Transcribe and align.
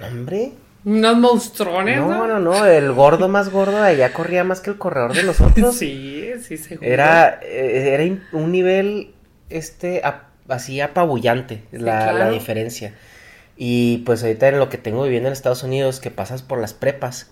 Hombre, 0.09 0.51
Unos 0.85 1.17
monstruones, 1.17 1.99
¿no? 1.99 2.09
no, 2.09 2.27
no, 2.27 2.39
no, 2.39 2.65
el 2.65 2.93
gordo 2.93 3.27
más 3.27 3.49
gordo 3.49 3.81
de 3.81 3.89
allá 3.89 4.13
corría 4.13 4.45
más 4.45 4.61
que 4.61 4.69
el 4.69 4.77
corredor 4.77 5.13
de 5.13 5.23
nosotros. 5.23 5.75
Sí, 5.79 6.31
sí, 6.41 6.57
seguro. 6.57 6.89
Era, 6.89 7.39
eh, 7.43 7.93
era 7.93 8.03
un 8.31 8.51
nivel, 8.53 9.11
este, 9.49 9.99
ap- 10.05 10.29
así 10.47 10.79
apabullante, 10.79 11.63
la, 11.73 11.79
claro. 11.99 12.17
la 12.19 12.29
diferencia. 12.29 12.93
Y 13.57 13.97
pues 14.05 14.23
ahorita 14.23 14.47
en 14.47 14.59
lo 14.59 14.69
que 14.69 14.77
tengo 14.77 15.03
viviendo 15.03 15.27
en 15.27 15.33
Estados 15.33 15.63
Unidos, 15.63 15.99
que 15.99 16.11
pasas 16.11 16.41
por 16.41 16.61
las 16.61 16.73
prepas 16.73 17.31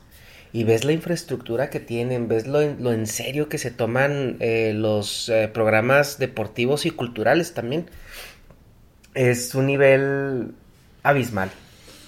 y 0.52 0.64
ves 0.66 0.84
la 0.84 0.92
infraestructura 0.92 1.70
que 1.70 1.80
tienen, 1.80 2.28
ves 2.28 2.46
lo, 2.48 2.62
en- 2.62 2.84
lo 2.84 2.92
en 2.92 3.08
serio 3.08 3.48
que 3.48 3.58
se 3.58 3.72
toman 3.72 4.36
eh, 4.42 4.74
los 4.76 5.30
eh, 5.30 5.48
programas 5.54 6.18
deportivos 6.20 6.86
y 6.86 6.92
culturales 6.92 7.54
también. 7.54 7.86
Es 9.16 9.56
un 9.56 9.66
nivel 9.66 10.54
abismal. 11.04 11.50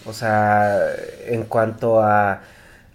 O 0.06 0.14
sea, 0.14 0.80
en 1.26 1.44
cuanto 1.44 2.02
a, 2.02 2.42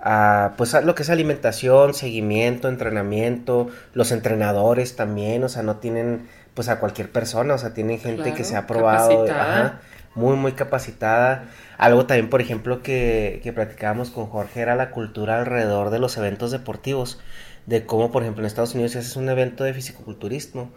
a, 0.00 0.54
pues 0.56 0.74
a 0.74 0.80
lo 0.80 0.94
que 0.94 1.02
es 1.02 1.10
alimentación, 1.10 1.94
seguimiento, 1.94 2.68
entrenamiento, 2.68 3.68
los 3.94 4.12
entrenadores 4.12 4.96
también, 4.96 5.44
o 5.44 5.48
sea, 5.48 5.62
no 5.62 5.76
tienen 5.76 6.28
pues 6.54 6.68
a 6.68 6.80
cualquier 6.80 7.10
persona, 7.10 7.54
o 7.54 7.58
sea, 7.58 7.72
tienen 7.72 7.98
gente 7.98 8.34
que 8.34 8.44
se 8.44 8.56
ha 8.56 8.66
probado, 8.66 9.24
ajá, 9.30 9.80
muy, 10.14 10.36
muy 10.36 10.52
capacitada. 10.52 11.46
Algo 11.78 12.06
también, 12.06 12.28
por 12.28 12.40
ejemplo, 12.40 12.82
que, 12.82 13.40
que 13.42 13.52
platicábamos 13.52 14.10
con 14.10 14.26
Jorge 14.26 14.60
era 14.60 14.76
la 14.76 14.90
cultura 14.90 15.38
alrededor 15.38 15.90
de 15.90 15.98
los 15.98 16.16
eventos 16.18 16.50
deportivos, 16.50 17.20
de 17.66 17.86
cómo, 17.86 18.10
por 18.10 18.22
ejemplo, 18.22 18.42
en 18.42 18.46
Estados 18.46 18.74
Unidos 18.74 18.92
si 18.92 18.98
haces 18.98 19.16
un 19.16 19.28
evento 19.30 19.64
de 19.64 19.72
fisicoculturismo, 19.72 20.70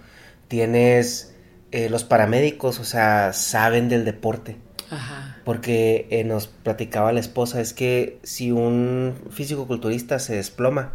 tienes 0.47 1.34
eh, 1.75 1.89
los 1.89 2.03
paramédicos, 2.03 2.79
o 2.79 2.83
sea, 2.85 3.33
saben 3.33 3.89
del 3.89 4.05
deporte. 4.05 4.57
Ajá. 4.91 5.37
Porque 5.43 6.07
eh, 6.09 6.23
nos 6.23 6.47
platicaba 6.47 7.11
la 7.11 7.19
esposa, 7.19 7.59
es 7.61 7.73
que 7.73 8.19
si 8.23 8.51
un 8.51 9.13
físico-culturista 9.29 10.19
se 10.19 10.35
desploma, 10.35 10.93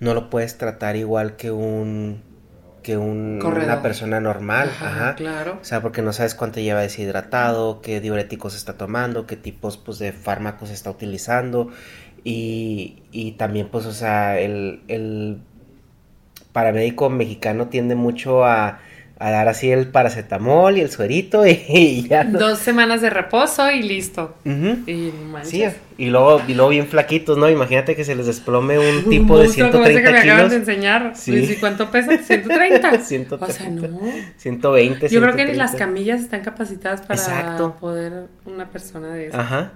no 0.00 0.14
lo 0.14 0.30
puedes 0.30 0.58
tratar 0.58 0.96
igual 0.96 1.36
que 1.36 1.50
un 1.50 2.22
que 2.82 2.98
un- 2.98 3.40
una 3.42 3.80
persona 3.80 4.20
normal, 4.20 4.68
Ajá, 4.68 4.86
ajá. 4.88 5.14
claro. 5.14 5.58
O 5.62 5.64
sea, 5.64 5.80
porque 5.80 6.02
no 6.02 6.12
sabes 6.12 6.34
cuánto 6.34 6.60
lleva 6.60 6.82
deshidratado, 6.82 7.80
qué 7.80 7.98
diuréticos 8.00 8.54
está 8.54 8.74
tomando, 8.76 9.26
qué 9.26 9.36
tipos 9.36 9.78
pues, 9.78 9.98
de 9.98 10.12
fármacos 10.12 10.68
está 10.70 10.90
utilizando. 10.90 11.70
Y, 12.24 13.02
y 13.10 13.32
también, 13.32 13.68
pues, 13.70 13.86
o 13.86 13.92
sea, 13.92 14.38
el, 14.38 14.82
el 14.88 15.40
paramédico 16.52 17.10
mexicano 17.10 17.68
tiende 17.68 17.94
mucho 17.94 18.44
a, 18.44 18.80
a 19.26 19.30
dar 19.30 19.48
así 19.48 19.70
el 19.70 19.88
paracetamol 19.88 20.76
y 20.76 20.82
el 20.82 20.90
suerito 20.90 21.46
y, 21.46 21.50
y 21.68 22.08
ya 22.08 22.24
no. 22.24 22.38
Dos 22.38 22.58
semanas 22.58 23.00
de 23.00 23.08
reposo 23.08 23.70
y 23.70 23.82
listo. 23.82 24.34
Ujú. 24.44 24.78
Y 24.86 25.12
no 25.18 25.32
manches. 25.32 25.50
Sí, 25.50 25.64
y 25.96 26.06
luego, 26.10 26.42
y 26.46 26.52
luego 26.52 26.70
bien 26.70 26.86
flaquitos, 26.86 27.38
¿no? 27.38 27.48
Imagínate 27.48 27.96
que 27.96 28.04
se 28.04 28.14
les 28.14 28.26
desplome 28.26 28.78
un 28.78 29.04
tipo 29.08 29.34
Un 29.34 29.40
de 29.40 29.44
monstruo 29.46 29.70
como 29.70 29.84
ese 29.86 30.02
que 30.02 30.08
130 30.08 30.10
me 30.12 30.18
acaban 30.30 30.50
de 30.50 30.56
enseñar. 30.56 31.12
Sí. 31.14 31.36
¿Y 31.36 31.54
cuánto 31.56 31.90
pesa? 31.90 32.18
130. 32.22 32.98
130. 32.98 33.46
O 33.46 33.50
sea, 33.50 33.70
no. 33.70 34.00
120, 34.36 35.08
Yo 35.08 35.20
creo 35.20 35.34
que 35.34 35.44
ni 35.46 35.52
130. 35.52 35.56
las 35.64 35.74
camillas 35.74 36.20
están 36.20 36.42
capacitadas 36.42 37.00
para 37.00 37.14
Exacto. 37.14 37.76
poder 37.80 38.26
una 38.44 38.68
persona 38.70 39.08
de 39.14 39.28
eso. 39.28 39.38
Ajá. 39.38 39.72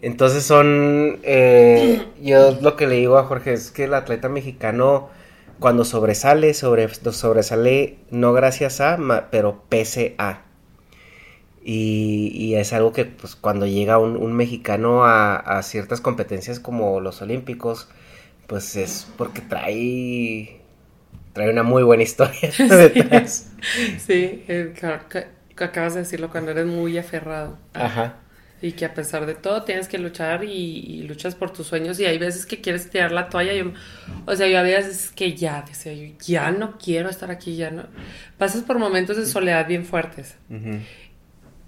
Entonces 0.00 0.44
son, 0.44 1.18
eh, 1.24 2.02
yo 2.22 2.56
lo 2.60 2.76
que 2.76 2.86
le 2.86 2.96
digo 2.96 3.18
a 3.18 3.24
Jorge 3.24 3.54
es 3.54 3.72
que 3.72 3.84
el 3.84 3.94
atleta 3.94 4.28
mexicano 4.28 5.08
cuando 5.60 5.84
sobresale, 5.84 6.54
sobre, 6.54 6.88
sobresale 6.88 7.98
no 8.10 8.32
gracias 8.32 8.80
a, 8.80 8.96
ma- 8.96 9.28
pero 9.30 9.64
pese 9.68 10.14
a. 10.18 10.42
Y, 11.64 12.30
y 12.34 12.54
es 12.54 12.72
algo 12.72 12.92
que 12.92 13.04
pues 13.06 13.34
cuando 13.34 13.66
llega 13.66 13.98
un, 13.98 14.16
un 14.16 14.32
mexicano 14.34 15.04
a, 15.04 15.36
a 15.36 15.62
ciertas 15.62 16.00
competencias 16.00 16.60
como 16.60 17.00
los 17.00 17.22
olímpicos, 17.22 17.88
pues 18.46 18.76
es 18.76 19.08
porque 19.16 19.40
trae, 19.42 20.60
trae 21.34 21.50
una 21.50 21.64
muy 21.64 21.82
buena 21.84 22.04
historia 22.04 22.50
detrás. 22.58 23.50
Sí, 23.98 24.44
eh, 24.48 24.74
acabas 25.58 25.94
de 25.94 26.00
decirlo, 26.00 26.30
cuando 26.30 26.52
eres 26.52 26.66
muy 26.66 26.98
aferrado. 26.98 27.58
Ajá. 27.74 28.16
Y 28.66 28.72
que 28.72 28.84
a 28.84 28.94
pesar 28.94 29.26
de 29.26 29.34
todo 29.34 29.62
tienes 29.62 29.86
que 29.86 29.98
luchar 29.98 30.42
y, 30.42 30.48
y 30.50 31.02
luchas 31.02 31.36
por 31.36 31.52
tus 31.52 31.68
sueños 31.68 32.00
y 32.00 32.04
hay 32.04 32.18
veces 32.18 32.46
que 32.46 32.60
quieres 32.60 32.90
tirar 32.90 33.12
la 33.12 33.28
toalla. 33.28 33.52
Yo, 33.54 33.72
o 34.26 34.34
sea, 34.34 34.48
yo 34.48 34.58
había 34.58 34.78
veces 34.78 35.12
que 35.14 35.34
ya, 35.34 35.64
decía 35.66 35.92
yo, 35.94 36.12
ya 36.26 36.50
no 36.50 36.76
quiero 36.78 37.08
estar 37.08 37.30
aquí, 37.30 37.54
ya 37.54 37.70
no. 37.70 37.84
Pasas 38.38 38.62
por 38.62 38.78
momentos 38.80 39.16
de 39.16 39.26
soledad 39.26 39.68
bien 39.68 39.84
fuertes. 39.84 40.34
Ujú. 40.50 40.80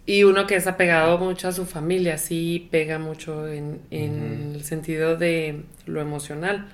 Y 0.06 0.25
uno 0.25 0.47
que 0.47 0.56
es 0.56 0.67
apegado 0.67 1.19
mucho 1.19 1.49
a 1.49 1.53
su 1.53 1.67
familia, 1.67 2.19
sí 2.19 2.67
pega 2.71 2.99
mucho 2.99 3.47
en, 3.47 3.81
en 3.91 4.55
el 4.55 4.65
sentido 4.65 5.17
de 5.17 5.62
lo 5.87 6.00
emocional. 6.00 6.67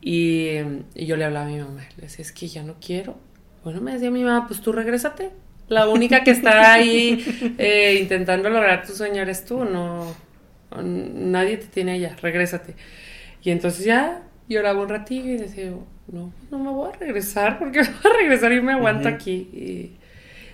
Y, 0.00 0.58
y 0.94 1.06
yo 1.06 1.16
le 1.16 1.24
hablaba 1.24 1.46
a 1.46 1.48
mi 1.50 1.58
mamá, 1.58 1.82
le 1.96 2.04
decía, 2.04 2.22
es 2.22 2.32
que 2.32 2.46
ya 2.48 2.62
no 2.62 2.76
quiero. 2.80 3.18
Bueno, 3.62 3.80
me 3.80 3.92
decía 3.92 4.10
mi 4.10 4.22
mamá, 4.22 4.46
pues 4.46 4.60
tú 4.60 4.72
regrésate. 4.72 5.30
La 5.68 5.88
única 5.88 6.24
que 6.24 6.30
está 6.30 6.74
ahí 6.74 7.54
eh, 7.58 7.98
intentando 8.00 8.50
lograr 8.50 8.86
tu 8.86 8.92
sueño 8.92 9.22
eres 9.22 9.44
tú, 9.44 9.64
no, 9.64 10.14
nadie 10.82 11.56
te 11.56 11.66
tiene 11.66 11.92
allá, 11.92 12.16
regrésate. 12.20 12.74
Y 13.42 13.50
entonces 13.50 13.84
ya 13.84 14.22
lloraba 14.48 14.82
un 14.82 14.88
ratillo 14.88 15.30
y 15.30 15.36
decía, 15.36 15.70
no, 16.08 16.32
no 16.50 16.58
me 16.58 16.70
voy 16.70 16.90
a 16.92 16.96
regresar, 16.96 17.58
porque 17.58 17.80
me 17.82 17.88
voy 18.02 18.12
a 18.12 18.16
regresar 18.18 18.52
y 18.52 18.60
me 18.60 18.72
aguanto 18.72 19.08
aquí. 19.08 19.32
Y 19.52 19.96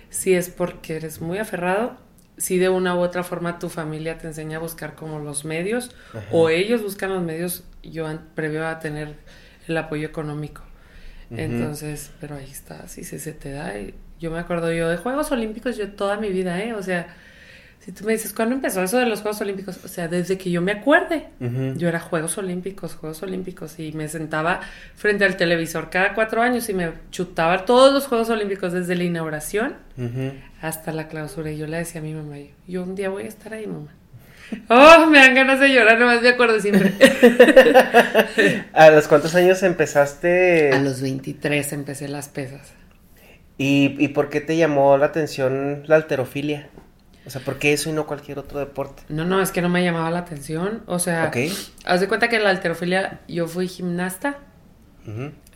si 0.09 0.33
es 0.33 0.49
porque 0.49 0.95
eres 0.95 1.21
muy 1.21 1.39
aferrado, 1.39 1.97
si 2.37 2.57
de 2.57 2.69
una 2.69 2.95
u 2.95 2.99
otra 2.99 3.23
forma 3.23 3.59
tu 3.59 3.69
familia 3.69 4.17
te 4.17 4.27
enseña 4.27 4.57
a 4.57 4.59
buscar 4.61 4.95
como 4.95 5.19
los 5.19 5.45
medios, 5.45 5.91
Ajá. 6.13 6.25
o 6.31 6.49
ellos 6.49 6.81
buscan 6.81 7.13
los 7.13 7.21
medios, 7.21 7.63
yo 7.83 8.07
previo 8.33 8.65
a 8.67 8.79
tener 8.79 9.15
el 9.67 9.77
apoyo 9.77 10.07
económico. 10.07 10.63
Entonces, 11.29 12.11
pero 12.19 12.35
ahí 12.35 12.49
está, 12.51 12.89
si 12.89 13.05
se, 13.05 13.17
se 13.17 13.31
te 13.31 13.51
da. 13.51 13.79
y 13.79 13.93
Yo 14.21 14.29
me 14.29 14.37
acuerdo 14.37 14.71
yo 14.71 14.87
de 14.87 14.97
Juegos 14.97 15.31
Olímpicos, 15.31 15.77
yo 15.77 15.89
toda 15.89 16.15
mi 16.15 16.29
vida, 16.29 16.63
¿eh? 16.63 16.73
O 16.73 16.83
sea, 16.83 17.07
si 17.79 17.91
tú 17.91 18.05
me 18.05 18.11
dices, 18.11 18.33
¿cuándo 18.33 18.53
empezó 18.53 18.83
eso 18.83 18.99
de 18.99 19.07
los 19.07 19.21
Juegos 19.21 19.41
Olímpicos? 19.41 19.79
O 19.83 19.87
sea, 19.87 20.07
desde 20.07 20.37
que 20.37 20.51
yo 20.51 20.61
me 20.61 20.73
acuerde. 20.73 21.29
Yo 21.75 21.89
era 21.89 21.99
Juegos 21.99 22.37
Olímpicos, 22.37 22.93
Juegos 22.93 23.23
Olímpicos, 23.23 23.79
y 23.79 23.93
me 23.93 24.07
sentaba 24.07 24.61
frente 24.95 25.25
al 25.25 25.37
televisor 25.37 25.89
cada 25.89 26.13
cuatro 26.13 26.43
años 26.43 26.69
y 26.69 26.75
me 26.75 26.91
chutaba 27.09 27.65
todos 27.65 27.91
los 27.91 28.05
Juegos 28.05 28.29
Olímpicos 28.29 28.73
desde 28.73 28.95
la 28.95 29.05
inauguración 29.05 29.73
hasta 30.61 30.91
la 30.91 31.07
clausura. 31.07 31.49
Y 31.49 31.57
yo 31.57 31.65
le 31.65 31.77
decía 31.77 31.99
a 31.99 32.03
mi 32.03 32.13
mamá, 32.13 32.37
yo, 32.37 32.45
yo 32.67 32.83
un 32.83 32.93
día 32.93 33.09
voy 33.09 33.23
a 33.23 33.27
estar 33.27 33.53
ahí, 33.55 33.65
mamá. 33.65 33.89
Oh, 34.67 35.07
me 35.09 35.17
dan 35.17 35.33
ganas 35.33 35.61
de 35.61 35.69
llorar, 35.69 35.97
nomás 35.97 36.21
me 36.21 36.27
acuerdo 36.27 36.59
siempre. 36.59 36.91
¿A 38.73 38.89
los 38.91 39.07
cuántos 39.07 39.33
años 39.33 39.63
empezaste? 39.63 40.73
A 40.73 40.79
los 40.79 41.01
23 41.01 41.71
empecé 41.71 42.09
las 42.09 42.27
pesas. 42.27 42.73
¿Y, 43.61 43.95
¿Y 44.03 44.07
por 44.07 44.29
qué 44.29 44.41
te 44.41 44.57
llamó 44.57 44.97
la 44.97 45.05
atención 45.05 45.83
la 45.85 45.95
alterofilia? 45.95 46.69
O 47.27 47.29
sea, 47.29 47.41
¿por 47.41 47.59
qué 47.59 47.73
eso 47.73 47.91
y 47.91 47.93
no 47.93 48.07
cualquier 48.07 48.39
otro 48.39 48.57
deporte? 48.57 49.03
No, 49.07 49.23
no, 49.23 49.39
es 49.39 49.51
que 49.51 49.61
no 49.61 49.69
me 49.69 49.83
llamaba 49.83 50.09
la 50.09 50.17
atención. 50.17 50.81
O 50.87 50.97
sea, 50.97 51.31
haz 51.85 52.01
de 52.01 52.07
cuenta 52.07 52.27
que 52.27 52.37
en 52.37 52.43
la 52.43 52.49
alterofilia 52.49 53.19
yo 53.27 53.47
fui 53.47 53.67
gimnasta 53.67 54.39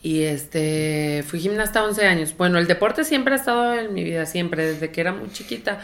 y 0.03 0.21
este 0.21 1.23
fui 1.25 1.39
gimnasta 1.39 1.83
11 1.83 2.05
años. 2.05 2.37
Bueno, 2.37 2.59
el 2.59 2.67
deporte 2.67 3.05
siempre 3.05 3.33
ha 3.33 3.37
estado 3.37 3.73
en 3.73 3.91
mi 3.95 4.03
vida, 4.03 4.27
siempre, 4.27 4.67
desde 4.67 4.91
que 4.91 5.01
era 5.01 5.11
muy 5.11 5.31
chiquita. 5.31 5.79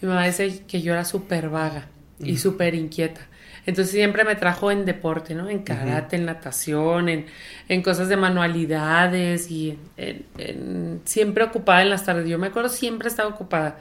Mi 0.00 0.08
mamá 0.08 0.24
dice 0.24 0.62
que 0.66 0.80
yo 0.80 0.94
era 0.94 1.04
súper 1.04 1.50
vaga 1.50 1.88
y 2.18 2.38
súper 2.38 2.74
inquieta. 2.74 3.20
Entonces 3.68 3.92
siempre 3.92 4.24
me 4.24 4.34
trajo 4.34 4.70
en 4.70 4.84
deporte, 4.86 5.34
¿no? 5.34 5.50
En 5.50 5.58
karate, 5.62 6.16
en 6.16 6.24
natación, 6.24 7.08
en, 7.10 7.26
en 7.68 7.82
cosas 7.82 8.08
de 8.08 8.16
manualidades 8.16 9.50
y 9.50 9.78
en- 9.98 10.24
en- 10.38 11.00
siempre 11.04 11.44
ocupada 11.44 11.82
en 11.82 11.90
las 11.90 12.04
tardes. 12.04 12.26
Yo 12.28 12.38
me 12.38 12.46
acuerdo, 12.46 12.70
siempre 12.70 13.08
estaba 13.08 13.28
ocupada. 13.28 13.78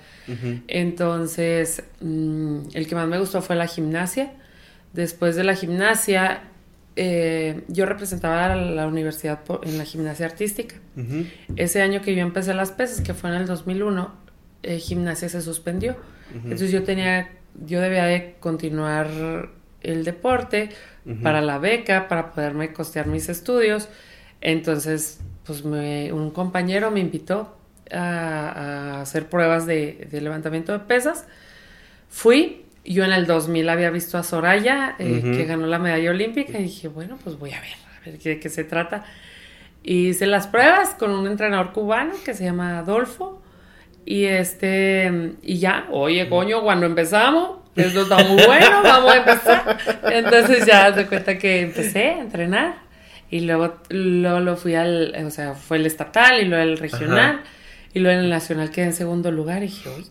Entonces, 0.68 1.84
mm, 2.02 2.60
el 2.74 2.88
que 2.88 2.96
más 2.96 3.08
me 3.08 3.18
gustó 3.20 3.42
fue 3.42 3.56
la 3.56 3.68
gimnasia. 3.68 4.34
Después 4.94 5.36
de 5.38 5.44
la 5.46 5.56
gimnasia, 5.56 6.42
eh, 6.98 7.62
yo 7.68 7.86
representaba 7.86 8.52
a 8.52 8.56
la 8.56 8.88
universidad 8.88 9.40
en 9.64 9.78
la 9.78 9.86
gimnasia 9.86 10.26
artística. 10.26 10.76
Ese 11.56 11.82
año 11.82 12.02
que 12.02 12.14
yo 12.16 12.22
empecé 12.22 12.54
las 12.54 12.72
pesas, 12.72 13.02
que 13.02 13.14
fue 13.14 13.30
en 13.30 13.38
el 13.38 13.46
2001, 13.48 14.14
eh, 14.64 14.80
gimnasia 14.80 15.30
se 15.30 15.42
suspendió. 15.42 15.96
Entonces 16.44 16.72
yo 16.72 16.84
tenía, 16.84 17.30
yo 17.66 17.80
debía 17.80 18.04
de 18.06 18.36
continuar 18.42 19.08
el 19.90 20.04
deporte 20.04 20.70
para 21.24 21.42
la 21.42 21.58
beca, 21.58 22.08
para 22.08 22.32
poderme 22.32 22.74
costear 22.74 23.08
mis 23.08 23.30
estudios. 23.30 23.88
Entonces, 24.42 25.20
pues 25.46 25.64
me- 25.64 26.12
un 26.14 26.32
compañero 26.32 26.92
me 26.92 27.00
invitó 27.00 27.56
a, 27.92 28.50
a 28.98 29.02
hacer 29.02 29.28
pruebas 29.30 29.66
de, 29.66 30.08
de 30.12 30.22
levantamiento 30.22 30.74
de 30.74 30.80
pesas. 30.80 31.26
Fui, 32.10 32.66
yo 32.86 33.04
en 33.06 33.12
el 33.14 33.26
2000 33.26 33.70
había 33.70 33.90
visto 33.90 34.18
a 34.18 34.24
Soraya, 34.24 34.96
eh, 35.00 35.22
que 35.38 35.46
ganó 35.46 35.68
la 35.68 35.80
medalla 35.80 36.10
olímpica, 36.12 36.60
y 36.60 36.64
dije, 36.64 36.88
bueno, 36.88 37.18
pues 37.24 37.38
voy 37.38 37.52
a 37.54 37.60
ver, 37.62 37.72
a 37.98 38.06
ver 38.06 38.20
qué- 38.20 38.30
de 38.30 38.40
qué 38.40 38.50
se 38.50 38.64
trata. 38.64 39.06
Y 39.84 40.10
hice 40.10 40.28
las 40.28 40.48
pruebas 40.48 40.90
con 40.96 41.12
un 41.12 41.28
entrenador 41.28 41.72
cubano 41.72 42.14
que 42.26 42.34
se 42.34 42.44
llama 42.46 42.80
Adolfo. 42.80 43.42
Y 44.06 44.26
este, 44.26 45.34
y 45.42 45.60
ya, 45.60 45.88
oye, 45.92 46.30
coño, 46.30 46.62
cuando 46.64 46.86
empezamos, 46.86 47.60
esto 47.78 48.02
está 48.04 48.24
muy 48.24 48.44
bueno, 48.44 48.82
vamos 48.84 49.12
a 49.14 49.18
empezar. 49.18 49.78
Entonces 50.12 50.66
ya 50.66 50.92
de 50.92 51.06
cuenta 51.06 51.38
que 51.38 51.62
empecé 51.62 52.06
a 52.06 52.20
entrenar. 52.20 52.88
Y 53.30 53.42
luego, 53.42 53.78
luego 53.90 54.40
lo 54.40 54.56
fui 54.56 54.76
al, 54.76 55.14
o 55.26 55.30
sea, 55.32 55.54
fue 55.54 55.78
el 55.78 55.86
estatal 55.86 56.42
y 56.42 56.46
luego 56.46 56.64
el 56.64 56.78
regional. 56.78 57.42
Ajá. 57.42 57.58
Y 57.94 58.00
luego 58.00 58.20
en 58.20 58.26
el 58.26 58.30
nacional 58.30 58.72
quedé 58.72 58.86
en 58.86 58.94
segundo 58.94 59.32
lugar. 59.32 59.64
Y 59.64 59.68
dije, 59.68 59.90
oye, 59.90 60.08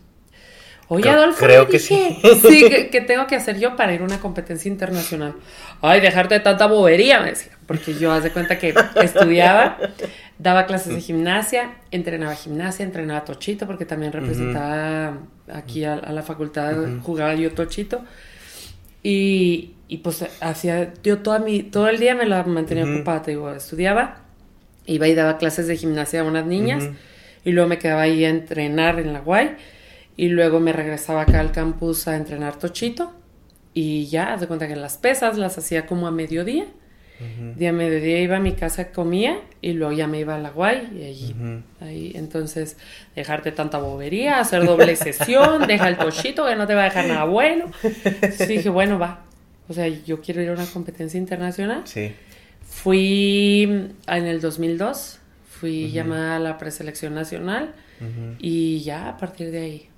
oye 0.87 1.09
Adolfo, 1.09 1.45
creo 1.45 1.67
que 1.67 1.79
dije, 1.79 2.17
sí. 2.21 2.39
sí, 2.41 2.65
¿qué, 2.69 2.89
qué 2.89 3.01
tengo 3.01 3.27
que 3.27 3.35
hacer 3.35 3.59
yo 3.59 3.75
para 3.75 3.93
ir 3.93 4.01
a 4.01 4.03
una 4.03 4.19
competencia 4.19 4.69
internacional? 4.69 5.35
Ay, 5.81 6.01
dejarte 6.01 6.35
de 6.35 6.41
tanta 6.41 6.67
bobería, 6.67 7.21
me 7.21 7.29
decía. 7.29 7.53
Porque 7.65 7.93
yo, 7.93 8.11
haz 8.11 8.23
de 8.23 8.31
cuenta 8.31 8.59
que 8.59 8.73
estudiaba, 9.01 9.77
daba 10.39 10.65
clases 10.65 10.93
de 10.93 11.01
gimnasia, 11.01 11.75
entrenaba 11.91 12.35
gimnasia, 12.35 12.85
entrenaba 12.85 13.25
tochito, 13.25 13.65
porque 13.65 13.85
también 13.85 14.11
representaba 14.13 15.17
aquí 15.51 15.83
a, 15.83 15.95
a 15.95 16.11
la 16.11 16.21
facultad, 16.21 16.75
jugaba 17.03 17.33
yo 17.35 17.51
tochito. 17.53 18.03
Y, 19.03 19.73
y 19.87 19.97
pues 19.97 20.25
hacía, 20.41 20.93
yo 21.03 21.19
toda 21.19 21.39
mi, 21.39 21.63
todo 21.63 21.87
el 21.87 21.97
día 21.99 22.13
me 22.15 22.25
la 22.25 22.43
mantenía 22.43 22.83
Ujú. 22.83 22.95
ocupada, 22.95 23.21
te 23.21 23.31
digo, 23.31 23.51
estudiaba, 23.51 24.21
iba 24.85 25.07
y 25.07 25.15
daba 25.15 25.37
clases 25.37 25.67
de 25.67 25.77
gimnasia 25.77 26.21
a 26.21 26.23
unas 26.23 26.45
niñas, 26.45 26.89
y 27.45 27.51
luego 27.51 27.69
me 27.69 27.77
quedaba 27.77 28.01
ahí 28.01 28.25
a 28.25 28.29
entrenar 28.29 28.99
en 28.99 29.13
la 29.13 29.19
Guay, 29.19 29.55
y 30.17 30.29
luego 30.29 30.59
me 30.59 30.73
regresaba 30.73 31.21
acá 31.21 31.39
al 31.39 31.51
campus 31.51 32.07
a 32.07 32.15
entrenar 32.15 32.57
tochito, 32.57 33.13
y 33.73 34.07
ya, 34.07 34.33
haz 34.33 34.41
de 34.41 34.47
cuenta 34.47 34.67
que 34.67 34.75
las 34.75 34.97
pesas 34.97 35.37
las 35.37 35.57
hacía 35.57 35.85
como 35.85 36.07
a 36.07 36.11
mediodía, 36.11 36.65
de 37.19 37.67
a 37.67 37.73
mediodía 37.73 38.21
iba 38.21 38.37
a 38.37 38.39
mi 38.39 38.53
casa, 38.53 38.91
comía, 38.91 39.39
y 39.61 39.73
luego 39.73 39.93
ya 39.93 40.07
me 40.07 40.19
iba 40.19 40.35
a 40.35 40.39
la 40.39 40.51
Guay, 40.51 40.89
y 40.95 41.03
allí, 41.05 41.35
ahí, 41.81 42.11
entonces, 42.15 42.77
dejarte 43.15 43.51
tanta 43.51 43.79
bobería, 43.79 44.39
hacer 44.39 44.65
doble 44.65 44.95
sesión, 44.95 45.65
deja 45.67 45.87
el 45.87 45.97
tochito 45.97 46.45
que 46.45 46.55
no 46.55 46.67
te 46.67 46.75
va 46.75 46.81
a 46.81 46.85
dejar 46.85 47.07
nada 47.07 47.25
bueno. 47.25 47.71
Entonces 47.83 48.47
dije, 48.47 48.69
bueno, 48.69 48.99
va. 48.99 49.23
O 49.67 49.73
sea, 49.73 49.87
yo 49.87 50.21
quiero 50.21 50.41
ir 50.41 50.49
a 50.49 50.53
una 50.53 50.65
competencia 50.65 51.17
internacional. 51.17 51.81
Sí. 51.85 52.13
Fui 52.61 53.63
en 54.07 54.25
el 54.25 54.39
2002, 54.39 55.19
fui 55.49 55.91
llamada 55.91 56.35
a 56.35 56.39
la 56.39 56.57
preselección 56.57 57.15
nacional 57.15 57.73
y 58.39 58.81
ya 58.81 59.09
a 59.09 59.17
partir 59.17 59.51
de 59.51 59.59
ahí. 59.59 59.89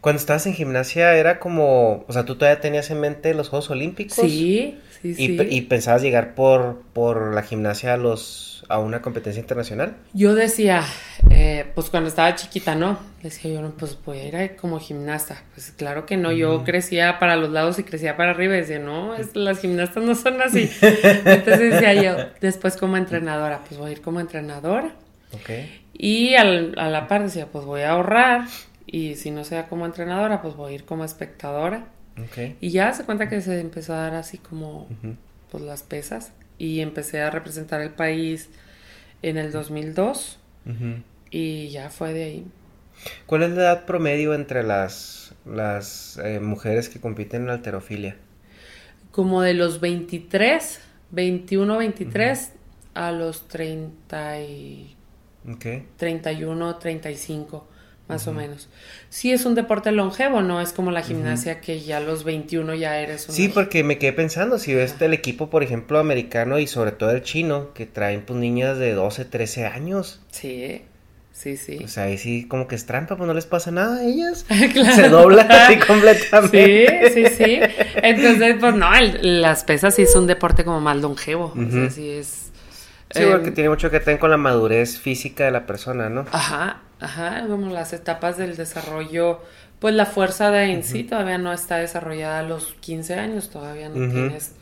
Cuando 0.00 0.18
estabas 0.18 0.46
en 0.46 0.54
gimnasia 0.54 1.14
era 1.14 1.38
como, 1.38 2.04
o 2.08 2.12
sea, 2.12 2.24
tú 2.24 2.36
todavía 2.36 2.60
tenías 2.60 2.90
en 2.90 3.00
mente 3.00 3.34
los 3.34 3.48
Juegos 3.48 3.70
Olímpicos. 3.70 4.16
Sí, 4.16 4.78
sí, 5.02 5.10
Y, 5.10 5.14
sí. 5.14 5.28
pe- 5.36 5.48
y 5.50 5.60
pensabas 5.62 6.02
llegar 6.02 6.34
por, 6.34 6.82
por 6.92 7.34
la 7.34 7.42
gimnasia 7.42 7.94
a 7.94 7.96
los 7.96 8.46
a 8.70 8.78
una 8.80 9.00
competencia 9.00 9.40
internacional. 9.40 9.96
Yo 10.12 10.34
decía, 10.34 10.82
eh, 11.30 11.64
pues 11.74 11.88
cuando 11.88 12.08
estaba 12.10 12.34
chiquita, 12.34 12.74
¿no? 12.74 12.98
Decía 13.22 13.50
yo, 13.52 13.62
no, 13.62 13.70
pues 13.70 13.96
voy 14.04 14.18
a 14.18 14.44
ir 14.44 14.56
como 14.56 14.78
gimnasta. 14.78 15.42
Pues 15.54 15.70
claro 15.70 16.04
que 16.04 16.18
no, 16.18 16.32
yo 16.32 16.64
crecía 16.64 17.18
para 17.18 17.36
los 17.36 17.48
lados 17.50 17.78
y 17.78 17.84
crecía 17.84 18.18
para 18.18 18.32
arriba. 18.32 18.56
Y 18.56 18.60
decía, 18.60 18.78
no, 18.78 19.14
es- 19.14 19.30
las 19.36 19.60
gimnastas 19.60 20.04
no 20.04 20.14
son 20.14 20.42
así. 20.42 20.70
Entonces 20.82 21.72
decía 21.72 21.94
yo, 21.94 22.16
después 22.42 22.76
como 22.76 22.98
entrenadora, 22.98 23.60
pues 23.66 23.78
voy 23.78 23.88
a 23.90 23.92
ir 23.92 24.02
como 24.02 24.20
entrenadora. 24.20 24.92
Ok. 25.32 25.48
Y 25.94 26.34
al- 26.34 26.74
a 26.76 26.90
la 26.90 27.08
par 27.08 27.22
decía, 27.22 27.46
pues 27.46 27.64
voy 27.64 27.82
a 27.82 27.92
ahorrar. 27.92 28.42
Y 28.84 29.14
si 29.14 29.30
no 29.30 29.44
sea 29.44 29.66
como 29.68 29.86
entrenadora, 29.86 30.42
pues 30.42 30.56
voy 30.56 30.72
a 30.72 30.74
ir 30.74 30.84
como 30.84 31.04
espectadora. 31.06 31.86
Ok. 32.24 32.56
Y 32.60 32.70
ya 32.70 32.92
se 32.92 33.04
cuenta 33.04 33.28
que 33.28 33.40
se 33.40 33.60
empezó 33.60 33.94
a 33.94 33.98
dar 33.98 34.14
así 34.14 34.38
como 34.38 34.82
Ujú. 34.84 35.16
pues 35.50 35.62
las 35.64 35.82
pesas. 35.82 36.32
Y 36.58 36.80
empecé 36.80 37.22
a 37.22 37.30
representar 37.30 37.80
el 37.80 37.90
país 37.90 38.48
en 39.22 39.36
el 39.38 39.52
2002. 39.52 40.38
Ujú. 40.66 41.02
Y 41.30 41.68
ya 41.68 41.90
fue 41.90 42.12
de 42.12 42.24
ahí. 42.24 42.46
¿Cuál 43.26 43.44
es 43.44 43.50
la 43.50 43.62
edad 43.62 43.84
promedio 43.84 44.34
entre 44.34 44.64
las, 44.64 45.34
las 45.46 46.18
eh, 46.24 46.40
mujeres 46.40 46.88
que 46.88 47.00
compiten 47.00 47.42
en 47.42 47.50
alterofilia? 47.50 48.16
Como 49.12 49.40
de 49.42 49.54
los 49.54 49.80
23, 49.80 50.80
21, 51.12 51.78
23 51.78 52.52
a 52.94 53.12
los 53.12 53.46
30 53.48 54.40
y 54.40 54.96
Ok. 55.48 55.66
31, 55.96 56.76
35. 56.76 57.68
Más 58.08 58.26
o 58.26 58.32
menos. 58.32 58.68
Sí 59.10 59.32
es 59.32 59.44
un 59.44 59.54
deporte 59.54 59.92
longevo, 59.92 60.40
no 60.42 60.60
es 60.60 60.72
como 60.72 60.90
la 60.90 61.02
gimnasia 61.02 61.60
que 61.60 61.80
ya 61.80 61.98
a 61.98 62.00
los 62.00 62.24
21 62.24 62.74
ya 62.74 62.98
eres 63.00 63.28
un... 63.28 63.34
Sí, 63.34 63.48
porque 63.48 63.84
me 63.84 63.98
quedé 63.98 64.12
pensando, 64.12 64.58
si 64.58 64.74
ves 64.74 64.94
el 65.00 65.12
equipo, 65.12 65.50
por 65.50 65.62
ejemplo, 65.62 65.98
americano 65.98 66.58
y 66.58 66.66
sobre 66.66 66.92
todo 66.92 67.10
el 67.10 67.22
chino, 67.22 67.72
que 67.74 67.86
traen 67.86 68.22
pues 68.22 68.38
niñas 68.38 68.78
de 68.78 68.94
12, 68.94 69.24
13 69.26 69.66
años. 69.66 70.20
Sí, 70.30 70.82
sí, 71.32 71.56
sí. 71.56 71.80
O 71.84 71.88
sea, 71.88 72.04
ahí 72.04 72.16
sí 72.18 72.46
como 72.48 72.66
que 72.66 72.74
es 72.76 72.86
trampa, 72.86 73.16
pues 73.16 73.26
no 73.26 73.34
les 73.34 73.46
pasa 73.46 73.70
nada 73.70 73.98
a 73.98 74.04
ellas. 74.04 74.46
Se 74.94 75.08
doblan 75.08 75.50
así 75.52 75.76
completamente. 75.86 77.10
Sí, 77.12 77.24
sí, 77.26 77.34
sí. 77.36 77.60
Entonces, 77.96 78.56
pues 78.58 78.74
no, 78.74 78.94
el- 78.94 79.42
las 79.42 79.64
pesas 79.64 79.94
sí 79.94 80.02
es 80.02 80.14
un 80.16 80.26
deporte 80.26 80.64
como 80.64 80.80
más 80.80 80.96
longevo. 80.96 81.52
O 81.56 81.70
sea, 81.70 81.90
sí 81.90 82.08
es... 82.10 82.44
Sí, 83.10 83.22
eh, 83.22 83.28
porque 83.30 83.50
tiene 83.52 83.70
mucho 83.70 83.90
que 83.90 84.00
ver 84.00 84.18
con 84.18 84.30
la 84.30 84.36
madurez 84.36 84.98
física 84.98 85.44
de 85.44 85.50
la 85.50 85.64
persona, 85.64 86.10
¿no? 86.10 86.26
Ajá, 86.30 86.82
ajá, 87.00 87.46
como 87.48 87.72
las 87.72 87.92
etapas 87.92 88.36
del 88.36 88.56
desarrollo, 88.56 89.40
pues 89.78 89.94
la 89.94 90.06
fuerza 90.06 90.50
de 90.50 90.64
en 90.72 90.82
sí 90.84 91.04
todavía 91.04 91.38
no 91.38 91.52
está 91.52 91.76
desarrollada 91.78 92.40
a 92.40 92.42
los 92.42 92.74
15 92.80 93.14
años, 93.14 93.50
todavía 93.50 93.88
no 93.88 93.94
tienes 94.08 94.52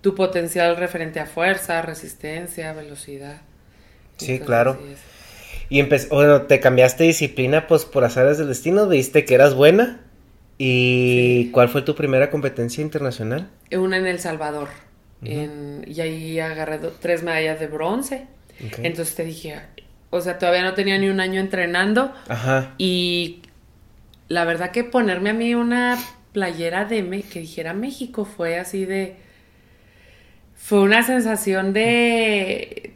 tu 0.00 0.14
potencial 0.14 0.76
referente 0.76 1.20
a 1.20 1.26
fuerza, 1.26 1.82
resistencia, 1.82 2.72
velocidad. 2.72 3.42
Sí, 4.16 4.32
Entonces, 4.32 4.46
claro. 4.46 4.78
Y 5.68 5.80
empezó, 5.80 6.14
bueno, 6.14 6.42
te 6.42 6.60
cambiaste 6.60 7.04
disciplina, 7.04 7.66
pues 7.66 7.84
por 7.84 8.04
azares 8.04 8.38
del 8.38 8.48
destino, 8.48 8.88
viste 8.88 9.24
que 9.24 9.34
eras 9.34 9.54
buena. 9.54 10.00
¿Y 10.58 11.50
cuál 11.52 11.68
fue 11.70 11.82
tu 11.82 11.94
primera 11.94 12.28
competencia 12.30 12.82
internacional? 12.82 13.48
Una 13.72 13.96
en 13.96 14.06
El 14.06 14.18
Salvador, 14.18 14.68
en- 15.24 15.84
y 15.86 16.00
ahí 16.00 16.38
agarré 16.40 16.78
tres 17.00 17.22
medallas 17.22 17.58
de 17.60 17.66
bronce. 17.66 18.26
Entonces 18.82 19.14
te 19.14 19.24
dije, 19.24 19.58
o 20.10 20.20
sea, 20.20 20.38
todavía 20.38 20.62
no 20.62 20.74
tenía 20.74 20.98
ni 20.98 21.08
un 21.08 21.20
año 21.20 21.40
entrenando 21.40 22.12
Ajá. 22.28 22.74
y 22.78 23.42
la 24.28 24.44
verdad 24.44 24.70
que 24.72 24.84
ponerme 24.84 25.30
a 25.30 25.34
mí 25.34 25.54
una 25.54 25.98
playera 26.32 26.84
de 26.84 27.02
Me- 27.02 27.22
que 27.22 27.40
dijera 27.40 27.72
México 27.74 28.24
fue 28.24 28.58
así 28.58 28.84
de 28.84 29.16
fue 30.54 30.80
una 30.82 31.02
sensación 31.02 31.72
de 31.72 32.94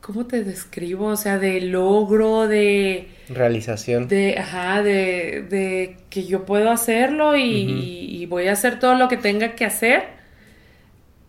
¿cómo 0.00 0.26
te 0.26 0.42
describo? 0.44 1.06
O 1.06 1.16
sea, 1.16 1.38
de 1.38 1.60
logro, 1.60 2.46
de 2.48 3.08
Realización. 3.28 4.08
de 4.08 4.38
ajá, 4.38 4.82
de, 4.82 5.42
de 5.48 5.96
que 6.10 6.24
yo 6.24 6.44
puedo 6.46 6.70
hacerlo 6.70 7.36
y, 7.36 7.42
y 7.42 8.26
voy 8.26 8.48
a 8.48 8.52
hacer 8.52 8.78
todo 8.80 8.94
lo 8.96 9.08
que 9.08 9.16
tenga 9.16 9.54
que 9.54 9.64
hacer 9.64 10.04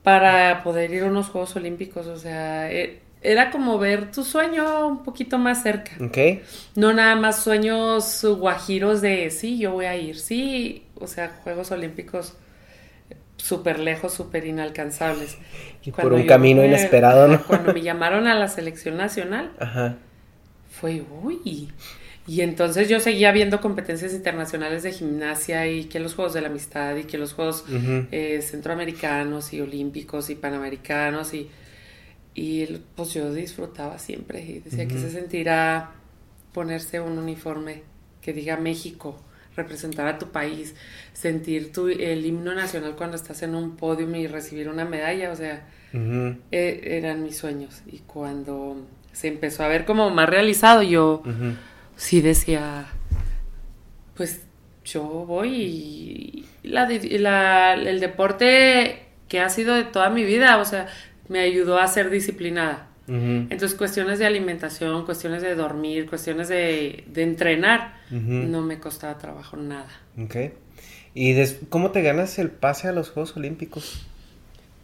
para 0.03 0.63
poder 0.63 0.91
ir 0.91 1.03
a 1.03 1.07
unos 1.07 1.27
Juegos 1.29 1.55
Olímpicos, 1.55 2.07
o 2.07 2.17
sea, 2.17 2.71
e- 2.71 3.00
era 3.21 3.51
como 3.51 3.77
ver 3.77 4.11
tu 4.11 4.23
sueño 4.23 4.87
un 4.87 5.03
poquito 5.03 5.37
más 5.37 5.61
cerca. 5.63 5.91
Ok. 6.03 6.17
No 6.75 6.91
nada 6.93 7.15
más 7.15 7.43
sueños 7.43 8.23
guajiros 8.23 9.01
de 9.01 9.29
sí, 9.31 9.57
yo 9.59 9.73
voy 9.73 9.85
a 9.85 9.95
ir, 9.95 10.17
sí, 10.17 10.83
o 10.95 11.07
sea, 11.07 11.29
Juegos 11.43 11.71
Olímpicos 11.71 12.33
súper 13.37 13.79
lejos, 13.79 14.13
súper 14.13 14.45
inalcanzables. 14.45 15.37
Y 15.83 15.91
por 15.91 16.13
un 16.13 16.25
camino 16.25 16.61
me- 16.61 16.67
inesperado, 16.67 17.27
¿no? 17.27 17.43
Cuando 17.43 17.73
me 17.73 17.81
llamaron 17.81 18.27
a 18.27 18.35
la 18.35 18.47
selección 18.47 18.97
nacional, 18.97 19.51
Ajá. 19.59 19.95
fue 20.69 21.03
uy. 21.23 21.71
Y 22.27 22.41
entonces 22.41 22.87
yo 22.87 22.99
seguía 22.99 23.31
viendo 23.31 23.59
competencias 23.61 24.13
internacionales 24.13 24.83
de 24.83 24.91
gimnasia 24.91 25.67
y 25.67 25.85
que 25.85 25.99
los 25.99 26.13
Juegos 26.13 26.33
de 26.35 26.41
la 26.41 26.47
Amistad 26.49 26.95
y 26.97 27.05
que 27.05 27.17
los 27.17 27.33
Juegos 27.33 27.65
eh, 28.11 28.41
centroamericanos 28.43 29.53
y 29.53 29.61
olímpicos 29.61 30.29
y 30.29 30.35
panamericanos 30.35 31.33
y, 31.33 31.49
y 32.33 32.65
pues 32.95 33.13
yo 33.13 33.33
disfrutaba 33.33 33.99
siempre 33.99 34.41
y 34.41 34.59
decía 34.59 34.87
que 34.87 34.97
se 34.97 35.11
sentirá 35.11 35.91
ponerse 36.53 36.99
un 36.99 37.17
uniforme 37.17 37.83
que 38.21 38.33
diga 38.33 38.57
México, 38.57 39.19
representar 39.55 40.07
a 40.07 40.17
tu 40.17 40.27
país, 40.31 40.75
sentir 41.13 41.71
tu, 41.73 41.87
el 41.89 42.25
himno 42.25 42.53
nacional 42.55 42.95
cuando 42.95 43.17
estás 43.17 43.41
en 43.43 43.53
un 43.55 43.75
podio 43.75 44.09
y 44.15 44.27
recibir 44.27 44.69
una 44.69 44.85
medalla, 44.85 45.31
o 45.31 45.35
sea, 45.35 45.67
eh, 46.51 46.79
eran 46.85 47.23
mis 47.23 47.37
sueños. 47.37 47.81
Y 47.91 47.99
cuando 47.99 48.77
se 49.11 49.27
empezó 49.27 49.63
a 49.63 49.67
ver 49.67 49.83
como 49.85 50.09
más 50.09 50.29
realizado, 50.29 50.83
yo 50.83 51.21
sí 51.97 52.21
decía, 52.21 52.85
pues 54.15 54.41
yo 54.85 55.03
voy 55.03 55.49
y 55.53 56.45
la, 56.63 56.85
di- 56.85 57.17
la- 57.17 57.73
el 57.73 57.99
deporte 57.99 59.03
que 59.27 59.39
ha 59.39 59.49
sido 59.49 59.75
de 59.75 59.83
toda 59.83 60.09
mi 60.09 60.23
vida, 60.23 60.57
o 60.57 60.65
sea, 60.65 60.87
me 61.31 61.39
ayudó 61.39 61.79
a 61.79 61.87
ser 61.87 62.09
disciplinada. 62.09 62.87
Ujú. 63.07 63.17
Entonces, 63.49 63.73
cuestiones 63.75 64.19
de 64.19 64.25
alimentación, 64.25 65.05
cuestiones 65.05 65.41
de 65.41 65.55
dormir, 65.55 66.07
cuestiones 66.07 66.47
de, 66.49 67.03
de 67.07 67.23
entrenar, 67.23 67.95
no 68.11 68.61
me 68.61 68.79
costaba 68.79 69.17
trabajo 69.17 69.57
nada. 69.57 69.87
Ok. 70.21 70.35
¿Y 71.13 71.33
des- 71.33 71.59
cómo 71.69 71.91
te 71.91 72.01
ganas 72.01 72.37
el 72.39 72.49
pase 72.51 72.87
a 72.87 72.91
los 72.91 73.09
Juegos 73.09 73.35
Olímpicos? 73.37 74.05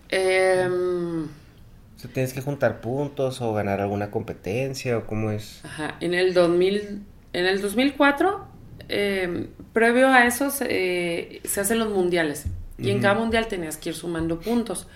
Em, 0.09 1.25
O 1.25 1.99
sea, 1.99 2.11
¿Tienes 2.13 2.33
que 2.33 2.41
juntar 2.41 2.79
puntos 2.81 3.41
o 3.41 3.53
ganar 3.53 3.81
alguna 3.81 4.11
competencia 4.11 4.97
o 4.97 5.05
cómo 5.05 5.31
es? 5.31 5.61
Ajá, 5.65 5.95
en 5.99 6.13
el 6.13 6.33
2000, 6.33 7.01
en 7.33 7.45
el 7.45 7.61
2004, 7.61 8.45
eh, 8.89 9.47
previo 9.73 10.07
a 10.07 10.25
eso, 10.25 10.49
se, 10.49 10.65
eh, 10.69 11.41
se 11.43 11.59
hacen 11.61 11.79
los 11.79 11.89
mundiales. 11.89 12.45
Y 12.79 12.91
en 12.91 12.99
cada 12.99 13.15
mundial 13.15 13.47
tenías 13.47 13.75
que 13.77 13.89
ir 13.89 13.95
sumando 13.95 14.39
puntos. 14.39 14.87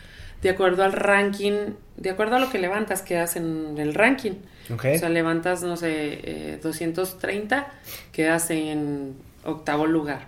De 0.41 0.49
acuerdo 0.49 0.83
al 0.83 0.93
ranking, 0.93 1.73
de 1.97 2.09
acuerdo 2.09 2.35
a 2.35 2.39
lo 2.39 2.49
que 2.49 2.57
levantas, 2.57 3.01
quedas 3.01 3.35
en 3.35 3.75
el 3.77 3.93
ranking. 3.93 4.33
Ok. 4.73 4.85
O 4.95 4.97
sea, 4.97 5.09
levantas, 5.09 5.63
no 5.63 5.77
sé, 5.77 6.19
eh, 6.23 6.59
230, 6.61 7.71
quedas 8.11 8.49
en 8.49 9.15
octavo 9.43 9.85
lugar. 9.85 10.27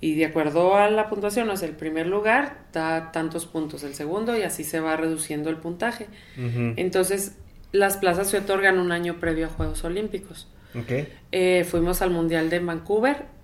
Y 0.00 0.14
de 0.14 0.26
acuerdo 0.26 0.76
a 0.76 0.90
la 0.90 1.08
puntuación, 1.08 1.48
o 1.48 1.56
sea, 1.56 1.68
el 1.68 1.74
primer 1.74 2.06
lugar 2.06 2.58
da 2.72 3.12
tantos 3.12 3.46
puntos, 3.46 3.82
el 3.82 3.94
segundo, 3.94 4.36
y 4.36 4.42
así 4.42 4.62
se 4.62 4.80
va 4.80 4.96
reduciendo 4.96 5.48
el 5.48 5.56
puntaje. 5.56 6.06
Entonces, 6.76 7.32
las 7.72 7.96
plazas 7.96 8.28
se 8.28 8.38
otorgan 8.38 8.78
un 8.78 8.92
año 8.92 9.18
previo 9.18 9.46
a 9.46 9.48
Juegos 9.48 9.84
Olímpicos. 9.84 10.48
Ok. 10.74 11.08
Eh, 11.32 11.66
fuimos 11.68 12.02
al 12.02 12.10
Mundial 12.10 12.50
de 12.50 12.58
Vancouver 12.58 13.35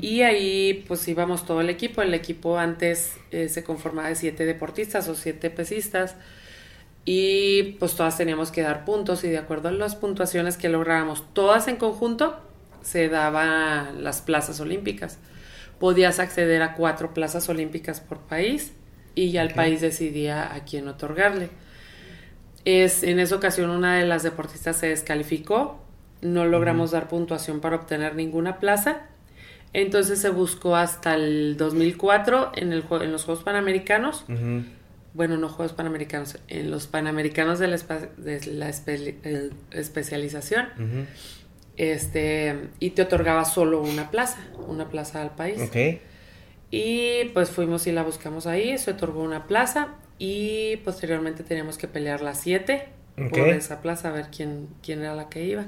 Y 0.00 0.22
ahí 0.22 0.84
pues 0.86 1.06
íbamos 1.08 1.44
todo 1.44 1.60
el 1.60 1.70
equipo. 1.70 2.00
El 2.00 2.14
equipo 2.14 2.56
antes 2.56 3.14
eh, 3.32 3.48
se 3.48 3.64
conformaba 3.64 4.08
de 4.08 4.14
siete 4.14 4.44
deportistas 4.44 5.08
o 5.08 5.14
siete 5.16 5.50
pesistas. 5.50 6.14
Y 7.04 7.76
pues 7.80 7.96
todas 7.96 8.16
teníamos 8.16 8.52
que 8.52 8.62
dar 8.62 8.84
puntos. 8.84 9.24
Y 9.24 9.28
de 9.28 9.38
acuerdo 9.38 9.68
a 9.68 9.72
las 9.72 9.96
puntuaciones 9.96 10.56
que 10.56 10.68
lográbamos 10.68 11.24
todas 11.34 11.66
en 11.66 11.76
conjunto 11.76 12.40
se 12.82 13.08
daban 13.08 14.04
las 14.04 14.22
plazas 14.22 14.60
olímpicas. 14.60 15.18
Podías 15.80 16.20
acceder 16.20 16.62
a 16.62 16.74
cuatro 16.74 17.12
plazas 17.12 17.48
olímpicas 17.48 18.00
por 18.00 18.18
país 18.18 18.72
y 19.16 19.32
ya 19.32 19.42
el 19.42 19.52
país 19.52 19.80
decidía 19.80 20.54
a 20.54 20.64
quién 20.64 20.86
otorgarle. 20.86 21.48
Es, 22.64 23.02
en 23.02 23.18
esa 23.18 23.34
ocasión 23.34 23.70
una 23.70 23.96
de 23.96 24.06
las 24.06 24.22
deportistas 24.22 24.76
se 24.76 24.88
descalificó, 24.88 25.80
no 26.22 26.44
logramos 26.44 26.92
dar 26.92 27.08
puntuación 27.08 27.60
para 27.60 27.76
obtener 27.76 28.14
ninguna 28.14 28.58
plaza, 28.58 29.06
entonces 29.82 30.18
se 30.20 30.30
buscó 30.30 30.74
hasta 30.76 31.14
el 31.14 31.56
2004 31.56 32.52
en, 32.56 32.72
el, 32.72 32.84
en 33.02 33.12
los 33.12 33.24
Juegos 33.24 33.44
Panamericanos, 33.44 34.24
bueno, 35.14 35.36
no 35.38 35.48
Juegos 35.48 35.72
Panamericanos, 35.74 36.38
en 36.48 36.70
los 36.70 36.86
Panamericanos 36.86 37.58
de 37.58 37.68
la, 37.68 37.76
de 37.76 38.46
la 38.52 38.68
espe- 38.68 39.14
el- 39.22 39.52
especialización, 39.70 40.66
este, 41.76 42.68
y 42.80 42.90
te 42.90 43.02
otorgaba 43.02 43.44
solo 43.44 43.82
una 43.82 44.10
plaza, 44.10 44.38
una 44.66 44.88
plaza 44.88 45.22
al 45.22 45.34
país. 45.34 45.60
Y 46.70 47.26
pues 47.34 47.50
fuimos 47.50 47.86
y 47.86 47.92
la 47.92 48.02
buscamos 48.02 48.46
ahí, 48.46 48.76
se 48.78 48.90
otorgó 48.92 49.22
una 49.22 49.46
plaza 49.46 49.88
y 50.18 50.76
posteriormente 50.78 51.44
teníamos 51.44 51.78
que 51.78 51.86
pelear 51.88 52.22
las 52.22 52.40
siete 52.40 52.88
por 53.28 53.38
esa 53.56 53.80
plaza 53.82 54.08
a 54.08 54.12
ver 54.12 54.26
quién, 54.34 54.68
quién 54.82 55.00
era 55.00 55.14
la 55.14 55.28
que 55.28 55.44
iba. 55.44 55.66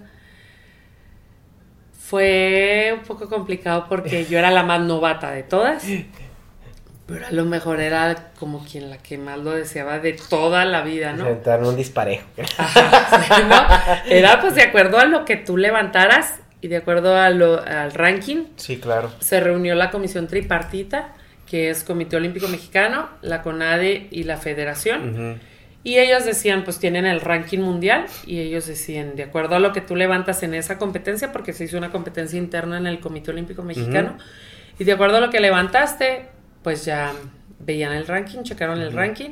Fue 2.09 2.95
un 2.99 3.01
poco 3.07 3.29
complicado 3.29 3.85
porque 3.87 4.25
yo 4.25 4.39
era 4.39 4.51
la 4.51 4.63
más 4.63 4.81
novata 4.81 5.31
de 5.31 5.43
todas, 5.43 5.85
pero 7.07 7.27
a 7.27 7.31
lo 7.33 7.45
mejor 7.45 7.81
era 7.81 8.31
como 8.39 8.65
quien 8.65 8.89
la 8.89 8.97
que 8.97 9.19
más 9.19 9.39
lo 9.39 9.51
deseaba 9.51 9.99
de 9.99 10.15
toda 10.15 10.65
la 10.65 10.81
vida, 10.81 11.13
¿no? 11.13 11.25
Se 11.25 11.31
aventaron 11.31 11.67
un 11.67 11.77
disparejo. 11.77 12.27
Ajá, 12.57 13.23
sí, 13.25 13.43
¿no? 13.47 14.11
Era 14.15 14.41
pues 14.41 14.55
de 14.55 14.63
acuerdo 14.63 14.99
a 14.99 15.05
lo 15.05 15.27
que 15.27 15.37
tú 15.37 15.59
levantaras 15.59 16.41
y 16.63 16.69
de 16.69 16.79
acuerdo 16.79 17.15
a 17.15 17.29
lo- 17.29 17.61
al 17.63 17.93
ranking 17.93 18.45
Sí, 18.57 18.79
claro. 18.79 19.11
se 19.21 19.41
reunió 19.41 19.75
la 19.75 19.91
comisión 19.91 20.29
tripartita, 20.29 21.11
que 21.47 21.69
es 21.69 21.85
Comité 21.85 22.17
Olímpico 22.17 22.49
Mexicano, 22.49 23.11
la 23.21 23.43
CONADE 23.43 24.09
y 24.11 24.25
la 24.25 24.39
Federación. 24.39 25.11
Ujú. 25.35 25.39
Y 25.85 25.99
ellos 25.99 26.25
decían, 26.25 26.65
pues 26.65 26.79
tienen 26.79 27.07
el 27.07 27.21
ranking 27.21 27.61
mundial 27.61 28.07
y 28.27 28.41
ellos 28.41 28.67
decían, 28.67 29.15
de 29.17 29.23
acuerdo 29.23 29.55
a 29.55 29.59
lo 29.59 29.73
que 29.73 29.81
tú 29.81 29.95
levantas 29.97 30.43
en 30.43 30.55
esa 30.55 30.77
competencia, 30.77 31.33
porque 31.33 31.53
se 31.53 31.65
hizo 31.65 31.79
una 31.79 31.91
competencia 31.91 32.37
interna 32.39 32.79
en 32.79 32.87
el 32.87 33.01
Comité 33.01 33.31
Olímpico 33.31 33.63
Mexicano, 33.63 34.19
y 34.79 34.85
de 34.85 34.93
acuerdo 34.93 35.17
a 35.19 35.21
lo 35.21 35.31
que 35.31 35.41
levantaste, 35.41 36.27
pues 36.63 36.85
ya 36.85 37.13
veían 37.61 37.93
el 37.93 38.07
ranking, 38.07 38.43
checaron 38.43 38.81
el 38.81 38.93
ranking 38.93 39.31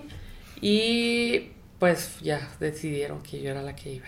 y 0.61 1.51
pues 1.79 2.19
ya 2.21 2.41
decidieron 2.61 3.23
que 3.23 3.43
yo 3.43 3.51
era 3.51 3.63
la 3.63 3.77
que 3.77 3.91
iba. 3.93 4.07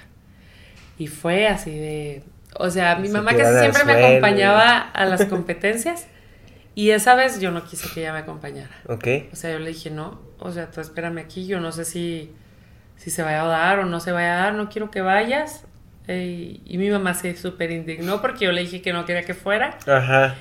Y 0.98 1.06
fue 1.08 1.46
así 1.46 1.70
de... 1.70 2.22
O 2.54 2.70
sea, 2.70 2.96
mi 2.96 3.08
Se 3.08 3.12
mamá 3.12 3.36
casi 3.36 3.58
siempre 3.58 3.84
me 3.84 3.92
suelo. 3.92 4.06
acompañaba 4.06 4.78
a 4.78 5.04
las 5.04 5.26
competencias 5.26 6.06
y 6.78 6.92
esa 6.92 7.16
vez 7.16 7.40
yo 7.40 7.50
no 7.50 7.64
quise 7.64 7.92
que 7.92 8.02
ella 8.02 8.12
me 8.12 8.20
acompañara. 8.20 8.70
Ok. 8.86 9.08
O 9.32 9.34
sea, 9.34 9.50
yo 9.50 9.58
le 9.58 9.70
dije, 9.70 9.90
no, 9.90 10.20
o 10.38 10.52
sea, 10.52 10.70
tú 10.70 10.80
espérame 10.80 11.18
aquí, 11.18 11.44
yo 11.44 11.58
no 11.58 11.72
sé 11.72 11.84
si, 11.84 12.30
si 12.94 13.10
se 13.10 13.24
vaya 13.24 13.42
a 13.42 13.48
dar 13.48 13.80
o 13.80 13.84
no 13.84 13.98
se 13.98 14.12
vaya 14.12 14.34
a 14.34 14.44
dar, 14.44 14.54
no 14.54 14.68
quiero 14.68 14.88
que 14.88 15.00
vayas. 15.00 15.64
Eh, 16.06 16.60
y 16.64 16.78
mi 16.78 16.88
mamá 16.88 17.14
se 17.14 17.36
súper 17.36 17.72
indignó 17.72 18.22
porque 18.22 18.44
yo 18.44 18.52
le 18.52 18.60
dije 18.60 18.80
que 18.80 18.92
no 18.92 19.04
quería 19.06 19.24
que 19.24 19.34
fuera. 19.34 19.76
Ajá. 19.88 20.36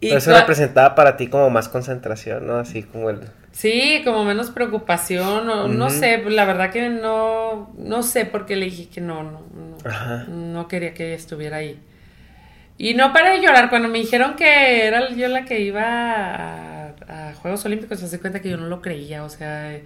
Y 0.00 0.08
Pero 0.08 0.16
eso 0.16 0.32
representaba 0.32 0.94
para 0.94 1.18
ti 1.18 1.26
como 1.26 1.50
más 1.50 1.68
concentración, 1.68 2.46
¿no? 2.46 2.56
Así 2.56 2.82
como 2.82 3.10
el... 3.10 3.20
Sí, 3.52 4.00
como 4.02 4.24
menos 4.24 4.50
preocupación, 4.50 5.46
o 5.50 5.68
no 5.68 5.90
sé, 5.90 6.24
la 6.26 6.46
verdad 6.46 6.70
que 6.70 6.88
no, 6.88 7.70
no 7.76 8.02
sé 8.02 8.24
por 8.24 8.46
qué 8.46 8.56
le 8.56 8.64
dije 8.64 8.88
que 8.88 9.02
no, 9.02 9.22
no, 9.22 9.42
no, 9.54 9.76
Ajá. 9.84 10.24
no 10.26 10.68
quería 10.68 10.94
que 10.94 11.08
ella 11.08 11.16
estuviera 11.16 11.58
ahí. 11.58 11.78
Y 12.76 12.94
no 12.94 13.12
paré 13.12 13.30
de 13.38 13.40
llorar 13.40 13.70
cuando 13.70 13.88
me 13.88 13.98
dijeron 13.98 14.34
que 14.34 14.86
era 14.86 15.08
yo 15.10 15.28
la 15.28 15.44
que 15.44 15.60
iba 15.60 15.82
a, 15.84 16.86
a 17.08 17.34
Juegos 17.40 17.64
Olímpicos, 17.64 18.00
se 18.00 18.06
hace 18.06 18.18
cuenta 18.20 18.40
que 18.40 18.50
yo 18.50 18.56
no 18.56 18.66
lo 18.66 18.82
creía, 18.82 19.22
o 19.24 19.28
sea, 19.28 19.78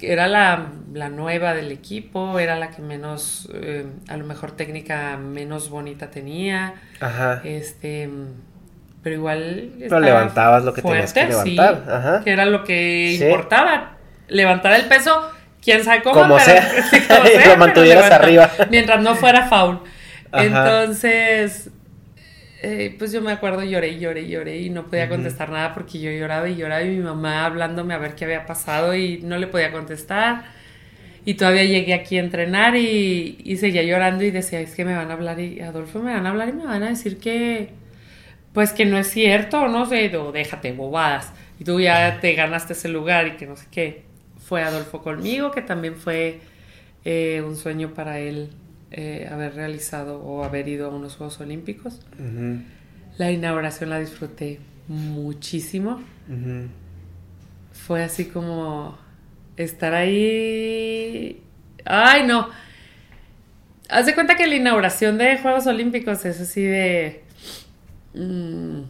era 0.00 0.28
la, 0.28 0.66
la 0.94 1.08
nueva 1.10 1.54
del 1.54 1.70
equipo, 1.72 2.38
era 2.38 2.56
la 2.56 2.70
que 2.70 2.80
menos, 2.80 3.50
eh, 3.52 3.84
a 4.08 4.16
lo 4.16 4.24
mejor 4.24 4.52
técnica 4.52 5.16
menos 5.18 5.68
bonita 5.68 6.10
tenía, 6.10 6.74
Ajá. 7.00 7.42
este, 7.44 8.08
pero 9.02 9.16
igual. 9.16 9.72
Pero 9.78 10.00
levantabas 10.00 10.64
lo 10.64 10.72
que 10.72 10.80
tenías 10.80 11.12
que 11.12 11.26
levantar, 11.26 11.82
sí, 11.84 11.90
ajá. 11.90 12.20
Que 12.24 12.30
era 12.30 12.46
lo 12.46 12.64
que 12.64 13.16
Sí. 13.18 13.24
importaba. 13.24 13.96
Levantar 14.28 14.72
el 14.72 14.86
peso, 14.86 15.30
quién 15.62 15.84
sabe 15.84 16.02
cómo. 16.02 16.22
Como 16.22 16.36
pero- 16.38 16.44
sea. 16.46 16.68
como 17.08 17.28
lo 17.48 17.56
mantuvieras 17.58 18.10
arriba. 18.10 18.50
Mientras 18.70 19.02
no 19.02 19.14
fuera 19.16 19.48
foul. 19.48 19.80
Ajá. 20.32 20.46
Entonces. 20.46 21.70
eh, 22.62 22.94
pues 22.98 23.12
yo 23.12 23.22
me 23.22 23.32
acuerdo, 23.32 23.62
lloré, 23.64 23.98
lloré, 23.98 24.28
lloré 24.28 24.58
y 24.60 24.70
no 24.70 24.88
podía 24.88 25.08
contestar 25.08 25.50
nada 25.50 25.74
porque 25.74 26.00
yo 26.00 26.10
lloraba 26.12 26.48
y 26.48 26.56
lloraba 26.56 26.82
y 26.84 26.90
mi 26.90 27.02
mamá 27.02 27.44
hablándome 27.46 27.94
a 27.94 27.98
ver 27.98 28.14
qué 28.14 28.24
había 28.24 28.46
pasado 28.46 28.94
y 28.96 29.20
no 29.22 29.38
le 29.38 29.48
podía 29.48 29.72
contestar. 29.72 30.44
Y 31.24 31.34
todavía 31.34 31.64
llegué 31.64 31.94
aquí 31.94 32.18
a 32.18 32.20
entrenar 32.22 32.76
y, 32.76 33.38
y 33.44 33.56
seguía 33.58 33.82
llorando 33.84 34.24
y 34.24 34.30
decía, 34.32 34.60
es 34.60 34.74
que 34.76 34.84
me 34.84 34.94
van 34.96 35.10
a 35.10 35.14
hablar 35.14 35.40
y 35.40 35.60
Adolfo 35.60 36.00
me 36.00 36.12
van 36.14 36.26
a 36.26 36.30
hablar 36.30 36.50
y 36.50 36.52
me 36.54 36.66
van 36.66 36.82
a 36.84 36.88
decir 36.90 37.18
que, 37.20 37.78
pues 38.52 38.72
que 38.72 38.84
no 38.86 38.98
es 38.98 39.08
cierto, 39.10 39.68
no 39.68 39.86
sé, 39.86 40.14
o 40.16 40.32
déjate 40.32 40.72
bobadas. 40.72 41.32
Y 41.58 41.64
tú 41.64 41.80
ya 41.80 42.20
te 42.20 42.34
ganaste 42.34 42.74
ese 42.74 42.88
lugar 42.88 43.28
y 43.28 43.36
que 43.36 43.46
no 43.46 43.56
sé 43.56 43.66
qué. 43.70 44.06
Fue 44.38 44.62
Adolfo 44.62 45.02
conmigo, 45.02 45.50
que 45.52 45.62
también 45.62 45.96
fue 45.96 46.40
eh, 47.04 47.42
un 47.46 47.56
sueño 47.56 47.94
para 47.94 48.18
él 48.20 48.50
eh, 48.92 49.28
haber 49.30 49.54
realizado 49.54 50.20
o 50.22 50.44
haber 50.44 50.68
ido 50.68 50.86
a 50.86 50.94
unos 50.94 51.16
Juegos 51.16 51.40
Olímpicos. 51.40 52.00
La 53.18 53.30
inauguración 53.30 53.90
la 53.90 53.98
disfruté 53.98 54.60
muchísimo. 54.88 56.02
Fue 57.72 58.02
así 58.02 58.26
como 58.26 58.98
estar 59.56 59.94
ahí. 59.94 61.42
Ay, 61.84 62.26
no. 62.26 62.48
Haz 63.88 64.06
de 64.06 64.14
cuenta 64.14 64.36
que 64.36 64.46
la 64.46 64.56
inauguración 64.56 65.18
de 65.18 65.38
Juegos 65.38 65.66
Olímpicos 65.66 66.24
es 66.24 66.40
así 66.40 66.62
de. 66.62 67.24
mm, 68.14 68.80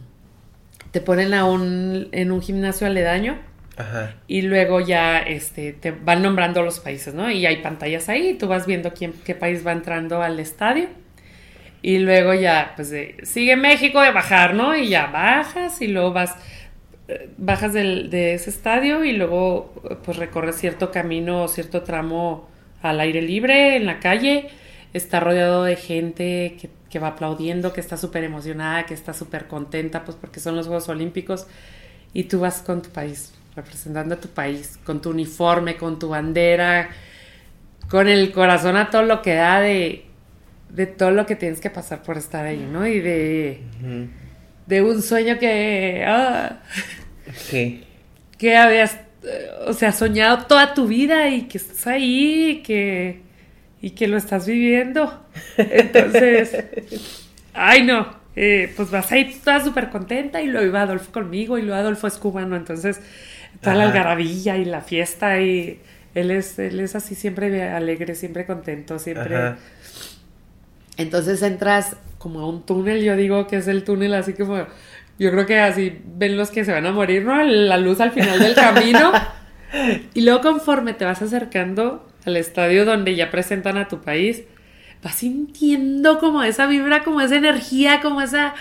te 0.91 1.01
ponen 1.01 1.33
a 1.33 1.45
un, 1.45 2.09
en 2.11 2.31
un 2.31 2.41
gimnasio 2.41 2.85
aledaño 2.87 3.52
Y 4.27 4.43
luego 4.43 4.79
ya 4.79 5.19
este, 5.19 5.73
te 5.73 5.91
van 5.91 6.21
nombrando 6.21 6.61
los 6.63 6.79
países, 6.79 7.13
¿no? 7.13 7.29
Y 7.31 7.45
hay 7.45 7.57
pantallas 7.61 8.09
ahí 8.09 8.29
y 8.29 8.33
tú 8.35 8.47
vas 8.47 8.65
viendo 8.67 8.93
quién, 8.93 9.13
qué 9.25 9.35
país 9.35 9.65
va 9.65 9.71
entrando 9.71 10.21
al 10.21 10.39
estadio. 10.39 10.87
Y 11.81 11.99
luego 11.99 12.33
ya, 12.33 12.73
pues 12.75 12.93
sigue 13.23 13.55
México 13.57 14.01
de 14.01 14.11
bajar, 14.11 14.53
¿no? 14.53 14.75
Y 14.75 14.87
ya 14.89 15.07
bajas 15.07 15.81
y 15.81 15.87
luego 15.87 16.13
vas, 16.13 16.35
eh, 17.09 17.29
bajas 17.37 17.73
del- 17.73 18.09
de 18.09 18.33
ese 18.35 18.49
estadio 18.49 19.03
y 19.03 19.13
luego 19.13 19.73
pues 20.05 20.17
recorres 20.17 20.55
cierto 20.57 20.91
camino 20.91 21.43
o 21.43 21.47
cierto 21.47 21.83
tramo 21.83 22.47
al 22.81 22.99
aire 23.01 23.21
libre, 23.21 23.75
en 23.75 23.85
la 23.85 23.99
calle. 23.99 24.49
Está 24.93 25.19
rodeado 25.19 25.63
de 25.65 25.75
gente 25.75 26.55
que, 26.61 26.69
que 26.89 26.99
va 26.99 27.09
aplaudiendo, 27.09 27.73
que 27.73 27.81
está 27.81 27.97
súper 27.97 28.23
emocionada, 28.23 28.85
que 28.85 28.93
está 28.93 29.13
súper 29.13 29.47
contenta, 29.47 30.05
pues 30.05 30.15
porque 30.19 30.39
son 30.39 30.55
los 30.55 30.67
Juegos 30.67 30.87
Olímpicos. 30.89 31.47
Y 32.13 32.25
tú 32.25 32.39
vas 32.39 32.61
con 32.61 32.81
tu 32.81 32.89
país, 32.91 33.33
representando 33.55 34.15
a 34.15 34.19
tu 34.19 34.29
país, 34.29 34.79
con 34.83 35.01
tu 35.01 35.11
uniforme, 35.11 35.75
con 35.77 35.99
tu 35.99 36.09
bandera, 36.09 36.89
con 37.89 38.07
el 38.07 38.31
corazón 38.31 38.75
a 38.77 38.89
todo 38.89 39.03
lo 39.03 39.21
que 39.21 39.35
da 39.35 39.59
de, 39.61 40.05
de 40.69 40.87
todo 40.87 41.11
lo 41.11 41.25
que 41.25 41.35
tienes 41.35 41.59
que 41.61 41.69
pasar 41.69 42.03
por 42.03 42.17
estar 42.17 42.45
ahí, 42.45 42.67
¿no? 42.71 42.87
Y 42.87 42.99
de, 42.99 43.61
de 44.65 44.81
un 44.81 45.01
sueño 45.01 45.37
que, 45.39 46.03
ah, 46.07 46.59
Sí. 47.35 47.83
que 48.37 48.55
habías, 48.57 48.97
o 49.67 49.73
sea, 49.73 49.91
soñado 49.91 50.45
toda 50.45 50.73
tu 50.73 50.87
vida 50.87 51.29
y 51.29 51.43
que 51.47 51.57
estás 51.57 51.87
ahí 51.87 52.49
y 52.51 52.63
que, 52.63 53.21
y 53.81 53.91
que 53.91 54.07
lo 54.07 54.17
estás 54.17 54.47
viviendo. 54.47 55.25
Entonces, 55.57 56.55
ay 57.53 57.83
no, 57.83 58.15
eh, 58.35 58.73
pues 58.75 58.89
vas 58.91 59.11
ahí 59.11 59.33
toda 59.43 59.63
súper 59.63 59.89
contenta 59.89 60.41
y 60.41 60.47
luego 60.47 60.67
iba 60.67 60.81
Adolfo 60.81 61.11
conmigo 61.11 61.57
y 61.57 61.61
luego 61.63 61.79
Adolfo 61.79 62.07
es 62.07 62.17
cubano, 62.17 62.55
entonces 62.55 63.01
toda 63.63 63.75
la 63.75 63.85
Ajá. 63.85 63.91
algarabilla 63.91 64.57
y 64.57 64.65
la 64.65 64.81
fiesta 64.81 65.41
y 65.41 65.79
él 66.13 66.29
es, 66.29 66.59
él 66.59 66.79
es 66.79 66.95
así 66.95 67.15
siempre 67.15 67.69
alegre, 67.69 68.13
siempre 68.15 68.45
contento, 68.45 68.99
siempre... 68.99 69.35
Ajá. 69.35 69.57
Entonces 70.97 71.41
entras 71.41 71.95
como 72.19 72.41
a 72.41 72.47
un 72.47 72.65
túnel, 72.65 73.03
yo 73.03 73.15
digo 73.15 73.47
que 73.47 73.57
es 73.57 73.67
el 73.67 73.83
túnel 73.83 74.13
así 74.13 74.33
como, 74.33 74.57
yo 75.17 75.31
creo 75.31 75.45
que 75.45 75.59
así 75.59 75.99
ven 76.05 76.37
los 76.37 76.51
que 76.51 76.65
se 76.65 76.71
van 76.71 76.85
a 76.85 76.91
morir, 76.91 77.23
¿no? 77.25 77.43
La 77.43 77.77
luz 77.77 77.99
al 77.99 78.11
final 78.11 78.37
del 78.37 78.53
camino. 78.53 79.11
y 80.13 80.21
luego 80.21 80.41
conforme 80.41 80.93
te 80.93 81.03
vas 81.03 81.21
acercando 81.21 82.07
al 82.25 82.37
estadio 82.37 82.85
donde 82.85 83.15
ya 83.15 83.31
presentan 83.31 83.77
a 83.77 83.87
tu 83.87 84.01
país, 84.01 84.43
vas 85.01 85.15
sintiendo 85.15 86.19
como 86.19 86.43
esa 86.43 86.67
vibra, 86.67 87.03
como 87.03 87.21
esa 87.21 87.37
energía, 87.37 87.99
como 88.01 88.21
esa... 88.21 88.53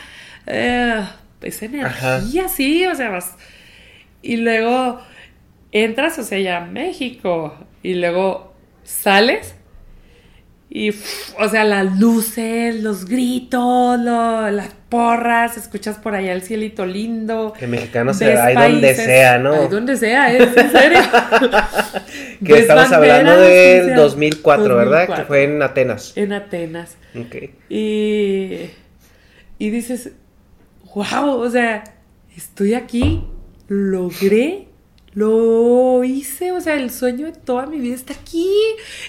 eh, 0.47 1.03
esa 1.43 1.65
energía, 1.67 2.49
sí, 2.49 2.87
o 2.87 2.95
sea, 2.95 3.11
vas... 3.11 3.37
Y 4.23 4.37
luego 4.37 5.01
entras, 5.73 6.19
o 6.19 6.23
sea, 6.23 6.39
ya 6.39 6.61
México, 6.61 7.55
y 7.83 7.95
luego 7.95 8.53
sales 8.85 9.55
y, 10.75 10.89
o 11.39 11.49
sea, 11.51 11.65
las 11.65 11.99
luces, 12.01 12.83
los 12.83 13.05
gritos, 13.05 14.01
lo- 14.01 14.51
las 14.51 14.71
porras, 14.89 15.59
escuchas 15.59 15.99
por 15.99 16.15
allá 16.15 16.33
el 16.33 16.41
cielito 16.43 16.87
lindo. 16.87 17.53
Que 17.59 17.67
mexicano 17.67 18.15
se 18.15 18.35
va 18.35 18.47
ahí 18.47 18.55
donde 18.73 18.95
sea, 18.95 19.39
¿no? 19.39 19.53
Ahí 19.53 19.69
donde 19.69 19.97
sea, 19.99 20.33
es 20.33 20.57
en 20.57 20.71
serio. 20.71 21.01
Que 22.45 22.53
Ves 22.55 22.61
estamos 22.63 22.91
hablando 22.91 23.37
del 23.39 23.83
o 23.83 23.87
sea, 23.89 23.97
2004, 23.97 24.77
¿verdad? 24.77 25.01
Que 25.03 25.07
2004. 25.09 25.27
fue 25.27 25.45
en 25.45 25.63
Atenas. 25.63 26.13
En 26.17 26.33
Atenas. 26.33 26.97
Ok. 27.17 27.37
Y, 27.69 28.71
y 29.59 29.71
dices, 29.71 30.13
wow, 30.95 31.35
o 31.39 31.51
sea, 31.51 31.85
estoy 32.35 32.73
aquí, 32.75 33.25
logré, 33.73 34.69
lo 35.15 36.05
hice, 36.05 36.53
o 36.53 36.61
sea, 36.61 36.75
el 36.75 36.91
sueño 36.91 37.27
de 37.27 37.33
toda 37.33 37.67
mi 37.67 37.79
vida 37.79 37.95
está 37.95 38.15
aquí. 38.15 38.49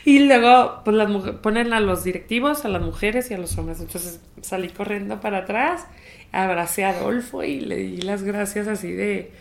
Y 0.06 0.20
luego, 0.20 0.82
pues 0.84 0.96
las 0.96 1.10
mujeres 1.10 1.40
ponen 1.42 1.74
a 1.74 1.80
los 1.80 2.04
directivos, 2.04 2.66
a 2.66 2.70
las 2.70 2.82
mujeres 2.82 3.30
y 3.32 3.34
a 3.34 3.38
los 3.38 3.58
hombres. 3.58 3.80
Entonces 3.80 4.20
salí 4.42 4.70
corriendo 4.70 5.22
para 5.22 5.40
atrás, 5.40 5.86
abracé 6.32 6.84
a 6.84 6.90
Adolfo 6.90 7.44
y 7.44 7.62
le 7.62 7.78
di 7.78 8.02
las 8.02 8.24
gracias 8.24 8.68
así 8.68 8.92
de, 8.92 9.32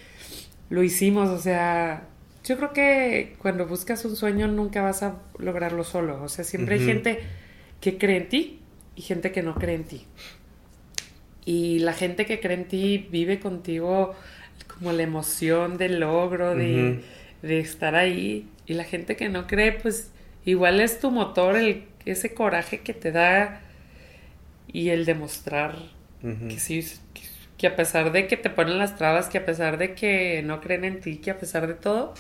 lo 0.71 0.83
hicimos, 0.83 1.29
o 1.29 1.39
sea, 1.39 2.09
yo 2.45 2.57
creo 2.57 2.73
que 2.73 3.37
cuando 3.39 3.67
buscas 3.67 4.05
un 4.05 4.17
sueño 4.17 4.49
nunca 4.49 4.83
vas 4.83 5.03
a 5.03 5.17
lograrlo 5.39 5.85
solo, 5.85 6.23
o 6.23 6.29
sea, 6.29 6.45
siempre 6.45 6.77
hay 6.77 6.85
gente 6.85 7.21
que 7.81 7.99
cree 7.99 8.17
en 8.17 8.29
ti 8.29 8.61
y 8.97 9.03
gente 9.03 9.33
que 9.33 9.43
no 9.43 9.55
cree 9.55 9.75
en 9.75 9.85
ti. 9.85 10.07
Y 11.45 11.81
la 11.81 11.93
gente 11.93 12.25
que 12.25 12.41
cree 12.41 12.57
en 12.57 12.69
ti 12.69 13.09
vive 13.11 13.41
contigo 13.41 14.15
como 14.83 14.93
la 14.97 15.05
emoción 15.05 15.79
del 15.79 16.01
logro, 16.01 16.57
de, 16.57 17.05
de 17.43 17.61
estar 17.61 17.95
ahí. 17.95 18.49
Y 18.67 18.75
la 18.75 18.83
gente 18.83 19.15
que 19.15 19.29
no 19.29 19.47
cree, 19.47 19.73
pues 19.73 20.11
igual 20.45 20.81
es 20.81 20.99
tu 20.99 21.13
motor, 21.13 21.57
el, 21.57 21.85
ese 22.05 22.35
coraje 22.35 22.81
que 22.81 22.93
te 22.93 23.13
da 23.13 23.61
y 24.67 24.91
el 24.91 25.05
demostrar 25.05 25.77
Ujú. 26.23 26.49
que 26.49 26.59
sí, 26.59 26.85
que, 27.15 27.23
que 27.59 27.67
a 27.69 27.77
pesar 27.77 28.11
de 28.11 28.27
que 28.27 28.37
te 28.37 28.51
ponen 28.51 28.79
las 28.79 28.97
trabas, 28.97 29.29
que 29.29 29.39
a 29.39 29.45
pesar 29.47 29.79
de 29.79 29.95
que 29.95 30.43
no 30.45 30.61
creen 30.61 30.85
en 30.85 31.01
ti, 31.01 31.19
que 31.19 31.31
a 31.31 31.39
pesar 31.39 31.67
de 31.69 31.75
todo, 31.75 32.15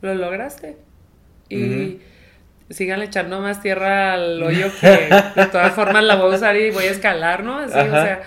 lo 0.00 0.14
lograste. 0.14 0.76
Y 1.50 1.98
Ujú. 1.98 1.98
sigan 2.70 3.02
echando 3.02 3.40
más 3.40 3.60
tierra 3.62 4.14
al 4.14 4.42
hoyo 4.42 4.74
que 4.74 5.26
de 5.34 5.46
todas 5.46 5.74
formas 5.74 6.02
la 6.04 6.16
voy 6.16 6.32
a 6.32 6.36
usar 6.36 6.56
y 6.56 6.70
voy 6.70 6.86
a 6.86 6.92
escalar, 6.92 7.44
¿no? 7.44 7.58
Así, 7.58 7.88
o 7.88 7.96
sea, 7.96 8.22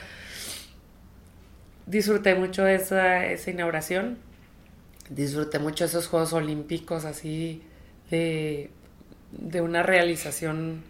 disfruté 1.90 2.36
mucho 2.36 2.68
esa, 2.68 3.26
esa 3.26 3.52
inauguración. 3.52 4.18
Disfruté 5.10 5.58
mucho 5.60 5.86
esos 5.86 6.08
Juegos 6.08 6.34
Olímpicos 6.34 7.04
así 7.04 7.64
de, 8.12 8.70
de 9.32 9.62
una 9.62 9.84
realización 9.84 10.84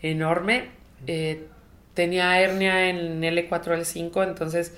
enorme. 0.00 0.68
Eh, 1.06 1.46
tenía 1.94 2.40
hernia 2.40 2.88
en 2.88 3.20
L4, 3.20 3.48
L5, 3.48 4.26
entonces 4.26 4.72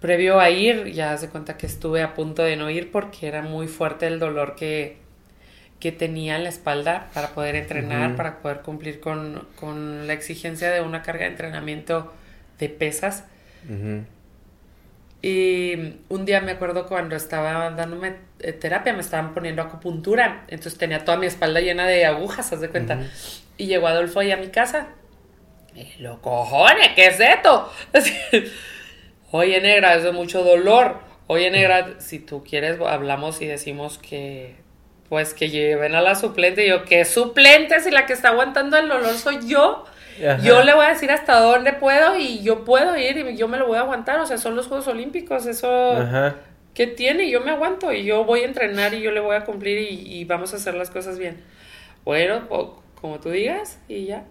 previo 0.00 0.40
a 0.40 0.50
ir 0.50 0.92
ya 0.92 1.16
se 1.16 1.28
cuenta 1.28 1.56
que 1.56 1.66
estuve 1.66 2.02
a 2.02 2.14
punto 2.14 2.42
de 2.42 2.56
no 2.56 2.68
ir 2.70 2.90
porque 2.90 3.26
era 3.26 3.42
muy 3.42 3.68
fuerte 3.68 4.06
el 4.06 4.18
dolor 4.18 4.54
que, 4.54 4.96
que 5.78 5.92
tenía 5.92 6.36
en 6.36 6.44
la 6.44 6.48
espalda 6.48 7.10
para 7.12 7.28
poder 7.28 7.54
entrenar, 7.56 8.16
para 8.16 8.40
poder 8.40 8.60
cumplir 8.62 9.00
con, 9.00 9.46
con, 9.56 10.06
la 10.06 10.14
exigencia 10.14 10.70
de 10.70 10.80
una 10.80 11.02
carga 11.02 11.24
de 11.24 11.30
entrenamiento 11.32 12.12
de 12.58 12.68
pesas. 12.70 13.24
Y 15.26 15.94
un 16.10 16.26
día 16.26 16.42
me 16.42 16.52
acuerdo 16.52 16.84
cuando 16.86 17.16
estaba 17.16 17.70
dándome 17.70 18.16
eh, 18.40 18.52
terapia, 18.52 18.92
me 18.92 19.00
estaban 19.00 19.32
poniendo 19.32 19.62
acupuntura, 19.62 20.44
entonces 20.48 20.76
tenía 20.76 21.02
toda 21.02 21.16
mi 21.16 21.24
espalda 21.24 21.60
llena 21.60 21.86
de 21.86 22.04
agujas, 22.04 22.52
haz 22.52 22.60
de 22.60 22.68
cuenta. 22.68 22.98
Y 23.56 23.64
llegó 23.64 23.88
Adolfo 23.88 24.20
ahí 24.20 24.32
a 24.32 24.36
mi 24.36 24.48
casa. 24.48 24.88
Y 25.74 26.02
lo 26.02 26.20
cojones, 26.20 26.90
¿qué 26.94 27.06
es 27.06 27.18
esto? 27.18 27.72
Oye, 29.30 29.62
negra, 29.62 29.94
eso 29.94 30.08
es 30.08 30.14
mucho 30.14 30.44
dolor. 30.44 30.98
Oye, 31.26 31.50
negra, 31.50 31.94
si 32.00 32.18
tú 32.18 32.44
quieres, 32.44 32.78
hablamos 32.86 33.40
y 33.40 33.46
decimos 33.46 33.96
que, 33.96 34.56
pues, 35.08 35.32
que 35.32 35.48
lleven 35.48 35.94
a 35.94 36.02
la 36.02 36.16
suplente. 36.16 36.66
Y 36.66 36.68
yo, 36.68 36.84
¿qué 36.84 37.06
suplente? 37.06 37.80
Si 37.80 37.90
la 37.90 38.04
que 38.04 38.12
está 38.12 38.28
aguantando 38.28 38.76
el 38.76 38.88
dolor 38.88 39.14
soy 39.14 39.38
yo. 39.48 39.86
Yo 40.42 40.62
le 40.62 40.74
voy 40.74 40.86
a 40.86 40.90
decir 40.90 41.10
hasta 41.10 41.40
dónde 41.40 41.72
puedo 41.72 42.16
y 42.16 42.42
yo 42.42 42.64
puedo 42.64 42.96
ir 42.96 43.16
y 43.16 43.36
yo 43.36 43.48
me 43.48 43.58
lo 43.58 43.66
voy 43.66 43.78
a 43.78 43.80
aguantar. 43.80 44.20
O 44.20 44.26
sea, 44.26 44.38
son 44.38 44.56
los 44.56 44.66
Juegos 44.68 44.88
Olímpicos, 44.88 45.46
eso... 45.46 45.96
¿Qué 46.74 46.88
tiene? 46.88 47.30
Yo 47.30 47.40
me 47.40 47.52
aguanto 47.52 47.92
y 47.92 48.04
yo 48.04 48.24
voy 48.24 48.40
a 48.40 48.46
entrenar 48.46 48.94
y 48.94 49.00
yo 49.00 49.12
le 49.12 49.20
voy 49.20 49.36
a 49.36 49.44
cumplir 49.44 49.78
y, 49.90 50.24
vamos 50.24 50.52
a 50.52 50.56
hacer 50.56 50.74
las 50.74 50.90
cosas 50.90 51.18
bien. 51.18 51.36
Bueno, 52.04 52.48
como 53.00 53.20
tú 53.20 53.30
digas 53.30 53.78
y 53.88 54.06
ya. 54.06 54.24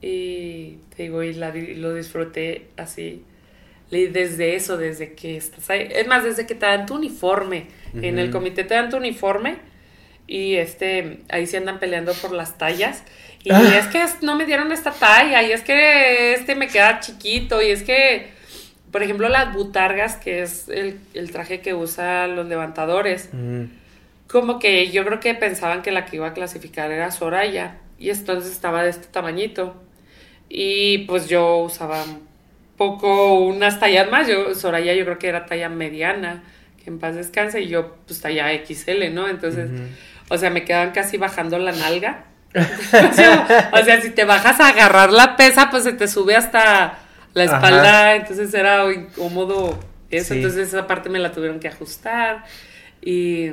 Y 0.00 0.78
te 0.96 1.04
digo, 1.04 1.22
y, 1.22 1.34
lo 1.34 1.94
disfruté 1.94 2.68
así. 2.76 3.24
Desde 3.90 4.56
eso, 4.56 4.78
desde 4.78 5.12
que 5.12 5.36
estás 5.36 5.68
ahí. 5.68 5.88
Es 5.92 6.06
más, 6.06 6.24
desde 6.24 6.46
que 6.46 6.54
te 6.54 6.64
dan 6.66 6.86
tu 6.86 6.94
uniforme. 6.94 7.66
En 8.00 8.18
el 8.18 8.30
comité 8.30 8.64
te 8.64 8.74
dan 8.74 8.88
tu 8.88 8.96
uniforme 8.96 9.58
y 10.26 10.56
este, 10.56 11.20
ahí 11.28 11.46
se 11.46 11.58
andan 11.58 11.78
peleando 11.78 12.12
por 12.14 12.32
las 12.32 12.56
tallas. 12.56 13.04
Y 13.44 13.52
ah. 13.52 13.78
es 13.78 13.86
que 13.88 14.02
no 14.24 14.36
me 14.36 14.46
dieron 14.46 14.72
esta 14.72 14.90
talla, 14.90 15.42
y 15.42 15.52
es 15.52 15.60
que 15.60 16.32
este 16.32 16.54
me 16.54 16.66
queda 16.66 17.00
chiquito, 17.00 17.60
y 17.60 17.66
es 17.66 17.82
que, 17.82 18.30
por 18.90 19.02
ejemplo, 19.02 19.28
las 19.28 19.52
butargas, 19.52 20.16
que 20.16 20.42
es 20.42 20.66
el, 20.70 21.30
traje 21.30 21.60
que 21.60 21.74
usan 21.74 22.36
los 22.36 22.46
levantadores, 22.46 23.28
como 24.28 24.58
que 24.58 24.90
yo 24.90 25.04
creo 25.04 25.20
que 25.20 25.34
pensaban 25.34 25.82
que 25.82 25.92
la 25.92 26.06
que 26.06 26.16
iba 26.16 26.28
a 26.28 26.32
clasificar 26.32 26.90
era 26.90 27.10
Soraya, 27.10 27.76
y 27.98 28.08
entonces 28.08 28.50
estaba 28.50 28.82
de 28.82 28.90
este 28.90 29.08
tamañito. 29.08 29.74
Y 30.48 30.98
pues 31.06 31.28
yo 31.28 31.58
usaba 31.58 32.02
poco 32.78 33.34
unas 33.34 33.78
tallas 33.78 34.10
más, 34.10 34.26
yo, 34.26 34.54
Soraya 34.54 34.94
yo 34.94 35.04
creo 35.04 35.18
que 35.18 35.28
era 35.28 35.44
talla 35.44 35.68
mediana, 35.68 36.42
que 36.82 36.88
en 36.88 36.98
paz 36.98 37.14
descanse, 37.14 37.60
y 37.60 37.68
yo 37.68 37.96
pues 38.06 38.22
talla 38.22 38.50
XL, 38.64 39.12
¿no? 39.12 39.28
Entonces, 39.28 39.68
o 40.30 40.38
sea, 40.38 40.48
me 40.48 40.64
quedaban 40.64 40.92
casi 40.92 41.18
bajando 41.18 41.58
la 41.58 41.72
nalga 41.72 42.24
o, 43.72 43.84
sea, 43.84 44.00
si 44.00 44.10
te 44.10 44.24
bajas 44.24 44.60
a 44.60 44.68
agarrar 44.68 45.12
la 45.12 45.36
pesa, 45.36 45.70
pues 45.70 45.82
se 45.82 45.92
te 45.92 46.06
sube 46.06 46.36
hasta 46.36 46.98
la 47.32 47.44
espalda, 47.44 48.14
entonces 48.14 48.54
era 48.54 48.92
incómodo 48.92 49.78
eso, 50.10 50.34
entonces 50.34 50.68
esa 50.68 50.86
parte 50.86 51.08
me 51.08 51.18
la 51.18 51.32
tuvieron 51.32 51.58
que 51.58 51.66
ajustar 51.66 52.44
y, 53.02 53.50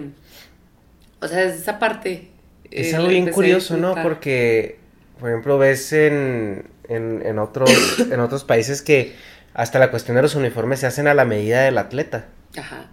o 1.20 1.28
sea, 1.28 1.44
esa 1.44 1.80
parte... 1.80 2.30
Es 2.70 2.94
algo 2.94 3.10
bien 3.10 3.30
curioso, 3.32 3.76
¿no? 3.76 3.96
Porque, 4.02 4.78
por 5.20 5.30
ejemplo, 5.30 5.58
ves 5.58 5.92
en, 5.92 6.70
en, 6.88 7.40
otros, 7.40 8.00
en 8.00 8.20
otros 8.20 8.44
países 8.44 8.82
que 8.82 9.16
hasta 9.54 9.80
la 9.80 9.92
cuestión 9.92 10.16
de 10.16 10.22
los 10.22 10.36
uniformes 10.36 10.80
se 10.80 10.88
hacen 10.88 11.08
a 11.08 11.14
la 11.14 11.26
medida 11.26 11.64
del 11.64 11.78
atleta. 11.78 12.28
Ajá. 12.58 12.86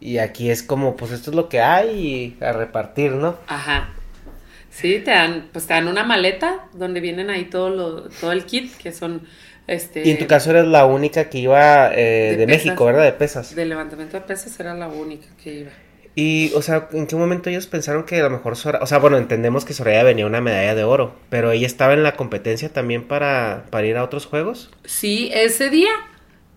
Y 0.00 0.18
aquí 0.18 0.50
es 0.50 0.62
como, 0.62 0.96
pues 0.96 1.12
esto 1.12 1.30
es 1.30 1.36
lo 1.36 1.48
que 1.48 1.60
hay 1.60 2.36
y 2.40 2.44
a 2.44 2.52
repartir, 2.52 3.12
¿no? 3.12 3.36
Ajá. 3.46 3.90
Sí, 4.76 5.00
te 5.02 5.10
dan, 5.10 5.48
pues 5.52 5.66
te 5.66 5.72
dan 5.72 5.88
una 5.88 6.04
maleta 6.04 6.66
donde 6.74 7.00
vienen 7.00 7.30
ahí 7.30 7.46
todo 7.46 7.70
lo, 7.70 8.02
todo 8.20 8.30
el 8.32 8.44
kit, 8.44 8.76
que 8.76 8.92
son 8.92 9.22
este. 9.66 10.06
Y 10.06 10.10
en 10.10 10.18
tu 10.18 10.26
caso 10.26 10.50
eres 10.50 10.66
la 10.66 10.84
única 10.84 11.30
que 11.30 11.38
iba 11.38 11.94
eh, 11.94 12.36
de, 12.36 12.46
México, 12.46 12.84
¿verdad? 12.84 13.04
De 13.04 13.12
pesas. 13.12 13.54
De 13.54 13.64
levantamiento 13.64 14.18
de 14.18 14.24
pesas 14.26 14.60
era 14.60 14.74
la 14.74 14.88
única 14.88 15.28
que 15.42 15.54
iba. 15.60 15.70
Y, 16.14 16.52
o 16.54 16.60
sea, 16.60 16.88
¿en 16.92 17.06
qué 17.06 17.16
momento 17.16 17.48
ellos 17.48 17.66
pensaron 17.66 18.04
que 18.04 18.20
a 18.20 18.24
lo 18.24 18.30
mejor 18.30 18.54
Soraya, 18.54 18.84
o 18.84 18.86
sea, 18.86 18.98
bueno, 18.98 19.16
entendemos 19.16 19.64
que 19.64 19.72
Soraya 19.72 20.02
venía 20.02 20.26
una 20.26 20.42
medalla 20.42 20.74
de 20.74 20.84
oro, 20.84 21.16
pero 21.30 21.52
ella 21.52 21.66
estaba 21.66 21.94
en 21.94 22.02
la 22.02 22.12
competencia 22.12 22.68
también 22.68 23.04
para, 23.04 23.64
para 23.70 23.86
ir 23.86 23.96
a 23.96 24.04
otros 24.04 24.26
juegos? 24.26 24.70
Sí, 24.84 25.30
ese 25.32 25.70
día 25.70 25.90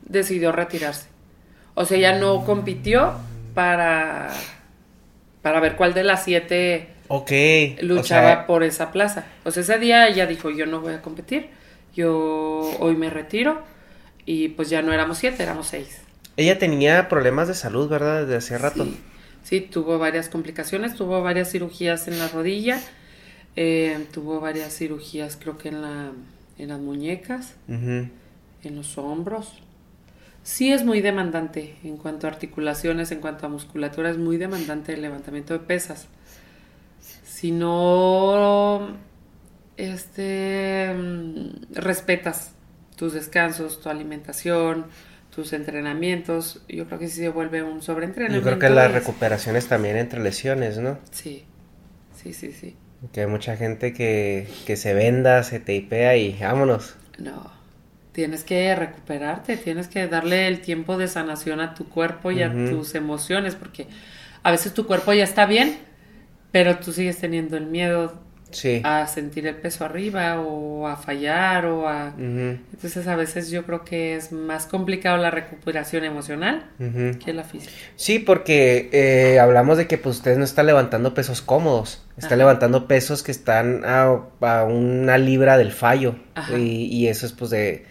decidió 0.02 0.52
retirarse. 0.52 1.08
O 1.74 1.86
sea, 1.86 1.98
ella 1.98 2.20
no 2.20 2.44
compitió 2.44 3.14
para, 3.54 4.28
para 5.42 5.62
ver 5.62 5.78
cuál 5.78 5.94
de 5.94 6.04
las 6.04 6.26
siete 6.26 6.99
Ok. 7.10 7.32
Luchaba 7.82 8.46
por 8.46 8.64
esa 8.64 8.92
plaza. 8.92 9.26
O 9.44 9.52
sea, 9.52 9.64
ese 9.64 9.80
día 9.80 10.08
ella 10.08 10.28
dijo, 10.28 10.52
yo 10.52 10.68
no 10.68 10.80
voy 10.80 10.94
a 10.94 11.02
competir, 11.02 11.50
yo 11.96 12.72
hoy 12.80 12.96
me 12.96 13.10
retiro 13.10 13.64
y 14.26 14.50
pues 14.50 14.70
ya 14.70 14.84
no 14.84 14.94
éramos 14.94 15.18
siete, 15.18 15.42
éramos 15.42 15.68
seis. 15.68 16.02
Ella 16.38 16.60
tenía 16.60 17.10
problemas 17.10 17.48
de 17.48 17.56
salud, 17.56 17.90
¿verdad? 17.90 18.22
Desde 18.22 18.36
hace 18.36 18.58
rato. 18.60 18.88
Sí, 19.44 19.60
tuvo 19.60 19.98
varias 19.98 20.30
complicaciones, 20.30 20.94
tuvo 20.94 21.24
varias 21.24 21.52
cirugías 21.52 22.08
en 22.08 22.20
la 22.20 22.28
rodilla, 22.28 22.80
eh, 23.56 24.06
tuvo 24.14 24.40
varias 24.40 24.78
cirugías 24.78 25.36
creo 25.36 25.58
que 25.58 25.70
en, 25.70 25.82
la, 25.82 26.12
en 26.60 26.70
las 26.70 26.80
muñecas, 26.80 27.56
en 27.68 28.12
los 28.76 29.00
hombros. 29.00 29.54
Sí 30.44 30.72
es 30.72 30.86
muy 30.86 31.02
demandante 31.02 31.76
en 31.84 31.98
cuanto 31.98 32.28
a 32.28 32.30
articulaciones, 32.30 33.12
en 33.12 33.20
cuanto 33.20 33.48
a 33.48 33.50
musculatura, 33.50 34.12
es 34.12 34.20
muy 34.20 34.38
demandante 34.38 34.94
el 34.94 35.02
levantamiento 35.02 35.54
de 35.54 35.60
pesas 35.60 36.08
si 37.40 37.52
no 37.52 38.98
este, 39.78 40.94
respetas 41.72 42.52
tus 42.98 43.14
descansos, 43.14 43.80
tu 43.80 43.88
alimentación, 43.88 44.88
tus 45.34 45.54
entrenamientos, 45.54 46.62
yo 46.68 46.86
creo 46.88 47.00
que 47.00 47.08
sí 47.08 47.22
se 47.22 47.30
vuelve 47.30 47.64
un 47.64 47.82
sobreentrenamiento. 47.82 48.46
Yo 48.46 48.58
creo 48.58 48.70
que 48.70 48.76
las 48.76 48.92
recuperaciones 48.92 49.70
también 49.70 49.96
entre 49.96 50.20
lesiones, 50.20 50.80
¿no? 50.80 51.00
Sí, 51.12 51.46
sí, 52.14 52.34
sí, 52.34 52.52
sí. 52.52 52.76
Que 53.14 53.22
hay 53.22 53.28
mucha 53.28 53.56
gente 53.56 53.94
que, 53.94 54.46
que 54.66 54.76
se 54.76 54.94
venda, 54.94 55.42
se 55.44 55.62
teipea 55.62 56.18
y 56.18 56.38
vámonos. 56.42 56.96
No, 57.20 57.50
tienes 58.12 58.44
que 58.44 58.76
recuperarte, 58.76 59.56
tienes 59.56 59.88
que 59.88 60.10
darle 60.10 60.48
el 60.48 60.60
tiempo 60.60 60.98
de 60.98 61.08
sanación 61.08 61.62
a 61.62 61.74
tu 61.74 61.88
cuerpo 61.88 62.32
y 62.32 62.44
a 62.44 62.52
tus 62.52 62.96
emociones, 62.96 63.56
porque 63.56 63.88
a 64.44 64.52
veces 64.52 64.74
tu 64.74 64.86
cuerpo 64.86 65.14
ya 65.14 65.24
está 65.24 65.46
bien, 65.46 65.88
pero 66.52 66.78
tú 66.78 66.92
sigues 66.92 67.18
teniendo 67.18 67.58
el 67.58 67.66
miedo 67.66 68.14
a 68.84 69.08
sentir 69.08 69.46
el 69.46 69.56
peso 69.56 69.86
arriba 69.86 70.42
o 70.42 70.88
a 70.88 70.96
fallar 70.98 71.66
o 71.66 71.88
a... 71.88 72.14
Entonces 72.18 73.08
a 73.08 73.16
veces 73.16 73.52
yo 73.52 73.64
creo 73.66 73.84
que 73.84 74.16
es 74.16 74.32
más 74.32 74.66
complicado 74.66 75.18
la 75.18 75.32
recuperación 75.32 76.04
emocional 76.04 76.66
que 77.24 77.34
la 77.34 77.44
física. 77.44 77.72
Sí, 77.96 78.20
porque 78.20 78.90
eh, 78.92 79.40
hablamos 79.40 79.78
de 79.78 79.88
que 79.88 79.98
pues 79.98 80.18
ustedes 80.18 80.38
no 80.38 80.44
están 80.44 80.66
levantando 80.66 81.14
pesos 81.14 81.42
cómodos, 81.42 82.04
están 82.18 82.40
levantando 82.40 82.88
pesos 82.88 83.24
que 83.24 83.32
están 83.32 83.84
a, 83.86 84.12
una 84.64 85.18
libra 85.18 85.58
del 85.58 85.72
fallo 85.72 86.16
y, 86.56 86.86
y, 86.86 87.08
eso 87.08 87.26
es 87.26 87.34
pues 87.34 87.52
de... 87.52 87.86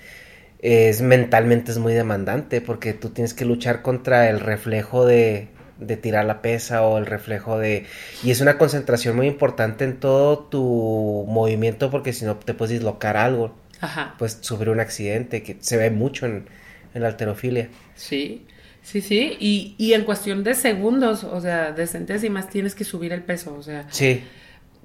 Es 0.60 1.02
mentalmente 1.02 1.70
es 1.70 1.78
muy 1.78 1.94
demandante 1.94 2.60
porque 2.60 2.92
tú 2.92 3.10
tienes 3.10 3.32
que 3.32 3.44
luchar 3.44 3.80
contra 3.80 4.28
el 4.28 4.40
reflejo 4.40 5.06
de, 5.06 5.46
de 5.78 5.96
tirar 5.96 6.24
la 6.24 6.42
pesa 6.42 6.82
o 6.82 6.98
el 6.98 7.06
reflejo 7.06 7.58
de... 7.58 7.86
Y 8.22 8.30
es 8.30 8.40
una 8.40 8.58
concentración 8.58 9.16
muy 9.16 9.26
importante 9.26 9.84
en 9.84 9.98
todo 9.98 10.38
tu 10.38 11.24
movimiento 11.28 11.90
porque 11.90 12.12
si 12.12 12.24
no 12.24 12.36
te 12.36 12.54
puedes 12.54 12.72
dislocar 12.72 13.16
algo. 13.16 13.54
Ajá. 13.80 14.14
Pues 14.18 14.38
sufrir 14.40 14.70
un 14.70 14.80
accidente 14.80 15.42
que 15.42 15.56
se 15.60 15.76
ve 15.76 15.90
mucho 15.90 16.26
en, 16.26 16.46
la 16.94 17.06
alterofilia. 17.06 17.68
Sí, 17.94 18.44
sí, 18.82 19.00
sí. 19.00 19.36
Y, 19.38 19.76
y, 19.78 19.92
en 19.92 20.02
cuestión 20.02 20.42
de 20.42 20.54
segundos, 20.54 21.22
o 21.22 21.40
sea, 21.40 21.70
de 21.70 21.86
centésimas, 21.86 22.48
tienes 22.48 22.74
que 22.74 22.82
subir 22.82 23.12
el 23.12 23.22
peso. 23.22 23.54
O 23.54 23.62
sea, 23.62 23.86
sí. 23.88 24.24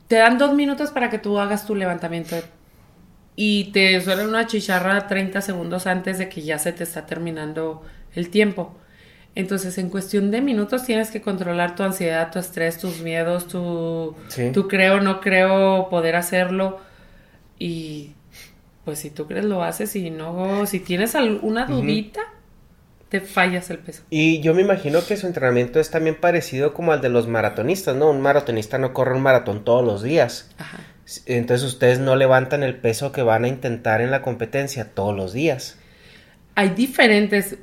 Te 0.08 0.18
dan 0.18 0.38
dos 0.38 0.54
minutos 0.54 0.92
para 0.92 1.10
que 1.10 1.18
tú 1.18 1.40
hagas 1.40 1.66
tu 1.66 1.74
levantamiento 1.74 2.36
y 3.36 3.72
te 3.72 4.00
suena 4.02 4.24
una 4.24 4.46
chicharra 4.46 5.08
30 5.08 5.42
segundos 5.42 5.88
antes 5.88 6.20
de 6.20 6.30
que 6.30 6.44
ya 6.44 6.60
se 6.60 6.72
te 6.72 6.84
está 6.84 7.06
terminando 7.06 7.84
el 8.14 8.30
tiempo. 8.30 8.78
Entonces, 9.36 9.78
en 9.80 9.90
cuestión 9.90 10.30
de 10.30 10.42
minutos 10.42 10.86
tienes 10.86 11.10
que 11.10 11.22
controlar 11.22 11.76
tu 11.76 11.84
ansiedad, 11.84 12.32
tu 12.32 12.40
estrés, 12.40 12.78
tus 12.78 13.02
miedos, 13.02 13.48
tu, 13.48 14.16
tu 14.54 14.68
creo, 14.68 15.02
no 15.02 15.22
creo 15.22 15.90
poder 15.90 16.16
hacerlo. 16.16 16.80
Y 17.58 18.12
pues 18.86 19.00
si 19.00 19.10
tú 19.10 19.28
crees 19.28 19.46
lo 19.46 19.64
haces 19.64 19.96
y 19.96 20.10
no, 20.10 20.66
si 20.66 20.80
tienes 20.80 21.16
alguna 21.16 21.66
dudita, 21.66 22.22
te 23.10 23.22
fallas 23.22 23.70
el 23.70 23.80
peso. 23.80 24.04
Y 24.10 24.42
yo 24.42 24.54
me 24.54 24.62
imagino 24.62 25.00
que 25.06 25.18
su 25.18 25.26
entrenamiento 25.26 25.80
es 25.80 25.90
también 25.90 26.16
parecido 26.20 26.74
como 26.74 26.92
al 26.92 27.02
de 27.02 27.10
los 27.10 27.28
maratonistas, 27.28 27.96
¿no? 27.96 28.10
Un 28.10 28.22
maratonista 28.22 28.78
no 28.78 28.94
corre 28.94 29.16
un 29.16 29.22
maratón 29.22 29.64
todos 29.64 29.86
los 29.86 30.04
días. 30.04 30.52
Ajá. 30.58 30.80
Entonces 31.26 31.68
ustedes 31.68 32.00
no 32.00 32.16
levantan 32.16 32.64
el 32.64 32.76
peso 32.76 33.12
que 33.12 33.24
van 33.24 33.44
a 33.44 33.48
intentar 33.48 34.02
en 34.02 34.12
la 34.12 34.22
competencia 34.22 34.94
todos 34.94 35.16
los 35.16 35.34
días. 35.34 35.78
Hay 36.56 36.70
diferentes... 36.70 37.58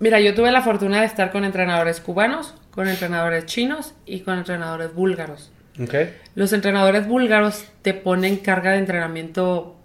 Mira, 0.00 0.20
yo 0.20 0.34
tuve 0.34 0.52
la 0.52 0.62
fortuna 0.62 1.00
de 1.00 1.06
estar 1.06 1.32
con 1.32 1.44
entrenadores 1.44 2.00
cubanos, 2.00 2.54
con 2.70 2.88
entrenadores 2.88 3.46
chinos 3.46 3.94
y 4.06 4.20
con 4.20 4.38
entrenadores 4.38 4.94
búlgaros. 4.94 5.50
Okay. 5.80 6.14
Los 6.34 6.52
entrenadores 6.52 7.06
búlgaros 7.06 7.64
te 7.82 7.94
ponen 7.94 8.36
carga 8.36 8.72
de 8.72 8.78
entrenamiento 8.78 9.76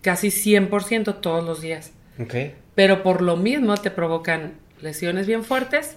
casi 0.00 0.28
100% 0.28 1.20
todos 1.20 1.44
los 1.44 1.60
días. 1.60 1.92
Okay. 2.18 2.54
Pero 2.74 3.02
por 3.02 3.22
lo 3.22 3.36
mismo 3.36 3.76
te 3.76 3.90
provocan 3.90 4.54
lesiones 4.80 5.26
bien 5.26 5.44
fuertes. 5.44 5.96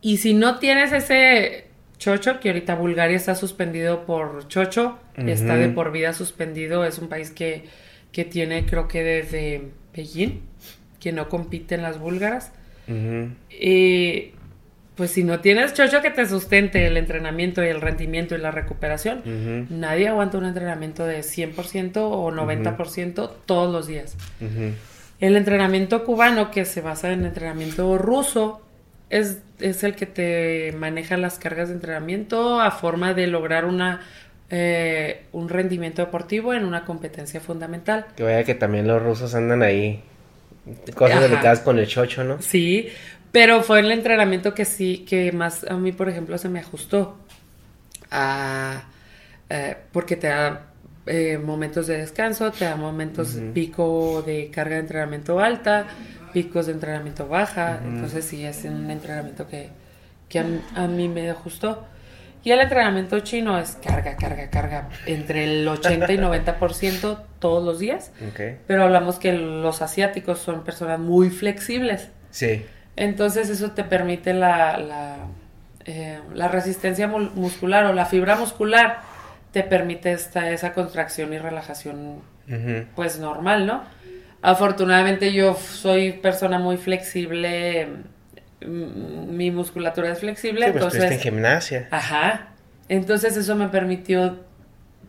Y 0.00 0.18
si 0.18 0.34
no 0.34 0.58
tienes 0.58 0.92
ese 0.92 1.66
chocho, 1.98 2.40
que 2.40 2.50
ahorita 2.50 2.74
Bulgaria 2.74 3.16
está 3.16 3.34
suspendido 3.34 4.04
por 4.04 4.46
chocho, 4.48 4.98
está 5.16 5.56
de 5.56 5.68
por 5.68 5.92
vida 5.92 6.12
suspendido, 6.12 6.84
es 6.84 6.98
un 6.98 7.08
país 7.08 7.30
que, 7.30 7.64
que 8.12 8.24
tiene 8.24 8.66
creo 8.66 8.86
que 8.86 9.02
desde 9.02 9.70
Beijing, 9.94 10.42
que 11.00 11.12
no 11.12 11.28
compite 11.28 11.74
en 11.74 11.82
las 11.82 11.98
búlgaras. 11.98 12.52
Y 12.88 14.32
pues 14.96 15.10
si 15.10 15.24
no 15.24 15.40
tienes 15.40 15.74
chocho 15.74 16.00
que 16.00 16.10
te 16.10 16.26
sustente 16.26 16.86
el 16.86 16.96
entrenamiento 16.96 17.62
y 17.62 17.68
el 17.68 17.80
rendimiento 17.80 18.34
y 18.34 18.38
la 18.38 18.50
recuperación, 18.50 19.66
nadie 19.70 20.08
aguanta 20.08 20.38
un 20.38 20.46
entrenamiento 20.46 21.06
de 21.06 21.20
100% 21.20 21.96
o 21.96 22.30
90% 22.30 23.30
todos 23.44 23.72
los 23.72 23.86
días. 23.86 24.16
El 25.20 25.36
entrenamiento 25.36 26.04
cubano, 26.04 26.50
que 26.50 26.64
se 26.64 26.80
basa 26.80 27.12
en 27.12 27.24
entrenamiento 27.24 27.96
ruso, 27.98 28.62
es, 29.08 29.38
es, 29.60 29.84
el 29.84 29.94
que 29.94 30.06
te 30.06 30.74
maneja 30.76 31.16
las 31.16 31.38
cargas 31.38 31.68
de 31.68 31.74
entrenamiento 31.74 32.60
a 32.60 32.70
forma 32.70 33.14
de 33.14 33.28
lograr 33.28 33.64
una 33.64 34.00
eh, 34.48 35.24
un 35.32 35.48
rendimiento 35.48 36.02
deportivo 36.02 36.54
en 36.54 36.64
una 36.64 36.84
competencia 36.84 37.40
fundamental. 37.40 38.06
Que 38.16 38.22
vaya 38.22 38.44
que 38.44 38.54
también 38.54 38.86
los 38.86 39.02
rusos 39.02 39.34
andan 39.34 39.62
ahí 39.62 40.02
cosas 40.94 41.20
delicadas 41.22 41.60
con 41.60 41.78
el 41.78 41.86
chocho, 41.86 42.24
¿no? 42.24 42.40
Sí, 42.40 42.88
pero 43.32 43.62
fue 43.62 43.80
el 43.80 43.90
entrenamiento 43.92 44.54
que 44.54 44.64
sí, 44.64 45.04
que 45.08 45.32
más 45.32 45.64
a 45.64 45.74
mí, 45.74 45.92
por 45.92 46.08
ejemplo, 46.08 46.38
se 46.38 46.48
me 46.48 46.60
ajustó. 46.60 47.18
A, 48.10 48.84
eh, 49.50 49.76
porque 49.92 50.16
te 50.16 50.28
da 50.28 50.66
eh, 51.06 51.38
momentos 51.38 51.86
de 51.86 51.98
descanso, 51.98 52.50
te 52.50 52.64
da 52.64 52.76
momentos 52.76 53.38
pico 53.54 54.22
de 54.26 54.50
carga 54.50 54.74
de 54.74 54.80
entrenamiento 54.80 55.38
alta, 55.38 55.86
picos 56.32 56.66
de 56.66 56.72
entrenamiento 56.72 57.28
baja. 57.28 57.80
Entonces 57.84 58.24
sí, 58.24 58.44
es 58.44 58.64
un 58.64 58.90
entrenamiento 58.90 59.46
que, 59.46 59.70
que 60.28 60.40
a, 60.40 60.86
mí 60.88 61.08
me 61.08 61.30
ajustó. 61.30 61.86
Y 62.46 62.52
el 62.52 62.60
entrenamiento 62.60 63.18
chino 63.18 63.58
es 63.58 63.76
carga, 63.82 64.14
carga, 64.14 64.48
carga, 64.50 64.88
entre 65.04 65.42
el 65.42 65.66
80 65.66 66.12
y 66.12 66.16
90% 66.16 67.18
todos 67.40 67.64
los 67.64 67.80
días. 67.80 68.12
Pero 68.68 68.84
hablamos 68.84 69.18
que 69.18 69.32
los 69.32 69.82
asiáticos 69.82 70.38
son 70.38 70.62
personas 70.62 71.00
muy 71.00 71.30
flexibles. 71.30 72.08
Sí. 72.30 72.64
Entonces 72.94 73.50
eso 73.50 73.72
te 73.72 73.82
permite 73.82 74.32
la, 74.32 74.78
la, 74.78 75.16
eh, 75.86 76.20
la 76.34 76.46
resistencia 76.46 77.08
muscular 77.08 77.84
o 77.86 77.92
la 77.92 78.06
fibra 78.06 78.36
muscular 78.36 79.00
te 79.50 79.64
permite 79.64 80.12
esta, 80.12 80.48
esa 80.52 80.72
contracción 80.72 81.32
y 81.32 81.38
relajación 81.38 82.20
pues 82.94 83.18
normal, 83.18 83.66
¿no? 83.66 83.82
Afortunadamente 84.40 85.32
yo 85.32 85.54
soy 85.56 86.12
persona 86.12 86.60
muy 86.60 86.76
flexible, 86.76 87.88
mi 88.60 89.50
musculatura 89.50 90.12
es 90.12 90.20
flexible, 90.20 90.66
sí, 90.66 90.72
pues 90.72 90.84
entonces... 90.84 91.12
en 91.12 91.20
gimnasia. 91.20 91.88
Ajá. 91.90 92.48
Entonces 92.88 93.36
eso 93.36 93.54
me 93.54 93.68
permitió 93.68 94.38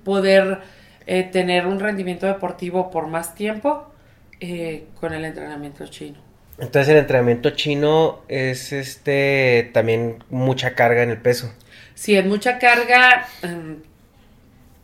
poder 0.04 0.60
eh, 1.06 1.24
tener 1.24 1.68
un 1.68 1.80
rendimiento 1.80 2.26
deportivo 2.26 2.92
por 2.92 3.08
más 3.08 3.36
tiempo 3.36 3.92
eh, 4.40 4.86
con 5.00 5.14
el 5.14 5.26
entrenamiento 5.26 5.86
chino. 5.88 6.18
Entonces 6.58 6.90
el 6.90 6.98
entrenamiento 6.98 7.52
chino 7.52 8.22
es 8.28 8.74
este 8.74 9.70
también 9.74 10.24
mucha 10.30 10.74
carga 10.74 11.04
en 11.04 11.12
el 11.12 11.18
peso. 11.18 11.54
Sí, 11.94 12.16
es 12.16 12.26
mucha 12.26 12.58
carga, 12.58 13.28
em, 13.44 13.78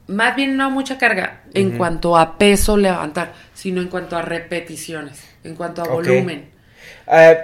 más 0.08 0.36
bien 0.36 0.56
no 0.56 0.70
mucha 0.70 0.98
carga 0.98 1.44
en 1.54 1.78
cuanto 1.78 2.16
a 2.18 2.38
peso 2.38 2.78
levantar, 2.78 3.34
sino 3.54 3.82
en 3.82 3.88
cuanto 3.88 4.18
a 4.18 4.22
repeticiones, 4.22 5.24
en 5.44 5.56
cuanto 5.56 5.82
a 5.82 5.88
volumen. 5.88 6.50
Eh, 7.12 7.38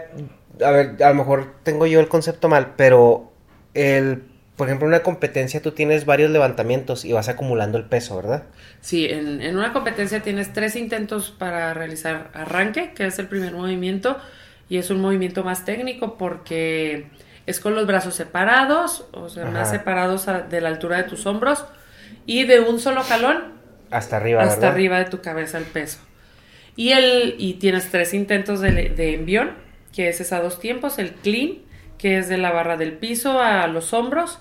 a 0.64 0.72
ver, 0.72 1.04
a 1.04 1.10
lo 1.10 1.16
mejor 1.16 1.54
tengo 1.64 1.86
yo 1.86 2.00
el 2.00 2.08
concepto 2.08 2.50
mal, 2.50 2.74
pero 2.76 3.32
el 3.74 4.24
por 4.60 4.68
ejemplo, 4.68 4.88
en 4.88 4.94
una 4.94 5.04
competencia 5.04 5.62
tú 5.62 5.72
tienes 5.72 6.06
varios 6.06 6.32
levantamientos 6.32 7.06
y 7.06 7.14
vas 7.14 7.30
acumulando 7.30 7.78
el 7.78 7.86
peso, 7.86 8.18
¿verdad? 8.18 8.44
Sí, 8.82 9.06
en, 9.06 9.42
en, 9.42 9.56
una 9.56 9.72
competencia 9.72 10.22
tienes 10.22 10.52
tres 10.52 10.76
intentos 10.76 11.32
para 11.32 11.74
realizar 11.74 12.30
arranque, 12.34 12.92
que 12.92 13.06
es 13.06 13.18
el 13.20 13.28
primer 13.28 13.54
movimiento, 13.54 14.18
y 14.68 14.78
es 14.78 14.90
un 14.90 15.00
movimiento 15.00 15.46
más 15.46 15.64
técnico 15.64 16.18
porque 16.18 17.08
es 17.46 17.62
con 17.62 17.74
los 17.74 17.88
brazos 17.88 18.16
separados, 18.16 19.08
o 19.14 19.30
sea, 19.30 19.46
más 19.46 19.70
separados 19.70 20.26
de 20.50 20.60
la 20.60 20.68
altura 20.68 20.98
de 20.98 21.04
tus 21.04 21.26
hombros, 21.26 21.64
y 22.26 22.44
de 22.44 22.60
un 22.60 22.82
solo 22.82 23.02
jalón. 23.04 23.54
Hasta 23.92 24.18
arriba, 24.18 24.44
Hasta 24.44 24.68
arriba 24.68 25.00
de 25.00 25.06
tu 25.06 25.22
cabeza 25.22 25.58
el 25.58 25.64
peso. 25.64 26.00
Y, 26.76 26.92
el, 26.92 27.36
y 27.38 27.54
tienes 27.54 27.90
tres 27.92 28.14
intentos 28.14 28.60
de, 28.60 28.90
de 28.90 29.14
envión, 29.14 29.52
que 29.94 30.10
es 30.10 30.32
a 30.32 30.42
dos 30.42 30.60
tiempos, 30.60 31.00
el 31.00 31.14
clean, 31.14 31.60
que 31.98 32.18
es 32.18 32.30
de 32.30 32.38
la 32.38 32.52
barra 32.52 32.78
del 32.78 32.94
piso 32.94 33.42
a 33.42 33.68
los 33.68 33.94
hombros, 33.94 34.40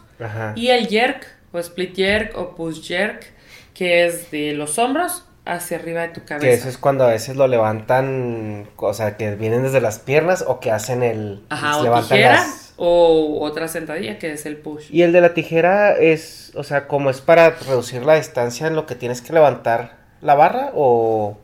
y 0.54 0.68
el 0.68 0.88
jerk, 0.88 1.26
o 1.52 1.58
split 1.58 1.94
jerk, 1.94 2.36
o 2.36 2.54
push 2.54 2.82
jerk, 2.82 3.32
que 3.74 4.06
es 4.06 4.30
de 4.30 4.52
los 4.52 4.78
hombros 4.78 5.24
hacia 5.44 5.78
arriba 5.78 6.02
de 6.02 6.08
tu 6.08 6.24
cabeza. 6.24 6.46
Que 6.46 6.54
eso 6.54 6.68
es 6.68 6.76
cuando 6.76 7.04
a 7.04 7.08
veces 7.08 7.36
lo 7.36 7.46
levantan, 7.46 8.68
o 8.76 8.92
sea, 8.92 9.16
que 9.16 9.34
vienen 9.34 9.62
desde 9.62 9.80
las 9.80 9.98
piernas 9.98 10.44
o 10.46 10.60
que 10.60 10.70
hacen 10.70 11.02
el... 11.02 11.42
Ajá, 11.48 11.78
o 11.78 12.00
tijera 12.00 12.44
o 12.80 13.40
otra 13.40 13.66
sentadilla 13.66 14.18
que 14.18 14.32
es 14.32 14.46
el 14.46 14.56
push. 14.56 14.88
Y 14.90 15.02
el 15.02 15.12
de 15.12 15.20
la 15.20 15.34
tijera 15.34 15.96
es, 15.96 16.52
o 16.54 16.62
sea, 16.62 16.86
como 16.86 17.10
es 17.10 17.20
para 17.20 17.50
reducir 17.50 18.04
la 18.04 18.14
distancia 18.14 18.68
en 18.68 18.76
lo 18.76 18.86
que 18.86 18.94
tienes 18.94 19.20
que 19.20 19.32
levantar 19.32 19.98
la 20.20 20.34
barra 20.34 20.70
o... 20.74 21.38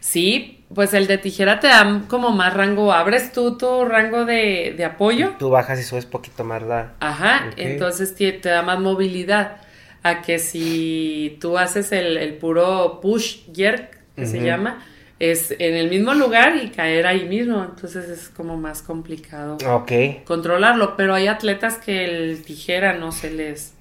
Sí, 0.00 0.61
pues 0.74 0.94
el 0.94 1.06
de 1.06 1.18
tijera 1.18 1.60
te 1.60 1.68
da 1.68 2.02
como 2.08 2.30
más 2.30 2.54
rango. 2.54 2.92
Abres 2.92 3.32
tú 3.32 3.56
tu 3.58 3.84
rango 3.84 4.24
de, 4.24 4.74
de 4.76 4.84
apoyo. 4.84 5.34
tú 5.38 5.50
bajas 5.50 5.78
y 5.80 5.82
subes 5.82 6.06
poquito 6.06 6.44
más 6.44 6.62
la. 6.62 6.92
Ajá, 7.00 7.50
entonces 7.56 8.14
te, 8.14 8.38
da 8.40 8.62
más 8.62 8.80
movilidad. 8.80 9.58
A 10.04 10.20
que 10.20 10.40
si 10.40 11.38
tú 11.40 11.58
haces 11.58 11.92
el, 11.92 12.34
puro 12.34 13.00
push 13.00 13.42
jerk, 13.54 13.98
que 14.16 14.26
se 14.26 14.40
llama, 14.40 14.84
es 15.20 15.52
en 15.52 15.74
el 15.74 15.88
mismo 15.90 16.12
lugar 16.14 16.56
y 16.56 16.70
caer 16.70 17.06
ahí 17.06 17.24
mismo. 17.24 17.62
Entonces 17.62 18.08
es 18.08 18.28
como 18.28 18.56
más 18.56 18.82
complicado 18.82 19.58
controlarlo. 20.24 20.96
Pero 20.96 21.14
hay 21.14 21.28
atletas 21.28 21.76
que 21.76 22.04
el 22.04 22.42
tijera 22.42 22.94
no 22.94 23.12
se 23.12 23.30
les, 23.30 23.74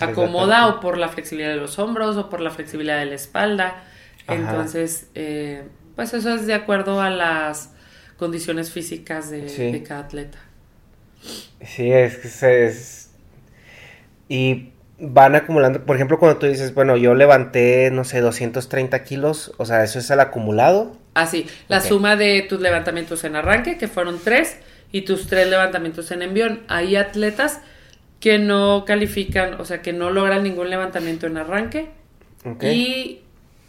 acomoda 0.00 0.66
o 0.66 0.80
por 0.80 0.98
la 0.98 1.08
flexibilidad 1.08 1.50
de 1.50 1.60
los 1.60 1.78
hombros 1.78 2.16
o 2.16 2.28
por 2.28 2.40
la 2.40 2.50
flexibilidad 2.50 2.98
de 2.98 3.06
la 3.06 3.14
espalda. 3.14 3.84
Entonces, 4.26 5.08
eh, 5.14 5.62
pues 5.98 6.14
eso 6.14 6.32
es 6.32 6.46
de 6.46 6.54
acuerdo 6.54 7.00
a 7.00 7.10
las 7.10 7.70
condiciones 8.18 8.70
físicas 8.70 9.30
de, 9.30 9.82
cada 9.84 10.02
atleta. 10.02 10.38
Sí, 11.66 11.90
es 11.90 12.18
que 12.18 12.66
es... 12.66 13.10
Y 14.28 14.68
van 15.00 15.34
acumulando, 15.34 15.84
por 15.84 15.96
ejemplo, 15.96 16.20
cuando 16.20 16.38
tú 16.38 16.46
dices, 16.46 16.72
bueno, 16.72 16.96
yo 16.96 17.16
levanté, 17.16 17.90
no 17.90 18.04
sé, 18.04 18.20
230 18.20 19.02
kilos, 19.02 19.52
o 19.56 19.66
sea, 19.66 19.82
¿eso 19.82 19.98
es 19.98 20.08
el 20.10 20.20
acumulado? 20.20 20.96
Ah, 21.14 21.26
sí, 21.26 21.48
la 21.66 21.80
suma 21.80 22.14
de 22.14 22.46
tus 22.48 22.60
levantamientos 22.60 23.24
en 23.24 23.34
arranque, 23.34 23.76
que 23.76 23.88
fueron 23.88 24.20
tres, 24.22 24.56
y 24.92 25.00
tus 25.00 25.26
tres 25.26 25.48
levantamientos 25.48 26.12
en 26.12 26.22
envión. 26.22 26.62
Hay 26.68 26.94
atletas 26.94 27.58
que 28.20 28.38
no 28.38 28.84
califican, 28.86 29.60
o 29.60 29.64
sea, 29.64 29.82
que 29.82 29.92
no 29.92 30.10
logran 30.10 30.44
ningún 30.44 30.70
levantamiento 30.70 31.26
en 31.26 31.38
arranque, 31.38 31.90
y 32.62 33.22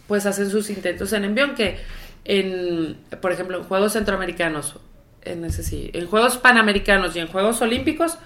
pues 0.07 0.27
hacen 0.27 0.51
sus 0.51 0.69
intentos 0.69 1.11
en 1.13 1.25
envión, 1.25 1.55
que 1.55 1.77
en, 2.25 2.97
por 3.21 3.31
ejemplo, 3.31 3.57
en 3.57 3.63
Juegos 3.63 3.93
Centroamericanos, 3.93 4.79
en 5.23 5.45
ese 5.45 5.63
sí, 5.63 5.91
en 5.93 6.07
Juegos 6.07 6.37
Panamericanos 6.37 7.15
y 7.15 7.19
en 7.19 7.27
Juegos 7.27 7.61
Olímpicos, 7.61 8.17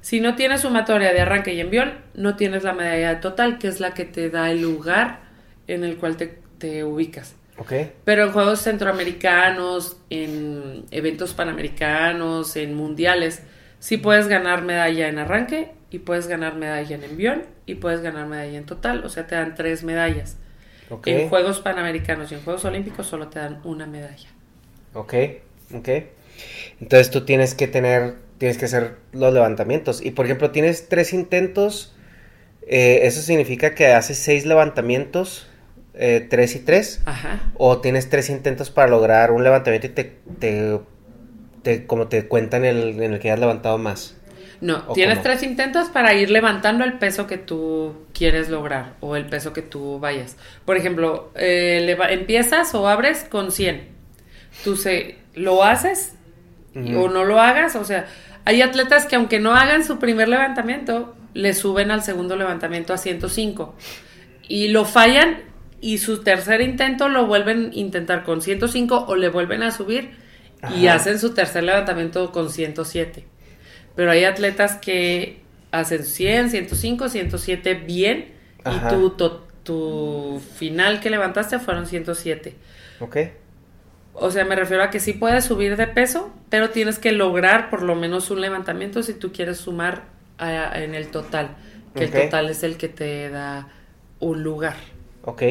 si 0.00 0.20
no 0.20 0.34
tienes 0.34 0.62
sumatoria 0.62 1.12
de 1.12 1.20
arranque 1.20 1.54
y 1.54 1.60
envión, 1.60 1.94
no 2.14 2.36
tienes 2.36 2.62
la 2.62 2.74
medalla 2.74 3.20
total, 3.20 3.58
que 3.58 3.68
es 3.68 3.80
la 3.80 3.94
que 3.94 4.04
te 4.04 4.28
da 4.28 4.50
el 4.50 4.60
lugar 4.60 5.20
en 5.66 5.82
el 5.84 5.96
cual 5.96 6.16
te, 6.16 6.38
te 6.58 6.84
ubicas. 6.84 7.36
Okay. 7.56 7.92
Pero 8.04 8.24
en 8.24 8.32
Juegos 8.32 8.60
Centroamericanos, 8.60 9.96
en 10.10 10.84
eventos 10.90 11.32
panamericanos, 11.34 12.56
en 12.56 12.74
mundiales, 12.74 13.42
sí 13.78 13.96
puedes 13.96 14.26
ganar 14.26 14.62
medalla 14.62 15.08
en 15.08 15.18
arranque 15.18 15.72
y 15.90 16.00
puedes 16.00 16.26
ganar 16.26 16.56
medalla 16.56 16.96
en 16.96 17.04
envión 17.04 17.42
y 17.66 17.76
puedes 17.76 18.00
ganar 18.00 18.26
medalla 18.26 18.58
en 18.58 18.66
total, 18.66 19.04
o 19.04 19.08
sea, 19.08 19.26
te 19.26 19.36
dan 19.36 19.54
tres 19.54 19.84
medallas. 19.84 20.36
En 21.06 21.28
Juegos 21.28 21.60
Panamericanos 21.60 22.30
y 22.32 22.34
en 22.34 22.42
Juegos 22.42 22.64
Olímpicos 22.64 23.06
solo 23.06 23.28
te 23.28 23.38
dan 23.38 23.60
una 23.64 23.86
medalla. 23.86 24.28
Ok, 24.94 25.14
ok. 25.74 25.88
Entonces 26.80 27.10
tú 27.10 27.24
tienes 27.24 27.54
que 27.54 27.66
tener, 27.68 28.16
tienes 28.38 28.58
que 28.58 28.64
hacer 28.66 28.96
los 29.12 29.32
levantamientos. 29.32 30.02
Y 30.04 30.10
por 30.10 30.26
ejemplo, 30.26 30.50
tienes 30.50 30.88
tres 30.88 31.12
intentos 31.12 31.94
eh, 32.66 33.00
eso 33.06 33.20
significa 33.20 33.74
que 33.74 33.88
haces 33.88 34.18
seis 34.18 34.46
levantamientos, 34.46 35.46
eh, 35.94 36.26
tres 36.28 36.56
y 36.56 36.60
tres, 36.60 37.02
Ajá. 37.04 37.42
o 37.56 37.80
tienes 37.80 38.08
tres 38.08 38.30
intentos 38.30 38.70
para 38.70 38.88
lograr 38.88 39.32
un 39.32 39.44
levantamiento 39.44 39.86
y 39.86 39.90
te, 39.90 40.04
te, 40.40 40.80
te- 41.62 41.86
como 41.86 42.08
te 42.08 42.26
cuentan 42.26 42.64
el, 42.64 43.02
en 43.02 43.12
el 43.14 43.18
que 43.20 43.30
has 43.30 43.38
levantado 43.38 43.78
más. 43.78 44.16
No, 44.64 44.82
¿O 44.88 44.94
tienes 44.94 45.18
cómo? 45.18 45.24
tres 45.24 45.42
intentos 45.42 45.90
para 45.90 46.14
ir 46.14 46.30
levantando 46.30 46.84
el 46.84 46.94
peso 46.94 47.26
que 47.26 47.36
tú 47.36 48.06
quieres 48.14 48.48
lograr 48.48 48.94
o 49.00 49.14
el 49.14 49.26
peso 49.26 49.52
que 49.52 49.60
tú 49.60 49.98
vayas. 49.98 50.38
Por 50.64 50.78
ejemplo, 50.78 51.30
eh, 51.34 51.94
empiezas 52.08 52.74
o 52.74 52.88
abres 52.88 53.24
con 53.24 53.52
100. 53.52 53.86
Tú 54.64 54.76
se, 54.76 55.18
lo 55.34 55.64
haces 55.64 56.14
o 56.74 57.10
no 57.10 57.24
lo 57.24 57.42
hagas. 57.42 57.76
O 57.76 57.84
sea, 57.84 58.06
hay 58.46 58.62
atletas 58.62 59.04
que 59.04 59.16
aunque 59.16 59.38
no 59.38 59.54
hagan 59.54 59.84
su 59.84 59.98
primer 59.98 60.28
levantamiento, 60.28 61.14
le 61.34 61.52
suben 61.52 61.90
al 61.90 62.02
segundo 62.02 62.34
levantamiento 62.34 62.94
a 62.94 62.96
105. 62.96 63.74
Y 64.48 64.68
lo 64.68 64.86
fallan 64.86 65.42
y 65.82 65.98
su 65.98 66.22
tercer 66.22 66.62
intento 66.62 67.10
lo 67.10 67.26
vuelven 67.26 67.72
a 67.74 67.74
intentar 67.74 68.24
con 68.24 68.40
105 68.40 69.04
o 69.08 69.14
le 69.14 69.28
vuelven 69.28 69.62
a 69.62 69.72
subir 69.72 70.12
y 70.74 70.86
hacen 70.86 71.18
su 71.18 71.34
tercer 71.34 71.64
levantamiento 71.64 72.32
con 72.32 72.48
107. 72.50 73.33
Pero 73.96 74.10
hay 74.10 74.24
atletas 74.24 74.76
que 74.76 75.40
hacen 75.70 76.04
100, 76.04 76.50
105, 76.50 77.08
107 77.08 77.74
bien 77.74 78.32
Ajá. 78.64 78.88
y 78.88 78.90
tu, 78.94 79.10
to- 79.10 79.46
tu 79.62 80.42
final 80.56 81.00
que 81.00 81.10
levantaste 81.10 81.58
fueron 81.58 81.86
107. 81.86 82.54
¿Ok? 83.00 83.16
O 84.12 84.30
sea, 84.30 84.44
me 84.44 84.54
refiero 84.54 84.82
a 84.82 84.90
que 84.90 85.00
sí 85.00 85.12
puedes 85.12 85.44
subir 85.44 85.76
de 85.76 85.86
peso, 85.88 86.32
pero 86.48 86.70
tienes 86.70 86.98
que 86.98 87.12
lograr 87.12 87.70
por 87.70 87.82
lo 87.82 87.94
menos 87.96 88.30
un 88.30 88.40
levantamiento 88.40 89.02
si 89.02 89.14
tú 89.14 89.32
quieres 89.32 89.58
sumar 89.58 90.02
a- 90.38 90.80
en 90.82 90.94
el 90.94 91.08
total, 91.08 91.56
que 91.94 92.04
el 92.04 92.10
total 92.12 92.50
es 92.50 92.62
el 92.62 92.76
que 92.76 92.88
te 92.88 93.28
da 93.30 93.68
un 94.20 94.42
lugar. 94.42 94.76
Ok. 95.22 95.42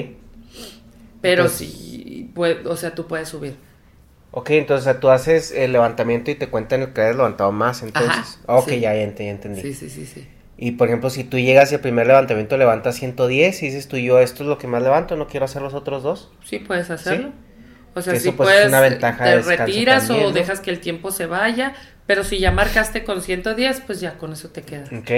Pero 1.22 1.44
Entonces- 1.44 1.70
sí, 1.74 2.32
puede- 2.36 2.68
o 2.68 2.76
sea, 2.78 2.94
tú 2.96 3.08
puedes 3.08 3.30
subir. 3.30 3.56
Ok, 4.36 4.50
entonces 4.52 4.88
o 4.88 4.92
sea, 4.92 5.00
tú 5.00 5.10
haces 5.10 5.52
el 5.52 5.72
levantamiento 5.74 6.32
y 6.32 6.36
te 6.36 6.50
cuentan 6.50 6.82
el 6.82 6.94
que 6.94 7.02
hayas 7.02 7.16
levantado 7.16 7.52
más, 7.52 7.84
entonces. 7.84 8.40
Ajá, 8.48 8.58
ok, 8.58 8.68
sí. 8.70 8.80
ya, 8.82 8.96
ent- 8.96 9.18
ya 9.18 9.30
entendí. 9.30 9.62
Sí, 9.62 9.74
sí, 9.74 9.90
sí, 9.90 10.06
sí. 10.06 10.28
Y 10.58 10.72
por 10.74 10.88
ejemplo, 10.88 11.10
si 11.10 11.24
tú 11.24 11.38
llegas 11.40 11.72
y 11.72 11.76
el 11.76 11.82
primer 11.82 12.08
levantamiento 12.08 12.58
levantas 12.58 12.96
110 12.96 13.62
y 13.64 13.68
dices 13.68 13.88
tú, 13.88 13.98
yo 13.98 14.20
esto 14.20 14.44
es 14.44 14.50
lo 14.50 14.58
que 14.58 14.68
más 14.68 14.82
levanto, 14.84 15.16
no 15.16 15.28
quiero 15.28 15.46
hacer 15.46 15.62
los 15.62 15.74
otros 15.74 16.04
dos. 16.04 16.32
Sí, 16.44 16.60
puedes 16.60 16.90
hacerlo. 16.90 17.32
O 17.96 18.02
sea, 18.02 18.14
eso, 18.14 18.36
pues, 18.36 18.50
es 18.50 18.56
puedes, 18.56 18.68
una 18.70 18.82
ventaja 18.82 19.26
de 19.26 19.32
te 19.32 19.38
descanso 19.38 19.60
retiras 19.68 20.08
también, 20.08 20.28
o 20.28 20.30
¿no? 20.30 20.34
dejas 20.36 20.60
que 20.62 20.72
el 20.72 20.80
tiempo 20.80 21.12
se 21.12 21.26
vaya, 21.28 21.74
pero 22.08 22.24
si 22.24 22.40
ya 22.40 22.52
marcaste 22.52 23.04
con 23.04 23.22
110, 23.22 23.82
pues 23.82 24.00
ya 24.02 24.18
con 24.18 24.34
eso 24.34 24.50
te 24.50 24.64
quedas. 24.64 24.90
Ok. 24.92 25.12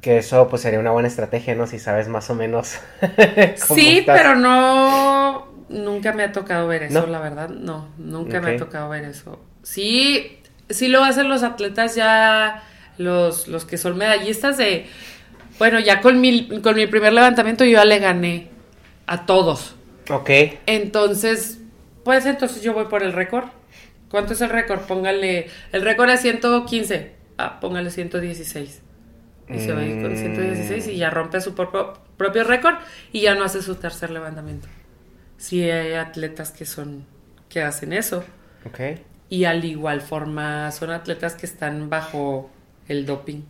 Que 0.00 0.18
eso 0.18 0.48
pues 0.48 0.62
sería 0.62 0.78
una 0.78 0.92
buena 0.92 1.08
estrategia, 1.08 1.54
¿no? 1.56 1.66
Si 1.66 1.78
sabes 1.80 2.06
más 2.08 2.30
o 2.30 2.34
menos. 2.34 2.78
cómo 3.66 3.74
Sí, 3.74 3.98
estás. 4.00 4.16
pero 4.16 4.36
no, 4.36 5.47
nunca 5.68 6.12
me 6.12 6.22
ha 6.24 6.32
tocado 6.32 6.66
ver 6.68 6.84
eso, 6.84 7.00
¿No? 7.00 7.06
la 7.06 7.20
verdad, 7.20 7.48
no, 7.48 7.88
nunca 7.98 8.40
me 8.40 8.52
ha 8.52 8.56
tocado 8.56 8.88
ver 8.88 9.04
eso. 9.04 9.40
Sí, 9.62 10.38
sí 10.68 10.88
lo 10.88 11.04
hacen 11.04 11.28
los 11.28 11.42
atletas 11.42 11.94
ya, 11.94 12.62
los, 12.96 13.48
los 13.48 13.64
que 13.64 13.78
son 13.78 13.96
medallistas 13.96 14.56
de, 14.56 14.86
bueno, 15.58 15.80
ya 15.80 16.00
con 16.00 16.20
mi, 16.20 16.60
con 16.60 16.76
mi 16.76 16.86
primer 16.86 17.12
levantamiento 17.12 17.64
yo 17.64 17.72
ya 17.72 17.84
le 17.84 17.98
gané 17.98 18.48
a 19.06 19.26
todos. 19.26 19.74
Ok. 20.10 20.30
Entonces, 20.66 21.60
pues 22.04 22.26
entonces 22.26 22.62
yo 22.62 22.72
voy 22.72 22.86
por 22.86 23.02
el 23.02 23.12
récord. 23.12 23.46
¿Cuánto 24.10 24.32
es 24.32 24.40
el 24.40 24.48
récord? 24.48 24.80
Póngale, 24.80 25.48
el 25.72 25.82
récord 25.82 26.08
es 26.10 26.20
115. 26.20 27.12
Ah, 27.36 27.60
póngale 27.60 27.90
116. 27.90 28.82
Y 29.50 29.58
se 29.60 29.72
va 29.72 29.80
a 29.80 29.84
ir 29.84 30.02
con 30.02 30.14
116 30.14 30.88
y 30.88 30.96
ya 30.96 31.10
rompe 31.10 31.40
su 31.40 31.54
propio, 31.54 31.94
propio 32.16 32.44
récord 32.44 32.76
y 33.12 33.22
ya 33.22 33.34
no 33.34 33.44
hace 33.44 33.62
su 33.62 33.76
tercer 33.76 34.10
levantamiento. 34.10 34.68
Sí 35.38 35.62
hay 35.70 35.94
atletas 35.94 36.50
que 36.50 36.66
son, 36.66 37.06
que 37.48 37.62
hacen 37.62 37.92
eso. 37.94 38.22
Y 39.30 39.44
al 39.44 39.64
igual 39.64 40.00
forma 40.02 40.70
son 40.72 40.90
atletas 40.90 41.34
que 41.34 41.46
están 41.46 41.88
bajo 41.88 42.50
el 42.88 43.06
doping. 43.06 43.42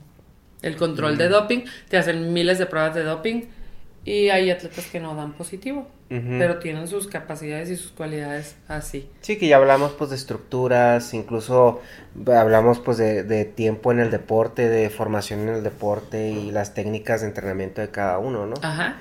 El 0.63 0.77
control 0.77 1.15
Mm. 1.15 1.19
de 1.19 1.29
doping. 1.29 1.61
Te 1.89 1.97
hacen 1.97 2.33
miles 2.33 2.59
de 2.59 2.67
pruebas 2.67 2.95
de 2.95 3.03
doping. 3.05 3.43
Y 4.05 4.29
hay 4.31 4.51
atletas 4.51 4.87
que 4.87 5.01
no 5.01 5.15
dan 5.15 5.33
positivo. 5.33 5.89
Pero 6.11 6.59
tienen 6.59 6.89
sus 6.89 7.07
capacidades 7.07 7.69
y 7.69 7.77
sus 7.77 7.91
cualidades 7.93 8.57
así. 8.67 9.11
Sí, 9.21 9.37
que 9.37 9.47
ya 9.47 9.57
hablamos 9.57 9.93
pues 9.93 10.09
de 10.09 10.17
estructuras, 10.17 11.13
incluso 11.13 11.83
hablamos 12.27 12.79
pues 12.79 12.97
de, 12.97 13.25
de 13.25 13.45
tiempo 13.45 13.93
en 13.93 14.01
el 14.01 14.11
deporte, 14.11 14.71
de 14.71 14.89
formación 14.89 15.41
en 15.41 15.49
el 15.57 15.63
deporte 15.63 16.31
y 16.31 16.51
las 16.51 16.73
técnicas 16.73 17.21
de 17.21 17.27
entrenamiento 17.27 17.83
de 17.83 17.91
cada 17.91 18.19
uno, 18.21 18.47
¿no? 18.47 18.55
Ajá. 18.63 18.97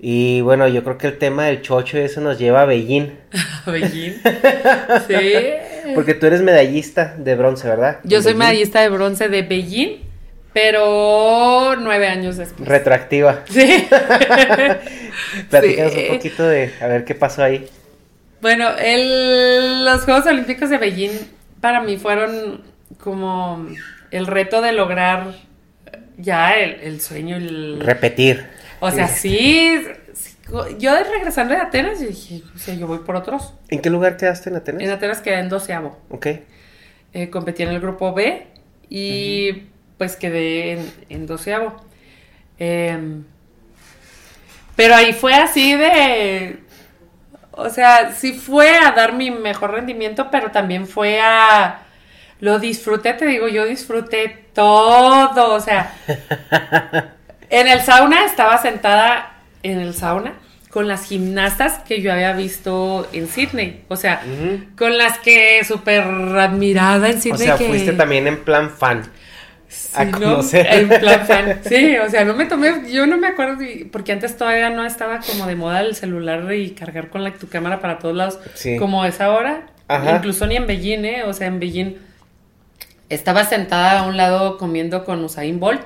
Y 0.00 0.40
bueno, 0.42 0.68
yo 0.68 0.84
creo 0.84 0.96
que 0.96 1.08
el 1.08 1.18
tema 1.18 1.46
del 1.46 1.60
chocho 1.62 1.98
eso 1.98 2.20
nos 2.20 2.38
lleva 2.38 2.62
a 2.62 2.64
Beijing, 2.66 3.10
Beijing. 3.66 4.12
Sí. 5.08 5.94
porque 5.94 6.14
tú 6.14 6.26
eres 6.26 6.40
medallista 6.42 7.14
de 7.18 7.34
bronce, 7.34 7.66
¿verdad? 7.68 7.98
Yo 8.04 8.22
soy 8.22 8.34
medallista 8.34 8.80
de 8.80 8.88
bronce 8.90 9.28
de 9.28 9.42
Beijing, 9.42 9.96
pero 10.52 11.74
nueve 11.80 12.06
años 12.06 12.36
después. 12.36 12.68
Retroactiva. 12.68 13.42
Sí. 13.50 13.86
Platícanos 15.50 15.92
Sí. 15.92 16.06
un 16.10 16.16
poquito 16.16 16.46
de 16.46 16.72
a 16.80 16.86
ver 16.86 17.04
qué 17.04 17.14
pasó 17.14 17.42
ahí. 17.42 17.66
Bueno, 18.40 18.68
el- 18.78 19.84
los 19.84 20.02
Juegos 20.04 20.26
Olímpicos 20.26 20.70
de 20.70 20.78
Beijing 20.78 21.10
para 21.60 21.80
mí 21.80 21.96
fueron 21.96 22.62
como 23.02 23.66
el 24.10 24.26
reto 24.26 24.62
de 24.62 24.72
lograr 24.72 25.34
ya 26.18 26.54
el, 26.54 26.80
el 26.82 27.00
sueño. 27.00 27.36
El, 27.36 27.80
Repetir. 27.80 28.46
O 28.80 28.90
sea, 28.90 29.08
sí, 29.08 29.80
sí, 30.12 30.36
Yo 30.78 30.94
de 30.94 31.04
regresando 31.04 31.54
de 31.54 31.60
Atenas, 31.60 32.00
yo 32.00 32.08
dije, 32.08 32.42
o 32.54 32.58
sea, 32.58 32.74
yo 32.74 32.86
voy 32.86 32.98
por 32.98 33.16
otros. 33.16 33.54
¿En 33.68 33.80
qué 33.80 33.90
lugar 33.90 34.16
quedaste 34.16 34.50
en 34.50 34.56
Atenas? 34.56 34.82
En 34.82 34.90
Atenas 34.90 35.20
quedé 35.20 35.40
en 35.40 35.48
doceavo. 35.48 35.98
Ok. 36.10 36.26
Eh, 37.14 37.30
competí 37.30 37.62
en 37.62 37.70
el 37.70 37.80
grupo 37.80 38.12
B 38.12 38.46
y 38.88 39.64
pues 39.96 40.16
quedé 40.16 40.72
en, 40.72 40.92
en 41.08 41.26
doceavo. 41.26 41.76
Em, 42.58 43.24
pero 44.76 44.94
ahí 44.94 45.12
fue 45.12 45.34
así 45.34 45.74
de... 45.74 46.60
O 47.52 47.68
sea, 47.70 48.12
sí 48.12 48.34
fue 48.34 48.78
a 48.78 48.92
dar 48.92 49.14
mi 49.14 49.32
mejor 49.32 49.72
rendimiento, 49.72 50.28
pero 50.30 50.50
también 50.50 50.86
fue 50.86 51.20
a... 51.20 51.82
Lo 52.40 52.60
disfruté, 52.60 53.14
te 53.14 53.26
digo, 53.26 53.48
yo 53.48 53.66
disfruté 53.66 54.46
todo. 54.54 55.54
O 55.54 55.60
sea, 55.60 55.92
en 57.50 57.68
el 57.68 57.80
sauna 57.80 58.24
estaba 58.24 58.58
sentada 58.60 59.34
en 59.62 59.78
el 59.80 59.94
sauna 59.94 60.34
con 60.70 60.86
las 60.86 61.04
gimnastas 61.06 61.78
que 61.80 62.02
yo 62.02 62.12
había 62.12 62.32
visto 62.34 63.08
en 63.12 63.26
Sydney. 63.28 63.84
O 63.88 63.96
sea, 63.96 64.22
con 64.76 64.98
las 64.98 65.18
que 65.18 65.64
súper 65.64 66.02
admirada 66.02 67.08
en 67.08 67.18
O 67.18 67.20
Sydney. 67.20 67.38
sea, 67.46 67.56
que- 67.56 67.66
fuiste 67.68 67.92
también 67.94 68.26
en 68.26 68.44
plan 68.44 68.70
fan. 68.70 69.02
Sí, 69.66 69.90
a 69.96 70.04
¿no? 70.06 70.12
conocer. 70.18 70.66
En 70.70 70.88
plan 70.88 71.26
fan. 71.26 71.60
Sí, 71.68 71.96
o 71.98 72.08
sea, 72.08 72.24
no 72.24 72.34
me 72.34 72.46
tomé, 72.46 72.90
yo 72.90 73.06
no 73.06 73.16
me 73.18 73.26
acuerdo, 73.26 73.56
porque 73.92 74.12
antes 74.12 74.36
todavía 74.36 74.70
no 74.70 74.84
estaba 74.84 75.20
como 75.20 75.46
de 75.46 75.56
moda 75.56 75.80
el 75.80 75.94
celular 75.94 76.52
y 76.54 76.70
cargar 76.70 77.08
con 77.08 77.22
la, 77.24 77.32
tu 77.34 77.48
cámara 77.48 77.80
para 77.80 77.98
todos 77.98 78.14
lados, 78.16 78.38
Sí. 78.54 78.76
como 78.76 79.04
es 79.04 79.20
ahora. 79.20 79.66
Ajá. 79.88 80.16
Incluso 80.16 80.46
ni 80.46 80.56
en 80.56 80.66
Beijing, 80.66 81.04
¿eh? 81.04 81.22
O 81.24 81.32
sea, 81.32 81.46
en 81.48 81.60
Beijing 81.60 81.96
estaba 83.08 83.44
sentada 83.44 84.00
a 84.00 84.02
un 84.04 84.16
lado 84.16 84.58
comiendo 84.58 85.04
con 85.04 85.24
Usain 85.24 85.58
Bolt 85.60 85.80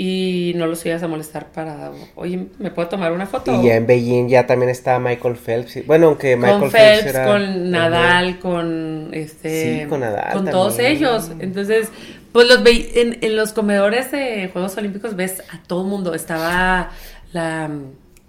y 0.00 0.52
no 0.54 0.66
los 0.68 0.86
ibas 0.86 1.02
a 1.02 1.08
molestar 1.08 1.46
para, 1.46 1.90
oye, 2.14 2.46
¿me 2.60 2.70
puedo 2.70 2.88
tomar 2.88 3.10
una 3.10 3.26
foto? 3.26 3.52
Y 3.52 3.66
ya 3.66 3.74
en 3.74 3.86
Beijing 3.88 4.28
ya 4.28 4.46
también 4.46 4.70
estaba 4.70 5.00
Michael 5.00 5.34
Phelps. 5.34 5.84
Bueno, 5.86 6.06
aunque 6.06 6.36
Michael 6.36 6.60
con 6.60 6.70
Phelps, 6.70 7.02
Phelps, 7.02 7.14
era- 7.16 7.26
con 7.26 7.70
Nadal, 7.72 8.38
con 8.38 9.08
este, 9.12 9.80
Sí, 9.82 9.88
con 9.88 9.98
Nadal 10.00 10.32
con 10.34 10.44
todos 10.48 10.78
ellos. 10.78 11.32
Entonces, 11.40 11.88
pues 12.30 12.46
los 12.46 12.64
en, 12.64 13.18
en 13.22 13.34
los 13.36 13.52
comedores 13.52 14.12
de 14.12 14.48
Juegos 14.52 14.76
Olímpicos 14.76 15.16
ves 15.16 15.42
a 15.52 15.60
todo 15.66 15.82
el 15.82 15.88
mundo. 15.88 16.14
Estaba 16.14 16.90
la, 17.32 17.68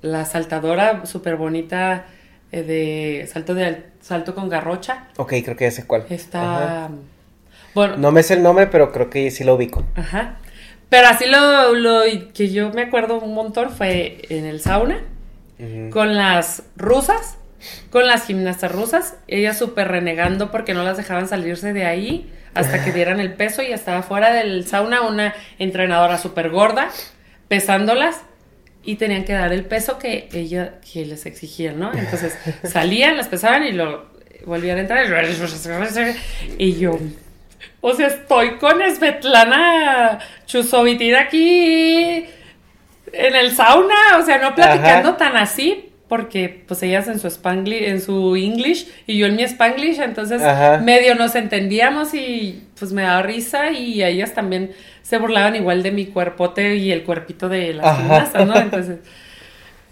la 0.02 0.26
saltadora 0.26 1.06
súper 1.06 1.36
bonita 1.36 2.08
eh, 2.52 2.64
de 2.64 3.28
salto 3.32 3.54
de 3.54 3.66
al- 3.66 3.86
salto 4.02 4.34
con 4.34 4.50
garrocha. 4.50 5.10
Ok, 5.18 5.34
creo 5.44 5.56
que 5.56 5.66
ya 5.66 5.72
sé 5.72 5.86
cuál. 5.86 6.06
Está 6.10 6.86
Ajá. 6.86 6.90
bueno, 7.76 7.96
No 7.98 8.12
me 8.12 8.24
sé 8.24 8.34
el 8.34 8.42
nombre, 8.42 8.66
pero 8.66 8.92
creo 8.92 9.12
que 9.12 9.30
sí 9.30 9.44
lo 9.44 9.54
ubico. 9.54 9.84
Ajá. 9.94 10.38
Pero 10.90 11.08
así 11.08 11.26
lo, 11.28 11.76
lo 11.76 12.02
que 12.34 12.50
yo 12.50 12.72
me 12.72 12.84
acuerdo 12.84 13.20
un 13.20 13.34
montón 13.34 13.70
fue 13.70 14.22
en 14.30 14.46
el 14.46 14.60
sauna, 14.60 15.00
con 15.92 16.16
las 16.16 16.64
rusas, 16.78 17.38
con 17.92 18.08
las 18.08 18.26
gimnastas 18.26 18.72
rusas, 18.72 19.16
ellas 19.28 19.58
súper 19.58 19.90
renegando 19.90 20.52
porque 20.52 20.74
no 20.74 20.84
las 20.84 20.96
dejaban 20.96 21.28
salirse 21.28 21.74
de 21.74 21.86
ahí 21.86 22.32
hasta 22.54 22.84
que 22.84 22.92
dieran 22.94 23.20
el 23.20 23.34
peso 23.34 23.62
y 23.62 23.72
estaba 23.72 24.02
fuera 24.02 24.34
del 24.34 24.66
sauna 24.66 25.02
una 25.02 25.36
entrenadora 25.60 26.18
súper 26.18 26.50
gorda, 26.50 26.90
pesándolas 27.50 28.22
y 28.84 28.96
tenían 28.96 29.26
que 29.26 29.34
dar 29.34 29.52
el 29.52 29.66
peso 29.66 30.00
que 30.00 30.30
ella 30.32 30.76
que 30.92 31.06
les 31.06 31.26
exigían, 31.26 31.80
¿no? 31.80 31.94
Entonces 31.94 32.38
salían, 32.64 33.18
las 33.18 33.28
pesaban 33.28 33.66
y 33.66 33.74
lo 33.74 34.08
volvían 34.46 34.78
a 34.78 34.82
entrar 34.82 35.06
y 36.58 36.76
yo 36.76 36.98
o 37.82 37.94
sea, 37.94 38.08
estoy 38.08 38.58
con 38.58 38.80
Svetlana 38.80 40.20
Chusovitina 40.46 41.22
aquí 41.22 42.26
en 43.14 43.36
el 43.36 43.52
sauna, 43.52 44.18
o 44.20 44.26
sea, 44.26 44.38
no 44.38 44.54
platicando 44.56 45.16
tan 45.16 45.38
así, 45.38 45.90
porque 46.08 46.64
pues 46.68 46.82
ellas 46.84 47.08
en 47.08 47.20
su 47.20 47.28
spanglish, 47.28 47.84
en 47.84 48.02
su 48.02 48.36
English 48.36 48.88
y 49.06 49.18
yo 49.18 49.28
en 49.28 49.36
mi 49.36 49.44
Spanglish, 49.44 50.00
entonces 50.00 50.42
medio 50.82 51.16
nos 51.16 51.36
entendíamos 51.36 52.14
y 52.14 52.68
pues 52.78 52.92
me 52.92 53.04
daba 53.04 53.22
risa 53.22 53.72
y 53.72 54.04
ellas 54.04 54.34
también 54.34 54.72
se 55.04 55.18
burlaban 55.20 55.56
igual 55.56 55.84
de 55.84 55.92
mi 55.92 56.08
cuerpote 56.08 56.76
y 56.76 56.92
el 56.92 57.04
cuerpito 57.04 57.48
de 57.48 57.74
las 57.74 57.98
gimnastas, 57.98 58.48
¿no? 58.48 58.56
Entonces, 58.58 59.00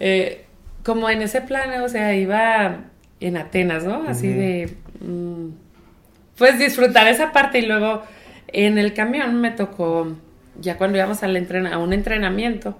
eh, 0.00 0.44
como 0.84 1.08
en 1.08 1.22
ese 1.22 1.40
plan, 1.40 1.80
o 1.82 1.88
sea, 1.88 2.14
iba 2.14 2.78
en 3.20 3.36
Atenas, 3.36 3.84
¿no? 3.84 4.04
Así 4.08 4.28
de, 4.28 4.76
mm, 5.00 5.48
pues 6.38 6.58
disfrutar 6.58 7.08
esa 7.08 7.32
parte 7.32 7.58
y 7.58 7.66
luego 7.66 8.02
en 8.48 8.78
el 8.78 8.94
camión 8.94 9.40
me 9.40 9.50
tocó, 9.50 10.16
ya 10.60 10.78
cuando 10.78 10.96
íbamos 10.96 11.22
a 11.22 11.26
un 11.78 11.92
entrenamiento, 11.92 12.78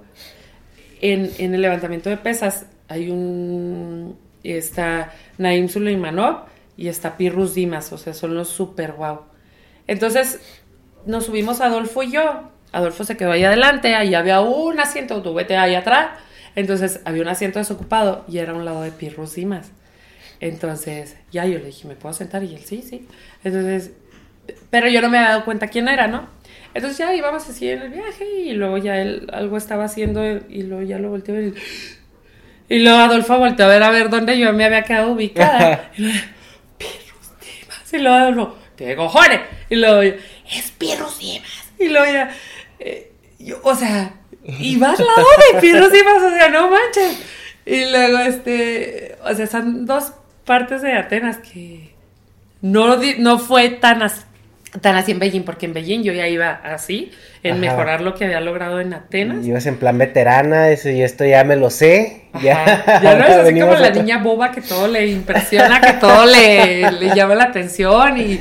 en, 1.00 1.30
en 1.38 1.54
el 1.54 1.62
levantamiento 1.62 2.09
de 2.09 2.16
pesas, 2.16 2.66
hay 2.88 3.11
un, 3.11 4.16
está 4.42 5.12
Naim 5.36 5.68
Suleimanov 5.68 6.46
y 6.76 6.88
está 6.88 7.16
Pirrus 7.16 7.54
Dimas, 7.54 7.92
o 7.92 7.98
sea, 7.98 8.14
son 8.14 8.34
los 8.34 8.48
super 8.48 8.92
guau. 8.92 9.22
Entonces, 9.86 10.40
nos 11.06 11.26
subimos 11.26 11.61
Adolfo 11.61 12.02
y 12.02 12.12
yo. 12.12 12.50
Adolfo 12.72 13.04
se 13.04 13.16
quedó 13.16 13.32
ahí 13.32 13.44
adelante, 13.44 13.94
ahí 13.94 14.14
había 14.14 14.40
un 14.40 14.78
asiento, 14.78 15.22
tú 15.22 15.34
vete 15.34 15.56
ahí 15.56 15.74
atrás. 15.74 16.11
Entonces, 16.54 17.00
había 17.04 17.22
un 17.22 17.28
asiento 17.28 17.59
desocupado 17.59 18.24
y 18.28 18.38
era 18.38 18.54
un 18.54 18.64
lado 18.64 18.82
de 18.82 18.90
Pirrus 18.90 19.34
Dimas. 19.34 19.70
Entonces, 20.41 21.16
ya 21.30 21.47
yo 21.47 21.59
le 21.59 21.66
dije, 21.66 21.89
¿me 21.89 21.95
puedo 21.95 22.12
sentar? 22.12 22.43
Y 22.45 22.55
él, 22.55 22.62
sí, 22.64 22.82
sí. 22.82 23.07
Entonces, 23.45 23.93
pero 24.70 24.89
yo 24.89 25.03
no 25.03 25.09
me 25.09 25.18
había 25.18 25.30
dado 25.30 25.45
cuenta 25.45 25.68
quién 25.68 25.89
era, 25.89 26.07
¿no? 26.07 26.28
Entonces 26.74 26.99
ya 26.99 27.14
íbamos 27.14 27.49
así 27.49 27.68
en 27.68 27.82
el 27.82 27.91
viaje 27.91 28.24
y 28.24 28.53
luego 28.53 28.78
ya 28.78 29.01
él 29.01 29.28
algo 29.32 29.57
estaba 29.57 29.84
haciendo 29.84 30.24
y 30.26 30.62
luego 30.62 30.82
ya 30.82 30.99
lo 30.99 31.11
volteó 31.11 31.41
y 31.41 31.55
y 32.68 32.80
luego 32.80 32.99
Adolfo 32.99 33.39
volteó 33.39 33.64
a 33.64 33.68
ver 33.68 33.82
a 33.82 33.91
ver 33.91 34.11
dónde 34.11 34.39
yo 34.39 34.53
me 34.53 34.64
había 34.64 34.82
quedado 34.82 35.12
ubicada. 35.12 35.91
y 35.97 36.03
luego, 36.03 36.18
Dimas. 37.41 37.93
Y 37.93 37.99
luego 37.99 38.16
Adolfo, 38.16 38.59
¿qué 38.76 38.95
cojones? 38.95 39.41
Y 39.70 39.76
luego 39.76 40.03
yo, 40.03 40.12
es 40.53 40.70
Pirrus 40.72 41.18
Dimas. 41.18 41.72
Y 41.78 41.89
luego 41.89 42.12
ya, 42.12 42.30
eh, 42.78 43.12
yo, 43.39 43.59
o 43.62 43.74
sea, 43.74 44.12
iba 44.45 44.91
al 44.91 44.99
lado 44.99 45.26
de 45.53 45.61
Pirrus 45.61 45.93
Dimas, 45.93 46.22
o 46.22 46.30
sea, 46.30 46.49
no 46.51 46.70
manches. 46.70 47.18
Y 47.64 47.91
luego, 47.91 48.18
este, 48.18 49.16
o 49.24 49.34
sea, 49.34 49.47
son 49.47 49.86
dos 49.86 50.12
partes 50.49 50.80
de 50.80 50.94
Atenas 50.94 51.36
que 51.36 51.94
no, 52.62 52.96
no 53.18 53.38
fue 53.38 53.68
tan 53.68 54.03
así 54.03 54.22
tan 54.80 54.96
así 54.96 55.12
en 55.12 55.18
Beijing, 55.18 55.42
porque 55.42 55.66
en 55.66 55.72
Beijing 55.72 56.03
yo 56.03 56.12
ya 56.12 56.28
iba 56.28 56.51
así, 56.51 57.11
en 57.42 57.59
mejorar 57.59 58.01
lo 58.01 58.14
que 58.14 58.26
había 58.26 58.40
logrado 58.40 58.80
en 58.80 58.92
Atenas. 58.92 59.44
Ibas 59.46 59.66
en 59.66 59.76
plan 59.76 59.96
veterana, 59.96 60.68
eso 60.68 60.90
y 60.90 61.03
esto 61.03 61.24
ya 61.24 61.42
me 61.44 61.57
lo 61.57 61.70
sé. 61.70 62.24
Ya, 62.42 62.84
ya 63.03 63.14
no 63.16 63.24
es 63.24 63.30
así 63.30 63.59
como 63.59 63.74
la 63.74 63.90
niña 63.90 64.18
boba 64.18 64.53
que 64.53 64.61
todo 64.61 64.86
le 64.86 65.07
impresiona, 65.07 65.80
que 65.80 65.94
todo 65.94 66.26
le, 66.26 66.90
le, 66.92 67.14
llama 67.14 67.34
la 67.34 67.44
atención 67.44 68.18
y, 68.18 68.40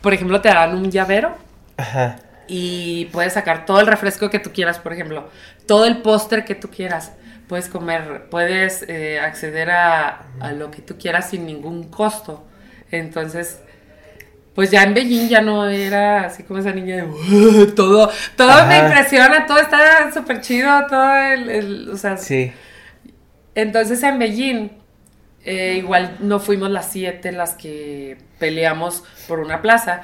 por 0.00 0.12
ejemplo, 0.12 0.40
te 0.40 0.48
dan 0.48 0.76
un 0.76 0.90
llavero. 0.90 1.36
Ajá. 1.76 2.16
Y 2.46 3.06
puedes 3.06 3.32
sacar 3.32 3.64
todo 3.64 3.80
el 3.80 3.86
refresco 3.86 4.28
que 4.28 4.38
tú 4.38 4.52
quieras, 4.52 4.78
por 4.78 4.92
ejemplo, 4.92 5.30
todo 5.66 5.86
el 5.86 6.02
póster 6.02 6.44
que 6.44 6.54
tú 6.54 6.68
quieras. 6.68 7.12
Puedes 7.52 7.68
comer, 7.68 8.28
puedes 8.30 8.82
eh, 8.88 9.20
acceder 9.20 9.70
a, 9.70 10.22
a 10.40 10.52
lo 10.52 10.70
que 10.70 10.80
tú 10.80 10.96
quieras 10.96 11.28
sin 11.28 11.44
ningún 11.44 11.84
costo. 11.90 12.46
Entonces, 12.90 13.60
pues 14.54 14.70
ya 14.70 14.82
en 14.84 14.94
Beijing 14.94 15.28
ya 15.28 15.42
no 15.42 15.68
era 15.68 16.24
así 16.24 16.44
como 16.44 16.60
esa 16.60 16.72
niña 16.72 17.04
de 17.04 17.66
todo, 17.76 18.10
todo 18.38 18.66
me 18.68 18.78
impresiona, 18.78 19.44
todo 19.44 19.58
está 19.58 20.10
súper 20.14 20.40
chido, 20.40 20.70
todo 20.88 21.14
el, 21.14 21.90
o 21.92 21.96
sea. 21.98 22.16
Sí. 22.16 22.54
Entonces 23.54 24.02
en 24.02 24.18
Beijing, 24.18 24.70
eh, 25.44 25.74
igual 25.76 26.16
no 26.20 26.40
fuimos 26.40 26.70
las 26.70 26.90
siete 26.90 27.32
las 27.32 27.52
que 27.52 28.16
peleamos 28.38 29.04
por 29.28 29.40
una 29.40 29.60
plaza. 29.60 30.00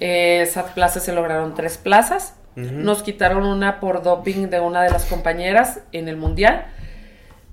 Eh, 0.00 0.40
esas 0.42 0.72
plazas 0.72 1.04
se 1.04 1.12
lograron 1.12 1.54
tres 1.54 1.78
plazas. 1.78 2.34
Nos 2.54 3.02
quitaron 3.02 3.44
una 3.44 3.80
por 3.80 4.02
doping 4.02 4.48
de 4.48 4.60
una 4.60 4.82
de 4.82 4.90
las 4.90 5.06
compañeras 5.06 5.80
en 5.92 6.08
el 6.08 6.16
mundial. 6.16 6.66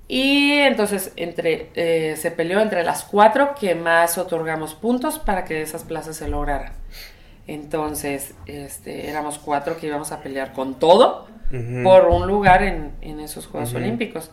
Y 0.09 0.53
entonces 0.53 1.13
entre, 1.15 1.69
eh, 1.75 2.15
se 2.17 2.31
peleó 2.31 2.59
entre 2.59 2.83
las 2.83 3.03
cuatro 3.03 3.53
que 3.53 3.75
más 3.75 4.17
otorgamos 4.17 4.73
puntos 4.73 5.19
para 5.19 5.45
que 5.45 5.61
esas 5.61 5.83
plazas 5.83 6.17
se 6.17 6.27
lograran. 6.27 6.73
Entonces, 7.47 8.35
este, 8.45 9.09
éramos 9.09 9.39
cuatro 9.39 9.77
que 9.77 9.87
íbamos 9.87 10.11
a 10.11 10.21
pelear 10.21 10.53
con 10.53 10.77
todo 10.77 11.27
por 11.83 12.05
un 12.07 12.27
lugar 12.27 12.61
en, 12.61 12.91
en 13.01 13.19
esos 13.19 13.47
Juegos 13.47 13.73
Olímpicos. 13.73 14.29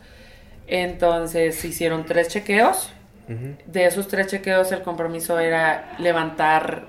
Entonces, 0.66 1.56
se 1.56 1.68
hicieron 1.68 2.04
tres 2.04 2.28
chequeos. 2.28 2.92
De 3.66 3.86
esos 3.86 4.06
tres 4.06 4.28
chequeos, 4.28 4.70
el 4.70 4.82
compromiso 4.82 5.38
era 5.38 5.96
levantar, 5.98 6.86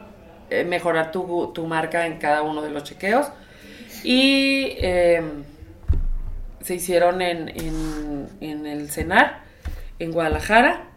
eh, 0.49 0.63
mejorar 0.65 1.11
tu, 1.11 1.51
tu, 1.53 1.65
marca 1.65 2.05
en 2.05 2.19
cada 2.19 2.43
uno 2.43 2.61
de 2.61 2.69
los 2.69 2.83
chequeos. 2.83 3.31
Y 4.09 4.77
em, 4.77 5.43
se 6.61 6.75
hicieron 6.75 7.21
en, 7.21 7.49
en, 8.39 8.65
el 8.65 8.89
CENAR, 8.89 9.41
en 9.99 10.13
Guadalajara. 10.13 10.91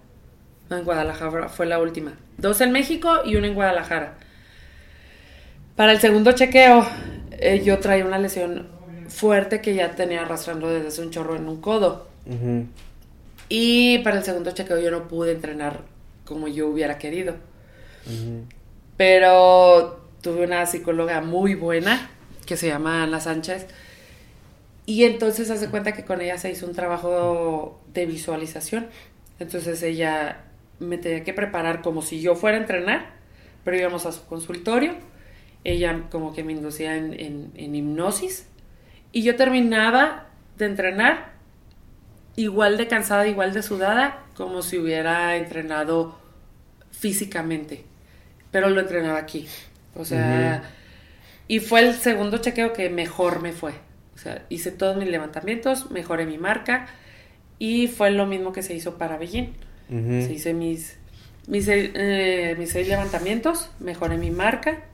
No, 0.68 0.76
en 0.76 0.84
Guadalajara 0.84 1.48
fue 1.48 1.66
la 1.66 1.80
última. 1.80 2.12
Dos 2.38 2.60
en 2.60 2.70
México 2.70 3.22
y 3.24 3.34
uno 3.34 3.48
en 3.48 3.54
Guadalajara. 3.54 4.14
Para 5.74 5.90
el 5.90 5.98
segundo 5.98 6.30
chequeo, 6.30 6.86
eh, 7.32 7.60
yo 7.64 7.80
traía 7.80 8.04
una 8.04 8.20
lesión 8.20 8.68
fuerte 9.08 9.60
que 9.60 9.74
ya 9.74 9.90
tenía 9.96 10.22
arrastrando 10.22 10.70
desde 10.70 10.86
hace 10.86 11.02
un 11.02 11.10
chorro 11.10 11.34
en 11.34 11.48
un 11.48 11.60
codo. 11.60 12.06
Y 13.48 13.98
para 14.04 14.18
el 14.18 14.22
segundo 14.22 14.52
chequeo 14.52 14.78
yo 14.78 14.92
no 14.92 15.08
pude 15.08 15.32
entrenar 15.32 15.80
como 16.24 16.46
yo 16.46 16.68
hubiera 16.68 16.96
querido. 16.96 17.34
Pero 18.96 20.00
tuve 20.22 20.44
una 20.44 20.64
psicóloga 20.66 21.20
muy 21.22 21.56
buena 21.56 22.08
que 22.50 22.56
se 22.56 22.66
llama 22.66 23.04
Ana 23.04 23.20
Sánchez 23.20 23.68
y 24.90 25.04
entonces 25.04 25.52
hace 25.52 25.68
cuenta 25.68 25.92
que 25.92 26.04
con 26.04 26.20
ella 26.20 26.36
se 26.36 26.50
hizo 26.50 26.66
un 26.66 26.74
trabajo 26.74 27.80
de 27.94 28.06
visualización. 28.06 28.88
Entonces 29.38 29.80
ella 29.84 30.38
me 30.80 30.98
tenía 30.98 31.22
que 31.22 31.32
preparar 31.32 31.80
como 31.80 32.02
si 32.02 32.20
yo 32.20 32.34
fuera 32.34 32.56
a 32.56 32.60
entrenar, 32.60 33.10
pero 33.62 33.78
íbamos 33.78 34.04
a 34.04 34.10
su 34.10 34.26
consultorio. 34.26 34.94
Ella 35.62 36.06
como 36.10 36.32
que 36.32 36.42
me 36.42 36.54
inducía 36.54 36.96
en, 36.96 37.52
hipnosis. 37.54 38.48
Y 39.12 39.22
yo 39.22 39.36
terminaba 39.36 40.26
de 40.58 40.66
entrenar 40.66 41.34
igual 42.34 42.76
de 42.76 42.88
cansada, 42.88 43.28
igual 43.28 43.54
de 43.54 43.62
sudada, 43.62 44.24
como 44.34 44.60
si 44.60 44.76
hubiera 44.76 45.36
entrenado 45.36 46.18
físicamente. 46.90 47.84
Pero 48.50 48.70
lo 48.70 48.80
entrenaba 48.80 49.20
aquí. 49.20 49.46
O 49.94 50.04
sea, 50.04 50.64
y 51.50 51.58
fue 51.58 51.80
el 51.80 51.94
segundo 51.94 52.38
chequeo 52.38 52.72
que 52.72 52.88
mejor 52.90 53.42
me 53.42 53.50
fue. 53.50 53.72
O 54.14 54.18
sea, 54.18 54.44
hice 54.50 54.70
todos 54.70 54.96
mis 54.96 55.08
levantamientos, 55.08 55.90
mejoré 55.90 56.24
mi 56.24 56.38
marca 56.38 56.86
y 57.58 57.88
fue 57.88 58.12
lo 58.12 58.24
mismo 58.24 58.52
que 58.52 58.62
se 58.62 58.72
hizo 58.72 58.98
para 58.98 59.18
Beijing. 59.18 59.48
Se 59.88 60.32
hice 60.32 60.54
mis, 60.54 60.96
mis, 61.48 61.66
eh, 61.66 62.54
mis, 62.56 62.70
seis 62.70 62.86
levantamientos, 62.86 63.68
mejoré 63.80 64.16
mi 64.16 64.30
marca. 64.30 64.84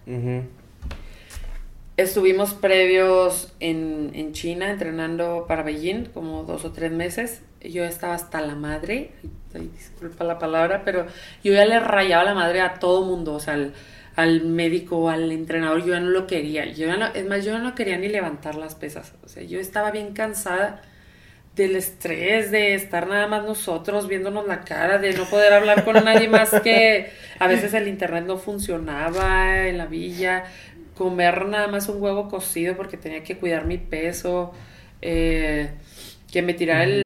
Estuvimos 1.99 2.55
previos 2.55 3.53
en, 3.61 4.13
en, 4.15 4.33
China 4.33 4.71
entrenando 4.71 5.45
para 5.47 5.63
Beijing 5.63 6.07
como 6.07 6.45
dos 6.45 6.65
o 6.65 6.73
tres 6.73 6.91
meses. 6.91 7.43
Yo 7.61 7.85
estaba 7.85 8.15
hasta 8.15 8.41
la 8.41 8.55
madre, 8.55 9.11
disculpa 9.53 10.25
la 10.25 10.39
palabra, 10.39 10.85
pero 10.87 11.05
yo 11.45 11.53
ya 11.53 11.67
le 11.67 11.81
rayaba 11.81 12.25
la 12.25 12.35
madre 12.35 12.63
a 12.63 12.79
todo 12.79 13.05
mundo. 13.05 13.35
O 13.35 13.41
sea, 13.41 13.59
al 14.17 14.45
médico, 14.45 15.11
al 15.11 15.31
entrenador, 15.31 15.81
yo 15.81 15.93
ya 15.93 16.01
no 16.01 16.09
lo 16.09 16.27
quería. 16.27 16.65
Yo 16.65 16.89
es 16.91 17.27
más, 17.27 17.45
yo 17.45 17.59
no 17.59 17.75
quería 17.75 17.99
ni 17.99 18.09
levantar 18.09 18.55
las 18.55 18.75
pesas. 18.75 19.13
O 19.23 19.29
sea, 19.29 19.43
yo 19.43 19.61
estaba 19.61 19.91
bien 19.91 20.15
cansada 20.15 20.83
del 21.55 21.77
estrés, 21.77 22.51
de 22.51 22.75
estar 22.75 23.09
nada 23.09 23.27
más 23.27 23.45
nosotros 23.45 24.09
viéndonos 24.09 24.47
la 24.47 24.61
cara, 24.63 24.99
de 24.99 25.13
no 25.15 25.25
poder 25.25 25.53
hablar 25.55 25.85
con 25.85 26.03
nadie 26.05 26.29
más 26.29 26.51
que 26.63 27.11
a 27.39 27.47
veces 27.47 27.73
el 27.75 27.89
internet 27.89 28.25
no 28.27 28.37
funcionaba 28.37 29.67
en 29.67 29.79
la 29.79 29.87
villa, 29.87 30.45
comer 30.95 31.47
nada 31.47 31.69
más 31.69 31.89
un 31.89 32.03
huevo 32.03 32.29
cocido 32.29 32.77
porque 32.77 32.99
tenía 32.99 33.23
que 33.23 33.39
cuidar 33.39 33.65
mi 33.65 33.79
peso, 33.79 34.53
eh, 35.01 35.71
que 36.31 36.43
me 36.43 36.53
tirara 36.53 36.85
el... 36.85 37.06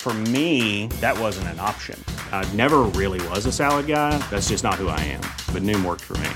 For 0.00 0.14
me, 0.14 0.86
that 1.00 1.18
wasn't 1.18 1.48
an 1.48 1.60
option. 1.60 2.02
I 2.32 2.48
never 2.54 2.82
really 2.94 3.20
was 3.28 3.46
a 3.46 3.52
salad 3.52 3.86
guy. 3.86 4.16
That's 4.30 4.48
just 4.48 4.64
not 4.64 4.76
who 4.76 4.88
I 4.88 5.00
am. 5.00 5.20
But 5.52 5.62
Noom 5.64 5.84
worked 5.84 6.04
for 6.04 6.16
me. 6.18 6.30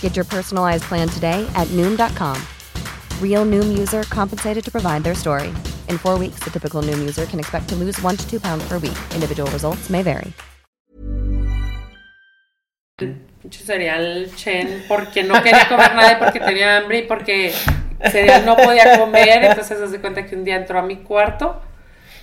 Get 0.00 0.14
your 0.14 0.26
personalized 0.26 0.84
plan 0.84 1.08
today 1.08 1.44
at 1.56 1.66
Noom.com. 1.68 2.40
Real 3.20 3.44
Noom 3.44 3.76
user 3.76 4.04
compensated 4.04 4.64
to 4.64 4.70
provide 4.70 5.02
their 5.02 5.14
story. 5.14 5.48
In 5.88 5.98
four 5.98 6.18
weeks, 6.18 6.40
the 6.44 6.50
typical 6.50 6.82
Noom 6.82 7.00
user 7.00 7.26
can 7.26 7.40
expect 7.40 7.68
to 7.70 7.74
lose 7.74 8.00
one 8.02 8.16
to 8.16 8.30
two 8.30 8.38
pounds 8.38 8.64
per 8.68 8.78
week. 8.78 8.98
Individual 9.14 9.50
results 9.50 9.90
may 9.90 10.02
vary. 10.02 10.32
Mucho 13.42 13.64
cereal 13.64 14.26
Chen 14.36 14.84
porque 14.86 15.24
no 15.24 15.42
quería 15.42 15.66
comer 15.68 15.94
nada 15.96 16.12
y 16.12 16.16
porque 16.16 16.38
tenía 16.38 16.76
hambre 16.76 16.98
y 16.98 17.02
porque 17.08 17.52
cereal 18.10 18.44
no 18.44 18.56
podía 18.56 18.98
comer. 18.98 19.42
Entonces 19.42 19.78
se 19.78 19.84
hace 19.84 20.00
cuenta 20.00 20.26
que 20.26 20.36
un 20.36 20.44
día 20.44 20.56
entró 20.56 20.78
a 20.78 20.82
mi 20.82 20.98
cuarto, 20.98 21.60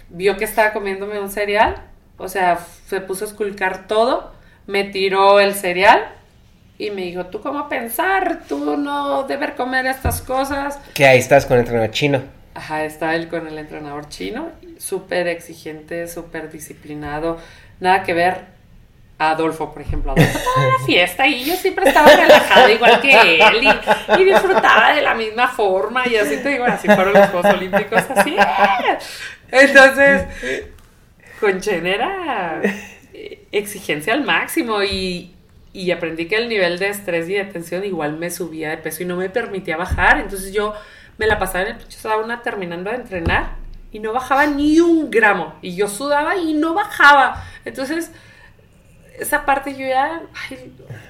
vio 0.09 0.37
que 0.37 0.45
estaba 0.45 0.73
comiéndome 0.73 1.19
un 1.19 1.29
cereal, 1.29 1.75
o 2.17 2.27
sea, 2.27 2.59
se 2.87 3.01
puso 3.01 3.25
a 3.25 3.27
esculcar 3.27 3.87
todo, 3.87 4.33
me 4.67 4.83
tiró 4.83 5.39
el 5.39 5.55
cereal 5.55 6.13
y 6.77 6.91
me 6.91 7.03
dijo, 7.03 7.25
¿tú 7.25 7.41
cómo 7.41 7.67
pensar? 7.69 8.41
Tú 8.47 8.77
no 8.77 9.23
debes 9.23 9.51
comer 9.51 9.85
estas 9.85 10.21
cosas. 10.21 10.79
Que 10.93 11.05
ahí 11.05 11.19
estás 11.19 11.45
con 11.45 11.55
el 11.55 11.61
entrenador 11.61 11.91
chino. 11.91 12.21
Ajá, 12.55 12.83
está 12.83 13.15
él 13.15 13.29
con 13.29 13.47
el 13.47 13.57
entrenador 13.57 14.09
chino, 14.09 14.49
súper 14.77 15.27
exigente, 15.27 16.07
súper 16.07 16.51
disciplinado, 16.51 17.37
nada 17.79 18.03
que 18.03 18.13
ver 18.13 18.59
a 19.17 19.31
Adolfo, 19.31 19.71
por 19.71 19.81
ejemplo. 19.81 20.11
Adolfo 20.11 20.37
estaba 20.37 20.65
en 20.65 20.71
la 20.73 20.79
fiesta 20.85 21.27
y 21.27 21.43
yo 21.45 21.55
siempre 21.55 21.87
estaba 21.87 22.07
relajada 22.07 22.71
igual 22.71 23.01
que 23.01 23.35
él 23.35 23.63
y, 23.63 24.21
y 24.21 24.25
disfrutaba 24.25 24.93
de 24.93 25.01
la 25.01 25.13
misma 25.13 25.47
forma 25.47 26.07
y 26.07 26.15
así 26.15 26.37
te 26.37 26.49
digo, 26.49 26.65
así 26.65 26.87
fueron 26.87 27.13
los 27.13 27.29
Juegos 27.29 27.53
Olímpicos, 27.53 28.03
así. 28.15 28.35
Entonces, 29.51 30.23
con 31.39 31.59
Chen 31.59 31.85
era 31.85 32.61
exigencia 33.51 34.13
al 34.13 34.23
máximo 34.23 34.83
y, 34.83 35.33
y 35.73 35.91
aprendí 35.91 36.27
que 36.27 36.35
el 36.35 36.49
nivel 36.49 36.79
de 36.79 36.89
estrés 36.89 37.27
y 37.29 37.33
de 37.33 37.45
tensión 37.45 37.83
igual 37.83 38.17
me 38.17 38.29
subía 38.29 38.69
de 38.69 38.77
peso 38.77 39.03
y 39.03 39.05
no 39.05 39.15
me 39.15 39.29
permitía 39.29 39.77
bajar. 39.77 40.19
Entonces 40.19 40.53
yo 40.53 40.73
me 41.17 41.27
la 41.27 41.37
pasaba 41.37 41.65
en 41.65 41.71
el 41.71 41.77
pinche 41.77 41.99
sauna 41.99 42.41
terminando 42.41 42.89
de 42.89 42.97
entrenar 42.97 43.55
y 43.91 43.99
no 43.99 44.13
bajaba 44.13 44.47
ni 44.47 44.79
un 44.79 45.09
gramo. 45.09 45.55
Y 45.61 45.75
yo 45.75 45.87
sudaba 45.87 46.37
y 46.37 46.53
no 46.53 46.73
bajaba. 46.73 47.43
Entonces, 47.65 48.11
esa 49.19 49.45
parte 49.45 49.73
yo 49.73 49.87
ya... 49.87 50.21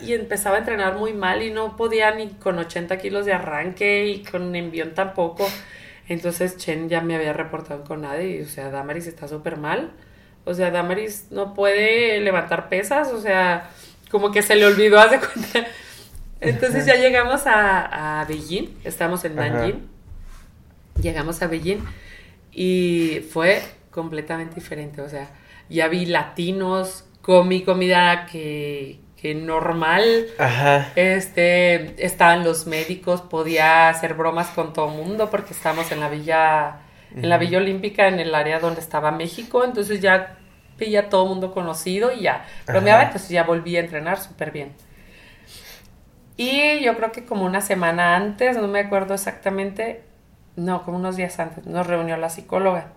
y 0.02 0.14
empezaba 0.14 0.56
a 0.56 0.60
entrenar 0.60 0.98
muy 0.98 1.14
mal 1.14 1.44
y 1.44 1.52
no 1.52 1.76
podía 1.76 2.12
ni 2.12 2.30
con 2.30 2.58
80 2.58 2.98
kilos 2.98 3.26
de 3.26 3.34
arranque 3.34 4.08
y 4.08 4.24
con 4.24 4.56
envión 4.56 4.94
tampoco. 4.94 5.48
Entonces 6.10 6.57
Chen 6.57 6.89
ya 6.89 7.01
me 7.01 7.16
había 7.16 7.34
reportado 7.34 7.84
con 7.86 8.01
nadie. 8.01 8.38
Y, 8.38 8.41
o 8.41 8.47
sea, 8.47 8.70
Damaris 8.72 9.07
está 9.07 9.28
súper 9.28 9.57
mal. 9.57 9.91
O 10.43 10.53
sea, 10.53 10.72
Damaris 10.72 11.28
no 11.30 11.53
puede 11.53 12.20
levantar 12.20 12.68
pesas. 12.68 13.14
O 13.14 13.22
sea, 13.22 13.70
como 14.12 14.32
que 14.32 14.41
se 14.41 14.55
le 14.55 14.66
olvidó, 14.66 14.99
haz 14.99 15.12
de 15.12 15.20
cuenta. 15.20 15.70
Entonces 16.41 16.86
ya 16.86 16.95
llegamos 16.95 17.45
a, 17.45 18.22
a 18.22 18.26
Beijing. 18.26 18.76
Estamos 18.84 19.24
en 19.24 19.39
Ajá. 19.39 19.49
Nanjing. 19.49 19.88
Llegamos 21.01 21.41
a 21.41 21.47
Beijing 21.47 21.86
y 22.51 23.26
fue 23.32 23.62
completamente 23.91 24.55
diferente. 24.55 25.01
O 25.01 25.10
sea, 25.10 25.30
ya 25.70 25.88
vi 25.88 26.07
latinos, 26.07 27.05
comí 27.22 27.62
comida 27.62 28.26
que, 28.26 28.99
que 29.22 29.36
normal. 29.36 30.28
Ajá. 30.38 30.91
Este, 30.95 32.03
estaban 32.03 32.43
los 32.43 32.67
médicos, 32.67 33.22
podía 33.22 33.89
hacer 33.89 34.13
bromas 34.13 34.47
con 34.49 34.74
todo 34.74 34.89
el 34.89 34.95
mundo 34.95 35.30
porque 35.30 35.53
estábamos 35.53 35.91
en 35.91 35.99
la 35.99 36.09
villa, 36.09 36.78
en 37.15 37.28
la 37.28 37.38
villa 37.38 37.57
olímpica, 37.57 38.07
en 38.07 38.20
el 38.20 38.34
área 38.34 38.59
donde 38.59 38.80
estaba 38.80 39.11
México, 39.11 39.63
entonces 39.63 39.99
ya 39.99 40.38
veía 40.78 41.01
a 41.01 41.09
todo 41.09 41.24
el 41.24 41.30
mundo 41.30 41.51
conocido 41.51 42.13
y 42.13 42.22
ya 42.22 42.45
bromeaba, 42.65 43.03
entonces 43.03 43.30
ya 43.30 43.43
volví 43.43 43.76
a 43.76 43.82
entrenar 43.82 44.20
súper 44.22 44.51
bien. 44.51 44.74
Y 46.38 46.82
yo 46.82 46.95
creo 46.95 47.11
que 47.11 47.26
como 47.26 47.45
una 47.45 47.59
semana 47.59 48.15
antes, 48.15 48.55
no 48.55 48.70
me 48.70 48.80
acuerdo 48.80 49.13
exactamente, 49.13 50.03
no, 50.55 50.84
como 50.84 50.97
unos 50.97 51.17
días 51.17 51.38
antes, 51.39 51.65
nos 51.65 51.86
reunió 51.86 52.15
la 52.15 52.30
psicóloga. 52.30 52.93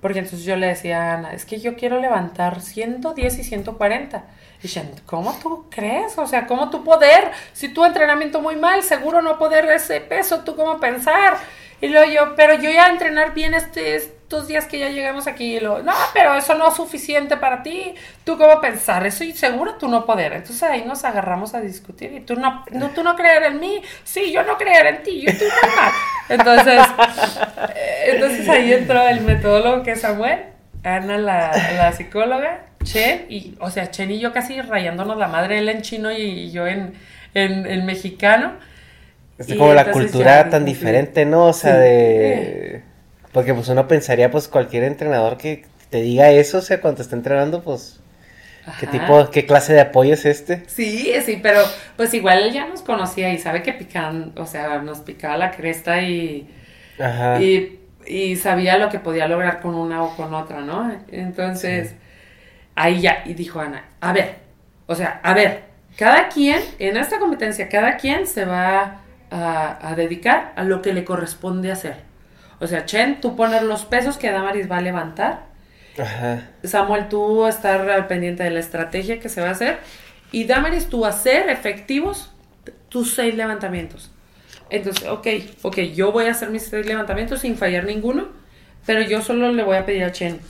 Porque 0.00 0.20
entonces 0.20 0.44
yo 0.44 0.56
le 0.56 0.68
decía 0.68 1.12
a 1.12 1.14
Ana, 1.14 1.32
es 1.32 1.44
que 1.44 1.60
yo 1.60 1.76
quiero 1.76 2.00
levantar 2.00 2.60
110 2.60 3.38
y 3.38 3.44
140. 3.44 4.24
Y 4.62 4.68
Shen, 4.68 4.90
¿cómo 5.06 5.34
tú 5.42 5.66
crees? 5.70 6.16
O 6.18 6.26
sea, 6.26 6.46
¿cómo 6.46 6.70
tú 6.70 6.84
poder? 6.84 7.30
Si 7.52 7.68
tu 7.68 7.84
entrenamiento 7.84 8.40
muy 8.40 8.56
mal, 8.56 8.82
seguro 8.82 9.22
no 9.22 9.38
poder 9.38 9.66
ese 9.66 10.00
peso, 10.00 10.40
¿tú 10.40 10.56
cómo 10.56 10.78
pensar? 10.80 11.38
Y 11.80 11.88
luego 11.88 12.10
yo, 12.10 12.34
pero 12.36 12.54
yo 12.54 12.70
ya 12.70 12.88
entrenar 12.88 13.32
bien 13.32 13.54
este, 13.54 13.96
estos 13.96 14.46
días 14.46 14.66
que 14.66 14.78
ya 14.78 14.90
llegamos 14.90 15.26
aquí. 15.26 15.56
Y 15.56 15.60
luego, 15.60 15.82
no, 15.82 15.94
pero 16.12 16.34
eso 16.34 16.54
no 16.54 16.68
es 16.68 16.74
suficiente 16.74 17.36
para 17.36 17.62
ti. 17.62 17.94
¿Tú 18.24 18.36
cómo 18.36 18.60
pensar? 18.60 19.06
Eso 19.06 19.24
y 19.24 19.32
seguro 19.32 19.76
tú 19.76 19.88
no 19.88 20.04
poder. 20.04 20.34
Entonces 20.34 20.62
ahí 20.62 20.84
nos 20.84 21.04
agarramos 21.04 21.54
a 21.54 21.60
discutir. 21.60 22.12
Y 22.12 22.20
tú 22.20 22.36
no, 22.36 22.64
no, 22.70 22.90
tú 22.90 23.02
no 23.02 23.16
creer 23.16 23.44
en 23.44 23.60
mí. 23.60 23.82
Sí, 24.04 24.30
yo 24.30 24.42
no 24.42 24.58
creer 24.58 24.86
en 24.86 25.02
ti. 25.02 25.22
Yo 25.22 25.30
estoy 25.30 25.48
mal. 25.48 25.92
Entonces, 26.28 26.80
eh, 27.74 28.10
entonces 28.12 28.48
ahí 28.48 28.72
entró 28.72 29.06
el 29.08 29.22
metodólogo 29.22 29.82
que 29.82 29.92
es 29.92 30.00
Samuel, 30.02 30.44
Ana 30.84 31.18
la, 31.18 31.50
la 31.76 31.92
psicóloga, 31.92 32.66
Chen, 32.84 33.26
y, 33.28 33.56
o 33.58 33.70
sea, 33.70 33.90
Chen 33.90 34.10
y 34.10 34.20
yo 34.20 34.32
casi 34.32 34.60
rayándonos 34.62 35.16
la 35.16 35.28
madre, 35.28 35.58
él 35.58 35.68
en 35.68 35.82
chino 35.82 36.12
y 36.12 36.50
yo 36.50 36.66
en, 36.66 36.94
en, 37.34 37.66
en 37.66 37.84
mexicano. 37.84 38.52
Es 39.40 39.48
Y 39.48 39.56
como 39.56 39.74
la 39.74 39.90
cultura 39.90 40.44
ya, 40.44 40.50
tan 40.50 40.64
sí. 40.64 40.66
diferente, 40.66 41.26
¿no? 41.26 41.46
O 41.46 41.52
sea, 41.54 41.76
Sí. 41.76 41.78
de... 41.78 42.84
Porque 43.32 43.54
pues 43.54 43.68
uno 43.68 43.88
pensaría, 43.88 44.30
pues 44.30 44.48
cualquier 44.48 44.84
entrenador 44.84 45.38
que 45.38 45.66
te 45.90 46.02
diga 46.02 46.30
eso, 46.30 46.58
o 46.58 46.62
sea, 46.62 46.80
cuando 46.80 46.98
te 46.98 47.02
está 47.04 47.16
entrenando, 47.16 47.62
pues... 47.62 48.00
¿Qué 48.78 48.86
tipo, 48.86 49.30
qué 49.30 49.46
clase 49.46 49.72
de 49.74 49.80
apoyo 49.80 50.14
es 50.14 50.26
este? 50.26 50.64
Sí, 50.66 51.12
sí, 51.24 51.40
pero 51.42 51.60
pues 51.96 52.14
igual 52.14 52.40
él 52.44 52.52
ya 52.52 52.66
nos 52.68 52.82
conocía 52.82 53.32
y 53.32 53.38
sabe 53.38 53.62
que 53.62 53.72
pican, 53.72 54.32
o 54.36 54.46
sea, 54.46 54.78
nos 54.82 55.00
picaba 55.00 55.36
la 55.38 55.50
cresta 55.50 56.02
y, 56.02 56.48
Ajá. 56.98 57.40
y, 57.42 57.80
y 58.06 58.36
sabía 58.36 58.78
lo 58.78 58.90
que 58.90 59.00
podía 59.00 59.28
lograr 59.28 59.60
con 59.60 59.74
una 59.74 60.04
o 60.04 60.16
con 60.16 60.34
otra, 60.34 60.60
¿no? 60.62 60.92
Entonces, 61.10 61.94
ahí 62.76 63.00
ya, 63.02 63.22
y 63.26 63.34
dijo 63.34 63.60
Ana, 63.60 63.84
a 64.00 64.12
ver, 64.12 64.36
o 64.86 64.94
sea, 64.94 65.20
a 65.22 65.34
ver, 65.34 65.62
cada 65.96 66.28
quien, 66.28 66.60
en 66.78 66.96
esta 66.96 67.18
competencia, 67.18 67.68
cada 67.68 67.96
quien 67.96 68.26
se 68.26 68.44
va 68.44 69.02
a, 69.30 69.88
a 69.88 69.94
dedicar 69.94 70.52
a 70.56 70.64
lo 70.64 70.82
que 70.82 70.92
le 70.92 71.04
corresponde 71.04 71.72
hacer. 71.72 71.96
O 72.60 72.66
sea, 72.66 72.84
Chen, 72.84 73.20
tú 73.20 73.36
poner 73.36 73.62
los 73.62 73.84
pesos 73.84 74.18
que 74.18 74.30
Damaris 74.30 74.70
va 74.70 74.78
a 74.78 74.82
levantar 74.82 75.50
Ajá. 75.98 76.48
Samuel, 76.62 77.08
tú 77.08 77.46
estar 77.46 77.88
al 77.88 78.06
pendiente 78.06 78.42
de 78.42 78.50
la 78.50 78.60
estrategia 78.60 79.20
que 79.20 79.28
se 79.28 79.40
va 79.40 79.48
a 79.48 79.52
hacer. 79.52 79.78
Y 80.32 80.44
Damaris, 80.44 80.88
tú 80.88 81.04
hacer 81.04 81.48
efectivos 81.48 82.30
tus 82.88 83.14
seis 83.14 83.34
levantamientos. 83.34 84.10
Entonces, 84.70 85.08
ok, 85.08 85.26
ok, 85.62 85.78
yo 85.94 86.12
voy 86.12 86.26
a 86.26 86.30
hacer 86.30 86.50
mis 86.50 86.62
seis 86.62 86.86
levantamientos 86.86 87.40
sin 87.40 87.56
fallar 87.56 87.84
ninguno, 87.84 88.28
pero 88.86 89.02
yo 89.02 89.20
solo 89.20 89.50
le 89.52 89.64
voy 89.64 89.76
a 89.76 89.84
pedir 89.84 90.04
a 90.04 90.12
Chen 90.12 90.40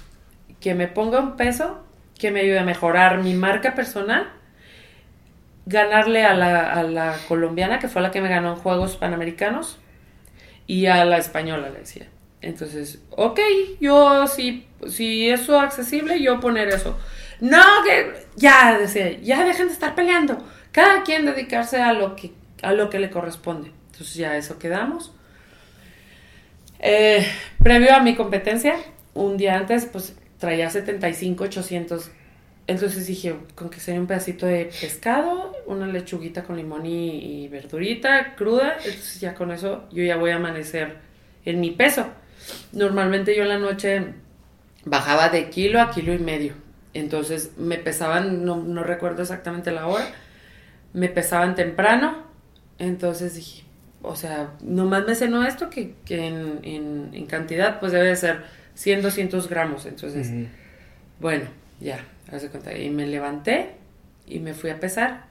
que 0.61 0.75
me 0.75 0.89
ponga 0.89 1.21
un 1.21 1.37
peso 1.37 1.83
que 2.19 2.31
me 2.31 2.41
ayude 2.41 2.59
a 2.59 2.65
mejorar 2.65 3.23
mi 3.23 3.33
marca 3.33 3.75
personal, 3.75 4.31
ganarle 5.71 6.25
a 6.25 6.35
la, 6.35 6.73
a 6.73 6.83
la 6.83 7.17
colombiana, 7.29 7.79
que 7.79 7.89
fue 7.89 8.03
la 8.03 8.11
que 8.11 8.21
me 8.21 8.29
ganó 8.29 8.51
en 8.51 8.57
Juegos 8.57 8.97
Panamericanos, 8.97 9.79
y 10.67 10.87
a 10.87 11.05
la 11.05 11.19
española, 11.19 11.71
le 11.71 11.79
decía. 11.79 12.09
Entonces, 12.43 13.01
ok, 13.11 13.39
yo 13.81 14.27
si, 14.27 14.67
si 14.89 15.31
eso 15.31 15.57
es 15.57 15.63
accesible, 15.63 16.21
yo 16.21 16.41
poner 16.41 16.69
eso. 16.69 16.99
No, 17.41 17.63
que 17.85 18.27
ya, 18.37 18.79
decía, 18.79 19.19
ya 19.21 19.45
dejen 19.45 19.69
de 19.69 19.73
estar 19.73 19.95
peleando. 19.95 20.39
Cada 20.73 21.03
quien 21.03 21.25
dedicarse 21.25 21.81
a 21.81 21.93
lo 21.93 22.17
que, 22.17 22.33
a 22.63 22.73
lo 22.73 22.91
que 22.91 22.99
le 22.99 23.11
corresponde. 23.11 23.73
Entonces 23.93 24.15
ya 24.15 24.37
eso 24.37 24.59
quedamos. 24.59 25.13
Eh, 26.81 27.27
previo 27.63 27.95
a 27.95 28.01
mi 28.01 28.17
competencia, 28.17 28.77
un 29.15 29.37
día 29.37 29.57
antes, 29.57 29.87
pues 29.87 30.17
traía 30.39 30.71
75, 30.71 31.45
800. 31.45 32.11
Entonces 32.71 33.05
dije, 33.09 33.35
con 33.57 33.69
que 33.69 33.81
sería 33.81 34.01
un 34.01 34.07
pedacito 34.07 34.47
de 34.47 34.71
pescado, 34.81 35.53
una 35.67 35.89
lechuguita 35.89 36.45
con 36.45 36.57
limón 36.57 36.87
y, 36.87 37.43
y 37.45 37.49
verdurita 37.49 38.37
cruda. 38.37 38.77
Entonces 38.77 39.19
ya 39.19 39.35
con 39.35 39.51
eso 39.51 39.89
yo 39.91 40.05
ya 40.05 40.17
voy 40.17 40.31
a 40.31 40.37
amanecer 40.37 40.99
en 41.45 41.59
mi 41.59 41.73
peso. 41.73 42.07
Normalmente 42.71 43.37
yo 43.37 43.43
en 43.43 43.49
la 43.49 43.59
noche 43.59 44.15
bajaba 44.85 45.31
de 45.31 45.51
kilo 45.51 45.81
a 45.81 45.91
kilo 45.91 46.15
y 46.15 46.21
medio. 46.21 46.55
Entonces 46.95 47.51
me 47.57 47.77
pesaban, 47.77 48.45
no, 48.45 48.63
no 48.63 48.85
recuerdo 48.85 49.23
exactamente 49.23 49.73
la 49.73 49.89
hora, 49.89 50.07
me 50.93 51.09
pesaban 51.09 51.57
temprano, 51.57 52.23
entonces 52.79 53.35
dije, 53.35 53.65
o 54.01 54.15
sea, 54.15 54.53
nomás 54.63 55.07
me 55.09 55.17
cenó 55.17 55.45
esto 55.45 55.71
que, 55.71 55.95
que 56.05 56.29
en, 56.29 56.61
en, 56.63 57.11
en, 57.15 57.27
cantidad 57.27 57.81
pues 57.81 57.91
debe 57.91 58.07
de 58.07 58.17
ser 58.17 58.45
100, 58.75 59.03
200 59.03 59.49
gramos. 59.49 59.87
Entonces, 59.87 60.31
bueno, 61.19 61.47
ya, 61.81 62.05
cuenta. 62.31 62.77
Y 62.77 62.91
me 62.91 63.07
levanté 63.07 63.73
y 64.27 64.39
me 64.39 64.55
fui 64.55 64.71
a 64.71 64.81
pesar. 64.81 65.27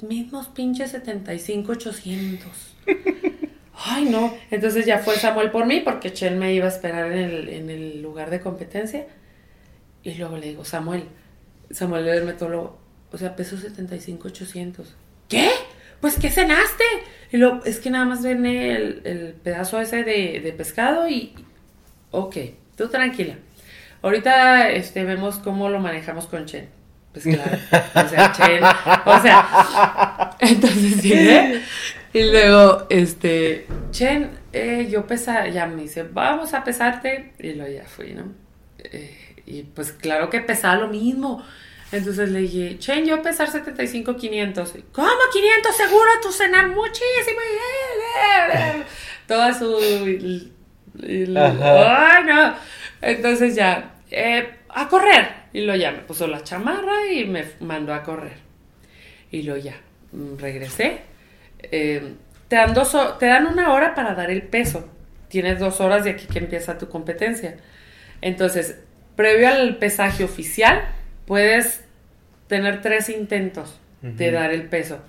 Mismos 0.00 0.48
pinches 0.48 0.92
75, 0.92 1.72
800. 1.72 2.50
Ay, 3.74 4.06
no. 4.06 4.34
Entonces 4.50 4.86
ya 4.86 4.98
fue 4.98 5.16
Samuel 5.16 5.50
por 5.50 5.66
mí 5.66 5.80
porque 5.80 6.12
Chen 6.12 6.38
me 6.38 6.54
iba 6.54 6.66
a 6.66 6.70
esperar 6.70 7.12
en 7.12 7.18
el, 7.18 7.48
en 7.48 7.70
el 7.70 8.02
lugar 8.02 8.30
de 8.30 8.40
competencia. 8.40 9.06
Y 10.02 10.14
luego 10.14 10.36
le 10.36 10.48
digo, 10.48 10.64
Samuel, 10.64 11.04
Samuel 11.70 12.08
el 12.08 12.24
metólogo, 12.24 12.78
o 13.12 13.18
sea, 13.18 13.36
peso 13.36 13.56
75, 13.56 14.28
800. 14.28 14.94
¿Qué? 15.28 15.50
Pues, 16.00 16.18
¿qué 16.18 16.30
cenaste? 16.30 16.84
Y 17.32 17.36
luego, 17.36 17.64
es 17.64 17.78
que 17.80 17.90
nada 17.90 18.04
más 18.04 18.22
viene 18.22 18.76
el, 18.76 19.02
el 19.04 19.34
pedazo 19.34 19.80
ese 19.80 20.04
de, 20.04 20.40
de, 20.40 20.52
pescado 20.52 21.08
y... 21.08 21.34
Ok, 22.10 22.36
tú 22.76 22.88
tranquila. 22.88 23.36
Ahorita 24.02 24.70
este, 24.70 25.04
vemos 25.04 25.36
cómo 25.36 25.68
lo 25.68 25.80
manejamos 25.80 26.26
con 26.26 26.46
Chen. 26.46 26.68
Pues 27.12 27.24
claro, 27.34 27.58
o 27.94 28.08
sea, 28.08 28.32
Chen, 28.32 28.62
o 29.04 29.22
sea, 29.22 30.36
entonces 30.40 31.00
sí, 31.00 31.12
¿eh? 31.12 31.62
Y 32.12 32.30
luego, 32.30 32.86
este, 32.90 33.66
Chen, 33.90 34.30
eh, 34.52 34.88
yo 34.90 35.06
pesa, 35.06 35.48
ya 35.48 35.66
me 35.66 35.82
dice, 35.82 36.04
vamos 36.04 36.54
a 36.54 36.64
pesarte. 36.64 37.32
Y 37.38 37.54
luego 37.54 37.72
ya 37.72 37.84
fui, 37.84 38.12
¿no? 38.12 38.32
Eh, 38.78 39.42
y 39.46 39.62
pues 39.62 39.92
claro 39.92 40.30
que 40.30 40.40
pesaba 40.40 40.76
lo 40.76 40.88
mismo. 40.88 41.44
Entonces 41.90 42.30
le 42.30 42.40
dije, 42.40 42.78
Chen, 42.78 43.06
yo 43.06 43.22
pesar 43.22 43.50
75, 43.50 44.16
500. 44.16 44.74
¿Cómo 44.92 45.08
500? 45.32 45.76
Seguro 45.76 46.10
tú 46.22 46.30
cenar 46.32 46.68
muchísimo. 46.68 47.40
Toda 49.26 49.58
su... 49.58 49.76
Ay, 51.02 52.24
no. 52.26 52.54
Entonces 53.00 53.54
ya, 53.54 53.94
eh, 54.10 54.48
a 54.68 54.88
correr. 54.88 55.28
Y 55.52 55.62
lo 55.62 55.74
ya 55.74 55.92
me 55.92 55.98
puso 55.98 56.26
la 56.26 56.42
chamarra 56.42 57.10
y 57.10 57.24
me 57.24 57.44
mandó 57.60 57.94
a 57.94 58.02
correr. 58.02 58.36
Y 59.30 59.42
lo 59.42 59.56
ya, 59.56 59.74
regresé. 60.38 61.00
Eh, 61.62 62.14
te, 62.48 62.56
dan 62.56 62.74
dos, 62.74 62.96
te 63.18 63.26
dan 63.26 63.46
una 63.46 63.72
hora 63.72 63.94
para 63.94 64.14
dar 64.14 64.30
el 64.30 64.42
peso. 64.42 64.88
Tienes 65.28 65.58
dos 65.58 65.80
horas 65.80 66.04
de 66.04 66.10
aquí 66.10 66.26
que 66.26 66.38
empieza 66.38 66.78
tu 66.78 66.88
competencia. 66.88 67.56
Entonces, 68.20 68.78
previo 69.16 69.48
al 69.48 69.76
pesaje 69.76 70.24
oficial, 70.24 70.82
puedes 71.26 71.84
tener 72.46 72.80
tres 72.80 73.08
intentos 73.08 73.78
uh 74.02 74.06
-huh. 74.06 74.14
de 74.16 74.30
dar 74.30 74.52
el 74.52 74.62
peso. 74.62 75.00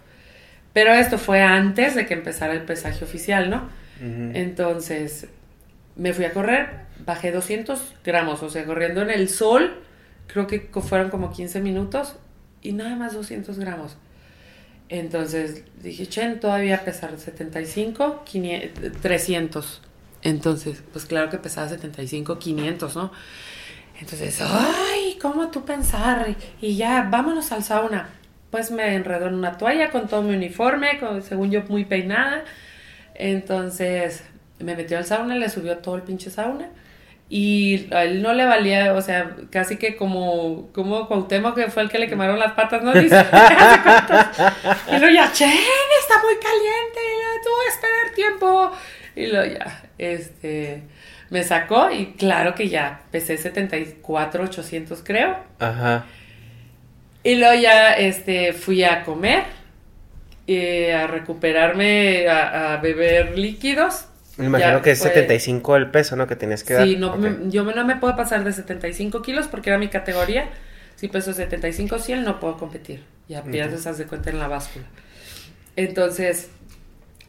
Pero 0.74 0.94
esto 0.94 1.18
fue 1.18 1.42
antes 1.42 1.96
de 1.96 2.06
que 2.06 2.14
empezara 2.14 2.54
el 2.54 2.62
pesaje 2.62 3.04
oficial, 3.04 3.50
¿no? 3.50 3.70
Uh 4.02 4.06
-huh. 4.06 4.32
Entonces, 4.36 5.28
me 6.00 6.14
fui 6.14 6.26
a 6.26 6.34
correr, 6.34 6.86
bajé 7.06 7.32
200 7.32 7.80
gramos, 8.04 8.42
o 8.42 8.50
sea, 8.50 8.66
corriendo 8.66 9.02
en 9.02 9.12
el 9.12 9.30
sol, 9.30 9.82
creo 10.28 10.48
que 10.48 10.62
fueron 10.82 11.10
como 11.10 11.32
15 11.32 11.60
minutos 11.60 12.16
y 12.62 12.72
nada 12.72 12.96
más 12.96 13.14
200 13.14 13.60
gramos. 13.60 13.98
Entonces 14.90 15.64
dije, 15.82 16.08
Chen, 16.08 16.40
todavía 16.40 16.84
pesar 16.84 17.18
75, 17.18 18.24
500, 18.26 19.02
300. 19.02 19.82
Entonces, 20.24 20.84
pues 20.92 21.06
claro 21.06 21.30
que 21.30 21.38
pesaba 21.38 21.70
75, 21.70 22.40
500, 22.40 22.96
¿no? 22.96 23.12
Entonces, 24.00 24.42
ay, 24.42 25.18
¿cómo 25.22 25.50
tú 25.52 25.64
pensar? 25.64 26.36
Y 26.60 26.76
ya, 26.76 27.08
vámonos 27.10 27.52
al 27.52 27.64
sauna. 27.64 28.10
Pues 28.50 28.72
me 28.72 28.96
enredó 28.96 29.28
en 29.28 29.36
una 29.36 29.58
toalla 29.58 29.92
con 29.92 30.08
todo 30.08 30.24
mi 30.24 30.36
uniforme, 30.36 30.98
con, 31.00 31.22
según 31.22 31.52
yo 31.52 31.62
muy 31.68 31.86
peinada. 31.86 32.44
Entonces 33.14 34.24
me 34.60 34.76
metió 34.76 34.98
al 34.98 35.06
sauna, 35.06 35.36
le 35.36 35.50
subió 35.50 35.78
todo 35.78 35.96
el 35.96 36.04
pinche 36.04 36.30
sauna. 36.30 36.70
Y 37.32 37.94
a 37.94 38.06
él 38.06 38.24
no 38.24 38.34
le 38.34 38.46
valía, 38.46 38.94
o 38.94 39.02
sea, 39.02 39.36
casi 39.52 39.78
que 39.78 39.96
como, 39.96 40.70
como 40.74 41.08
Cuauhtémoc, 41.08 41.56
que 41.56 41.70
fue 41.70 41.84
el 41.84 41.90
que 41.90 42.00
le 42.00 42.08
quemaron 42.08 42.40
las 42.40 42.54
patas, 42.54 42.82
¿no? 42.82 42.92
Dice, 42.92 43.16
y 44.88 44.98
luego 44.98 45.14
ya, 45.14 45.32
Chen, 45.32 45.50
está 45.50 46.16
muy 46.24 46.36
caliente, 46.42 47.00
y 47.00 47.44
tú 47.44 47.50
esperar 47.70 48.16
tiempo. 48.16 48.72
Y 49.16 49.28
luego 49.28 49.54
ya, 49.54 49.84
este 50.00 50.84
me 51.30 51.44
sacó 51.44 51.92
y 51.92 52.14
claro 52.14 52.56
que 52.56 52.70
ya 52.70 53.02
pesé 53.12 53.38
74, 53.38 54.44
800 54.44 55.02
creo. 55.04 55.38
Ajá. 55.60 56.06
Y 57.24 57.36
luego 57.36 57.62
ya 57.62 57.94
este, 57.94 58.54
fui 58.54 58.84
a 58.84 59.04
comer, 59.04 59.44
eh, 60.48 60.94
a 60.94 61.08
recuperarme, 61.08 62.28
a, 62.28 62.74
a, 62.74 62.78
beber 62.78 63.38
líquidos. 63.38 64.06
Me 64.40 64.46
imagino 64.46 64.78
Ya 64.78 64.82
que 64.82 64.92
es 64.92 65.00
fue- 65.00 65.10
75 65.10 65.76
el 65.76 65.92
peso, 65.92 66.16
¿no? 66.16 66.26
Que 66.28 66.36
tenías 66.36 66.64
que 66.64 66.74
dar. 66.74 66.84
Sí, 66.88 66.96
no, 66.96 67.16
me- 67.18 67.52
yo 67.52 67.64
no 67.64 67.86
me 67.86 67.96
puedo 67.98 68.16
pasar 68.16 68.44
de 68.44 68.52
75 68.54 69.22
kilos 69.22 69.48
porque 69.48 69.70
era 69.70 69.78
mi 69.78 69.90
categoría. 69.90 70.50
Si 70.96 71.08
peso 71.08 71.34
75, 71.34 72.00
100 72.00 72.24
no 72.24 72.40
puedo 72.40 72.58
competir. 72.58 73.04
Ya 73.28 73.44
pierdes, 73.44 73.86
haz 73.88 73.98
de 73.98 74.06
cuenta 74.06 74.32
en 74.32 74.40
la 74.40 74.48
báscula. 74.48 74.86
Entonces, 75.76 76.50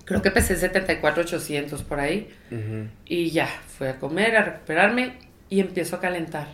creo 0.04 0.22
que 0.22 0.30
pesé 0.30 0.56
74, 0.56 1.22
800 1.22 1.82
por 1.82 2.00
ahí. 2.00 2.28
Y 3.04 3.30
ya, 3.30 3.48
fui 3.78 3.86
a 3.88 3.98
comer, 3.98 4.36
a 4.36 4.42
recuperarme 4.42 5.18
y 5.48 5.60
empiezo 5.60 5.96
a 5.96 6.00
calentar. 6.00 6.48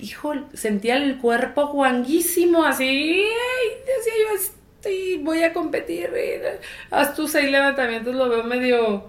Hijo, 0.00 0.34
sentía 0.54 0.96
el 0.96 1.18
cuerpo 1.18 1.68
guanguísimo, 1.68 2.64
así. 2.64 3.22
decía 3.86 4.12
yo, 4.22 4.34
"Este, 4.36 5.18
voy 5.22 5.42
a 5.42 5.52
competir. 5.52 6.10
Haz 6.90 7.14
tus 7.14 7.32
seis 7.32 7.50
levantamientos, 7.50 8.14
lo 8.14 8.28
veo 8.28 8.44
medio. 8.44 9.08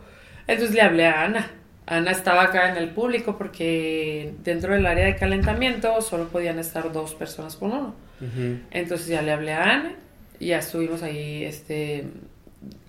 Entonces 0.50 0.76
le 0.76 0.82
hablé 0.82 1.06
a 1.06 1.24
Ana. 1.26 1.52
Ana 1.86 2.12
estaba 2.12 2.44
acá 2.44 2.72
en 2.72 2.78
el 2.78 2.90
público 2.90 3.38
porque 3.38 4.34
dentro 4.44 4.74
del 4.74 4.86
área 4.86 5.06
de 5.06 5.16
calentamiento 5.16 6.02
solo 6.02 6.28
podían 6.28 6.60
estar 6.60 6.92
dos 6.92 7.14
personas 7.16 7.56
por 7.56 7.70
uno. 7.70 7.96
Ujú. 8.20 8.60
Entonces 8.72 9.08
ya 9.08 9.22
le 9.22 9.32
hablé 9.32 9.54
a 9.54 9.64
Ana, 9.64 9.96
y 10.40 10.48
ya 10.48 10.60
estuvimos 10.60 11.04
ahí, 11.04 11.44
este, 11.44 12.06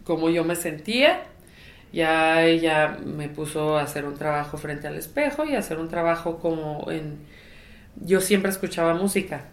como 0.05 0.31
yo 0.31 0.45
me 0.45 0.57
sentía. 0.57 1.23
Ya 1.93 2.45
ella 2.45 2.99
me 3.05 3.29
puso 3.29 3.77
a 3.77 3.83
hacer 3.83 4.05
un 4.05 4.15
trabajo 4.15 4.57
frente 4.57 4.87
al 4.87 4.97
espejo 4.97 5.45
y 5.45 5.55
hacer 5.57 5.79
un 5.79 5.89
trabajo 5.89 6.39
como 6.39 6.91
en... 6.91 7.19
Yo 7.97 8.21
siempre 8.21 8.51
escuchaba 8.51 8.95
música 8.95 9.47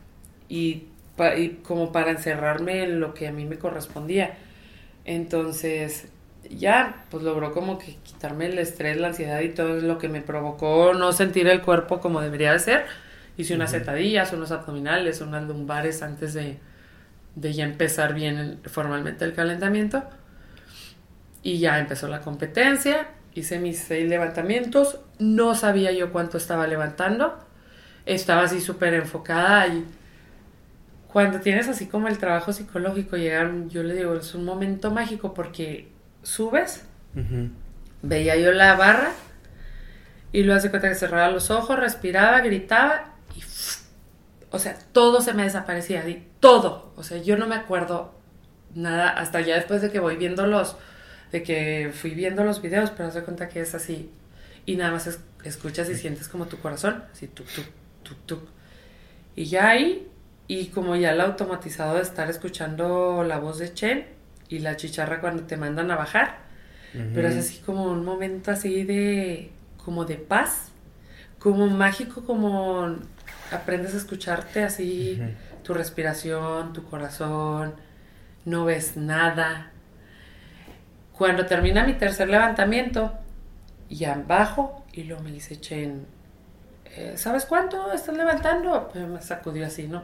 y, 0.47 0.83
pa- 1.15 1.35
y 1.35 1.59
como 1.63 1.91
para 1.91 2.11
encerrarme 2.11 2.83
en 2.83 2.99
lo 2.99 3.13
que 3.15 3.27
a 3.27 3.31
mí 3.31 3.45
me 3.45 3.57
correspondía. 3.57 4.37
Entonces 5.03 6.09
ya, 6.49 7.05
pues 7.09 7.23
logró 7.23 7.53
como 7.53 7.77
que 7.77 7.97
quitarme 8.03 8.47
el 8.47 8.57
estrés, 8.59 8.97
la 8.97 9.07
ansiedad 9.07 9.39
y 9.41 9.49
todo 9.49 9.79
lo 9.81 9.97
que 9.97 10.09
me 10.09 10.21
provocó 10.21 10.93
no 10.93 11.11
sentir 11.13 11.47
el 11.47 11.61
cuerpo 11.61 11.99
como 11.99 12.21
debería 12.21 12.53
de 12.53 12.59
ser. 12.59 12.85
Hice 13.37 13.55
unas 13.55 13.71
sentadillas, 13.71 14.33
unos 14.33 14.51
abdominales, 14.51 15.21
unas 15.21 15.43
lumbares 15.47 16.01
antes 16.01 16.33
de, 16.33 16.57
de 17.35 17.53
ya 17.53 17.65
empezar 17.65 18.13
bien 18.13 18.59
formalmente 18.65 19.25
el 19.25 19.33
calentamiento. 19.33 20.03
Y 21.43 21.59
ya 21.59 21.79
empezó 21.79 22.07
la 22.07 22.21
competencia, 22.21 23.07
hice 23.33 23.59
mis 23.59 23.79
seis 23.79 24.09
levantamientos, 24.09 24.99
no 25.19 25.55
sabía 25.55 25.91
yo 25.91 26.11
cuánto 26.11 26.37
estaba 26.37 26.67
levantando, 26.67 27.37
estaba 28.05 28.43
así 28.43 28.59
súper 28.59 28.95
enfocada 28.95 29.67
y 29.67 29.85
cuando 31.07 31.39
tienes 31.39 31.67
así 31.67 31.87
como 31.87 32.07
el 32.09 32.17
trabajo 32.17 32.53
psicológico, 32.53 33.17
llegar, 33.17 33.51
yo 33.69 33.81
le 33.81 33.95
digo, 33.95 34.15
es 34.15 34.35
un 34.35 34.45
momento 34.45 34.91
mágico 34.91 35.33
porque 35.33 35.87
subes, 36.27 36.83
veía 38.01 38.35
yo 38.35 38.51
la 38.51 38.75
barra 38.75 39.11
y 40.31 40.43
luego 40.43 40.57
hace 40.59 40.69
cuenta 40.69 40.89
que 40.89 40.95
cerraba 40.95 41.29
los 41.29 41.49
ojos, 41.51 41.79
respiraba, 41.79 42.41
gritaba 42.41 43.15
y 43.35 43.41
o 44.49 44.59
sea, 44.59 44.77
todo 44.93 45.21
se 45.21 45.33
me 45.33 45.43
desaparecía, 45.43 46.01
así, 46.01 46.25
todo, 46.39 46.91
o 46.95 47.03
sea, 47.03 47.17
yo 47.21 47.37
no 47.37 47.47
me 47.47 47.55
acuerdo 47.55 48.13
nada 48.75 49.09
hasta 49.09 49.41
ya 49.41 49.55
después 49.55 49.81
de 49.81 49.91
que 49.91 49.99
voy 49.99 50.15
viendo 50.15 50.47
los, 50.47 50.77
de 51.31 51.43
que 51.43 51.91
fui 51.93 52.11
viendo 52.11 52.43
los 52.43 52.61
videos, 52.61 52.91
pero 52.91 53.09
hace 53.09 53.23
cuenta 53.23 53.49
que 53.49 53.61
es 53.61 53.75
así 53.75 54.09
y 54.65 54.75
nada 54.75 54.91
más 54.91 55.07
es- 55.07 55.19
escuchas 55.43 55.89
y 55.89 55.95
sientes 55.95 56.27
como 56.29 56.45
tu 56.47 56.57
corazón, 56.59 57.03
así 57.11 57.27
tuk 57.27 57.47
tuk 57.47 57.65
tuk 58.03 58.17
tuk 58.25 58.41
y 59.35 59.45
ya 59.45 59.69
ahí 59.69 60.07
y 60.47 60.67
como 60.67 60.95
ya 60.95 61.11
el 61.11 61.21
automatizado 61.21 61.95
de 61.95 62.01
estar 62.01 62.29
escuchando 62.29 63.23
la 63.25 63.39
voz 63.39 63.59
de 63.59 63.73
Chen 63.73 64.05
y 64.49 64.59
la 64.59 64.75
chicharra 64.75 65.19
cuando 65.21 65.43
te 65.43 65.57
mandan 65.57 65.91
a 65.91 65.95
bajar, 65.95 66.47
pero 67.13 67.27
es 67.27 67.35
así 67.35 67.59
como 67.59 67.91
un 67.91 68.03
momento 68.03 68.49
así 68.49 68.83
de 68.83 69.51
como 69.83 70.05
de 70.05 70.15
paz, 70.15 70.71
como 71.37 71.67
mágico, 71.67 72.23
como 72.25 72.95
aprendes 73.51 73.93
a 73.93 73.97
escucharte 73.97 74.63
así, 74.63 75.21
tu 75.63 75.73
respiración, 75.73 76.73
tu 76.73 76.83
corazón, 76.83 77.75
no 78.45 78.65
ves 78.65 78.97
nada. 78.97 79.71
Cuando 81.11 81.45
termina 81.45 81.85
mi 81.85 81.93
tercer 81.93 82.29
levantamiento, 82.29 83.13
ya 83.89 84.21
bajo 84.27 84.85
y 84.93 85.03
luego 85.03 85.23
me 85.23 85.31
dice 85.31 85.59
Chen, 85.59 86.05
eh, 86.85 87.13
¿sabes 87.15 87.45
cuánto 87.45 87.91
estás 87.91 88.15
levantando? 88.15 88.89
Pues 88.91 89.07
me 89.07 89.21
sacudió 89.21 89.65
así, 89.65 89.87
¿no? 89.87 90.03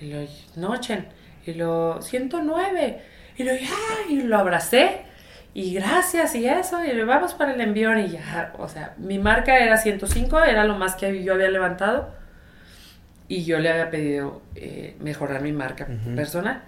Y 0.00 0.12
lo, 0.12 0.26
no, 0.56 0.76
Chen. 0.78 1.08
Y 1.46 1.54
lo, 1.54 2.00
109. 2.00 3.02
Y 3.36 3.42
lo, 3.44 3.54
ya, 3.54 3.68
y 4.08 4.22
lo 4.22 4.38
abracé. 4.38 5.02
Y 5.54 5.74
gracias, 5.74 6.34
y 6.34 6.46
eso, 6.48 6.84
y 6.84 6.92
le 6.92 7.04
vamos 7.04 7.34
para 7.34 7.54
el 7.54 7.60
envión. 7.60 7.98
Y 8.00 8.08
ya, 8.08 8.52
o 8.58 8.68
sea, 8.68 8.94
mi 8.98 9.18
marca 9.18 9.58
era 9.58 9.76
105, 9.76 10.42
era 10.44 10.64
lo 10.64 10.76
más 10.76 10.96
que 10.96 11.22
yo 11.22 11.34
había 11.34 11.48
levantado. 11.48 12.12
Y 13.28 13.44
yo 13.44 13.58
le 13.58 13.70
había 13.70 13.90
pedido 13.90 14.42
eh, 14.54 14.96
mejorar 15.00 15.42
mi 15.42 15.52
marca 15.52 15.88
personal. 16.14 16.62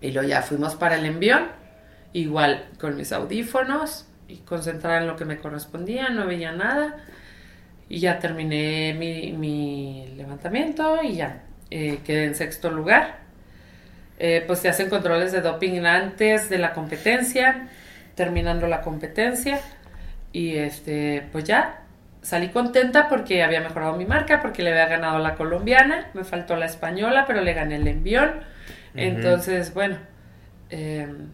Y 0.00 0.10
luego 0.10 0.28
ya 0.28 0.42
fuimos 0.42 0.74
para 0.74 0.96
el 0.96 1.04
envión, 1.06 1.48
igual 2.12 2.64
con 2.80 2.96
mis 2.96 3.12
audífonos 3.12 4.06
y 4.26 4.38
concentrada 4.38 5.00
en 5.00 5.06
lo 5.06 5.16
que 5.16 5.24
me 5.24 5.38
correspondía, 5.38 6.08
no 6.08 6.26
veía 6.26 6.52
nada. 6.52 6.96
Y 7.88 8.00
ya 8.00 8.18
terminé 8.18 8.94
mi, 8.98 9.32
mi 9.32 10.14
levantamiento 10.16 11.02
y 11.02 11.16
ya 11.16 11.42
eh, 11.70 12.00
quedé 12.04 12.24
en 12.24 12.34
sexto 12.34 12.70
lugar. 12.70 13.21
Eh, 14.24 14.44
pues 14.46 14.60
se 14.60 14.68
hacen 14.68 14.88
controles 14.88 15.32
de 15.32 15.40
doping 15.40 15.84
antes 15.84 16.48
de 16.48 16.58
la 16.58 16.72
competencia, 16.72 17.68
terminando 18.14 18.68
la 18.68 18.80
competencia. 18.80 19.60
Y 20.32 20.56
este, 20.56 21.28
pues 21.32 21.44
ya 21.44 21.80
salí 22.22 22.48
contenta 22.48 23.08
porque 23.08 23.42
había 23.42 23.60
mejorado 23.60 23.96
mi 23.96 24.06
marca, 24.06 24.40
porque 24.40 24.62
le 24.62 24.70
había 24.70 24.86
ganado 24.86 25.18
la 25.18 25.34
colombiana, 25.34 26.06
me 26.14 26.24
faltó 26.24 26.56
la 26.56 26.66
española, 26.66 27.24
pero 27.26 27.40
le 27.40 27.52
gané 27.52 27.76
el 27.76 27.88
envión 27.88 28.52
entonces, 28.94 29.72
bueno, 29.72 29.96
em, 30.70 31.28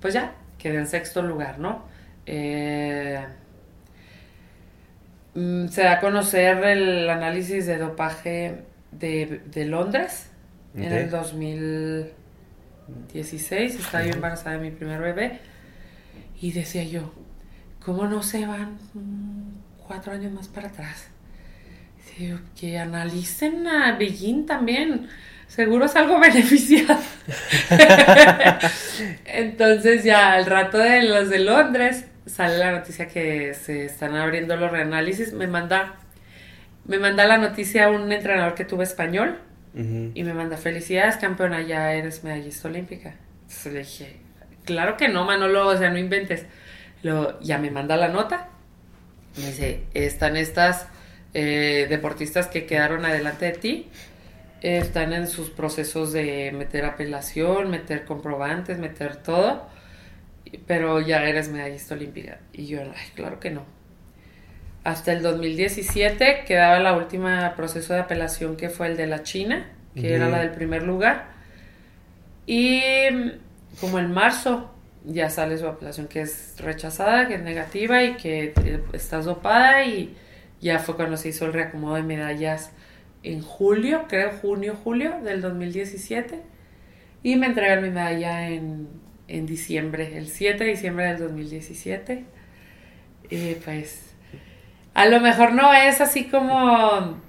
pues 0.00 0.14
ya, 0.14 0.32
quedé 0.58 0.78
en 0.78 0.86
sexto 0.86 1.22
lugar, 1.22 1.58
¿no? 1.58 1.84
Eh, 2.26 3.20
mm, 5.34 5.68
se 5.68 5.82
da 5.82 5.92
a 5.94 6.00
conocer 6.00 6.62
el 6.64 7.08
análisis 7.08 7.66
de 7.66 7.78
dopaje 7.78 8.62
de, 8.90 9.64
Londres 9.66 10.27
en 10.74 10.92
el 10.92 11.10
2016. 11.10 13.74
Estaba 13.74 14.04
yo 14.04 14.12
embarazada 14.12 14.58
de 14.58 14.62
mi 14.62 14.70
primer 14.70 15.00
bebé. 15.00 15.40
Y 16.40 16.52
decía 16.52 16.84
yo, 16.84 17.12
¿cómo 17.84 18.06
no 18.06 18.22
se 18.22 18.46
van 18.46 18.78
cuatro 19.86 20.12
años 20.12 20.32
más 20.32 20.46
para 20.48 20.68
atrás? 20.68 21.10
que 22.58 22.78
analicen 22.78 23.66
a 23.68 23.96
Beijing 23.96 24.46
también 24.46 25.08
seguro 25.46 25.86
es 25.86 25.96
algo 25.96 26.18
beneficiado. 26.20 27.00
Entonces 29.24 30.04
ya 30.04 30.32
al 30.32 30.46
rato 30.46 30.78
de 30.78 31.02
los 31.02 31.30
de 31.30 31.40
Londres 31.40 32.06
sale 32.26 32.58
la 32.58 32.72
noticia 32.72 33.08
que 33.08 33.54
se 33.54 33.86
están 33.86 34.14
abriendo 34.14 34.56
los 34.56 34.70
reanálisis. 34.70 35.32
Me 35.32 35.46
manda, 35.46 35.96
me 36.84 36.98
manda 36.98 37.26
la 37.26 37.38
noticia 37.38 37.88
un 37.88 38.10
entrenador 38.12 38.54
que 38.54 38.64
tuve 38.64 38.84
español 38.84 39.38
y 39.74 40.24
me 40.24 40.34
manda 40.34 40.56
felicidades 40.56 41.16
campeona, 41.16 41.62
ya 41.62 41.92
eres 41.92 42.24
medallista 42.24 42.68
olímpica. 42.68 43.14
Entonces 43.42 43.72
le 43.72 43.78
dije, 43.80 44.16
claro 44.64 44.96
que 44.96 45.08
no, 45.08 45.24
Manolo, 45.24 45.68
o 45.68 45.76
sea, 45.76 45.90
no 45.90 45.98
inventes. 45.98 46.46
Lo, 47.02 47.40
ya 47.40 47.58
me 47.58 47.70
manda 47.70 47.96
la 47.96 48.08
nota. 48.08 48.48
Me 49.36 49.46
dice, 49.46 49.84
están 49.94 50.36
estas 50.36 50.88
eh, 51.34 51.86
deportistas 51.88 52.48
que 52.48 52.66
quedaron 52.66 53.04
adelante 53.04 53.44
de 53.46 53.52
ti 53.52 53.90
están 54.60 55.12
en 55.12 55.28
sus 55.28 55.50
procesos 55.50 56.12
de 56.12 56.52
meter 56.52 56.84
apelación, 56.84 57.70
meter 57.70 58.04
comprobantes, 58.04 58.78
meter 58.78 59.16
todo, 59.16 59.68
pero 60.66 61.00
ya 61.00 61.22
eres 61.24 61.48
medallista 61.48 61.94
olímpica. 61.94 62.40
Y 62.52 62.66
yo, 62.66 62.80
ay, 62.82 63.10
claro 63.14 63.38
que 63.38 63.50
no. 63.50 63.64
Hasta 64.88 65.12
el 65.12 65.20
2017 65.20 66.44
quedaba 66.46 66.78
la 66.78 66.96
última 66.96 67.52
proceso 67.54 67.92
de 67.92 68.00
apelación 68.00 68.56
que 68.56 68.70
fue 68.70 68.86
el 68.86 68.96
de 68.96 69.06
la 69.06 69.22
China, 69.22 69.66
que 69.94 70.14
era 70.14 70.30
la 70.30 70.38
del 70.38 70.52
primer 70.52 70.82
lugar. 70.82 71.26
Y 72.46 72.80
como 73.82 73.98
en 73.98 74.10
marzo 74.10 74.74
ya 75.04 75.28
sale 75.28 75.58
su 75.58 75.66
apelación 75.66 76.08
que 76.08 76.22
es 76.22 76.54
rechazada, 76.56 77.28
que 77.28 77.34
es 77.34 77.42
negativa 77.42 78.02
y 78.02 78.16
que 78.16 78.54
estás 78.94 79.26
dopada 79.26 79.84
y 79.84 80.16
ya 80.58 80.78
fue 80.78 80.96
cuando 80.96 81.18
se 81.18 81.28
hizo 81.28 81.44
el 81.44 81.52
reacomodo 81.52 81.96
de 81.96 82.04
medallas 82.04 82.72
en 83.22 83.42
julio, 83.42 84.06
creo 84.08 84.30
junio, 84.40 84.74
julio 84.82 85.20
del 85.22 85.42
2017. 85.42 86.40
Y 87.22 87.36
me 87.36 87.48
entregan 87.48 87.82
mi 87.82 87.90
medalla 87.90 88.48
en, 88.48 88.88
en 89.26 89.44
diciembre, 89.44 90.16
el 90.16 90.28
7 90.28 90.64
de 90.64 90.70
diciembre 90.70 91.08
del 91.08 91.18
2017. 91.18 92.24
Y 93.28 93.54
pues, 93.56 94.08
a 94.98 95.06
lo 95.06 95.20
mejor 95.20 95.52
no 95.52 95.72
es 95.72 96.00
así 96.00 96.24
como, 96.24 97.20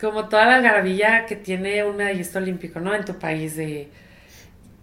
como 0.00 0.28
toda 0.28 0.46
la 0.46 0.60
garabilla 0.60 1.26
que 1.26 1.34
tiene 1.34 1.82
un 1.82 1.96
medallista 1.96 2.38
olímpico, 2.38 2.78
¿no? 2.78 2.94
En 2.94 3.04
tu 3.04 3.18
país 3.18 3.56
de... 3.56 3.90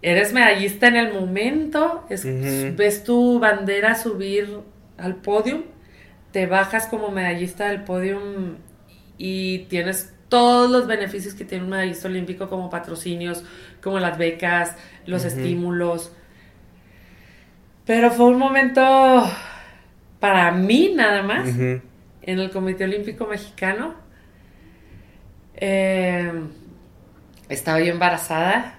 Eres 0.02 0.34
medallista 0.34 0.88
en 0.88 0.96
el 0.96 1.14
momento, 1.14 2.04
ves 2.10 3.02
tu 3.02 3.38
bandera 3.40 3.94
subir 3.94 4.60
al 4.98 5.16
podio, 5.16 5.64
te 6.32 6.44
bajas 6.44 6.86
como 6.86 7.10
medallista 7.10 7.68
del 7.68 7.82
podio 7.82 8.20
y 9.16 9.60
tienes 9.70 10.12
todos 10.28 10.70
los 10.70 10.86
beneficios 10.86 11.32
que 11.32 11.46
tiene 11.46 11.64
un 11.64 11.70
medallista 11.70 12.08
olímpico 12.08 12.50
como 12.50 12.68
patrocinios, 12.68 13.42
como 13.82 13.98
las 14.00 14.18
becas, 14.18 14.76
los 15.06 15.24
estímulos. 15.24 16.12
Pero 17.86 18.10
fue 18.10 18.26
un 18.26 18.36
momento 18.36 19.26
para 20.20 20.50
mí 20.50 20.92
nada 20.94 21.22
más 21.22 21.48
en 22.26 22.38
el 22.38 22.50
Comité 22.50 22.84
Olímpico 22.84 23.26
Mexicano. 23.26 23.94
Eh, 25.56 26.32
estaba 27.48 27.80
yo 27.80 27.92
embarazada, 27.92 28.78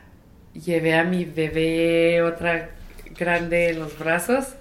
llevé 0.53 0.95
a 0.95 1.03
mi 1.03 1.25
bebé, 1.25 2.21
otra 2.21 2.71
grande 3.17 3.69
en 3.69 3.79
los 3.79 3.97
brazos. 3.97 4.55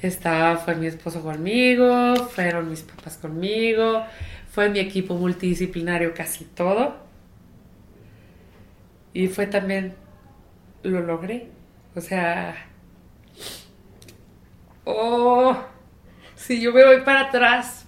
Estaba, 0.00 0.56
fue 0.56 0.74
mi 0.74 0.86
esposo 0.86 1.22
conmigo, 1.22 2.16
fueron 2.16 2.70
mis 2.70 2.82
papás 2.82 3.18
conmigo, 3.18 4.02
fue 4.50 4.68
mi 4.68 4.80
equipo 4.80 5.14
multidisciplinario 5.14 6.14
casi 6.14 6.44
todo. 6.44 6.96
Y 9.12 9.28
fue 9.28 9.46
también, 9.46 9.94
lo 10.82 11.00
logré. 11.00 11.48
O 11.94 12.00
sea, 12.00 12.54
oh, 14.84 15.54
si 16.42 16.60
yo 16.60 16.72
me 16.72 16.84
voy 16.84 17.02
para 17.02 17.28
atrás 17.28 17.86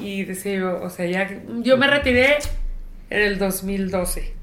y 0.00 0.24
deseo, 0.24 0.82
o 0.82 0.90
sea, 0.90 1.06
ya, 1.06 1.42
yo 1.60 1.76
me 1.76 1.86
retiré 1.86 2.38
en 3.10 3.20
el 3.20 3.38
2012 3.38 4.34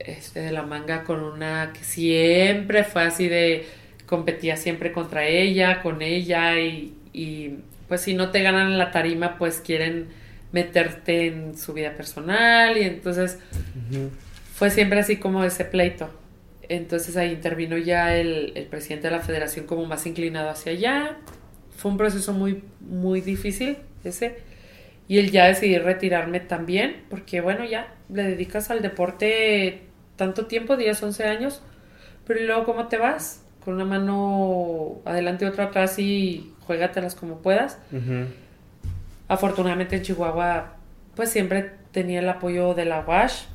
este, 0.00 0.40
de 0.40 0.50
la 0.50 0.62
manga 0.62 1.04
con 1.04 1.22
una 1.22 1.72
que 1.72 1.84
siempre 1.84 2.82
fue 2.82 3.04
así 3.04 3.28
de 3.28 3.64
competía 4.06 4.56
siempre 4.56 4.92
contra 4.92 5.26
ella, 5.26 5.82
con 5.82 6.00
ella 6.00 6.58
y, 6.60 6.95
pues 7.88 8.00
si 8.00 8.14
no 8.14 8.30
te 8.30 8.42
ganan 8.42 8.72
en 8.72 8.78
la 8.78 8.90
tarima 8.90 9.38
pues 9.38 9.60
quieren 9.60 10.08
meterte 10.52 11.26
en 11.26 11.56
su 11.56 11.72
vida 11.72 11.94
personal 11.96 12.76
y 12.76 12.82
entonces 12.82 13.38
fue 14.54 14.70
siempre 14.70 15.00
así 15.00 15.16
como 15.18 15.44
ese 15.44 15.64
pleito. 15.64 16.10
Entonces 16.68 17.16
ahí 17.16 17.30
intervino 17.30 17.76
ya 17.76 18.16
el, 18.16 18.66
presidente 18.70 19.08
de 19.08 19.16
la 19.16 19.22
federación 19.22 19.66
como 19.66 19.84
más 19.86 20.06
inclinado 20.06 20.50
hacia 20.50 20.72
allá. 20.72 21.16
Fue 21.76 21.90
un 21.90 21.96
proceso 21.96 22.32
muy, 22.32 22.62
muy 22.80 23.20
difícil 23.20 23.76
ese. 24.02 24.38
Y 25.08 25.18
él 25.18 25.30
ya 25.30 25.46
decidí 25.46 25.78
retirarme 25.78 26.40
también, 26.40 27.04
porque 27.10 27.40
bueno, 27.40 27.64
ya 27.64 27.94
le 28.08 28.24
dedicas 28.24 28.70
al 28.70 28.82
deporte 28.82 29.82
tanto 30.16 30.46
tiempo, 30.46 30.76
10, 30.76 31.00
11 31.00 31.24
años, 31.24 31.62
pero 32.26 32.40
luego 32.40 32.64
cómo 32.64 32.88
te 32.88 32.96
vas? 32.96 33.44
Con 33.64 33.74
una 33.74 33.84
mano 33.84 35.00
adelante 35.04 35.44
y 35.44 35.48
otra 35.48 35.64
atrás 35.66 35.98
y 36.00 36.52
juégatelas 36.66 37.14
como 37.14 37.38
puedas. 37.38 37.78
afortunadamente 39.28 39.96
en 39.96 40.02
Chihuahua, 40.02 40.74
pues 41.14 41.30
siempre 41.30 41.72
tenía 41.92 42.20
el 42.20 42.28
apoyo 42.28 42.74
de 42.74 42.84
la 42.84 43.00
UASH 43.00 43.46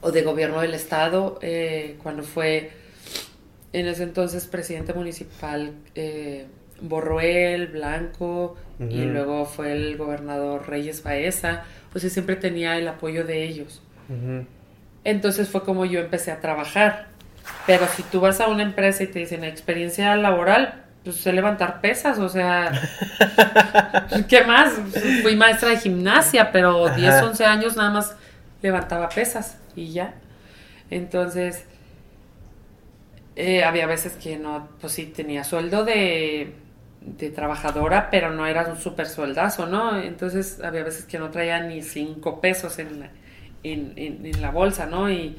o 0.00 0.12
de 0.12 0.22
gobierno 0.22 0.60
del 0.60 0.74
estado, 0.74 1.38
eh, 1.42 1.96
cuando 2.02 2.22
fue 2.22 2.70
en 3.72 3.86
ese 3.86 4.04
entonces 4.04 4.46
presidente 4.46 4.94
municipal 4.94 5.72
eh, 5.94 6.46
Borruel, 6.80 7.66
Blanco, 7.68 8.56
y 8.88 9.02
luego 9.02 9.44
fue 9.44 9.72
el 9.72 9.96
gobernador 9.96 10.68
Reyes 10.68 11.02
Baeza, 11.02 11.64
pues 11.90 12.10
siempre 12.12 12.36
tenía 12.36 12.78
el 12.78 12.86
apoyo 12.86 13.24
de 13.24 13.42
ellos. 13.42 13.82
Entonces 15.02 15.48
fue 15.48 15.64
como 15.64 15.84
yo 15.84 15.98
empecé 15.98 16.30
a 16.30 16.40
trabajar. 16.40 17.08
Pero 17.66 17.86
si 17.88 18.04
tú 18.04 18.20
vas 18.20 18.40
a 18.40 18.48
una 18.48 18.62
empresa 18.62 19.02
y 19.02 19.08
te 19.08 19.18
dicen 19.18 19.42
experiencia 19.42 20.14
laboral, 20.14 20.84
pues 21.04 21.16
sé 21.16 21.32
levantar 21.32 21.80
pesas, 21.80 22.18
o 22.18 22.28
sea, 22.28 22.72
¿qué 24.28 24.44
más? 24.44 24.74
Fui 25.22 25.36
maestra 25.36 25.70
de 25.70 25.78
gimnasia, 25.78 26.52
pero 26.52 26.88
10, 26.88 27.22
11 27.22 27.44
años 27.44 27.76
nada 27.76 27.90
más 27.90 28.16
levantaba 28.62 29.08
pesas 29.08 29.58
y 29.74 29.92
ya. 29.92 30.14
Entonces, 30.90 31.64
eh, 33.36 33.62
había 33.62 33.86
veces 33.86 34.14
que 34.14 34.36
no, 34.36 34.68
pues 34.80 34.92
sí, 34.92 35.06
tenía 35.06 35.44
sueldo 35.44 35.84
de, 35.84 36.54
de 37.00 37.30
trabajadora, 37.30 38.10
pero 38.10 38.30
no 38.32 38.46
era 38.46 38.66
un 38.66 38.78
súper 38.78 39.06
sueldazo, 39.06 39.66
¿no? 39.66 40.00
Entonces, 40.00 40.60
había 40.62 40.82
veces 40.82 41.04
que 41.04 41.18
no 41.18 41.30
traía 41.30 41.60
ni 41.60 41.82
cinco 41.82 42.40
pesos 42.40 42.78
en 42.78 43.00
la, 43.00 43.10
en, 43.62 43.92
en, 43.96 44.42
la 44.42 44.50
bolsa, 44.50 44.86
¿no? 44.86 45.10
Y 45.10 45.36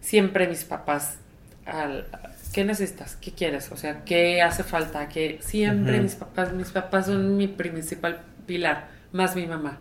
siempre 0.00 0.48
mis 0.48 0.64
papás, 0.64 1.18
al, 1.64 2.06
¿qué 2.52 2.64
necesitas? 2.64 3.16
¿Qué 3.16 3.32
quieres? 3.32 3.70
O 3.72 3.76
sea, 3.76 4.04
¿qué 4.04 4.42
hace 4.42 4.62
falta? 4.62 5.08
Que 5.08 5.38
siempre 5.40 6.00
mis 6.00 6.16
papás, 6.16 6.52
mis 6.52 6.70
papás 6.70 7.06
son 7.06 7.36
mi 7.36 7.48
principal 7.48 8.22
pilar, 8.46 8.88
más 9.12 9.36
mi 9.36 9.46
mamá. 9.46 9.80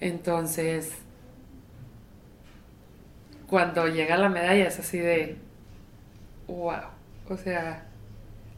Entonces, 0.00 0.90
cuando 3.46 3.88
llega 3.88 4.16
la 4.16 4.28
medalla 4.28 4.68
es 4.68 4.78
así 4.78 4.98
de, 4.98 5.36
wow, 6.46 6.82
o 7.28 7.36
sea, 7.36 7.84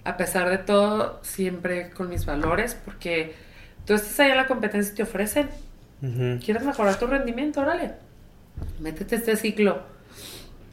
a 0.04 0.16
pesar 0.16 0.48
de 0.50 0.58
todo, 0.58 1.20
siempre 1.22 1.90
con 1.90 2.08
mis 2.08 2.26
valores, 2.26 2.76
porque 2.84 3.34
tú 3.86 3.94
estás 3.94 4.20
ahí 4.20 4.30
en 4.30 4.36
la 4.36 4.46
competencia 4.46 4.92
y 4.92 4.96
te 4.96 5.02
ofrecen. 5.02 5.48
¿Quieres 6.44 6.64
mejorar 6.64 6.98
tu 6.98 7.06
rendimiento? 7.06 7.60
Órale, 7.60 7.92
métete 8.80 9.16
este 9.16 9.36
ciclo. 9.36 9.91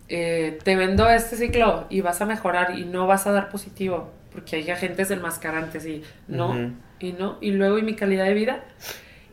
Eh, 0.10 0.58
te 0.64 0.76
vendo 0.76 1.08
este 1.08 1.36
ciclo 1.36 1.86
y 1.90 2.02
vas 2.02 2.20
a 2.22 2.26
mejorar 2.26 2.78
y 2.80 2.86
no 2.86 3.06
vas 3.06 3.28
a 3.28 3.32
dar 3.32 3.50
positivo, 3.50 4.12
porque 4.34 4.56
hay 4.56 4.70
agentes 4.72 5.12
enmascarantes 5.12 5.86
y 5.86 6.02
no, 6.28 6.74
y 7.00 7.12
no, 7.12 7.38
y 7.42 7.52
luego 7.52 7.78
y 7.78 7.84
mi 7.84 7.96
calidad 7.96 8.26
de 8.26 8.34
vida. 8.34 8.64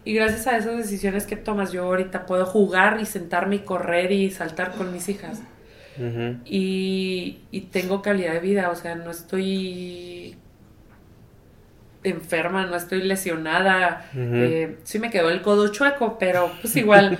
Y 0.05 0.14
gracias 0.14 0.47
a 0.47 0.57
esas 0.57 0.77
decisiones 0.77 1.27
que 1.27 1.35
tomas, 1.35 1.72
yo 1.72 1.85
ahorita 1.85 2.27
puedo 2.27 2.47
jugar 2.47 2.99
y 3.01 3.07
sentarme 3.07 3.57
y 3.57 3.59
correr 3.61 4.12
y 4.12 4.31
saltar 4.31 4.72
con 4.72 4.93
mis 4.93 5.09
hijas. 5.09 5.43
y, 6.45 7.39
y, 7.51 7.61
tengo 7.72 8.03
calidad 8.03 8.35
de 8.35 8.41
vida, 8.41 8.70
o 8.70 8.74
sea, 8.74 8.97
no 8.97 9.11
estoy 9.11 10.37
enferma, 12.05 12.66
no 12.66 12.77
estoy 12.77 13.03
lesionada. 13.03 14.11
Eh, 14.14 14.77
sí 14.85 14.99
me 14.99 15.11
quedó 15.11 15.31
el 15.31 15.43
codo 15.43 15.68
chueco, 15.68 16.18
pero 16.18 16.53
pues 16.61 16.77
igual 16.77 17.18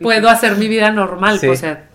puedo 0.00 0.28
hacer 0.28 0.56
mi 0.56 0.68
vida 0.68 0.90
normal, 0.90 1.40
o 1.46 1.56
sea. 1.56 1.88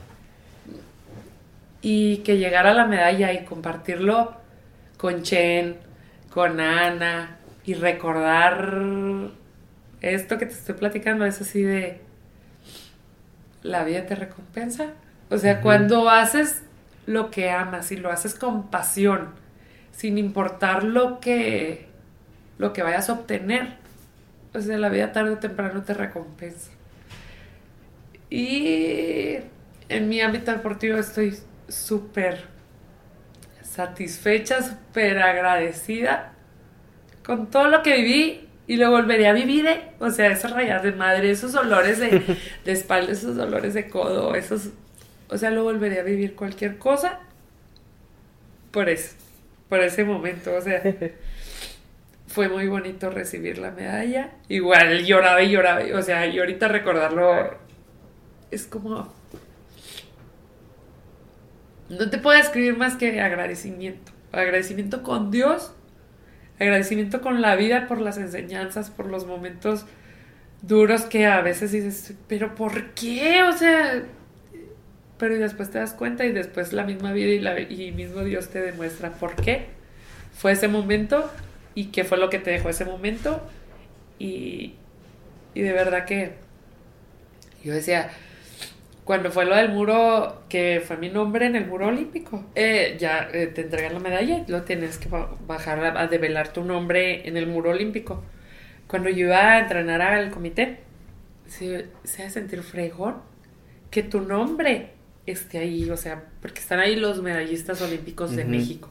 Y 1.82 2.18
que 2.18 2.38
llegara 2.38 2.74
la 2.74 2.86
medalla 2.86 3.34
y 3.34 3.46
compartirlo 3.46 4.36
con 4.98 5.24
Chen, 5.24 5.78
con 6.32 6.60
Ana 6.60 7.38
y 7.66 7.76
recordar 7.76 8.82
esto 10.02 10.38
que 10.38 10.46
te 10.46 10.54
estoy 10.54 10.76
platicando 10.76 11.26
es 11.26 11.42
así 11.42 11.62
de, 11.62 12.02
la 13.64 13.84
vida 13.84 14.06
te 14.06 14.16
recompensa. 14.16 14.94
O 15.30 15.38
sea, 15.38 15.62
cuando 15.62 16.10
haces 16.10 16.64
lo 17.06 17.32
que 17.32 17.52
amas 17.52 17.92
y 17.92 17.98
lo 17.98 18.12
haces 18.12 18.36
con 18.36 18.70
pasión, 18.70 19.30
sin 19.92 20.18
importar 20.18 20.84
lo 20.84 21.20
que, 21.20 21.88
lo 22.58 22.74
que 22.74 22.84
vayas 22.84 23.10
a 23.10 23.14
obtener, 23.14 23.76
o 24.54 24.62
sea, 24.62 24.78
la 24.78 24.90
vida 24.90 25.12
tarde 25.12 25.32
o 25.32 25.38
temprano 25.38 25.84
te 25.84 25.94
recompensa. 25.94 26.72
Y 28.30 29.38
en 29.90 30.10
mi 30.10 30.22
ámbito 30.22 30.52
deportivo 30.52 30.98
estoy 30.98 31.38
súper 31.68 32.46
satisfecha, 33.62 34.62
súper 34.62 35.20
agradecida 35.20 36.34
con 37.24 37.50
todo 37.50 37.68
lo 37.68 37.84
que 37.84 37.98
viví 37.98 38.48
y 38.68 38.78
lo 38.78 38.90
volvería 38.90 39.32
a 39.32 39.34
vivir, 39.34 39.66
¿eh? 39.68 39.92
O 40.00 40.10
sea, 40.10 40.32
esas 40.32 40.52
rayas 40.52 40.84
de 40.84 40.92
madre, 40.92 41.30
esos 41.30 41.54
dolores 41.54 42.00
de, 42.00 42.38
de 42.66 42.72
espalda, 42.72 43.12
esos 43.12 43.36
dolores 43.36 43.74
de 43.74 43.90
codo, 43.90 44.36
esos... 44.36 44.70
O 45.30 45.38
sea, 45.38 45.52
lo 45.52 45.64
volvería 45.64 46.02
a 46.02 46.04
vivir 46.04 46.36
cualquier 46.36 46.78
cosa 46.78 47.20
por 48.72 48.90
eso, 48.90 49.16
por 49.70 49.82
ese 49.82 50.04
momento. 50.04 50.54
O 50.56 50.62
sea, 50.62 50.82
fue 52.28 52.50
muy 52.50 52.68
bonito 52.68 53.10
recibir 53.10 53.58
la 53.58 53.72
medalla. 53.72 54.32
Igual 54.50 55.06
lloraba 55.06 55.42
y 55.42 55.52
lloraba. 55.52 55.82
O 55.96 56.02
sea, 56.02 56.28
y 56.28 56.38
ahorita 56.40 56.68
recordarlo 56.68 57.58
es 58.52 58.68
como... 58.68 59.14
No 61.90 62.10
te 62.10 62.18
puedo 62.18 62.38
escribir 62.38 62.78
más 62.78 62.96
que 62.96 63.22
agradecimiento. 63.22 64.12
Agradecimiento 64.32 65.04
con 65.04 65.32
Dios 65.32 65.72
agradecimiento 66.60 67.22
con 67.22 67.42
la 67.42 67.56
vida 67.56 67.88
por 67.88 68.02
las 68.02 68.18
enseñanzas, 68.18 68.90
por 68.90 69.08
los 69.08 69.26
momentos 69.26 69.86
duros 70.62 71.04
que 71.04 71.28
a 71.28 71.42
veces 71.42 71.72
dices, 71.72 72.14
pero 72.28 72.56
¿por 72.56 72.92
qué? 72.92 73.44
O 73.44 73.52
sea, 73.52 74.04
pero 75.18 75.38
después 75.38 75.70
te 75.70 75.80
das 75.80 75.94
cuenta 75.94 76.26
y 76.26 76.32
después 76.32 76.74
la 76.74 76.84
misma 76.84 77.14
vida 77.14 77.60
y 77.60 77.92
mismo 77.92 78.24
Dios 78.24 78.50
te 78.50 78.62
demuestra 78.62 79.14
por 79.14 79.36
qué 79.36 79.68
fue 80.34 80.52
ese 80.52 80.68
momento 80.68 81.32
y 81.76 81.86
qué 81.86 82.04
fue 82.04 82.18
lo 82.18 82.30
que 82.30 82.40
te 82.40 82.52
dejó 82.52 82.70
ese 82.70 82.86
momento 82.86 83.42
y, 84.20 84.74
y 85.54 85.62
de 85.62 85.74
verdad 85.74 86.06
que 86.06 86.34
yo 87.64 87.74
decía, 87.74 88.10
cuando 89.08 89.32
fue 89.32 89.46
lo 89.46 89.56
del 89.56 89.70
muro, 89.70 90.44
que 90.50 90.84
fue 90.86 90.98
mi 90.98 91.08
nombre 91.08 91.46
en 91.46 91.56
el 91.56 91.66
muro 91.66 91.88
olímpico, 91.88 92.44
eh, 92.56 92.98
ya 93.00 93.30
eh, 93.32 93.48
te 93.48 93.62
entregan 93.62 93.94
la 93.94 94.00
medalla, 94.02 94.44
lo 94.50 94.64
tienes 94.64 94.98
que 94.98 95.08
bajar 95.48 95.98
a, 95.98 96.08
develar 96.08 96.52
tu 96.52 96.66
nombre 96.66 97.26
en 97.26 97.38
el 97.38 97.48
muro 97.48 97.70
olímpico. 97.70 98.22
Cuando 98.86 99.10
yo 99.10 99.28
iba 99.28 99.54
a 99.54 99.60
entrenar 99.60 100.02
al 100.02 100.30
comité, 100.30 100.80
se, 101.48 101.86
se 102.04 102.24
hace 102.24 102.32
sentir 102.42 102.62
fregón 102.64 103.16
que 103.92 104.04
tu 104.04 104.20
nombre 104.20 104.90
esté 105.26 105.60
ahí, 105.60 105.90
o 105.90 105.96
sea, 105.96 106.26
porque 106.42 106.60
están 106.60 106.80
ahí 106.80 106.98
los 106.98 107.22
medallistas 107.22 107.82
olímpicos 107.82 108.36
de 108.36 108.44
México. 108.44 108.90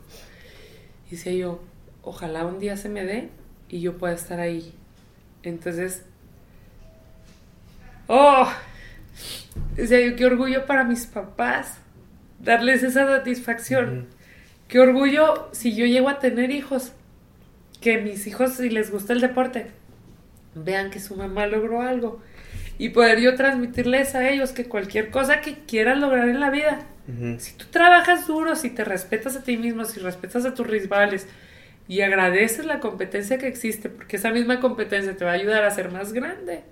Y 1.08 1.16
decía 1.16 1.32
yo, 1.32 1.62
ojalá 2.00 2.46
un 2.46 2.58
día 2.58 2.78
se 2.78 2.88
me 2.88 3.04
dé 3.04 3.28
y 3.68 3.80
yo 3.80 3.98
pueda 3.98 4.14
estar 4.14 4.40
ahí. 4.40 4.72
Entonces, 5.42 6.06
oh, 8.06 8.48
o 9.82 9.86
sea, 9.86 10.16
qué 10.16 10.26
orgullo 10.26 10.66
para 10.66 10.84
mis 10.84 11.06
papás 11.06 11.78
darles 12.38 12.82
esa 12.82 13.06
satisfacción. 13.06 14.06
Qué 14.68 14.80
orgullo 14.80 15.48
si 15.52 15.74
yo 15.74 15.86
llego 15.86 16.08
a 16.08 16.18
tener 16.18 16.50
hijos, 16.50 16.92
que 17.80 17.98
mis 17.98 18.26
hijos, 18.26 18.54
si 18.54 18.70
les 18.70 18.90
gusta 18.90 19.12
el 19.12 19.20
deporte, 19.20 19.66
vean 20.54 20.90
que 20.90 21.00
su 21.00 21.14
mamá 21.14 21.46
logró 21.46 21.82
algo. 21.82 22.20
Y 22.78 22.90
poder 22.90 23.20
yo 23.20 23.34
transmitirles 23.36 24.14
a 24.14 24.28
ellos 24.28 24.52
que 24.52 24.66
cualquier 24.66 25.10
cosa 25.10 25.40
que 25.40 25.58
quieras 25.66 25.98
lograr 25.98 26.28
en 26.28 26.40
la 26.40 26.50
vida, 26.50 26.80
si 27.38 27.52
tú 27.52 27.66
trabajas 27.70 28.26
duro, 28.26 28.56
si 28.56 28.70
te 28.70 28.84
respetas 28.84 29.36
a 29.36 29.42
ti 29.42 29.56
mismo, 29.56 29.84
si 29.84 30.00
respetas 30.00 30.44
a 30.44 30.54
tus 30.54 30.66
rivales 30.66 31.28
y 31.86 32.00
agradeces 32.00 32.66
la 32.66 32.80
competencia 32.80 33.38
que 33.38 33.46
existe, 33.46 33.88
porque 33.88 34.16
esa 34.16 34.30
misma 34.30 34.60
competencia 34.60 35.16
te 35.16 35.24
va 35.24 35.30
a 35.30 35.34
ayudar 35.34 35.64
a 35.64 35.70
ser 35.70 35.92
más 35.92 36.12
grande, 36.12 36.64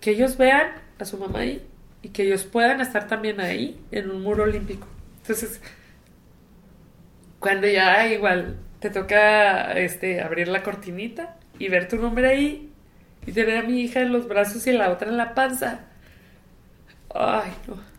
que 0.00 0.12
ellos 0.12 0.38
vean 0.38 0.68
a 1.00 1.04
su 1.04 1.18
mamá 1.18 1.40
ahí 1.40 1.66
y 2.02 2.08
que 2.10 2.22
ellos 2.22 2.44
puedan 2.44 2.80
estar 2.80 3.06
también 3.06 3.40
ahí 3.40 3.80
en 3.90 4.10
un 4.10 4.22
muro 4.22 4.44
olímpico. 4.44 4.86
Entonces, 5.22 5.60
cuando 7.38 7.66
ya 7.66 8.06
igual 8.08 8.56
te 8.80 8.90
toca 8.90 9.72
este 9.72 10.22
abrir 10.22 10.48
la 10.48 10.62
cortinita 10.62 11.36
y 11.58 11.68
ver 11.68 11.88
tu 11.88 11.96
nombre 11.96 12.28
ahí 12.28 12.72
y 13.26 13.32
tener 13.32 13.58
a 13.58 13.62
mi 13.62 13.80
hija 13.82 14.00
en 14.00 14.12
los 14.12 14.28
brazos 14.28 14.66
y 14.66 14.72
la 14.72 14.90
otra 14.90 15.08
en 15.08 15.16
la 15.16 15.34
panza. 15.34 15.80
Ay, 17.14 17.52
no. 17.66 17.90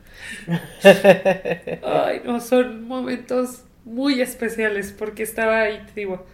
Ay, 1.87 2.21
no, 2.25 2.39
son 2.39 2.87
momentos 2.87 3.63
muy 3.85 4.21
especiales 4.21 4.93
porque 4.97 5.23
estaba 5.23 5.61
ahí, 5.61 5.83
te 5.87 6.01
digo, 6.01 6.25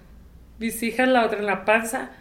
mis 0.60 0.82
hijas, 0.84 1.08
la 1.08 1.26
otra 1.26 1.40
en 1.40 1.46
la 1.46 1.66
panza, 1.66 2.12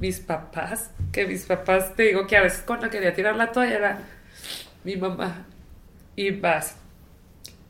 mis 0.00 0.20
papás, 0.20 0.90
que 1.12 1.26
mis 1.26 1.44
papás, 1.44 1.94
te 1.94 2.04
digo 2.04 2.26
que 2.26 2.36
a 2.36 2.42
veces 2.42 2.62
cuando 2.66 2.88
quería 2.88 3.14
tirar 3.14 3.36
la 3.36 3.52
toalla 3.52 3.76
era 3.76 3.98
mi 4.84 4.96
mamá. 4.96 5.46
Y 6.16 6.30
vas. 6.30 6.76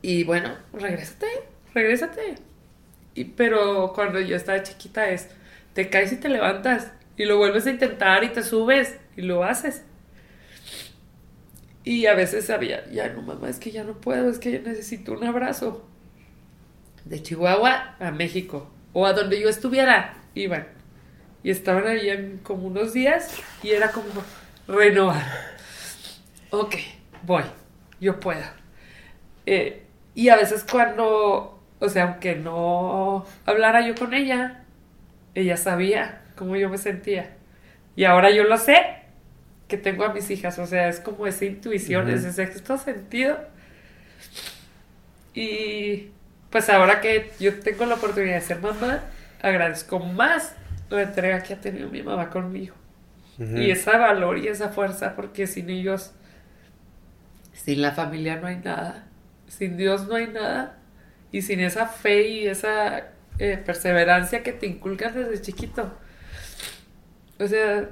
Y 0.01 0.23
bueno, 0.23 0.55
regrésate, 0.73 1.27
regrésate. 1.73 2.35
Pero 3.35 3.91
cuando 3.93 4.19
yo 4.19 4.35
estaba 4.35 4.63
chiquita 4.63 5.09
es, 5.09 5.29
te 5.73 5.89
caes 5.89 6.13
y 6.13 6.17
te 6.17 6.29
levantas. 6.29 6.91
y 7.17 7.25
lo 7.25 7.37
vuelves 7.37 7.67
a 7.67 7.71
intentar 7.71 8.23
y 8.23 8.29
te 8.29 8.41
subes 8.41 8.97
y 9.15 9.21
lo 9.21 9.43
haces. 9.43 9.83
Y 11.83 12.05
a 12.05 12.15
veces 12.15 12.45
sabía, 12.45 12.89
ya 12.91 13.09
no 13.09 13.21
mamá, 13.21 13.49
es 13.49 13.59
que 13.59 13.71
ya 13.71 13.83
no 13.83 13.99
puedo, 13.99 14.29
es 14.29 14.39
que 14.39 14.51
yo 14.51 14.59
necesito 14.61 15.13
un 15.13 15.23
abrazo. 15.23 15.87
De 17.05 17.21
Chihuahua 17.21 17.95
a 17.99 18.11
México 18.11 18.71
o 18.93 19.05
a 19.05 19.13
donde 19.13 19.39
yo 19.39 19.49
estuviera, 19.49 20.15
iban. 20.35 20.80
Y 21.43 21.51
estaban 21.51 21.87
ahí 21.87 22.09
en 22.09 22.37
como 22.39 22.67
unos 22.67 22.93
días 22.93 23.35
y 23.63 23.71
era 23.71 23.91
como 23.91 24.07
renovar. 24.67 25.25
Ok, 26.51 26.75
voy, 27.23 27.43
yo 27.99 28.19
puedo. 28.19 28.43
Eh, 29.45 29.83
y 30.13 30.29
a 30.29 30.35
veces 30.35 30.65
cuando, 30.69 31.59
o 31.79 31.89
sea, 31.89 32.03
aunque 32.03 32.35
no 32.35 33.25
hablara 33.45 33.85
yo 33.87 33.95
con 33.95 34.13
ella, 34.13 34.63
ella 35.33 35.57
sabía 35.57 36.21
cómo 36.35 36.55
yo 36.55 36.69
me 36.69 36.77
sentía. 36.77 37.35
Y 37.95 38.03
ahora 38.05 38.29
yo 38.31 38.43
lo 38.43 38.57
sé, 38.57 39.01
que 39.67 39.77
tengo 39.77 40.03
a 40.03 40.13
mis 40.13 40.29
hijas, 40.29 40.59
o 40.59 40.67
sea, 40.67 40.89
es 40.89 40.99
como 40.99 41.27
esa 41.27 41.45
intuición, 41.45 42.09
ese 42.09 42.33
sexto 42.33 42.77
sentido. 42.77 43.39
Y 45.33 46.09
pues 46.49 46.69
ahora 46.69 46.99
que 46.99 47.31
yo 47.39 47.59
tengo 47.59 47.85
la 47.85 47.95
oportunidad 47.95 48.35
de 48.35 48.41
ser 48.41 48.59
mamá, 48.59 49.03
agradezco 49.41 49.99
más 49.99 50.55
la 50.95 51.03
entrega 51.03 51.41
que 51.43 51.53
ha 51.53 51.61
tenido 51.61 51.89
mi 51.89 52.03
mamá 52.03 52.29
conmigo. 52.29 52.75
Y 53.39 53.71
ese 53.71 53.89
valor 53.89 54.37
y 54.37 54.47
esa 54.47 54.69
fuerza, 54.69 55.15
porque 55.15 55.47
sin 55.47 55.69
ellos, 55.71 56.11
sin 57.53 57.81
la 57.81 57.91
familia 57.91 58.35
no 58.35 58.45
hay 58.45 58.57
nada, 58.57 59.07
sin 59.47 59.77
Dios 59.77 60.07
no 60.07 60.15
hay 60.15 60.27
nada, 60.27 60.77
y 61.31 61.41
sin 61.41 61.59
esa 61.59 61.87
fe 61.87 62.27
y 62.27 62.47
esa 62.47 63.07
eh, 63.39 63.57
perseverancia 63.57 64.43
que 64.43 64.53
te 64.53 64.67
inculcan 64.67 65.15
desde 65.15 65.41
chiquito. 65.41 65.91
O 67.39 67.47
sea, 67.47 67.89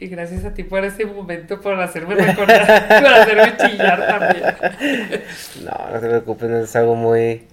y 0.00 0.08
gracias 0.08 0.44
a 0.44 0.54
ti 0.54 0.64
por 0.64 0.84
ese 0.84 1.04
momento, 1.06 1.60
por 1.60 1.80
hacerme 1.80 2.14
recordar, 2.14 2.88
por 3.02 3.06
hacerme 3.06 3.56
chillar 3.56 4.06
también. 4.06 4.44
No, 5.64 5.92
no 5.92 6.00
te 6.00 6.08
preocupes, 6.08 6.50
es 6.50 6.76
algo 6.76 6.94
muy... 6.94 7.46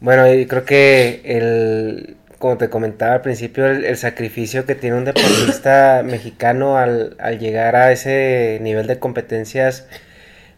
Bueno, 0.00 0.32
y 0.32 0.46
creo 0.46 0.64
que 0.64 1.20
el, 1.24 2.16
como 2.38 2.58
te 2.58 2.68
comentaba 2.70 3.14
al 3.14 3.20
principio, 3.22 3.66
el, 3.66 3.96
sacrificio 3.96 4.66
que 4.66 4.74
tiene 4.74 4.96
un 4.96 5.04
deportista 5.04 6.02
mexicano 6.04 6.76
al, 6.78 7.16
al, 7.18 7.38
llegar 7.38 7.76
a 7.76 7.92
ese 7.92 8.58
nivel 8.60 8.86
de 8.86 8.98
competencias 8.98 9.86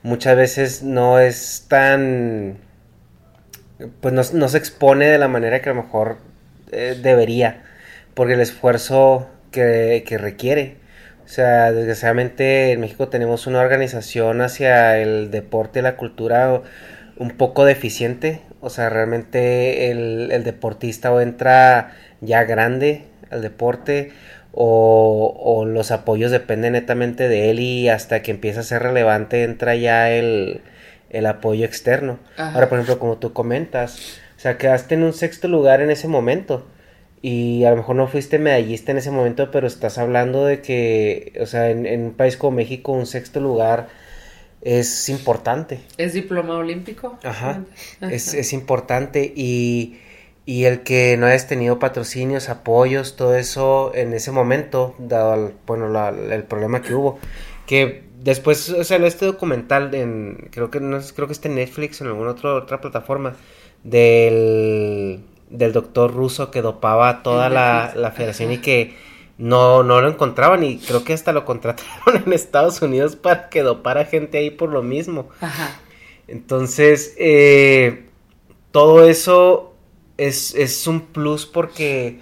muchas 0.03 0.37
veces 0.37 0.83
no 0.83 1.19
es 1.19 1.67
tan... 1.69 2.59
pues 4.01 4.15
no, 4.15 4.23
no 4.33 4.49
se 4.49 4.59
expone 4.59 5.07
de 5.07 5.19
la 5.19 5.29
manera 5.29 5.61
que 5.61 5.71
a 5.71 5.75
lo 5.75 5.83
mejor 5.83 6.19
eh, 6.73 6.99
debería, 7.03 7.63
porque 8.15 8.35
el 8.35 8.41
esfuerzo 8.41 9.29
que, 9.51 10.05
que 10.07 10.19
requiere. 10.19 10.77
O 11.25 11.29
sea, 11.29 11.73
desgraciadamente 11.73 12.73
en 12.73 12.81
México 12.81 13.09
tenemos 13.09 13.49
una 13.49 13.61
organización 13.61 14.41
hacia 14.43 14.99
el 14.99 15.31
deporte 15.33 15.81
y 15.81 15.83
la 15.83 15.97
cultura 15.97 16.63
un 17.17 17.31
poco 17.31 17.65
deficiente. 17.65 18.41
O 18.61 18.71
sea, 18.71 18.89
realmente 18.89 19.91
el, 19.91 20.43
deportista 20.45 21.13
o 21.13 21.21
entra 21.21 21.95
ya 22.21 22.45
grande 22.45 23.05
al 23.31 23.43
deporte 23.43 24.13
o, 24.53 25.65
los 25.67 25.91
apoyos 25.91 26.31
dependen 26.31 26.73
netamente 26.73 27.29
de 27.29 27.51
él 27.51 27.61
y 27.61 27.89
hasta 27.89 28.23
que 28.23 28.31
empieza 28.31 28.61
a 28.61 28.63
ser 28.63 28.83
relevante 28.83 29.45
entra 29.45 29.75
ya 29.77 30.11
el, 30.11 30.63
apoyo 31.27 31.65
externo. 31.65 32.19
Ahora, 32.37 32.69
por 32.69 32.79
ejemplo, 32.79 32.99
como 32.99 33.19
tú 33.19 33.33
comentas, 33.33 34.19
o 34.37 34.41
sea, 34.41 34.59
quedaste 34.59 34.95
en 34.95 35.03
un 35.03 35.13
sexto 35.13 35.49
lugar 35.49 35.81
en 35.81 35.91
ese 35.91 36.09
momento 36.09 36.67
y 37.23 37.65
a 37.65 37.71
lo 37.71 37.77
mejor 37.77 37.97
no 37.97 38.07
fuiste 38.07 38.39
medallista 38.39 38.93
en 38.93 38.99
ese 38.99 39.11
momento, 39.11 39.51
pero 39.51 39.67
estás 39.67 39.99
hablando 39.99 40.45
de 40.45 40.61
que, 40.61 41.33
o 41.41 41.47
sea, 41.47 41.71
en, 41.71 41.87
un 42.05 42.13
país 42.13 42.37
como 42.37 42.57
México 42.57 42.93
un 42.93 43.07
sexto 43.07 43.41
lugar 43.41 43.89
es 44.67 45.09
importante. 45.09 45.79
¿Es 45.97 46.13
diploma 46.13 46.57
olímpico? 46.57 47.17
Ajá, 47.23 47.63
Es, 48.01 48.53
importante 48.53 49.33
y, 49.37 49.99
el 50.45 50.83
que 50.83 51.17
no 51.17 51.27
hayas 51.27 51.47
tenido 51.47 51.79
patrocinios, 51.79 52.49
apoyos, 52.49 53.15
todo 53.15 53.37
eso 53.37 53.93
en 53.95 54.13
ese 54.13 54.33
momento, 54.33 54.97
dado 54.99 55.35
el, 55.35 55.55
bueno, 55.67 55.87
el 56.11 56.43
problema 56.43 56.83
que 56.83 56.95
hubo, 56.95 57.21
que 57.67 58.03
después 58.21 58.69
o 58.71 58.83
sea, 58.83 58.97
este 59.07 59.25
documental 59.27 59.95
en, 59.95 60.49
creo 60.51 60.69
que 60.69 60.81
no 60.81 60.99
creo 61.15 61.29
que 61.29 61.33
está 61.33 61.47
en 61.47 61.55
Netflix 61.55 62.01
o 62.01 62.05
en 62.05 62.11
alguna 62.11 62.33
otra, 62.33 62.55
otra 62.55 62.81
plataforma, 62.81 63.37
del 63.85 65.21
del 65.49 65.73
doctor 65.73 66.13
ruso 66.13 66.51
que 66.51 66.61
dopaba 66.61 67.23
toda 67.23 67.49
la, 67.49 67.93
la 67.95 68.11
federación 68.11 68.51
y 68.51 68.59
que 68.59 68.97
no, 69.39 69.83
no 69.83 70.01
lo 70.01 70.09
encontraban 70.09 70.65
y 70.65 70.79
creo 70.79 71.05
que 71.05 71.13
hasta 71.13 71.33
lo 71.33 71.45
contrataron 71.45 72.23
en 72.27 72.33
Estados 72.33 72.81
Unidos 72.83 73.17
para 73.17 73.49
que 73.49 73.63
dopara 73.63 74.05
gente 74.05 74.39
ahí 74.39 74.51
por 74.51 74.71
lo 74.71 74.83
mismo. 74.83 75.29
Ajá. 75.41 75.81
Entonces, 76.29 77.15
eh, 77.19 78.07
todo 78.73 79.07
eso 79.07 79.75
es, 80.17 80.55
es, 80.55 80.87
un 80.87 81.01
plus 81.01 81.47
porque 81.47 82.19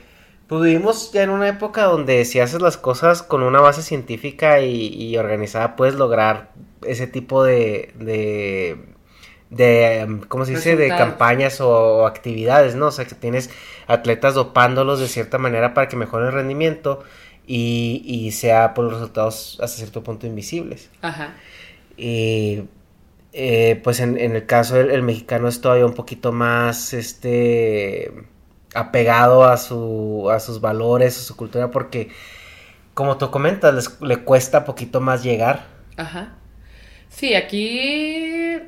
pues, 0.46 0.62
vivimos 0.62 1.10
ya 1.12 1.22
en 1.22 1.30
una 1.30 1.48
época 1.48 1.84
donde 1.84 2.24
si 2.24 2.40
haces 2.40 2.60
las 2.60 2.76
cosas 2.76 3.22
con 3.22 3.42
una 3.42 3.60
base 3.60 3.82
científica 3.82 4.60
y, 4.60 4.88
y 4.88 5.16
organizada 5.16 5.76
puedes 5.76 5.94
lograr 5.94 6.52
ese 6.86 7.06
tipo 7.06 7.42
de, 7.42 7.92
de 7.98 8.93
de, 9.54 10.20
¿cómo 10.28 10.44
se 10.44 10.52
dice?, 10.52 10.76
de 10.76 10.88
campañas 10.88 11.60
o, 11.60 12.06
actividades, 12.06 12.74
¿no? 12.74 12.86
O 12.86 12.90
sea, 12.92 13.04
que 13.04 13.14
tienes 13.14 13.50
atletas 13.86 14.34
dopándolos 14.34 15.00
de 15.00 15.08
cierta 15.08 15.38
manera 15.38 15.74
para 15.74 15.88
que 15.88 15.96
mejoren 15.96 16.28
el 16.28 16.32
rendimiento 16.32 17.02
y, 17.46 18.02
y 18.04 18.32
sea 18.32 18.74
por 18.74 18.84
los 18.84 18.94
resultados 18.94 19.58
hasta 19.62 19.78
cierto 19.78 20.02
punto 20.02 20.26
invisibles. 20.26 20.90
Ajá. 21.02 21.34
Y 21.96 22.64
eh, 23.36 23.80
pues 23.82 23.98
en, 23.98 24.16
el 24.18 24.46
caso 24.46 24.76
del 24.76 25.02
mexicano 25.02 25.48
es 25.48 25.60
todavía 25.60 25.86
un 25.86 25.94
poquito 25.94 26.30
más, 26.30 26.92
este, 26.92 28.12
apegado 28.74 29.44
a, 29.44 29.56
su, 29.56 30.30
a 30.30 30.38
sus 30.38 30.60
valores, 30.60 31.18
a 31.18 31.22
su 31.22 31.36
cultura, 31.36 31.72
porque, 31.72 32.10
como 32.94 33.18
tú 33.18 33.32
comentas, 33.32 34.00
le 34.00 34.18
cuesta 34.18 34.64
poquito 34.64 35.00
más 35.00 35.24
llegar. 35.24 35.66
Ajá. 35.96 36.34
Sí, 37.08 37.34
aquí 37.34 38.60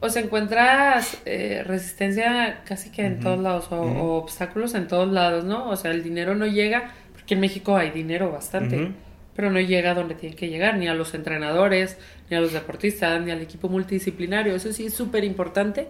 o 0.00 0.08
sea, 0.08 0.22
encuentras 0.22 1.18
eh, 1.24 1.62
resistencia 1.66 2.62
casi 2.64 2.90
que 2.90 3.06
en 3.06 3.20
todos 3.20 3.40
lados, 3.40 3.68
o, 3.70 4.16
obstáculos 4.16 4.74
en 4.74 4.86
todos 4.86 5.10
lados, 5.10 5.44
¿no? 5.44 5.68
O 5.68 5.76
sea, 5.76 5.90
el 5.90 6.02
dinero 6.02 6.34
no 6.34 6.46
llega, 6.46 6.92
porque 7.12 7.34
en 7.34 7.40
México 7.40 7.76
hay 7.76 7.90
dinero 7.90 8.30
bastante, 8.30 8.92
pero 9.34 9.50
no 9.50 9.60
llega 9.60 9.92
a 9.92 9.94
donde 9.94 10.14
tiene 10.14 10.36
que 10.36 10.48
llegar, 10.48 10.76
ni 10.76 10.88
a 10.88 10.94
los 10.94 11.14
entrenadores, 11.14 11.96
ni 12.28 12.36
a 12.36 12.40
los 12.40 12.52
deportistas, 12.52 13.20
ni 13.22 13.30
al 13.30 13.40
equipo 13.40 13.68
multidisciplinario. 13.68 14.54
Eso 14.54 14.72
sí 14.72 14.86
es 14.86 14.94
súper 14.94 15.24
importante, 15.24 15.88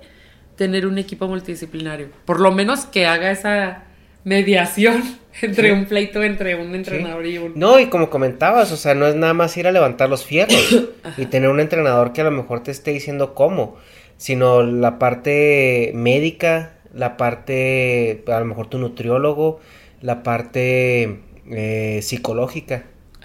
tener 0.56 0.86
un 0.86 0.98
equipo 0.98 1.26
multidisciplinario. 1.26 2.08
Por 2.24 2.40
lo 2.40 2.52
menos 2.52 2.86
que 2.86 3.06
haga 3.06 3.30
esa 3.30 3.82
mediación 4.22 5.02
entre 5.42 5.72
un 5.72 5.86
pleito 5.86 6.22
entre 6.22 6.54
un 6.56 6.74
entrenador 6.74 7.26
y 7.26 7.38
un... 7.38 7.52
No, 7.54 7.78
y 7.80 7.86
como 7.86 8.10
comentabas, 8.10 8.72
o 8.72 8.76
sea, 8.76 8.94
no 8.94 9.06
es 9.06 9.14
nada 9.14 9.34
más 9.34 9.56
ir 9.56 9.66
a 9.66 9.72
levantar 9.72 10.08
los 10.08 10.24
fierros 10.24 10.88
y 11.16 11.26
tener 11.26 11.48
un 11.50 11.60
entrenador 11.60 12.12
que 12.12 12.20
a 12.20 12.24
lo 12.24 12.30
mejor 12.30 12.62
te 12.62 12.70
esté 12.70 12.92
diciendo 12.92 13.34
cómo 13.34 13.76
sino 14.16 14.62
la 14.62 14.98
parte 14.98 15.92
médica, 15.94 16.74
la 16.92 17.16
parte, 17.16 18.24
a 18.26 18.38
lo 18.40 18.46
mejor 18.46 18.68
tu 18.68 18.78
nutriólogo, 18.78 19.60
la 20.00 20.22
parte 20.22 21.20
eh, 21.50 22.00
psicológica. 22.02 22.84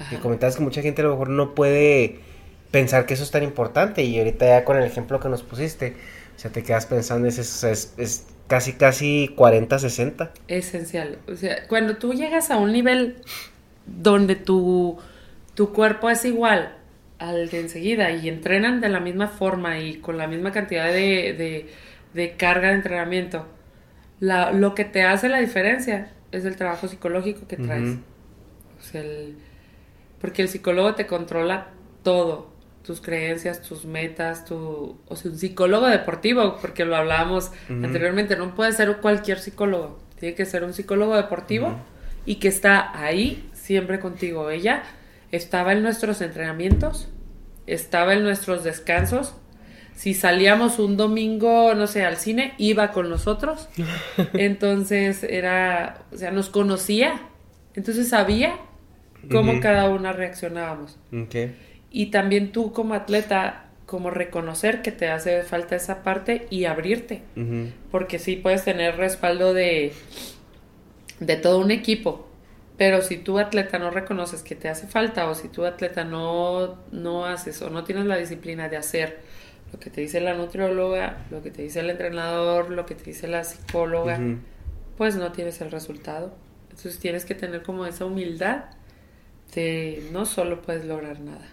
Que 0.10 0.18
comentabas 0.18 0.56
que 0.56 0.64
mucha 0.64 0.82
gente 0.82 1.02
a 1.02 1.06
lo 1.06 1.12
mejor 1.12 1.30
no 1.30 1.54
puede 1.56 2.20
pensar 2.72 3.06
que 3.06 3.16
eso 3.16 3.24
es 3.24 3.32
tan 3.32 3.44
importante 3.44 4.02
y 4.04 4.18
ahorita 4.18 4.46
ya 4.46 4.64
con 4.64 4.78
el 4.78 4.86
ejemplo 4.86 5.20
que 5.20 5.28
nos 5.28 5.44
pusiste, 5.44 5.94
o 6.38 6.40
sea, 6.40 6.52
te 6.52 6.64
quedas 6.64 6.86
pensando, 6.86 7.28
es, 7.28 7.38
es, 7.38 7.94
es 7.98 8.28
casi, 8.50 8.74
casi 8.74 9.34
40-60. 9.38 10.32
Esencial. 10.50 11.20
O 11.28 11.36
sea, 11.36 11.68
cuando 11.68 11.96
tú 11.96 12.14
llegas 12.14 12.52
a 12.52 12.58
un 12.58 12.74
nivel 12.74 13.16
donde 13.86 14.36
tu, 14.36 14.98
tu 15.54 15.72
cuerpo 15.72 16.10
es 16.10 16.26
igual 16.26 16.76
al 17.20 17.50
de 17.50 17.60
enseguida 17.60 18.12
y 18.12 18.28
entrenan 18.28 18.82
de 18.82 18.90
la 18.90 19.00
misma 19.00 19.28
forma 19.28 19.80
y 19.80 19.98
con 19.98 20.18
la 20.18 20.28
misma 20.28 20.52
cantidad 20.52 20.92
de, 20.92 21.68
de, 22.14 22.36
carga 22.38 22.70
de 22.70 22.76
entrenamiento, 22.76 23.46
la, 24.20 24.52
lo 24.52 24.74
que 24.74 24.84
te 24.84 25.04
hace 25.04 25.30
la 25.30 25.40
diferencia 25.40 26.12
es 26.32 26.46
el 26.46 26.56
trabajo 26.56 26.88
psicológico 26.88 27.48
que 27.48 27.58
traes. 27.58 27.98
porque 30.20 30.42
el 30.42 30.50
psicólogo 30.50 30.96
te 30.96 31.06
controla 31.06 31.68
todo, 32.04 32.52
tus 32.84 33.02
creencias, 33.02 33.62
tus 33.62 33.86
metas, 33.86 34.46
tu, 34.46 34.98
o 35.08 35.16
sea, 35.16 35.32
un 35.32 35.38
psicólogo 35.38 35.88
deportivo, 35.88 36.58
porque 36.62 36.86
lo 36.86 36.96
hablábamos 36.96 37.52
anteriormente, 37.70 38.36
no 38.36 38.56
puede 38.56 38.72
ser 38.72 38.98
cualquier 38.98 39.40
psicólogo, 39.40 40.00
tiene 40.20 40.36
que 40.36 40.46
ser 40.46 40.64
un 40.64 40.74
psicólogo 40.74 41.16
deportivo 41.16 41.76
y 42.26 42.36
que 42.36 42.48
está 42.48 42.98
ahí 43.00 43.50
siempre 43.54 44.00
contigo. 44.00 44.50
Ella 44.50 44.84
estaba 45.32 45.74
en 45.74 45.84
nuestros 45.84 46.22
entrenamientos, 46.22 47.10
estaba 47.68 48.14
en 48.14 48.24
nuestros 48.24 48.64
descansos. 48.64 49.36
Si 49.96 50.14
salíamos 50.14 50.80
un 50.80 50.96
domingo, 50.96 51.74
no 51.76 51.86
sé, 51.86 52.06
al 52.06 52.16
cine, 52.18 52.54
iba 52.58 52.92
con 52.92 53.10
nosotros. 53.10 53.68
Entonces 54.34 55.24
era, 55.24 56.06
o 56.12 56.18
sea, 56.18 56.32
nos 56.32 56.50
conocía 56.50 57.22
Entonces 57.76 58.10
sabía 58.10 58.56
cómo 59.30 59.52
Ujú. 59.54 59.62
cada 59.62 59.90
una 59.90 60.12
reaccionábamos. 60.14 60.98
Ok. 61.14 61.36
Y 61.92 62.08
también 62.08 62.52
tú 62.52 62.72
como 62.72 62.94
atleta, 62.94 63.66
como 63.86 64.10
reconocer 64.10 64.82
que 64.82 64.92
te 64.92 65.10
hace 65.10 65.44
falta 65.44 65.76
esa 65.76 66.04
parte 66.04 66.48
y 66.50 66.66
abrirte. 66.66 67.22
Porque 67.92 68.20
sí 68.20 68.36
puedes 68.36 68.64
tener 68.64 68.98
respaldo 68.98 69.54
de, 69.54 69.94
de 71.20 71.36
todo 71.36 71.60
un 71.60 71.72
equipo. 71.72 72.28
Pero 72.78 73.02
si 73.02 73.18
tú 73.18 73.40
atleta 73.40 73.78
no 73.78 73.92
reconoces 73.92 74.42
que 74.42 74.56
te 74.56 74.70
hace 74.70 74.88
falta 74.88 75.28
o 75.28 75.36
si 75.36 75.50
tu 75.50 75.66
atleta 75.66 76.06
no, 76.06 76.78
no 76.92 77.26
haces 77.26 77.62
o 77.62 77.70
no 77.70 77.84
tienes 77.84 78.06
la 78.06 78.16
disciplina 78.16 78.70
de 78.70 78.78
hacer 78.78 79.20
lo 79.72 79.80
que 79.80 79.90
te 79.90 80.02
dice 80.02 80.22
la 80.22 80.34
nutrióloga, 80.34 81.26
lo 81.30 81.44
que 81.44 81.52
te 81.52 81.62
dice 81.62 81.82
el 81.82 81.90
entrenador, 81.90 82.72
lo 82.72 82.86
que 82.86 82.96
te 82.96 83.04
dice 83.04 83.28
la 83.28 83.44
psicóloga, 83.44 84.20
pues 84.98 85.16
no 85.16 85.32
tienes 85.32 85.62
el 85.62 85.72
resultado. 85.72 86.34
Entonces 86.64 87.00
tienes 87.00 87.26
que 87.26 87.36
tener 87.36 87.64
como 87.64 87.86
esa 87.86 88.06
humildad 88.06 88.66
de 89.54 90.08
no 90.12 90.26
solo 90.26 90.62
puedes 90.62 90.86
lograr 90.86 91.20
nada. 91.20 91.48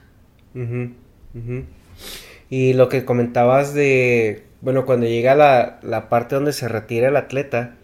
Ujú. 0.61 1.65
Y 2.51 2.73
lo 2.73 2.89
que 2.89 3.05
comentabas 3.05 3.75
de, 3.75 4.45
bueno, 4.61 4.87
cuando 4.87 5.07
llega 5.07 5.35
la, 5.35 5.79
la 5.83 6.09
parte 6.09 6.35
donde 6.35 6.53
se 6.53 6.69
retira 6.69 7.09
el 7.09 7.17
atleta 7.17 7.75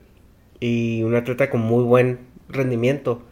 y 0.60 1.02
un 1.02 1.14
atleta 1.14 1.50
con 1.50 1.60
muy 1.60 1.84
buen 1.84 2.18
rendimiento 2.48 3.22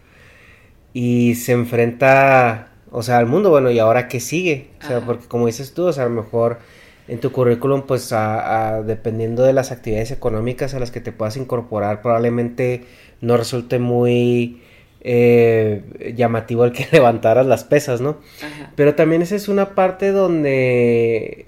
y 0.93 1.37
se 1.37 1.53
enfrenta, 1.53 2.73
o 2.91 3.03
sea, 3.03 3.19
al 3.19 3.27
mundo, 3.27 3.51
bueno, 3.51 3.71
¿y 3.71 3.79
ahora 3.79 4.09
qué 4.09 4.19
sigue? 4.21 4.71
O 4.83 4.87
sea, 4.87 4.97
Ajá. 4.99 5.07
porque 5.07 5.27
como 5.29 5.47
dices 5.47 5.73
tú, 5.73 5.85
o 5.87 5.93
sea, 5.93 6.05
a 6.05 6.09
lo 6.09 6.15
mejor 6.23 6.59
en 7.07 7.21
tu 7.21 7.31
currículum, 7.33 7.83
pues 7.87 8.13
a- 8.13 8.77
a- 8.77 8.83
dependiendo 8.83 9.43
de 9.45 9.53
las 9.53 9.71
actividades 9.73 10.11
económicas 10.11 10.75
a 10.75 10.81
las 10.81 10.91
que 10.91 11.01
te 11.01 11.13
puedas 11.13 11.37
incorporar, 11.37 12.03
probablemente 12.03 12.85
no 13.21 13.37
resulte 13.37 13.79
muy 13.79 14.63
eh, 15.01 16.13
llamativo 16.17 16.65
el 16.65 16.73
que 16.73 16.87
levantaras 16.93 17.47
las 17.47 17.65
pesas, 17.65 18.01
¿no? 18.01 18.19
Ajá. 18.43 18.73
Pero 18.77 18.95
también 18.95 19.23
esa 19.23 19.37
es 19.37 19.49
una 19.49 19.75
parte 19.75 20.13
donde, 20.13 21.47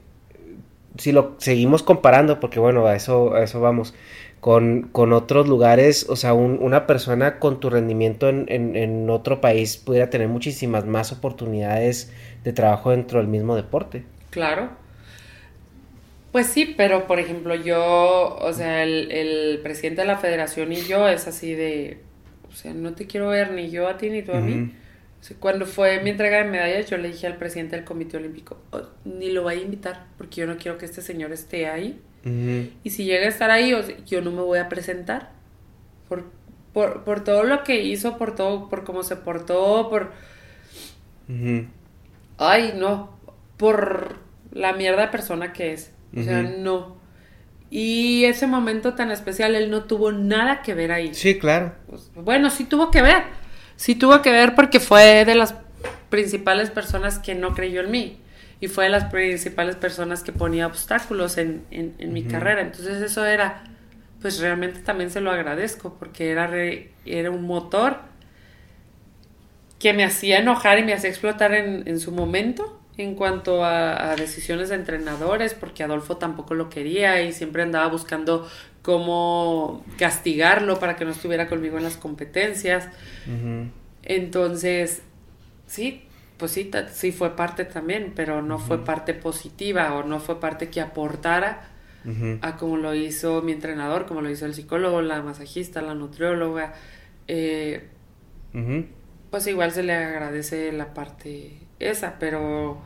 si 0.99 1.13
lo 1.13 1.35
seguimos 1.39 1.83
comparando, 1.83 2.41
porque 2.41 2.61
bueno, 2.61 2.87
a 2.87 2.95
eso, 2.97 3.35
a 3.35 3.43
eso 3.45 3.61
vamos, 3.61 3.95
con, 4.41 4.89
con 4.93 5.13
otros 5.13 5.49
lugares, 5.49 6.07
o 6.09 6.17
sea, 6.17 6.35
un- 6.35 6.59
una 6.61 6.87
persona 6.87 7.39
con 7.39 7.61
tu 7.61 7.71
rendimiento 7.71 8.29
en, 8.29 8.47
en- 8.49 8.75
en 8.77 9.09
otro 9.11 9.41
país 9.41 9.77
pudiera 9.77 10.11
tener 10.11 10.29
muchísimas 10.29 10.85
más 10.85 11.13
oportunidades 11.13 12.13
de 12.45 12.53
trabajo 12.53 12.91
dentro 12.91 13.19
del 13.21 13.29
mismo 13.29 13.55
deporte. 13.57 14.05
Claro. 14.31 14.71
Pues 16.33 16.47
sí, 16.47 16.75
pero 16.77 17.07
por 17.07 17.19
ejemplo 17.21 17.55
yo, 17.55 18.37
o 18.41 18.53
sea, 18.55 18.83
el, 18.85 19.13
el 19.13 19.61
presidente 19.63 20.01
de 20.01 20.07
la 20.07 20.17
federación 20.19 20.73
y 20.73 20.77
yo 20.83 21.07
es 21.09 21.29
así 21.29 21.55
de, 21.55 21.99
o 22.53 22.55
sea, 22.55 22.75
no 22.75 22.95
te 22.95 23.07
quiero 23.07 23.29
ver 23.29 23.53
ni 23.53 23.71
yo 23.71 23.89
a 23.89 23.97
ti 23.99 24.11
ni 24.11 24.23
tú 24.23 24.33
a 24.35 24.41
mí. 24.41 24.69
O 25.21 25.25
sea, 25.25 25.37
cuando 25.41 25.67
fue 25.67 26.01
mi 26.03 26.11
entrega 26.11 26.39
de 26.39 26.45
medallas, 26.45 26.91
yo 26.91 26.99
le 26.99 27.09
dije 27.09 27.27
al 27.29 27.37
presidente 27.37 27.77
del 27.77 27.85
Comité 27.85 28.17
Olímpico, 28.17 28.59
"Oh, 28.73 28.83
ni 29.05 29.31
lo 29.31 29.43
voy 29.45 29.55
a 29.55 29.61
invitar, 29.63 30.07
porque 30.19 30.41
yo 30.41 30.47
no 30.47 30.57
quiero 30.59 30.79
que 30.79 30.85
este 30.87 31.01
señor 31.03 31.33
esté 31.33 31.69
ahí. 31.69 32.01
Y 32.85 32.91
si 32.91 33.05
llega 33.05 33.27
a 33.27 33.29
estar 33.29 33.51
ahí, 33.51 33.73
o 33.75 33.83
sea, 33.83 33.97
yo 34.07 34.21
no 34.23 34.31
me 34.33 34.43
voy 34.43 34.59
a 34.59 34.69
presentar. 34.69 35.31
Por, 36.09 36.25
por, 36.73 37.05
por 37.05 37.25
todo 37.25 37.45
lo 37.45 37.65
que 37.65 37.83
hizo, 37.85 38.19
por 38.19 38.35
todo, 38.35 38.69
por 38.69 38.85
cómo 38.85 39.03
se 39.03 39.17
portó, 39.17 39.89
por... 39.91 40.13
Ay, 42.39 42.75
no. 42.77 43.17
Por 43.57 44.17
la 44.53 44.73
mierda 44.73 45.03
de 45.03 45.09
persona 45.09 45.53
que 45.53 45.73
es. 45.73 45.93
O 46.17 46.23
sea, 46.23 46.43
no. 46.43 46.97
Y 47.75 48.27
ese 48.27 48.47
momento 48.47 48.93
tan 48.93 49.11
especial, 49.11 49.55
él 49.55 49.71
no 49.71 49.85
tuvo 49.85 50.13
nada 50.13 50.61
que 50.61 50.75
ver 50.75 50.93
ahí. 50.93 51.15
Sí, 51.15 51.39
claro. 51.39 51.73
Pues, 51.89 52.11
bueno, 52.15 52.51
sí 52.51 52.65
tuvo 52.65 52.91
que 52.91 53.01
ver. 53.01 53.23
Sí 53.77 53.95
tuvo 53.95 54.21
que 54.21 54.31
ver 54.31 54.55
porque 54.55 54.79
fue 54.79 55.25
de 55.25 55.35
las 55.35 55.55
principales 56.11 56.69
personas 56.69 57.19
que 57.19 57.35
no 57.35 57.55
creyó 57.55 57.81
en 57.81 57.91
mí. 57.91 58.19
Y 58.61 58.69
fue 58.69 58.85
de 58.85 58.91
las 58.91 59.05
principales 59.07 59.77
personas 59.77 60.23
que 60.23 60.33
ponía 60.33 60.67
obstáculos 60.67 61.39
en, 61.39 61.65
en- 61.71 61.95
en 61.99 62.13
mi 62.13 62.25
carrera. 62.25 62.61
Entonces 62.61 63.01
eso 63.03 63.25
era, 63.25 63.65
pues 64.21 64.39
realmente 64.39 64.81
también 64.81 65.11
se 65.11 65.23
lo 65.23 65.31
agradezco 65.31 65.97
porque 65.99 66.31
era, 66.31 66.47
re- 66.47 66.91
era 67.07 67.31
un 67.31 67.43
motor 67.47 68.01
que 69.79 69.95
me 69.95 70.05
hacía 70.05 70.41
enojar 70.41 70.79
y 70.79 70.85
me 70.85 70.93
hacía 70.93 71.09
explotar 71.09 71.55
en, 71.55 71.89
en 71.89 71.99
su 71.99 72.13
momento 72.13 72.82
en 72.97 73.15
cuanto 73.15 73.65
a, 73.65 74.13
a 74.13 74.17
decisiones 74.17 74.69
de 74.69 74.75
entrenadores, 74.77 75.55
porque 75.55 75.83
Adolfo 75.83 76.17
tampoco 76.19 76.55
lo 76.55 76.69
quería 76.69 77.23
y 77.23 77.33
siempre 77.33 77.63
andaba 77.63 77.89
buscando 77.89 78.49
cómo 78.83 79.85
castigarlo 79.99 80.79
para 80.79 80.97
que 80.97 81.05
no 81.05 81.13
estuviera 81.13 81.49
conmigo 81.49 81.79
en 81.79 81.85
las 81.85 81.97
competencias. 81.97 82.89
Entonces, 84.03 85.03
sí, 85.67 86.05
pues 86.37 86.53
sí, 86.53 86.71
sí 86.93 87.13
fue 87.13 87.37
parte 87.37 87.65
también, 87.65 88.13
pero 88.17 88.43
no 88.43 88.59
fue 88.59 88.85
parte 88.85 89.15
positiva 89.15 89.95
o 89.95 90.03
no 90.05 90.21
fue 90.21 90.41
parte 90.41 90.71
que 90.71 90.81
aportara 90.81 91.69
a 92.41 92.57
como 92.57 92.77
lo 92.79 92.95
hizo 92.95 93.43
mi 93.43 93.53
entrenador, 93.53 94.07
como 94.07 94.23
lo 94.23 94.31
hizo 94.31 94.47
el 94.47 94.55
psicólogo, 94.55 95.03
la 95.03 95.23
masajista, 95.23 95.83
la 95.83 95.95
nutrióloga. 95.95 96.75
eh. 97.29 97.89
Pues 99.33 99.47
igual 99.47 99.73
se 99.73 99.83
le 99.83 99.95
agradece 99.95 100.71
la 100.73 100.93
parte 100.93 101.55
esa, 101.81 102.17
pero 102.21 102.83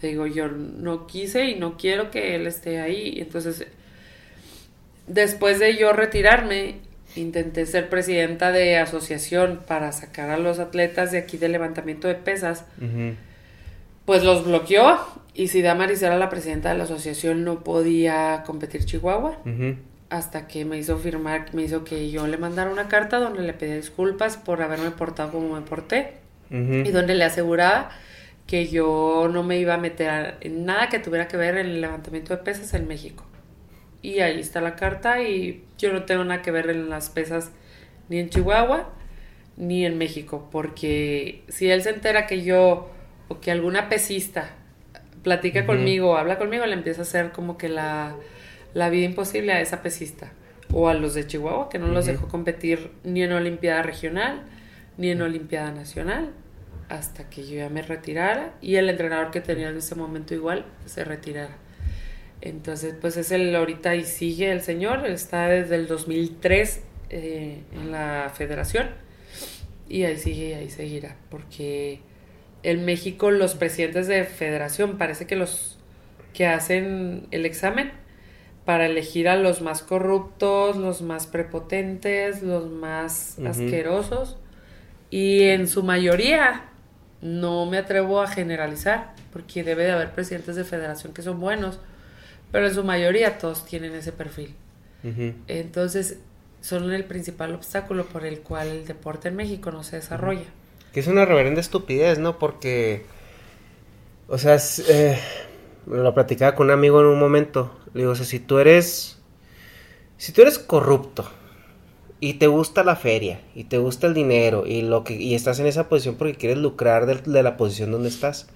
te 0.00 0.08
digo, 0.08 0.26
yo 0.26 0.48
no 0.48 1.06
quise 1.06 1.44
y 1.44 1.54
no 1.54 1.76
quiero 1.76 2.10
que 2.10 2.34
él 2.34 2.48
esté 2.48 2.80
ahí. 2.80 3.14
Entonces, 3.18 3.64
después 5.06 5.60
de 5.60 5.76
yo 5.76 5.92
retirarme, 5.92 6.80
intenté 7.14 7.64
ser 7.64 7.88
presidenta 7.88 8.50
de 8.50 8.76
asociación 8.76 9.60
para 9.68 9.92
sacar 9.92 10.30
a 10.30 10.36
los 10.36 10.58
atletas 10.58 11.12
de 11.12 11.18
aquí 11.18 11.38
de 11.38 11.48
levantamiento 11.48 12.08
de 12.08 12.16
pesas. 12.16 12.64
Pues 14.04 14.24
los 14.24 14.44
bloqueó 14.44 14.98
y 15.32 15.46
si 15.46 15.62
Damaris 15.62 16.02
era 16.02 16.18
la 16.18 16.28
presidenta 16.28 16.70
de 16.70 16.78
la 16.78 16.84
asociación 16.84 17.44
no 17.44 17.62
podía 17.62 18.42
competir 18.44 18.84
Chihuahua 18.84 19.38
hasta 20.14 20.46
que 20.46 20.64
me 20.64 20.78
hizo 20.78 20.96
firmar, 20.98 21.52
me 21.54 21.62
hizo 21.62 21.82
que 21.82 22.10
yo 22.10 22.26
le 22.28 22.36
mandara 22.36 22.70
una 22.70 22.86
carta 22.88 23.18
donde 23.18 23.42
le 23.42 23.52
pedía 23.52 23.74
disculpas 23.74 24.36
por 24.36 24.62
haberme 24.62 24.92
portado 24.92 25.32
como 25.32 25.54
me 25.54 25.62
porté 25.62 26.18
y 26.50 26.90
donde 26.90 27.14
le 27.16 27.24
aseguraba 27.24 27.90
que 28.46 28.68
yo 28.68 29.28
no 29.32 29.42
me 29.42 29.58
iba 29.58 29.74
a 29.74 29.78
meter 29.78 30.36
en 30.40 30.66
nada 30.66 30.88
que 30.88 31.00
tuviera 31.00 31.26
que 31.26 31.36
ver 31.36 31.56
en 31.56 31.66
el 31.66 31.80
levantamiento 31.80 32.36
de 32.36 32.42
pesas 32.44 32.74
en 32.74 32.86
México. 32.86 33.24
Y 34.02 34.20
ahí 34.20 34.38
está 34.38 34.60
la 34.60 34.76
carta 34.76 35.20
y 35.20 35.64
yo 35.78 35.92
no 35.92 36.04
tengo 36.04 36.22
nada 36.22 36.42
que 36.42 36.52
ver 36.52 36.70
en 36.70 36.90
las 36.90 37.10
pesas 37.10 37.50
ni 38.08 38.18
en 38.18 38.30
Chihuahua 38.30 38.92
ni 39.56 39.84
en 39.84 39.98
México, 39.98 40.48
porque 40.52 41.42
si 41.48 41.70
él 41.70 41.82
se 41.82 41.90
entera 41.90 42.26
que 42.26 42.44
yo 42.44 42.90
o 43.28 43.40
que 43.40 43.50
alguna 43.50 43.88
pesista 43.88 44.50
platica 45.22 45.60
Ujú. 45.60 45.68
conmigo, 45.68 46.16
habla 46.16 46.38
conmigo, 46.38 46.66
le 46.66 46.74
empieza 46.74 47.00
a 47.00 47.02
hacer 47.02 47.32
como 47.32 47.56
que 47.56 47.68
la, 47.68 48.14
la 48.74 48.90
vida 48.90 49.04
imposible 49.06 49.52
a 49.52 49.60
esa 49.60 49.82
pesista 49.82 50.32
o 50.72 50.88
a 50.88 50.94
los 50.94 51.14
de 51.14 51.26
Chihuahua, 51.26 51.68
que 51.68 51.78
no 51.78 51.86
los 51.88 52.06
dejó 52.06 52.28
competir 52.28 52.90
ni 53.04 53.22
en 53.22 53.32
Olimpiada 53.32 53.82
Regional 53.82 54.42
ni 54.98 55.10
en 55.10 55.22
Olimpiada 55.22 55.70
Nacional 55.70 56.32
hasta 56.88 57.30
que 57.30 57.46
yo 57.46 57.56
ya 57.56 57.68
me 57.70 57.82
retirara 57.82 58.54
y 58.60 58.76
el 58.76 58.88
entrenador 58.88 59.30
que 59.30 59.40
tenía 59.40 59.70
en 59.70 59.76
ese 59.76 59.94
momento 59.94 60.34
igual 60.34 60.66
se 60.86 61.04
retirara. 61.04 61.56
Entonces, 62.40 62.94
pues 63.00 63.16
es 63.16 63.30
el 63.30 63.54
ahorita 63.54 63.94
y 63.94 64.04
sigue 64.04 64.50
el 64.50 64.60
señor, 64.60 65.06
está 65.06 65.48
desde 65.48 65.76
el 65.76 65.86
2003 65.86 66.82
eh, 67.10 67.62
en 67.72 67.90
la 67.90 68.30
federación 68.34 68.88
y 69.88 70.04
ahí 70.04 70.18
sigue 70.18 70.50
y 70.50 70.52
ahí 70.52 70.70
seguirá, 70.70 71.16
porque 71.30 72.00
en 72.62 72.84
México 72.84 73.30
los 73.30 73.54
presidentes 73.54 74.08
de 74.08 74.24
federación 74.24 74.98
parece 74.98 75.26
que 75.26 75.36
los 75.36 75.78
que 76.32 76.46
hacen 76.46 77.28
el 77.30 77.46
examen 77.46 77.92
para 78.64 78.86
elegir 78.86 79.28
a 79.28 79.36
los 79.36 79.60
más 79.60 79.82
corruptos, 79.82 80.76
los 80.76 81.02
más 81.02 81.26
prepotentes, 81.26 82.42
los 82.42 82.70
más 82.70 83.38
asquerosos 83.40 84.38
y 85.10 85.42
en 85.42 85.68
su 85.68 85.82
mayoría 85.82 86.64
no 87.20 87.66
me 87.66 87.78
atrevo 87.78 88.20
a 88.20 88.26
generalizar 88.26 89.14
porque 89.32 89.64
debe 89.64 89.84
de 89.84 89.92
haber 89.92 90.12
presidentes 90.12 90.56
de 90.56 90.64
federación 90.64 91.12
que 91.12 91.22
son 91.22 91.40
buenos, 91.40 91.78
pero 92.50 92.66
en 92.66 92.74
su 92.74 92.84
mayoría 92.84 93.38
todos 93.38 93.64
tienen 93.66 93.94
ese 93.94 94.12
perfil. 94.12 94.54
Entonces 95.48 96.18
son 96.62 96.92
el 96.92 97.04
principal 97.04 97.54
obstáculo 97.54 98.06
por 98.06 98.24
el 98.24 98.40
cual 98.40 98.68
el 98.68 98.86
deporte 98.86 99.28
en 99.28 99.36
México 99.36 99.70
no 99.70 99.82
se 99.84 99.96
desarrolla. 99.96 100.46
Que 100.92 101.00
es 101.00 101.06
una 101.06 101.26
reverenda 101.26 101.60
estupidez, 101.60 102.18
¿no? 102.18 102.38
Porque, 102.38 103.04
o 104.28 104.38
sea, 104.38 104.54
es, 104.54 104.78
eh, 104.88 105.18
lo 105.86 106.14
platicaba 106.14 106.54
con 106.54 106.68
un 106.68 106.72
amigo 106.72 107.00
en 107.00 107.06
un 107.06 107.18
momento. 107.18 107.78
Le 107.94 108.00
digo, 108.02 108.12
o 108.12 108.14
sea, 108.16 108.26
si 108.26 108.40
tú 108.40 108.58
eres, 108.58 109.18
si 110.18 110.32
tú 110.32 110.42
eres 110.42 110.58
corrupto 110.58 111.26
y 112.20 112.34
te 112.34 112.46
gusta 112.46 112.84
la 112.84 112.96
feria 112.96 113.40
y 113.54 113.64
te 113.64 113.78
gusta 113.78 114.06
el 114.06 114.14
dinero 114.14 114.66
y 114.66 114.82
lo 114.82 115.04
que 115.04 115.14
y 115.14 115.34
estás 115.34 115.60
en 115.60 115.66
esa 115.66 115.88
posición 115.88 116.16
porque 116.16 116.34
quieres 116.36 116.58
lucrar 116.58 117.06
de, 117.06 117.16
de 117.16 117.42
la 117.42 117.56
posición 117.56 117.92
donde 117.92 118.08
estás, 118.08 118.48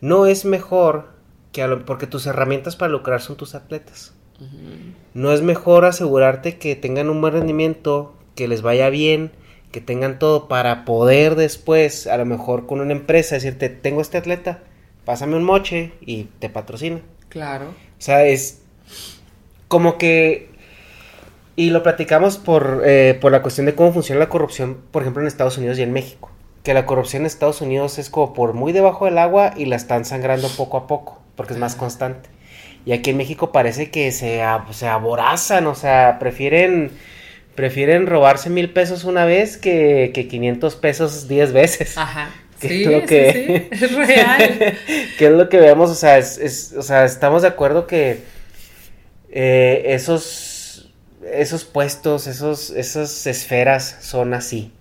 no 0.00 0.26
es 0.26 0.44
mejor 0.44 1.08
que 1.52 1.62
a 1.62 1.68
lo- 1.68 1.84
porque 1.86 2.06
tus 2.08 2.26
herramientas 2.26 2.76
para 2.76 2.92
lucrar 2.92 3.22
son 3.22 3.36
tus 3.36 3.54
atletas. 3.54 4.14
No 5.14 5.32
es 5.32 5.42
mejor 5.42 5.84
asegurarte 5.84 6.58
que 6.58 6.76
tengan 6.76 7.08
un 7.08 7.20
buen 7.20 7.32
rendimiento, 7.34 8.14
que 8.34 8.48
les 8.48 8.62
vaya 8.62 8.90
bien, 8.90 9.30
que 9.70 9.80
tengan 9.80 10.18
todo 10.18 10.48
para 10.48 10.84
poder 10.84 11.36
después, 11.36 12.06
a 12.06 12.16
lo 12.16 12.26
mejor 12.26 12.66
con 12.66 12.80
una 12.80 12.92
empresa, 12.92 13.36
decirte, 13.36 13.68
tengo 13.68 14.00
este 14.00 14.18
atleta, 14.18 14.62
pásame 15.04 15.36
un 15.36 15.44
moche 15.44 15.92
y 16.00 16.24
te 16.40 16.48
patrocina. 16.50 17.00
Claro. 17.28 17.66
O 18.04 18.06
sea, 18.06 18.26
es 18.26 18.60
como 19.66 19.96
que... 19.96 20.50
Y 21.56 21.70
lo 21.70 21.82
platicamos 21.82 22.36
por, 22.36 22.82
eh, 22.84 23.16
por 23.18 23.32
la 23.32 23.40
cuestión 23.40 23.64
de 23.64 23.74
cómo 23.74 23.94
funciona 23.94 24.18
la 24.18 24.28
corrupción, 24.28 24.76
por 24.90 25.00
ejemplo, 25.00 25.22
en 25.22 25.26
Estados 25.26 25.56
Unidos 25.56 25.78
y 25.78 25.84
en 25.84 25.94
México. 25.94 26.30
Que 26.64 26.74
la 26.74 26.84
corrupción 26.84 27.22
en 27.22 27.26
Estados 27.26 27.62
Unidos 27.62 27.98
es 27.98 28.10
como 28.10 28.34
por 28.34 28.52
muy 28.52 28.72
debajo 28.72 29.06
del 29.06 29.16
agua 29.16 29.54
y 29.56 29.64
la 29.64 29.76
están 29.76 30.04
sangrando 30.04 30.50
poco 30.50 30.76
a 30.76 30.86
poco, 30.86 31.22
porque 31.34 31.54
es 31.54 31.58
más 31.58 31.76
constante. 31.76 32.28
Y 32.84 32.92
aquí 32.92 33.08
en 33.08 33.16
México 33.16 33.52
parece 33.52 33.90
que 33.90 34.12
se, 34.12 34.42
se 34.72 34.86
aborazan, 34.86 35.66
o 35.66 35.74
sea, 35.74 36.18
prefieren, 36.18 36.90
prefieren 37.54 38.06
robarse 38.06 38.50
mil 38.50 38.68
pesos 38.68 39.04
una 39.04 39.24
vez 39.24 39.56
que, 39.56 40.10
que 40.12 40.28
500 40.28 40.76
pesos 40.76 41.26
10 41.26 41.54
veces. 41.54 41.96
Ajá. 41.96 42.28
Sí, 42.68 42.84
es 42.84 42.90
lo 42.90 43.06
que, 43.06 43.32
sí, 43.70 43.76
sí, 43.78 43.84
es 43.84 43.92
real. 43.94 44.74
que 45.18 45.26
es 45.26 45.32
lo 45.32 45.48
que 45.48 45.58
vemos, 45.58 45.90
o 45.90 45.94
sea, 45.94 46.18
es, 46.18 46.38
es- 46.38 46.74
o 46.76 46.82
sea, 46.82 47.04
estamos 47.04 47.42
de 47.42 47.48
acuerdo 47.48 47.86
que 47.86 48.22
eh, 49.30 49.82
esos, 49.94 50.90
esos 51.32 51.64
puestos, 51.64 52.26
esos, 52.26 52.70
esas 52.70 53.26
esferas 53.26 53.98
son 54.00 54.34
así. 54.34 54.72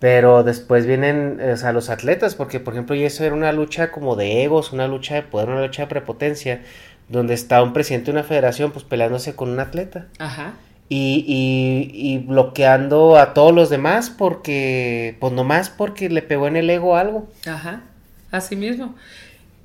Pero 0.00 0.42
después 0.42 0.86
vienen, 0.86 1.38
eh, 1.40 1.52
o 1.52 1.56
sea, 1.56 1.72
los 1.72 1.88
atletas, 1.88 2.34
porque 2.34 2.60
por 2.60 2.74
ejemplo, 2.74 2.94
y 2.94 3.04
eso 3.04 3.24
era 3.24 3.34
una 3.34 3.52
lucha 3.52 3.90
como 3.90 4.16
de 4.16 4.42
egos, 4.44 4.72
una 4.72 4.86
lucha 4.86 5.14
de 5.14 5.22
poder, 5.22 5.48
una 5.48 5.62
lucha 5.62 5.82
de 5.82 5.88
prepotencia, 5.88 6.60
donde 7.08 7.32
está 7.34 7.62
un 7.62 7.72
presidente 7.72 8.06
de 8.06 8.18
una 8.18 8.24
federación, 8.24 8.70
pues 8.72 8.84
peleándose 8.84 9.34
con 9.34 9.50
un 9.50 9.60
atleta 9.60 10.06
Ajá. 10.18 10.54
Y, 10.88 11.24
y, 11.26 12.14
y 12.14 12.18
bloqueando 12.18 13.16
a 13.16 13.34
todos 13.34 13.54
los 13.54 13.70
demás 13.70 14.10
porque, 14.10 15.16
pues 15.20 15.32
nomás 15.32 15.70
porque 15.70 16.08
le 16.10 16.22
pegó 16.22 16.46
en 16.46 16.56
el 16.56 16.68
ego 16.68 16.96
algo. 16.96 17.28
Ajá, 17.46 17.82
así 18.30 18.54
mismo. 18.56 18.94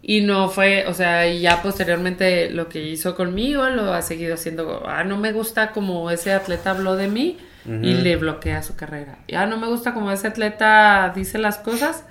Y 0.01 0.21
no 0.21 0.49
fue, 0.49 0.85
o 0.87 0.93
sea, 0.93 1.31
ya 1.31 1.61
posteriormente 1.61 2.49
lo 2.49 2.69
que 2.69 2.81
hizo 2.81 3.15
conmigo 3.15 3.69
lo 3.69 3.93
ha 3.93 4.01
seguido 4.01 4.35
haciendo. 4.35 4.83
Ah, 4.87 5.03
no 5.03 5.17
me 5.17 5.33
gusta 5.33 5.71
como 5.71 6.09
ese 6.09 6.31
atleta 6.31 6.71
habló 6.71 6.95
de 6.95 7.09
mí 7.09 7.37
y 7.65 7.93
le 7.93 8.15
bloquea 8.15 8.63
su 8.63 8.75
carrera. 8.75 9.19
Ya 9.27 9.45
no 9.45 9.57
me 9.57 9.67
gusta 9.67 9.93
como 9.93 10.11
ese 10.11 10.27
atleta 10.27 11.11
dice 11.15 11.37
las 11.37 11.57
cosas. 11.57 12.05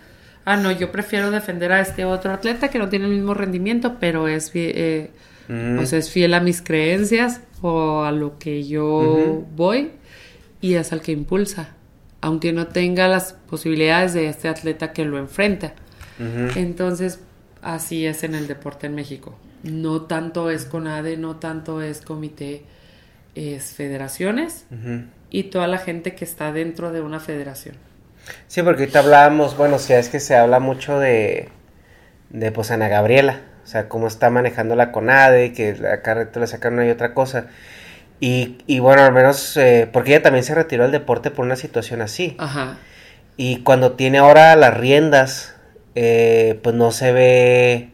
Ah, 0.44 0.56
no, 0.56 0.70
yo 0.70 0.92
prefiero 0.92 1.30
defender 1.30 1.72
a 1.72 1.80
este 1.80 2.04
otro 2.04 2.30
atleta 2.32 2.68
que 2.68 2.78
no 2.78 2.88
tiene 2.88 3.06
el 3.06 3.12
mismo 3.12 3.34
rendimiento, 3.34 3.96
pero 3.98 4.28
es, 4.28 4.52
eh, 4.54 5.10
o 5.48 5.84
sea, 5.84 5.98
es 5.98 6.10
fiel 6.10 6.34
a 6.34 6.40
mis 6.40 6.62
creencias 6.62 7.40
o 7.62 8.02
a 8.02 8.12
lo 8.12 8.38
que 8.38 8.64
yo 8.64 9.44
voy 9.54 9.92
y 10.60 10.74
es 10.74 10.92
al 10.92 11.00
que 11.00 11.12
impulsa, 11.12 11.74
aunque 12.20 12.52
no 12.52 12.68
tenga 12.68 13.08
las 13.08 13.32
posibilidades 13.32 14.14
de 14.14 14.28
este 14.28 14.48
atleta 14.48 14.92
que 14.92 15.04
lo 15.04 15.18
enfrenta. 15.18 15.74
Entonces, 16.56 17.20
así 17.62 18.06
es 18.06 18.24
en 18.24 18.34
el 18.34 18.48
deporte 18.48 18.86
en 18.86 18.94
México. 18.94 19.36
No 19.62 20.02
tanto 20.02 20.50
es 20.50 20.64
CONADE, 20.64 21.16
no 21.16 21.36
tanto 21.36 21.82
es 21.82 22.00
comité, 22.00 22.64
es 23.34 23.72
federaciones 23.72 24.66
y 25.30 25.44
toda 25.44 25.66
la 25.68 25.78
gente 25.78 26.14
que 26.14 26.24
está 26.24 26.52
dentro 26.52 26.92
de 26.92 27.00
una 27.00 27.20
federación. 27.20 27.76
Sí, 28.46 28.62
porque 28.62 28.82
ahorita 28.82 28.98
hablábamos, 29.00 29.56
bueno, 29.56 29.78
si 29.78 29.92
es 29.92 30.08
que 30.08 30.20
se 30.20 30.36
habla 30.36 30.60
mucho 30.60 30.98
de, 30.98 31.48
de 32.30 32.52
pues 32.52 32.70
Ana 32.70 32.88
Gabriela, 32.88 33.40
o 33.68 33.70
sea, 33.70 33.86
cómo 33.86 34.06
está 34.06 34.30
manejando 34.30 34.76
la 34.76 34.92
CONADE, 34.92 35.52
que 35.52 35.76
acá 35.92 36.14
reto 36.14 36.40
le 36.40 36.46
sacan 36.46 36.72
una 36.72 36.86
y 36.86 36.90
otra 36.90 37.12
cosa. 37.12 37.48
Y, 38.18 38.56
y 38.66 38.78
bueno, 38.78 39.02
al 39.02 39.12
menos, 39.12 39.58
eh, 39.58 39.86
porque 39.92 40.12
ella 40.12 40.22
también 40.22 40.42
se 40.42 40.54
retiró 40.54 40.84
del 40.84 40.92
deporte 40.92 41.30
por 41.30 41.44
una 41.44 41.54
situación 41.54 42.00
así. 42.00 42.34
Ajá. 42.38 42.78
Y 43.36 43.58
cuando 43.64 43.92
tiene 43.92 44.16
ahora 44.16 44.56
las 44.56 44.74
riendas, 44.74 45.54
eh, 45.94 46.58
pues 46.62 46.76
no 46.76 46.92
se 46.92 47.12
ve 47.12 47.90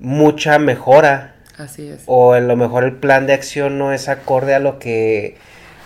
mucha 0.00 0.58
mejora. 0.58 1.36
Así 1.58 1.88
es. 1.88 2.00
O 2.06 2.32
a 2.32 2.40
lo 2.40 2.56
mejor 2.56 2.82
el 2.82 2.94
plan 2.94 3.28
de 3.28 3.34
acción 3.34 3.78
no 3.78 3.92
es 3.92 4.08
acorde 4.08 4.52
a 4.52 4.58
lo 4.58 4.80
que 4.80 5.36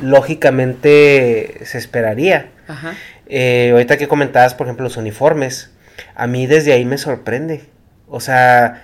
lógicamente 0.00 1.60
se 1.66 1.76
esperaría. 1.76 2.48
Ajá. 2.66 2.94
Eh, 3.26 3.72
ahorita 3.72 3.98
que 3.98 4.08
comentabas, 4.08 4.54
por 4.54 4.68
ejemplo, 4.68 4.84
los 4.84 4.96
uniformes, 4.96 5.70
a 6.14 6.26
mí 6.26 6.46
desde 6.46 6.72
ahí 6.72 6.86
me 6.86 6.96
sorprende. 6.96 7.75
O 8.08 8.20
sea, 8.20 8.82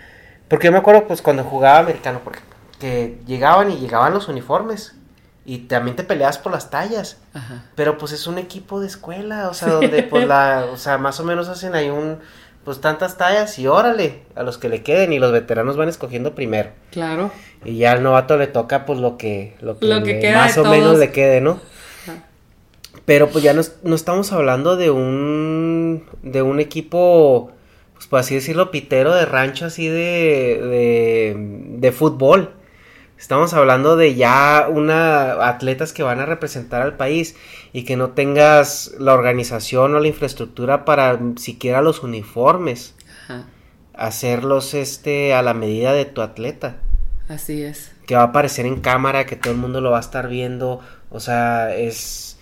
porque 0.49 0.67
yo 0.67 0.73
me 0.73 0.79
acuerdo, 0.79 1.07
pues, 1.07 1.23
cuando 1.23 1.45
jugaba 1.45 1.79
americano, 1.79 2.21
por 2.21 2.35
ejemplo, 2.35 2.57
que 2.79 3.19
llegaban 3.27 3.71
y 3.71 3.77
llegaban 3.79 4.13
los 4.15 4.29
uniformes. 4.29 4.95
Y 5.45 5.59
también 5.67 5.97
te 5.97 6.05
peleabas 6.05 6.39
por 6.39 6.53
las 6.53 6.71
tallas. 6.71 7.19
Ajá. 7.35 7.65
Pero 7.75 7.99
pues 7.99 8.13
es 8.13 8.29
un 8.29 8.39
equipo 8.39 8.81
de 8.81 8.87
escuela, 8.87 9.49
o 9.49 9.55
sea, 9.55 9.71
donde 9.71 10.05
pues 10.05 10.25
la, 10.29 10.67
o 10.73 10.77
sea, 10.77 10.99
más 10.99 11.19
o 11.19 11.25
menos 11.25 11.49
hacen 11.49 11.75
ahí 11.75 11.91
un, 11.91 12.19
pues 12.65 12.81
tantas 12.81 13.17
tallas 13.19 13.59
y 13.59 13.67
órale, 13.67 14.23
a 14.37 14.45
los 14.45 14.57
que 14.57 14.69
le 14.69 14.85
queden 14.85 15.13
y 15.13 15.19
los 15.19 15.33
veteranos 15.33 15.77
van 15.77 15.89
escogiendo 15.89 16.37
primero. 16.37 16.71
Claro. 16.93 17.33
Y 17.65 17.77
ya 17.79 17.91
al 17.91 18.05
novato 18.05 18.37
le 18.37 18.47
toca 18.47 18.87
pues 18.87 19.01
lo 19.01 19.17
que, 19.19 19.57
lo 19.61 19.81
que, 19.81 19.87
Lo 19.87 20.05
que 20.05 20.15
le- 20.15 20.21
queda 20.21 20.39
más 20.43 20.57
o 20.59 20.65
menos 20.65 20.97
le 21.01 21.11
quede, 21.11 21.41
¿no? 21.41 21.59
Ajá. 22.05 22.23
Pero 23.05 23.29
pues 23.31 23.43
ya 23.43 23.53
no, 23.53 23.63
no 23.83 23.97
estamos 23.97 24.31
hablando 24.33 24.77
de 24.77 24.93
un, 24.93 26.07
de 26.23 26.43
un 26.43 26.61
equipo, 26.61 27.51
pues 28.03 28.09
por 28.09 28.19
así 28.21 28.35
decirlo, 28.35 28.71
pitero 28.73 29.15
de 29.15 29.27
rancho 29.27 29.67
así 29.67 29.87
de, 29.87 30.59
de, 30.61 31.37
de 31.79 31.93
fútbol. 31.93 32.51
Estamos 33.17 33.55
hablando 33.55 33.97
de 33.97 34.17
ya 34.17 34.67
una 34.69 35.47
atletas 35.47 35.93
que 35.93 36.03
van 36.03 36.19
a 36.19 36.27
representar 36.27 36.83
al 36.83 36.97
país 36.97 37.37
y 37.73 37.85
que 37.85 37.97
no 37.97 38.11
tengas 38.11 38.95
la 38.99 39.15
organización 39.15 39.95
o 39.95 40.01
la 40.01 40.09
infraestructura 40.09 40.85
para 40.85 41.21
siquiera 41.37 41.83
los 41.83 42.03
uniformes, 42.03 42.97
Ajá. 43.25 43.47
hacerlos 43.95 44.75
este 44.75 45.35
a 45.35 45.43
la 45.43 45.55
medida 45.55 45.93
de 45.93 46.05
tu 46.05 46.21
atleta 46.21 46.79
Así 47.29 47.63
es. 47.63 47.93
que 48.07 48.17
va 48.17 48.23
a 48.23 48.27
aparecer 48.27 48.67
en 48.67 48.81
cámara, 48.81 49.25
que 49.27 49.37
todo 49.37 49.53
el 49.53 49.61
mundo 49.61 49.81
lo 49.81 49.93
va 49.93 49.99
a 49.99 50.01
estar 50.01 50.29
viendo. 50.29 50.81
O 51.09 51.21
sea, 51.21 51.77
es, 51.77 52.39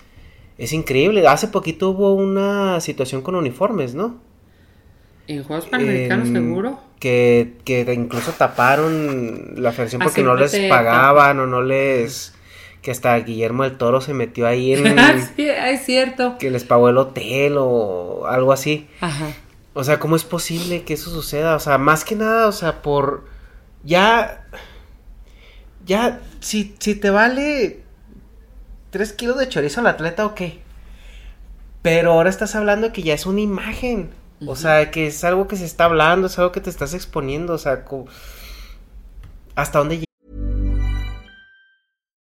es 0.56 0.72
increíble. 0.72 1.26
Hace 1.28 1.48
poquito 1.48 1.90
hubo 1.90 2.14
una 2.14 2.80
situación 2.80 3.20
con 3.20 3.34
uniformes, 3.34 3.94
¿no? 3.94 4.18
En 5.30 5.44
Juegos 5.44 5.66
Panamericanos, 5.66 6.28
En- 6.28 6.34
seguro. 6.34 6.80
Que, 6.98 7.54
que 7.64 7.80
incluso 7.94 8.32
taparon 8.32 9.54
la 9.62 9.72
federación 9.72 10.02
Ah, 10.02 10.04
porque 10.06 10.22
no 10.22 10.34
les 10.34 10.54
pagaban 10.68 11.38
o 11.40 11.46
no 11.46 11.62
les... 11.62 12.34
Que 12.82 12.90
hasta 12.90 13.16
Guillermo 13.18 13.62
del 13.62 13.76
Toro 13.78 14.00
se 14.00 14.12
metió 14.12 14.46
ahí 14.46 14.72
en... 14.74 14.84
sí, 15.36 15.48
es 15.48 15.84
cierto. 15.84 16.36
que 16.38 16.50
les 16.50 16.64
pagó 16.64 16.88
el 16.88 16.98
hotel 16.98 17.54
o 17.58 18.26
algo 18.26 18.52
así. 18.52 18.86
Ajá. 19.00 19.28
O 19.72 19.84
sea, 19.84 19.98
¿cómo 19.98 20.16
es 20.16 20.24
posible 20.24 20.82
que 20.82 20.94
eso 20.94 21.10
suceda? 21.10 21.54
O 21.56 21.60
sea, 21.60 21.78
más 21.78 22.04
que 22.04 22.16
nada, 22.16 22.48
o 22.48 22.52
sea, 22.52 22.82
por... 22.82 23.24
Ya... 23.84 24.44
Ya, 25.86 26.20
si, 26.40 26.74
si 26.80 26.94
te 26.96 27.10
vale... 27.10 27.80
Tres 28.90 29.12
kilos 29.12 29.38
de 29.38 29.48
chorizo 29.48 29.80
al 29.80 29.86
atleta, 29.86 30.26
ok. 30.26 30.40
Pero 31.82 32.12
ahora 32.12 32.28
estás 32.28 32.54
hablando 32.56 32.92
que 32.92 33.02
ya 33.02 33.14
es 33.14 33.24
una 33.24 33.40
imagen. 33.40 34.10
O 34.46 34.56
sea, 34.56 34.90
que 34.90 35.08
es 35.08 35.22
algo 35.24 35.46
que 35.46 35.56
se 35.56 35.64
está 35.66 35.84
hablando, 35.84 36.26
es 36.26 36.38
algo 36.38 36.52
que 36.52 36.60
te 36.60 36.70
estás 36.70 36.94
exponiendo. 36.94 37.54
O 37.54 37.58
sea, 37.58 37.84
¿hasta 39.54 39.78
dónde 39.78 40.04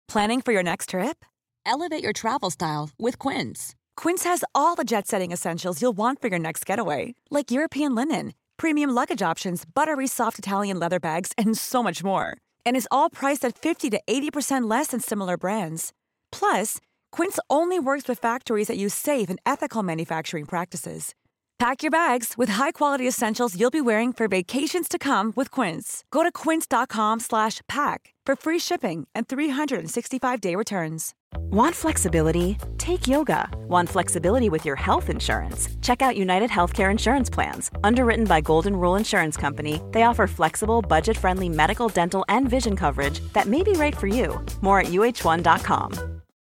Planning 0.09 0.41
for 0.41 0.53
your 0.53 0.62
next 0.62 0.91
trip? 0.91 1.24
Elevate 1.66 2.03
your 2.03 2.12
travel 2.12 2.51
style 2.51 2.91
with 2.99 3.19
Quince. 3.19 3.74
Quince 3.97 4.24
has 4.24 4.45
all 4.55 4.77
the 4.77 4.85
jet 4.85 5.07
setting 5.07 5.33
essentials 5.33 5.83
you'll 5.83 5.97
want 5.97 6.23
for 6.23 6.28
your 6.28 6.39
next 6.39 6.65
getaway, 6.65 7.15
like 7.31 7.51
European 7.51 7.95
linen, 7.95 8.33
premium 8.57 8.91
luggage 8.91 9.20
options, 9.20 9.65
buttery 9.66 10.07
soft 10.07 10.39
Italian 10.39 10.78
leather 10.78 11.01
bags, 11.01 11.33
and 11.37 11.59
so 11.59 11.83
much 11.83 12.05
more. 12.05 12.37
And 12.65 12.77
is 12.77 12.89
all 12.91 13.11
priced 13.11 13.45
at 13.45 13.59
50 13.59 13.91
to 13.91 14.01
80% 14.07 14.70
less 14.70 14.89
than 14.89 15.01
similar 15.01 15.37
brands. 15.37 15.93
Plus, 16.31 16.78
Quince 17.11 17.39
only 17.51 17.78
works 17.81 18.07
with 18.07 18.20
factories 18.20 18.69
that 18.69 18.78
use 18.78 18.95
safe 18.95 19.28
and 19.28 19.41
ethical 19.45 19.83
manufacturing 19.83 20.47
practices. 20.47 21.15
Pack 21.59 21.83
your 21.83 21.91
bags 21.91 22.35
with 22.37 22.51
high-quality 22.51 23.09
essentials 23.09 23.59
you'll 23.59 23.70
be 23.70 23.81
wearing 23.81 24.12
for 24.12 24.28
vacations 24.28 24.89
to 24.89 24.99
come 24.99 25.33
with 25.37 25.51
Quince. 25.51 26.05
Go 26.11 26.23
to 26.23 26.31
quince.com 26.31 27.20
slash 27.20 27.62
pack 27.66 28.12
for 28.27 28.37
free 28.37 28.59
shipping 28.59 29.09
and 29.15 29.27
365-day 29.27 30.55
returns. 30.55 31.15
Want 31.51 31.74
flexibility? 31.74 32.59
Take 32.77 33.09
yoga. 33.09 33.49
Want 33.69 33.89
flexibility 33.89 34.51
with 34.51 34.66
your 34.66 34.77
health 34.77 35.09
insurance? 35.09 35.70
Check 35.81 36.03
out 36.03 36.16
United 36.16 36.51
Healthcare 36.51 36.91
Insurance 36.91 37.31
Plans. 37.31 37.70
Underwritten 37.83 38.27
by 38.27 38.43
Golden 38.43 38.77
Rule 38.77 38.97
Insurance 38.97 39.37
Company, 39.39 39.81
they 39.93 40.03
offer 40.03 40.27
flexible, 40.27 40.83
budget 40.83 41.16
friendly 41.16 41.49
medical, 41.49 41.89
dental, 41.89 42.24
and 42.28 42.51
vision 42.51 42.77
coverage 42.77 43.20
that 43.33 43.47
may 43.47 43.62
be 43.62 43.73
right 43.73 43.97
for 43.97 44.09
you. 44.09 44.45
More 44.61 44.81
at 44.81 44.89
uh1.com. 44.89 46.15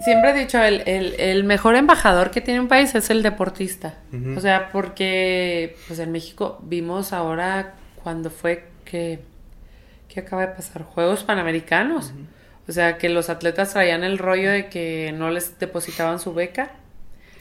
Siempre 0.00 0.30
he 0.30 0.34
dicho, 0.34 0.62
el, 0.62 0.82
el, 0.86 1.14
el, 1.18 1.44
mejor 1.44 1.74
embajador 1.74 2.30
que 2.30 2.40
tiene 2.40 2.60
un 2.60 2.68
país 2.68 2.94
es 2.94 3.08
el 3.10 3.22
deportista. 3.22 3.94
Uh 4.12 4.16
-huh. 4.16 4.36
O 4.36 4.40
sea, 4.40 4.70
porque 4.70 5.76
pues 5.86 5.98
en 5.98 6.12
México 6.12 6.58
vimos 6.62 7.12
ahora 7.12 7.74
cuando 8.02 8.30
fue 8.30 8.68
que, 8.84 9.20
que 10.08 10.20
acaba 10.20 10.42
de 10.42 10.48
pasar, 10.48 10.82
Juegos 10.82 11.24
Panamericanos. 11.24 12.12
Uh 12.14 12.20
-huh. 12.20 12.26
O 12.68 12.72
sea, 12.72 12.98
que 12.98 13.08
los 13.08 13.30
atletas 13.30 13.72
traían 13.72 14.04
el 14.04 14.18
rollo 14.18 14.50
de 14.50 14.68
que 14.68 15.14
no 15.16 15.30
les 15.30 15.58
depositaban 15.58 16.18
su 16.18 16.34
beca. 16.34 16.70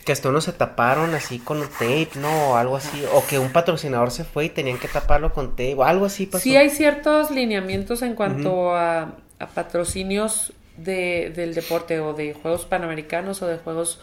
Que 0.05 0.11
hasta 0.11 0.29
unos 0.29 0.43
se 0.43 0.53
taparon 0.53 1.15
así 1.15 1.39
con 1.39 1.61
tape, 1.61 2.09
¿no? 2.15 2.51
O 2.51 2.55
algo 2.55 2.77
así. 2.77 3.03
O 3.13 3.25
que 3.25 3.39
un 3.39 3.51
patrocinador 3.51 4.11
se 4.11 4.23
fue 4.23 4.45
y 4.45 4.49
tenían 4.49 4.77
que 4.77 4.87
taparlo 4.87 5.33
con 5.33 5.51
tape. 5.51 5.73
O 5.75 5.83
algo 5.83 6.05
así 6.05 6.27
pasó. 6.27 6.43
Sí 6.43 6.55
hay 6.55 6.69
ciertos 6.69 7.31
lineamientos 7.31 8.03
en 8.03 8.13
cuanto 8.13 8.53
uh 8.53 8.71
-huh. 8.73 8.77
a, 8.77 9.43
a 9.43 9.47
patrocinios 9.47 10.53
de, 10.77 11.31
del 11.35 11.53
deporte 11.53 11.99
o 11.99 12.13
de 12.13 12.33
Juegos 12.33 12.65
Panamericanos 12.65 13.41
o 13.41 13.47
de 13.47 13.57
Juegos 13.57 13.99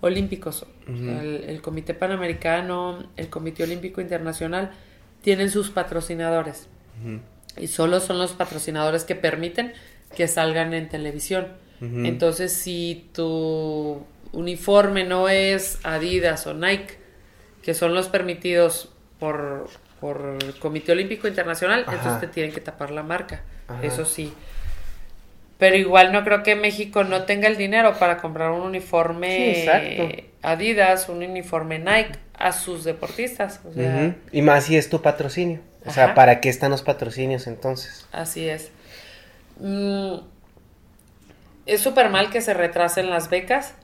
Olímpicos. 0.00 0.62
Uh 0.86 0.90
-huh. 0.90 0.94
o 0.94 1.04
sea, 1.04 1.22
el, 1.22 1.44
el, 1.48 1.62
Comité 1.62 1.94
Panamericano, 1.94 3.08
el 3.16 3.28
Comité 3.28 3.64
Olímpico 3.64 4.00
Internacional 4.00 4.72
tienen 5.22 5.50
sus 5.50 5.70
patrocinadores. 5.70 6.68
Uh 7.02 7.08
-huh. 7.08 7.20
Y 7.58 7.68
solo 7.68 8.00
son 8.00 8.18
los 8.18 8.32
patrocinadores 8.32 9.04
que 9.04 9.14
permiten 9.14 9.72
que 10.14 10.28
salgan 10.28 10.74
en 10.74 10.88
televisión. 10.88 11.48
Uh 11.80 11.84
-huh. 11.84 12.08
Entonces, 12.08 12.52
si 12.52 13.08
tu 13.12 14.04
uniforme 14.32 15.04
no 15.04 15.28
es 15.28 15.78
Adidas 15.82 16.46
o 16.46 16.54
Nike, 16.54 16.98
que 17.62 17.74
son 17.74 17.94
los 17.94 18.08
permitidos 18.08 18.90
por, 19.18 19.68
por 20.00 20.38
el 20.40 20.54
Comité 20.58 20.92
Olímpico 20.92 21.26
Internacional, 21.26 21.84
Ajá. 21.86 21.96
entonces 21.96 22.20
te 22.20 22.28
tienen 22.28 22.52
que 22.52 22.60
tapar 22.60 22.90
la 22.90 23.02
marca. 23.02 23.42
Ajá. 23.66 23.82
Eso 23.82 24.04
sí. 24.04 24.32
Pero 25.58 25.76
igual 25.76 26.12
no 26.12 26.22
creo 26.22 26.42
que 26.42 26.54
México 26.54 27.02
no 27.04 27.24
tenga 27.24 27.48
el 27.48 27.56
dinero 27.56 27.94
para 27.98 28.18
comprar 28.18 28.50
un 28.50 28.60
uniforme 28.60 29.54
sí, 29.54 30.28
Adidas, 30.42 31.08
un 31.08 31.22
uniforme 31.22 31.78
Nike 31.78 32.18
a 32.34 32.52
sus 32.52 32.84
deportistas. 32.84 33.60
O 33.64 33.72
sea, 33.72 33.88
uh 33.88 33.98
-huh. 33.98 34.14
Y 34.32 34.42
más 34.42 34.64
si 34.64 34.76
es 34.76 34.88
tu 34.90 35.00
patrocinio. 35.00 35.60
O 35.80 35.90
Ajá. 35.90 35.92
sea, 35.92 36.14
¿para 36.14 36.40
qué 36.40 36.48
están 36.50 36.70
los 36.70 36.82
patrocinios 36.82 37.46
entonces? 37.46 38.06
Así 38.12 38.48
es. 38.48 38.70
Mm, 39.58 40.16
es 41.64 41.80
súper 41.80 42.10
mal 42.10 42.30
que 42.30 42.40
se 42.42 42.52
retrasen 42.54 43.08
las 43.08 43.30
becas. 43.30 43.74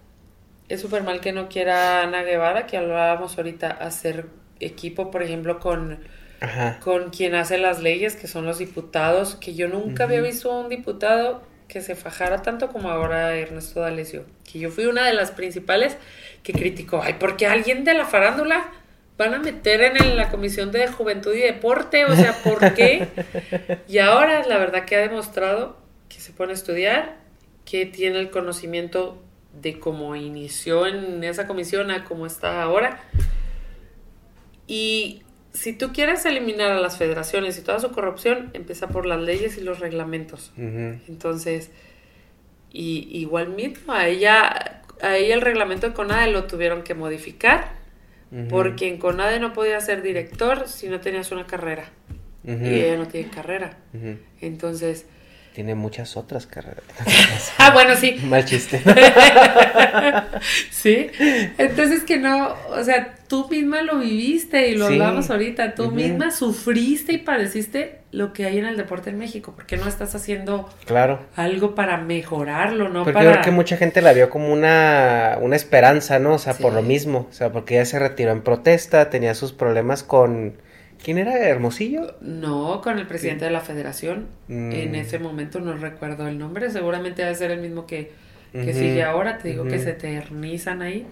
Es 0.69 0.81
súper 0.81 1.03
mal 1.03 1.20
que 1.20 1.32
no 1.32 1.49
quiera 1.49 2.03
Ana 2.03 2.23
Guevara, 2.23 2.66
que 2.66 2.77
hablábamos 2.77 3.36
ahorita, 3.39 3.69
hacer 3.70 4.27
equipo, 4.61 5.11
por 5.11 5.23
ejemplo, 5.23 5.59
con, 5.59 6.01
Ajá. 6.40 6.78
con 6.81 7.11
quien 7.11 7.35
hace 7.35 7.59
las 7.59 7.81
leyes, 7.81 8.15
que 8.15 8.27
son 8.28 8.47
los 8.47 8.59
diputados, 8.59 9.36
que 9.36 9.55
yo 9.55 9.69
nunca 9.69 10.05
uh 10.05 10.07
-huh. 10.07 10.11
había 10.11 10.20
visto 10.20 10.53
a 10.53 10.61
un 10.61 10.69
diputado 10.69 11.43
que 11.73 11.81
se 11.81 11.94
fajara 11.94 12.43
tanto 12.43 12.69
como 12.69 12.90
ahora 12.90 13.35
Ernesto 13.35 13.81
D'Alessio, 13.81 14.27
que 14.44 14.59
yo 14.59 14.70
fui 14.70 14.85
una 14.85 15.07
de 15.07 15.15
las 15.15 15.31
principales 15.31 15.97
que 16.43 16.53
criticó, 16.53 17.01
ay, 17.03 17.16
porque 17.19 17.47
alguien 17.47 17.82
de 17.85 17.94
la 17.94 18.05
farándula 18.05 18.70
van 19.16 19.32
a 19.32 19.39
meter 19.39 19.81
en 19.81 20.16
la 20.19 20.31
Comisión 20.31 20.70
de 20.70 20.86
Juventud 20.89 21.35
y 21.35 21.40
Deporte, 21.40 22.05
o 22.05 22.15
sea, 22.15 22.35
¿por 22.44 22.74
qué? 22.74 23.09
y 23.89 23.99
ahora 23.99 24.47
la 24.47 24.59
verdad 24.59 24.85
que 24.85 24.97
ha 24.97 25.01
demostrado 25.01 25.78
que 26.11 26.20
se 26.20 26.32
pone 26.32 26.53
a 26.53 26.57
estudiar, 26.57 27.16
que 27.65 27.86
tiene 27.86 28.19
el 28.19 28.28
conocimiento 28.28 29.23
de 29.59 29.78
cómo 29.78 30.15
inició 30.15 30.86
en 30.86 31.24
esa 31.24 31.47
comisión 31.47 31.90
a 31.90 32.05
cómo 32.05 32.27
está 32.27 32.62
ahora. 32.62 33.01
Y 34.66 35.23
si 35.52 35.72
tú 35.72 35.92
quieres 35.92 36.24
eliminar 36.24 36.70
a 36.70 36.80
las 36.80 36.96
federaciones 36.96 37.58
y 37.58 37.62
toda 37.62 37.78
su 37.78 37.92
corrupción, 37.92 38.50
empieza 38.54 38.88
por 38.88 39.06
las 39.06 39.20
leyes 39.20 39.58
y 39.58 39.60
los 39.60 39.80
reglamentos. 39.80 40.52
Uh 40.56 40.62
-huh. 40.62 41.00
Entonces, 41.08 41.70
y, 42.72 43.08
igual 43.18 43.50
mismo, 43.50 43.92
a 43.92 44.06
ella, 44.08 44.82
a 45.02 45.16
ella 45.16 45.34
el 45.34 45.42
reglamento 45.42 45.88
de 45.88 45.94
CONADE 45.94 46.32
lo 46.32 46.44
tuvieron 46.44 46.82
que 46.82 46.94
modificar, 46.94 47.72
uh 48.30 48.36
-huh. 48.36 48.48
porque 48.48 48.88
en 48.88 48.96
CONADE 48.98 49.40
no 49.40 49.52
podía 49.52 49.78
ser 49.80 50.02
director 50.02 50.68
si 50.68 50.88
no 50.88 51.00
tenías 51.00 51.30
una 51.32 51.46
carrera. 51.46 51.90
Uh 52.44 52.52
-huh. 52.52 52.70
Y 52.70 52.80
ella 52.80 52.96
no 52.96 53.06
tiene 53.06 53.28
carrera. 53.28 53.76
Entonces, 54.40 55.06
tiene 55.54 55.74
muchas 55.74 56.16
otras 56.16 56.46
carreras. 56.46 56.82
ah, 57.58 57.72
bueno, 57.72 57.94
sí. 57.94 58.18
Mal 58.24 58.44
chiste. 58.46 58.80
sí. 60.70 61.10
Entonces 61.58 62.04
que 62.04 62.16
no, 62.16 62.56
o 62.70 62.82
sea, 62.82 63.14
tú 63.32 63.48
misma 63.48 63.80
lo 63.80 63.98
viviste 63.98 64.68
y 64.68 64.76
lo 64.76 64.88
sí. 64.88 64.92
hablamos 64.92 65.30
ahorita, 65.30 65.74
tú 65.74 65.84
uh 65.84 65.86
-huh. 65.86 65.94
misma 65.94 66.30
sufriste 66.30 67.14
y 67.14 67.18
padeciste 67.18 68.00
lo 68.10 68.34
que 68.34 68.44
hay 68.44 68.59
en 68.59 68.66
el 68.66 68.76
deporte 68.76 69.09
en 69.09 69.16
México, 69.16 69.54
porque 69.56 69.78
no 69.78 69.88
estás 69.88 70.14
haciendo 70.14 70.68
claro. 70.84 71.18
algo 71.34 71.74
para 71.74 71.96
mejorarlo, 71.96 72.90
¿no? 72.90 73.04
Porque 73.04 73.14
para... 73.14 73.24
yo 73.24 73.30
creo 73.32 73.44
que 73.44 73.50
mucha 73.50 73.78
gente 73.78 74.02
la 74.02 74.12
vio 74.12 74.28
como 74.28 74.52
una, 74.52 75.38
una 75.40 75.56
esperanza, 75.56 76.18
¿no? 76.18 76.34
O 76.34 76.38
sea, 76.38 76.52
sí. 76.52 76.62
por 76.62 76.74
lo 76.74 76.82
mismo, 76.82 77.26
o 77.30 77.32
sea, 77.32 77.50
porque 77.52 77.76
ella 77.76 77.86
se 77.86 77.98
retiró 77.98 78.32
en 78.32 78.42
protesta, 78.42 79.09
tenía 79.09 79.34
sus 79.34 79.54
problemas 79.54 80.02
con 80.02 80.59
¿Quién 81.02 81.16
era 81.16 81.48
Hermosillo? 81.48 82.16
No, 82.20 82.82
con 82.82 82.98
el 82.98 83.06
presidente 83.06 83.46
sí. 83.46 83.46
de 83.46 83.50
la 83.50 83.60
federación. 83.60 84.26
Mm. 84.48 84.72
En 84.72 84.94
ese 84.94 85.18
momento 85.18 85.59
no 85.59 85.72
recuerdo 85.72 86.28
el 86.28 86.38
nombre. 86.38 86.70
Seguramente 86.70 87.22
debe 87.22 87.34
ser 87.34 87.50
el 87.50 87.60
mismo 87.60 87.86
que, 87.86 88.12
que 88.52 88.59
uh 88.59 88.64
-huh. 88.64 88.72
sigue 88.72 89.02
ahora. 89.02 89.38
Te 89.38 89.48
digo 89.48 89.62
uh 89.62 89.66
-huh. 89.66 89.70
que 89.70 89.78
se 89.78 89.90
eternizan 89.92 90.82
ahí. 90.82 91.06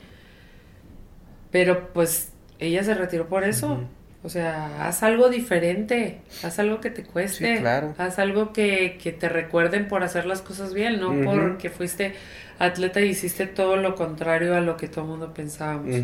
Pero 1.51 1.93
pues 1.93 2.33
ella 2.59 2.83
se 2.85 2.95
retiró 2.95 3.29
por 3.29 3.45
eso. 3.45 3.75
Uh 3.75 3.77
-huh. 3.79 3.87
O 4.23 4.29
sea, 4.29 4.87
haz 4.87 5.03
algo 5.03 5.31
diferente. 5.31 6.21
Haz 6.43 6.59
algo 6.59 6.81
que 6.81 6.91
te 6.91 7.05
cueste. 7.05 7.57
Sí, 7.57 7.61
claro. 7.61 7.95
Haz 7.97 8.19
algo 8.19 8.53
que, 8.53 8.99
que, 9.03 9.13
te 9.13 9.31
recuerden 9.31 9.89
por 9.89 10.03
hacer 10.03 10.27
las 10.27 10.43
cosas 10.43 10.75
bien, 10.75 11.01
no 11.01 11.15
porque 11.25 11.71
fuiste 11.71 12.13
atleta 12.59 13.01
y 13.01 13.09
hiciste 13.09 13.47
todo 13.47 13.77
lo 13.77 13.95
contrario 13.95 14.55
a 14.55 14.61
lo 14.61 14.77
que 14.77 14.89
todo 14.89 15.05
el 15.05 15.11
mundo 15.11 15.33
pensábamos. 15.33 15.97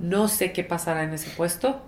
No 0.00 0.28
sé 0.28 0.52
qué 0.52 0.64
pasará 0.64 1.04
en 1.04 1.12
ese 1.14 1.30
puesto 1.30 1.82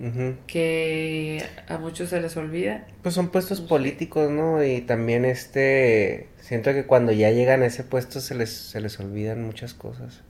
Uh 0.00 0.06
-huh. 0.06 0.36
que 0.48 1.44
a 1.68 1.78
muchos 1.78 2.08
se 2.08 2.20
les 2.20 2.36
olvida. 2.36 2.86
Pues 3.02 3.14
son 3.14 3.28
puestos 3.28 3.60
políticos, 3.60 4.30
¿no? 4.30 4.64
Y 4.64 4.80
también 4.80 5.24
este, 5.24 6.28
siento 6.40 6.72
que 6.72 6.86
cuando 6.86 7.12
ya 7.12 7.30
llegan 7.30 7.62
a 7.62 7.66
ese 7.66 7.84
puesto 7.84 8.20
se 8.20 8.34
les, 8.34 8.50
se 8.50 8.80
les 8.80 8.98
olvidan 8.98 9.44
muchas 9.44 9.74
cosas. 9.74 10.22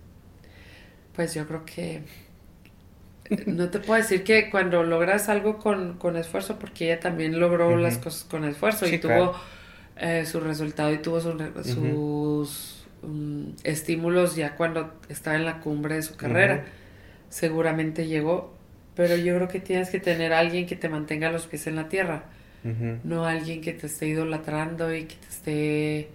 Pues 1.14 1.34
yo 1.34 1.46
creo 1.46 1.64
que 1.64 2.02
no 3.46 3.70
te 3.70 3.78
puedo 3.78 4.00
decir 4.00 4.24
que 4.24 4.50
cuando 4.50 4.82
logras 4.82 5.28
algo 5.28 5.58
con, 5.58 5.98
con 5.98 6.16
esfuerzo, 6.16 6.58
porque 6.58 6.86
ella 6.86 7.00
también 7.00 7.38
logró 7.38 7.68
uh 7.68 7.72
-huh. 7.72 7.80
las 7.80 7.98
cosas 7.98 8.24
con 8.24 8.44
esfuerzo 8.44 8.86
sí, 8.86 8.96
y 8.96 8.98
claro. 8.98 9.32
tuvo 9.32 9.40
eh, 9.96 10.24
su 10.26 10.40
resultado 10.40 10.92
y 10.92 10.98
tuvo 10.98 11.20
su, 11.20 11.30
uh 11.30 11.32
-huh. 11.32 11.62
sus 11.62 12.86
um, 13.02 13.54
estímulos 13.64 14.36
ya 14.36 14.56
cuando 14.56 14.94
estaba 15.08 15.36
en 15.36 15.44
la 15.44 15.60
cumbre 15.60 15.96
de 15.96 16.02
su 16.02 16.16
carrera. 16.16 16.64
Seguramente 17.28 18.06
llegó 18.06 18.62
pero 18.94 19.16
yo 19.16 19.34
creo 19.36 19.48
que 19.48 19.60
tienes 19.60 19.90
que 19.90 20.00
tener 20.00 20.32
a 20.32 20.38
alguien 20.38 20.66
que 20.66 20.76
te 20.76 20.88
mantenga 20.88 21.30
los 21.30 21.46
pies 21.46 21.66
en 21.66 21.76
la 21.76 21.88
tierra. 21.88 22.24
No 23.02 23.24
alguien 23.24 23.60
que 23.60 23.72
te 23.72 23.88
esté 23.88 24.06
idolatrando 24.06 24.94
y 24.94 25.06
que 25.06 25.16
te 25.16 25.28
esté 25.28 26.08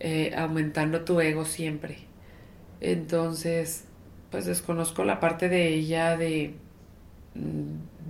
eh, 0.00 0.32
aumentando 0.34 1.02
tu 1.04 1.20
ego 1.20 1.44
siempre. 1.44 1.98
Entonces, 2.80 3.84
pues 4.34 4.46
desconozco 4.46 5.04
la 5.04 5.20
parte 5.20 5.48
de 5.48 5.68
ella, 5.68 6.16
de, 6.16 6.54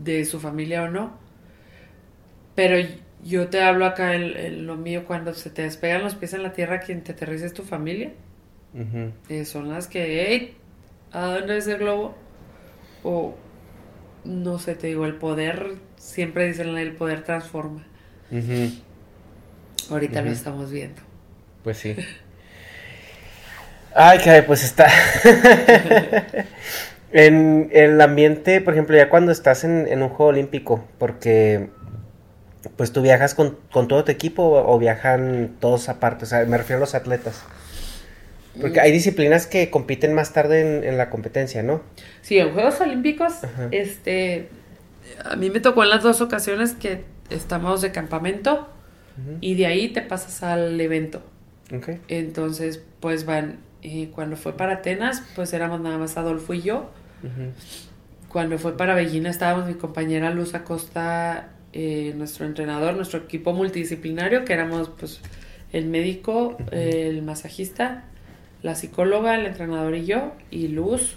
de 0.03 0.25
su 0.25 0.41
familia 0.41 0.85
o 0.85 0.89
no. 0.89 1.13
Pero 2.55 2.79
yo 3.23 3.49
te 3.49 3.61
hablo 3.61 3.85
acá 3.85 4.15
en, 4.15 4.35
en 4.35 4.67
lo 4.67 4.77
mío, 4.77 5.05
cuando 5.07 5.35
se 5.35 5.51
te 5.51 5.61
despegan 5.61 6.03
los 6.03 6.15
pies 6.15 6.33
en 6.33 6.43
la 6.43 6.55
tierra, 6.55 6.81
quien 6.81 7.05
te 7.05 7.13
aterriza 7.13 7.45
es 7.45 7.53
tu 7.53 7.63
familia. 7.63 8.15
Uh 8.73 8.79
-huh. 8.79 9.13
eh, 9.29 9.45
son 9.45 9.69
las 9.69 9.87
que, 9.87 10.27
hey, 10.27 10.57
¿a 11.13 11.27
dónde 11.27 11.59
es 11.59 11.67
el 11.67 11.77
globo? 11.77 12.15
O 13.03 13.37
no 14.25 14.59
sé, 14.59 14.77
te 14.77 14.87
digo, 14.87 15.05
el 15.05 15.17
poder, 15.17 15.75
siempre 15.97 16.47
dicen 16.47 16.69
el 16.79 16.97
poder 16.97 17.23
transforma. 17.23 17.85
Uh 18.31 18.37
-huh. 18.37 18.83
Ahorita 19.91 20.21
uh 20.21 20.23
-huh. 20.23 20.27
lo 20.29 20.33
estamos 20.33 20.71
viendo. 20.71 21.03
Pues 21.63 21.77
sí. 21.77 21.95
Ay, 23.95 24.19
caray, 24.19 24.45
pues 24.45 24.65
está. 24.65 24.89
en, 27.13 27.71
el 27.73 28.01
ambiente, 28.01 28.61
por 28.61 28.75
ejemplo, 28.75 28.97
ya 28.97 29.09
cuando 29.09 29.31
estás 29.31 29.65
en, 29.65 29.87
en, 29.87 30.03
un 30.03 30.09
juego 30.09 30.27
olímpico, 30.27 30.85
porque 30.99 31.69
pues 32.77 32.93
tú 32.93 33.03
viajas 33.03 33.35
con, 33.35 33.59
con 33.71 33.89
todo 33.89 34.05
tu 34.05 34.11
equipo 34.11 34.43
o, 34.43 34.75
o, 34.75 34.79
viajan 34.79 35.57
todos 35.61 35.89
aparte, 35.89 36.25
o 36.25 36.27
sea, 36.27 36.45
me 36.45 36.59
refiero 36.59 36.79
a 36.79 36.81
los 36.81 36.95
atletas. 36.95 37.45
Porque 38.61 38.81
hay 38.81 38.93
disciplinas 38.93 39.47
que 39.47 39.69
compiten 39.71 40.15
más 40.15 40.33
tarde 40.33 40.61
en, 40.61 40.85
en 40.85 40.97
la 40.97 41.11
competencia, 41.11 41.63
¿no? 41.63 41.83
Sí, 42.23 42.39
en 42.39 42.53
Juegos 42.53 42.81
Olímpicos, 42.81 43.41
este, 43.73 44.49
a 45.25 45.37
mí 45.37 45.51
me 45.51 45.61
tocó 45.61 45.83
en 45.83 45.91
las 45.91 46.03
dos 46.03 46.21
ocasiones 46.21 46.73
que 46.73 47.05
estamos 47.31 47.83
de 47.83 47.93
campamento 47.93 48.69
y 49.41 49.55
de 49.55 49.67
ahí 49.67 49.89
te 49.89 50.03
pasas 50.03 50.43
al 50.43 50.81
evento. 50.81 51.23
Ok. 51.75 51.91
Entonces, 52.09 52.83
pues 53.01 53.27
van, 53.27 53.59
eh, 53.85 54.09
cuando 54.15 54.37
fue 54.37 54.57
para 54.57 54.73
Atenas, 54.73 55.23
pues 55.37 55.53
éramos 55.53 55.81
nada 55.81 55.99
más 55.99 56.17
Adolfo 56.17 56.55
y 56.55 56.63
yo. 56.63 56.91
Cuando 58.29 58.59
fue 58.59 58.77
para 58.77 58.95
Bellina 58.95 59.31
estábamos 59.31 59.67
mi 59.67 59.75
compañera 59.75 60.31
Luz 60.31 60.55
Acosta, 60.55 61.51
eh, 61.75 62.15
nuestro 62.17 62.47
entrenador, 62.47 62.95
nuestro 62.95 63.21
equipo 63.21 63.53
multidisciplinario, 63.53 64.47
que 64.47 64.55
éramos 64.55 64.91
pues 64.99 65.21
el 65.73 65.87
médico, 65.87 66.57
el 66.73 67.21
masajista, 67.23 68.05
la 68.63 68.75
psicóloga, 68.75 69.35
el 69.35 69.45
entrenador 69.45 69.95
y 69.95 70.07
yo, 70.07 70.33
y 70.51 70.69
Luz. 70.69 71.17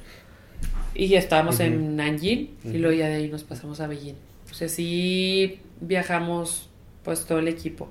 Y 0.94 1.16
estábamos 1.16 1.62
en 1.62 1.96
Nanjing 1.96 2.50
y 2.66 2.78
luego 2.80 2.98
ya 2.98 3.08
de 3.08 3.16
ahí 3.16 3.30
nos 3.30 3.46
pasamos 3.46 3.80
a 3.80 3.88
Beijing. 3.88 4.16
O 4.52 4.54
sea, 4.54 4.68
sí 4.68 5.62
viajamos 5.80 6.70
pues 7.04 7.26
todo 7.26 7.40
el 7.40 7.48
equipo. 7.48 7.90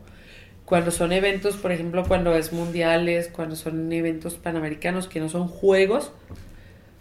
Cuando 0.67 0.91
son 0.91 1.13
eventos, 1.13 1.57
por 1.57 1.73
ejemplo, 1.73 2.05
cuando 2.07 2.35
es 2.37 2.53
mundiales, 2.53 3.29
cuando 3.29 3.57
son 3.57 3.91
eventos 3.93 4.35
panamericanos 4.35 5.09
que 5.09 5.21
no 5.21 5.29
son 5.31 5.49
juegos. 5.49 6.13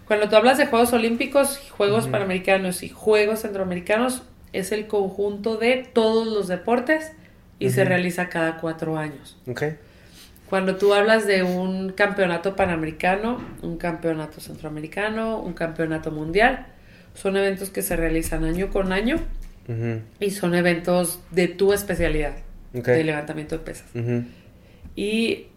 Cuando 0.08 0.30
tú 0.30 0.36
hablas 0.36 0.58
de 0.60 0.68
Juegos 0.68 0.94
Olímpicos, 0.94 1.60
Juegos 1.72 2.08
Panamericanos 2.08 2.84
y 2.84 2.90
Juegos 2.90 3.42
Centroamericanos, 3.42 4.22
es 4.54 4.72
el 4.72 4.86
conjunto 4.86 5.58
de 5.58 5.86
todos 5.92 6.28
los 6.28 6.48
deportes 6.48 7.12
y 7.58 7.72
se 7.72 7.86
realiza 7.86 8.30
cada 8.30 8.58
cuatro 8.58 8.98
años. 8.98 9.36
Ok. 9.48 9.64
Cuando 10.48 10.76
tú 10.76 10.94
hablas 10.94 11.26
de 11.26 11.42
un 11.42 11.92
campeonato 11.92 12.56
panamericano, 12.56 13.42
un 13.64 13.78
campeonato 13.78 14.40
centroamericano, 14.40 15.40
un 15.42 15.54
campeonato 15.54 16.12
mundial, 16.12 16.68
son 17.16 17.36
eventos 17.36 17.72
que 17.72 17.82
se 17.82 17.96
realizan 17.96 18.44
año 18.44 18.70
con 18.70 18.94
año 18.94 19.16
Ujú. 19.68 20.02
y 20.20 20.30
son 20.32 20.54
eventos 20.54 21.20
de 21.32 21.48
tu 21.48 21.74
especialidad, 21.74 22.36
De 22.82 23.04
levantamiento 23.04 23.58
de 23.58 23.64
pesas. 23.64 23.88
Ujú. 23.96 24.24
Y 24.96 25.48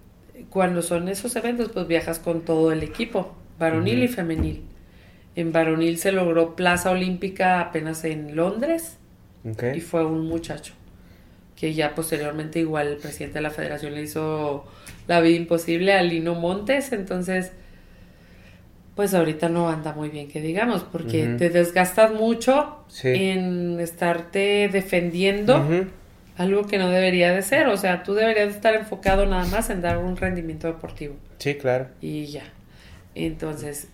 cuando 0.50 0.82
son 0.82 1.08
esos 1.08 1.34
eventos, 1.36 1.70
pues 1.72 1.86
viajas 1.86 2.18
con 2.18 2.42
todo 2.42 2.72
el 2.72 2.82
equipo, 2.82 3.34
varonil 3.58 4.02
y 4.02 4.08
femenil. 4.08 4.62
En 5.36 5.52
varonil 5.52 5.98
se 5.98 6.12
logró 6.12 6.56
plaza 6.56 6.90
olímpica 6.90 7.60
apenas 7.60 8.04
en 8.04 8.34
Londres 8.36 8.98
Ok. 9.48 9.62
y 9.76 9.80
fue 9.80 10.04
un 10.04 10.26
muchacho 10.26 10.74
que 11.56 11.74
ya 11.74 11.94
posteriormente 11.94 12.60
igual 12.60 12.86
el 12.88 12.96
presidente 12.98 13.38
de 13.38 13.42
la 13.42 13.50
federación 13.50 13.94
le 13.94 14.02
hizo 14.02 14.64
la 15.08 15.20
vida 15.20 15.36
imposible 15.36 15.92
a 15.92 16.02
Lino 16.02 16.34
Montes, 16.36 16.92
entonces 16.92 17.50
pues 18.94 19.14
ahorita 19.14 19.48
no 19.48 19.68
anda 19.68 19.92
muy 19.92 20.08
bien 20.08 20.28
que 20.28 20.40
digamos, 20.40 20.82
porque 20.84 21.34
te 21.38 21.50
desgastas 21.50 22.12
mucho 22.12 22.84
Sí. 22.88 23.08
en 23.08 23.78
estarte 23.80 24.68
defendiendo. 24.72 25.64
Algo 26.38 26.66
que 26.66 26.78
no 26.78 26.88
debería 26.88 27.32
de 27.34 27.42
ser, 27.42 27.66
o 27.68 27.76
sea, 27.76 28.02
tú 28.02 28.14
deberías 28.14 28.48
estar 28.54 28.74
enfocado 28.74 29.26
nada 29.26 29.44
más 29.46 29.68
en 29.70 29.82
dar 29.82 29.98
un 29.98 30.16
rendimiento 30.16 30.66
deportivo 30.68 31.14
Sí, 31.38 31.56
claro. 31.56 31.88
y 32.00 32.26
ya. 32.26 32.44
Entonces, 33.14 33.88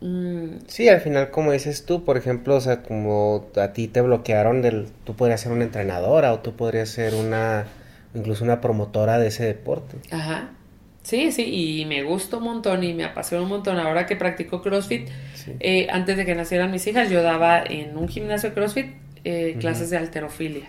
mm, 0.00 0.58
Sí, 0.66 0.88
al 0.88 1.00
final, 1.00 1.30
como 1.30 1.52
dices 1.52 1.84
tú, 1.86 2.04
por 2.04 2.16
ejemplo, 2.16 2.56
o 2.56 2.60
sea, 2.60 2.82
como 2.82 3.46
a 3.56 3.72
ti 3.72 3.88
te 3.88 4.00
bloquearon 4.00 4.62
del, 4.62 4.86
tú 5.04 5.14
podrías 5.16 5.40
ser 5.40 5.52
una 5.52 5.64
entrenadora 5.64 6.32
o 6.32 6.40
tú 6.40 6.54
podrías 6.56 6.88
ser 6.88 7.14
una, 7.14 7.66
incluso 8.14 8.44
una 8.44 8.60
promotora 8.60 9.18
de 9.18 9.28
ese 9.28 9.44
deporte. 9.44 9.96
Ajá. 10.10 10.50
Sí, 11.02 11.32
sí, 11.32 11.44
y 11.80 11.86
me 11.86 12.02
gusta 12.02 12.36
un 12.36 12.44
montón 12.44 12.84
y 12.84 12.92
me 12.92 13.04
apasiona 13.04 13.42
un 13.42 13.48
montón. 13.48 13.78
Ahora 13.78 14.04
que 14.04 14.16
practico 14.16 14.60
CrossFit, 14.60 15.08
Sí. 15.34 15.52
eh, 15.60 15.86
antes 15.90 16.18
de 16.18 16.26
que 16.26 16.34
nacieran 16.34 16.70
mis 16.70 16.86
hijas, 16.86 17.08
yo 17.08 17.22
daba 17.22 17.62
en 17.62 17.96
un 17.96 18.06
gimnasio 18.06 18.50
de 18.50 18.54
CrossFit 18.54 18.86
eh, 19.24 19.56
clases 19.58 19.88
de 19.90 19.96
alterofilia. 19.96 20.68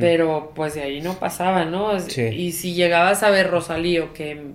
Pero 0.00 0.52
pues 0.54 0.74
de 0.74 0.82
ahí 0.82 1.00
no 1.00 1.14
pasaba, 1.18 1.64
¿no? 1.64 1.98
Sí. 1.98 2.22
Y 2.22 2.52
si 2.52 2.74
llegabas 2.74 3.22
a 3.22 3.30
ver 3.30 3.50
Rosalío, 3.50 4.12
que 4.12 4.52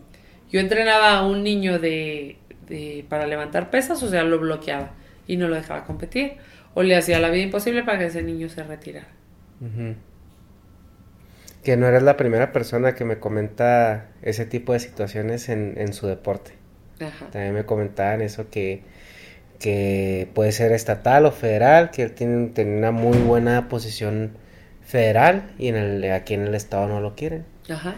yo 0.52 0.60
entrenaba 0.60 1.18
a 1.18 1.26
un 1.27 1.44
niño 1.44 1.80
de, 1.80 2.38
de- 2.68 3.03
para 3.10 3.26
levantar 3.26 3.69
pesas, 3.72 4.02
o 4.03 4.10
sea, 4.10 4.23
lo 4.23 4.39
bloqueaba 4.39 4.91
y 5.26 5.38
no 5.38 5.48
lo 5.48 5.56
dejaba 5.56 5.85
competir. 5.85 6.34
O 6.76 6.84
le 6.84 6.95
hacía 6.95 7.19
la 7.19 7.30
vida 7.30 7.44
imposible 7.44 7.84
para 7.84 7.98
que 7.98 8.06
ese 8.06 8.22
niño 8.22 8.48
se 8.49 8.61
retirara. 8.64 9.07
Que 11.64 11.76
no 11.76 11.88
eres 11.88 12.03
la 12.03 12.15
primera 12.15 12.53
persona 12.53 12.95
que 12.95 13.03
me 13.03 13.19
comenta 13.19 14.07
ese 14.22 14.45
tipo 14.45 14.73
de 14.73 14.80
situaciones 14.80 15.49
en, 15.49 15.73
en 15.77 15.91
su 15.94 16.07
deporte. 16.07 16.52
Ajá. 17.02 17.27
También 17.31 17.53
me 17.53 17.65
comentaban 17.65 18.22
eso 18.22 18.49
que, 18.49 18.84
que 19.60 20.30
puede 20.34 20.52
ser 20.52 20.72
estatal 20.72 21.26
o 21.26 21.31
federal, 21.31 21.91
que 21.91 22.03
él 22.03 22.11
tiene, 22.14 22.48
tiene 22.49 22.77
una 22.77 22.91
muy 22.91 23.18
buena 23.18 23.68
posición 23.68 24.38
federal 24.88 25.52
y 25.60 25.68
en 25.68 25.76
el, 25.76 26.12
aquí 26.12 26.34
en 26.34 26.48
el 26.48 26.56
estado 26.56 26.88
no 26.88 27.02
lo 27.02 27.14
quieren. 27.14 27.46
Ajá. 27.70 27.96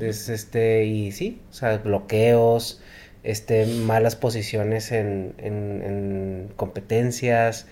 Es, 0.00 0.30
este, 0.30 0.86
y 0.86 1.12
sí, 1.12 1.42
o 1.50 1.52
sea, 1.52 1.76
bloqueos, 1.76 2.80
este, 3.22 3.66
malas 3.66 4.16
posiciones 4.16 4.90
en, 4.90 5.34
en, 5.36 5.82
en 5.82 6.52
competencias, 6.56 7.66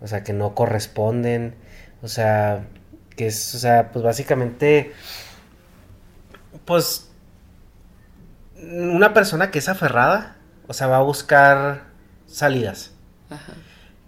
o 0.00 0.06
sea, 0.06 0.24
que 0.24 0.32
no 0.32 0.54
corresponden, 0.54 1.54
o 2.00 2.08
sea, 2.08 2.64
que 3.14 3.26
es, 3.26 3.54
o 3.54 3.58
sea, 3.58 3.92
pues 3.92 4.02
básicamente, 4.02 4.92
pues, 6.64 7.10
una 8.56 9.12
persona 9.12 9.50
que 9.50 9.58
es 9.58 9.68
aferrada, 9.68 10.38
o 10.66 10.72
sea, 10.72 10.86
va 10.86 10.96
a 10.96 11.02
buscar 11.02 11.88
salidas. 12.26 12.94
Ajá. 13.28 13.52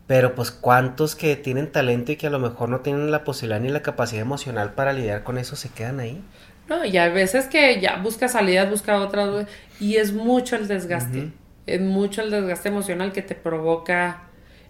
Pero 0.08 0.34
pues 0.34 0.50
cuántos 0.50 1.14
que 1.14 1.36
tienen 1.36 1.70
talento 1.70 2.10
y 2.10 2.16
que 2.16 2.26
a 2.26 2.30
lo 2.30 2.40
mejor 2.40 2.70
no 2.70 2.80
tienen 2.80 3.12
la 3.12 3.22
posibilidad 3.22 3.60
ni 3.60 3.68
la 3.68 3.82
capacidad 3.82 4.22
emocional 4.22 4.72
para 4.72 4.92
lidiar 4.92 5.22
con 5.22 5.38
eso 5.38 5.54
se 5.54 5.68
quedan 5.68 6.00
ahí. 6.00 6.24
No, 6.68 6.84
y 6.84 6.96
hay 6.96 7.12
veces 7.12 7.46
que 7.46 7.80
ya 7.80 7.96
busca 7.96 8.26
salidas, 8.26 8.68
busca 8.68 9.00
otras, 9.00 9.46
y 9.78 9.96
es 9.96 10.12
mucho 10.12 10.56
el 10.56 10.66
desgaste. 10.66 11.30
Es 11.66 11.80
mucho 11.80 12.22
el 12.22 12.30
desgaste 12.30 12.70
emocional 12.70 13.12
que 13.12 13.22
te 13.22 13.34
provoca 13.34 14.22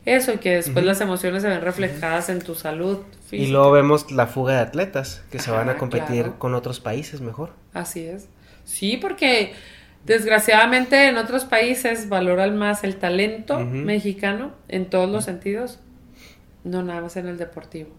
eso 0.05 0.33
y 0.33 0.39
que 0.39 0.57
después 0.57 0.85
las 0.85 1.01
emociones 1.01 1.43
se 1.43 1.49
ven 1.49 1.61
reflejadas 1.61 2.29
en 2.31 2.41
tu 2.41 2.55
salud 2.55 2.99
Y 3.31 3.47
luego 3.49 3.71
vemos 3.73 4.11
la 4.11 4.27
fuga 4.27 4.55
de 4.55 4.61
atletas 4.61 5.23
que 5.31 5.39
se 5.39 5.51
van 5.51 5.69
a 5.69 5.77
competir 5.77 6.23
claro. 6.25 6.39
con 6.39 6.55
otros 6.55 6.81
países 6.81 7.21
mejor. 7.21 7.51
Así 7.75 8.07
es. 8.07 8.29
Sí, 8.65 8.97
porque 8.97 9.53
desgraciadamente 10.09 11.07
en 11.07 11.19
otros 11.19 11.45
países 11.45 12.09
valoran 12.09 12.57
más 12.57 12.83
el 12.83 12.97
talento 12.97 13.61
mexicano 13.61 14.55
en 14.67 14.89
todos 14.89 15.09
los 15.09 15.25
sentidos, 15.25 15.81
no 16.65 16.83
nada 16.83 17.03
más 17.03 17.17
en 17.17 17.29
el 17.29 17.37
deportivo. 17.37 17.91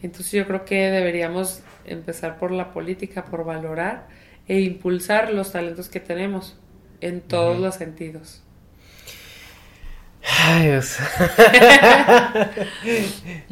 Entonces 0.00 0.30
yo 0.30 0.46
creo 0.46 0.64
que 0.64 0.92
deberíamos 0.92 1.60
empezar 1.86 2.38
por 2.38 2.52
la 2.52 2.72
política, 2.72 3.24
por 3.24 3.44
valorar 3.44 4.06
e 4.46 4.60
impulsar 4.60 5.32
los 5.32 5.50
talentos 5.50 5.88
que 5.88 5.98
tenemos 5.98 6.56
en 7.00 7.20
todos 7.20 7.58
los 7.58 7.74
sentidos. 7.74 8.44
Ay, 10.44 10.66
Dios. 10.66 10.98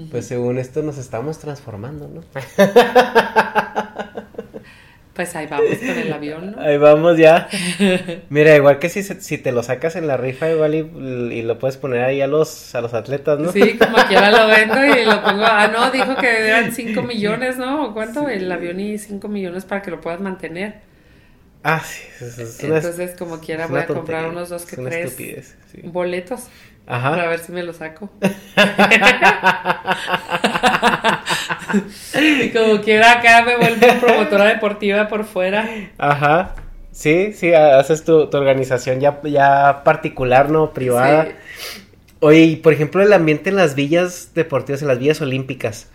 pues 0.10 0.26
según 0.26 0.58
esto 0.58 0.82
nos 0.82 0.98
estamos 0.98 1.38
transformando, 1.38 2.08
¿no? 2.08 2.22
Pues 5.14 5.36
ahí 5.36 5.46
vamos 5.46 5.78
con 5.78 5.88
el 5.90 6.12
avión, 6.12 6.50
¿no? 6.56 6.60
Ahí 6.60 6.76
vamos 6.76 7.16
ya. 7.16 7.48
Mira, 8.30 8.56
igual 8.56 8.80
que 8.80 8.88
si, 8.88 9.02
si 9.04 9.38
te 9.38 9.52
lo 9.52 9.62
sacas 9.62 9.94
en 9.94 10.08
la 10.08 10.16
rifa 10.16 10.50
igual 10.50 10.74
y, 10.74 10.78
y 10.78 11.42
lo 11.42 11.56
puedes 11.60 11.76
poner 11.76 12.02
ahí 12.02 12.20
a 12.20 12.26
los, 12.26 12.74
a 12.74 12.80
los 12.80 12.94
atletas, 12.94 13.38
¿no? 13.38 13.52
Sí, 13.52 13.78
como 13.78 13.96
quiera 14.08 14.32
lo 14.32 14.48
vendo 14.48 14.84
y 14.84 15.04
lo 15.04 15.22
pongo. 15.22 15.44
Ah, 15.46 15.68
no, 15.72 15.90
dijo 15.92 16.16
que 16.16 16.48
eran 16.48 16.72
5 16.74 17.02
millones, 17.02 17.56
¿no? 17.58 17.84
¿O 17.86 17.94
¿Cuánto? 17.94 18.28
El 18.28 18.50
avión 18.50 18.80
y 18.80 18.98
5 18.98 19.28
millones 19.28 19.64
para 19.64 19.82
que 19.82 19.92
lo 19.92 20.00
puedas 20.00 20.20
mantener. 20.20 20.80
Ah, 21.62 21.80
sí. 21.84 22.02
es- 22.20 22.60
una- 22.64 22.76
Entonces, 22.78 23.12
como 23.16 23.38
quiera, 23.40 23.68
voy 23.68 23.80
a 23.80 23.86
comprar 23.86 24.26
unos 24.28 24.48
dos 24.48 24.66
que 24.66 24.76
tres 24.76 25.06
estupidez, 25.06 25.56
sí. 25.72 25.80
boletos 25.84 26.48
Ajá. 26.86 27.10
para 27.10 27.28
ver 27.28 27.38
si 27.38 27.52
me 27.52 27.62
lo 27.62 27.72
saco. 27.72 28.10
y 32.42 32.50
como 32.50 32.80
quiera, 32.82 33.12
acá 33.12 33.42
me 33.44 33.56
vuelvo 33.56 33.86
promotora 34.00 34.44
deportiva 34.46 35.08
por 35.08 35.24
fuera. 35.24 35.66
Ajá. 35.98 36.54
Sí, 36.92 37.32
sí, 37.32 37.52
haces 37.52 38.04
tu, 38.04 38.28
tu 38.28 38.36
organización 38.36 39.00
ya, 39.00 39.20
ya 39.24 39.82
particular, 39.82 40.50
¿no? 40.50 40.70
Privada. 40.70 41.28
Sí. 41.56 41.82
Oye, 42.20 42.40
y 42.40 42.56
por 42.56 42.72
ejemplo, 42.72 43.02
el 43.02 43.12
ambiente 43.12 43.50
en 43.50 43.56
las 43.56 43.74
villas 43.74 44.30
deportivas, 44.34 44.82
en 44.82 44.88
las 44.88 44.98
villas 44.98 45.20
olímpicas. 45.20 45.90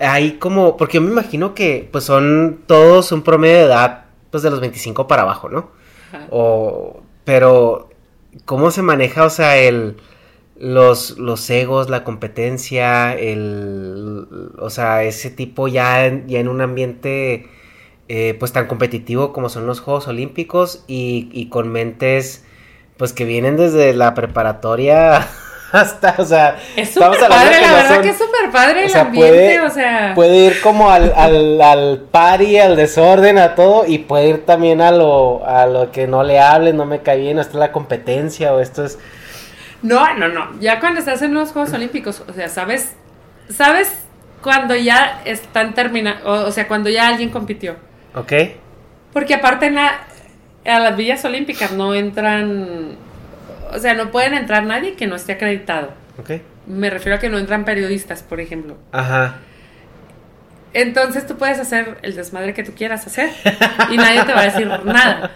Hay 0.00 0.32
como, 0.32 0.76
porque 0.76 0.96
yo 0.96 1.02
me 1.02 1.10
imagino 1.10 1.54
que 1.54 1.88
pues 1.92 2.04
son 2.04 2.62
todos 2.66 3.12
un 3.12 3.22
promedio 3.22 3.58
de 3.58 3.64
edad, 3.64 4.04
pues 4.30 4.42
de 4.42 4.50
los 4.50 4.60
25 4.60 5.06
para 5.06 5.22
abajo, 5.22 5.48
¿no? 5.48 5.70
Ajá. 6.12 6.26
O, 6.30 7.02
pero, 7.24 7.90
¿cómo 8.44 8.70
se 8.70 8.82
maneja, 8.82 9.24
o 9.24 9.30
sea, 9.30 9.58
el, 9.58 9.96
los, 10.62 11.18
los 11.18 11.50
egos, 11.50 11.90
la 11.90 12.04
competencia, 12.04 13.14
el, 13.14 14.26
o 14.60 14.70
sea, 14.70 15.02
ese 15.02 15.28
tipo 15.30 15.66
ya, 15.66 16.06
en- 16.06 16.28
ya 16.28 16.38
en 16.38 16.46
un 16.48 16.60
ambiente 16.60 17.48
eh, 18.08 18.36
pues 18.38 18.52
tan 18.52 18.66
competitivo 18.68 19.32
como 19.32 19.48
son 19.48 19.66
los 19.66 19.80
Juegos 19.80 20.06
Olímpicos 20.06 20.84
y, 20.86 21.28
y 21.32 21.48
con 21.48 21.68
mentes 21.68 22.44
pues 22.96 23.12
que 23.12 23.24
vienen 23.24 23.56
desde 23.56 23.92
la 23.94 24.14
preparatoria 24.14 25.26
hasta, 25.72 26.14
o 26.18 26.24
sea, 26.24 26.58
es 26.76 26.90
súper 26.90 27.18
padre, 27.28 27.60
la 27.60 27.72
verdad 27.72 28.00
que 28.02 28.10
es 28.10 28.18
súper 28.18 28.50
padre 28.52 28.84
el 28.86 28.94
ambiente, 28.94 29.60
o 29.62 29.70
sea. 29.70 30.12
Puede 30.14 30.36
ir 30.46 30.60
como 30.60 30.90
al, 30.90 31.12
al, 31.16 31.60
al 31.60 32.06
party, 32.10 32.58
al 32.58 32.76
desorden, 32.76 33.38
a 33.38 33.56
todo, 33.56 33.84
y 33.86 33.98
puede 33.98 34.28
ir 34.28 34.46
también 34.46 34.80
a 34.80 34.92
lo, 34.92 35.44
a 35.44 35.66
lo 35.66 35.90
que 35.90 36.06
no 36.06 36.22
le 36.22 36.38
hable, 36.38 36.72
no 36.72 36.84
me 36.84 37.00
cae 37.00 37.18
bien, 37.18 37.38
es 37.40 37.52
la 37.54 37.72
competencia, 37.72 38.52
o 38.54 38.60
esto 38.60 38.84
es. 38.84 38.98
No, 39.82 40.14
no, 40.16 40.28
no. 40.28 40.58
Ya 40.60 40.80
cuando 40.80 41.00
estás 41.00 41.22
en 41.22 41.34
los 41.34 41.50
Juegos 41.52 41.72
Olímpicos, 41.72 42.22
o 42.28 42.32
sea, 42.32 42.48
sabes, 42.48 42.94
sabes 43.48 43.92
cuando 44.42 44.74
ya 44.74 45.22
están 45.24 45.74
terminando, 45.74 46.28
o, 46.28 46.50
sea, 46.50 46.68
cuando 46.68 46.90
ya 46.90 47.08
alguien 47.08 47.30
compitió. 47.30 47.76
Ok. 48.14 48.32
Porque 49.12 49.34
aparte 49.34 49.66
en 49.66 49.76
la, 49.76 50.00
a 50.64 50.78
las 50.78 50.96
villas 50.96 51.24
olímpicas 51.24 51.72
no 51.72 51.94
entran 51.94 52.96
o 53.72 53.78
sea, 53.78 53.94
no 53.94 54.10
pueden 54.10 54.34
entrar 54.34 54.64
nadie 54.64 54.94
que 54.94 55.06
no 55.06 55.16
esté 55.16 55.32
acreditado. 55.32 55.94
Ok. 56.18 56.32
Me 56.66 56.90
refiero 56.90 57.16
a 57.16 57.18
que 57.18 57.30
no 57.30 57.38
entran 57.38 57.64
periodistas, 57.64 58.22
por 58.22 58.38
ejemplo. 58.40 58.76
Ajá. 58.92 59.36
Entonces 60.74 61.26
tú 61.26 61.36
puedes 61.36 61.58
hacer 61.58 61.98
el 62.02 62.14
desmadre 62.14 62.54
que 62.54 62.64
tú 62.64 62.72
quieras 62.74 63.06
hacer 63.06 63.30
y 63.90 63.96
nadie 63.96 64.24
te 64.24 64.32
va 64.32 64.40
a 64.40 64.44
decir 64.44 64.66
nada. 64.84 65.30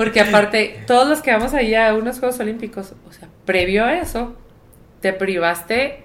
Porque 0.00 0.20
aparte, 0.20 0.80
todos 0.86 1.06
los 1.06 1.20
que 1.20 1.30
vamos 1.30 1.52
ahí 1.52 1.74
a 1.74 1.92
unos 1.92 2.20
Juegos 2.20 2.40
Olímpicos, 2.40 2.94
o 3.06 3.12
sea, 3.12 3.28
previo 3.44 3.84
a 3.84 3.98
eso, 3.98 4.34
te 5.02 5.12
privaste 5.12 6.04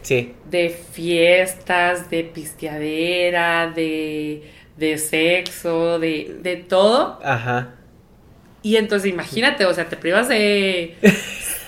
sí. 0.00 0.32
de 0.48 0.70
fiestas, 0.70 2.08
de 2.08 2.24
pisteadera, 2.24 3.70
de, 3.76 4.50
de 4.78 4.96
sexo, 4.96 5.98
de, 5.98 6.38
de 6.40 6.56
todo. 6.56 7.20
Ajá. 7.22 7.74
Y 8.62 8.76
entonces 8.76 9.12
imagínate, 9.12 9.66
o 9.66 9.74
sea, 9.74 9.86
te 9.86 9.98
privas 9.98 10.28
de 10.30 10.96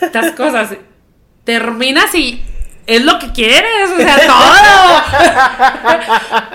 estas 0.00 0.32
cosas. 0.32 0.74
Terminas 1.44 2.14
y 2.14 2.42
es 2.88 3.04
lo 3.04 3.18
que 3.18 3.30
quieres, 3.32 3.90
o 3.94 4.00
sea, 4.00 4.16
todo. 4.26 5.02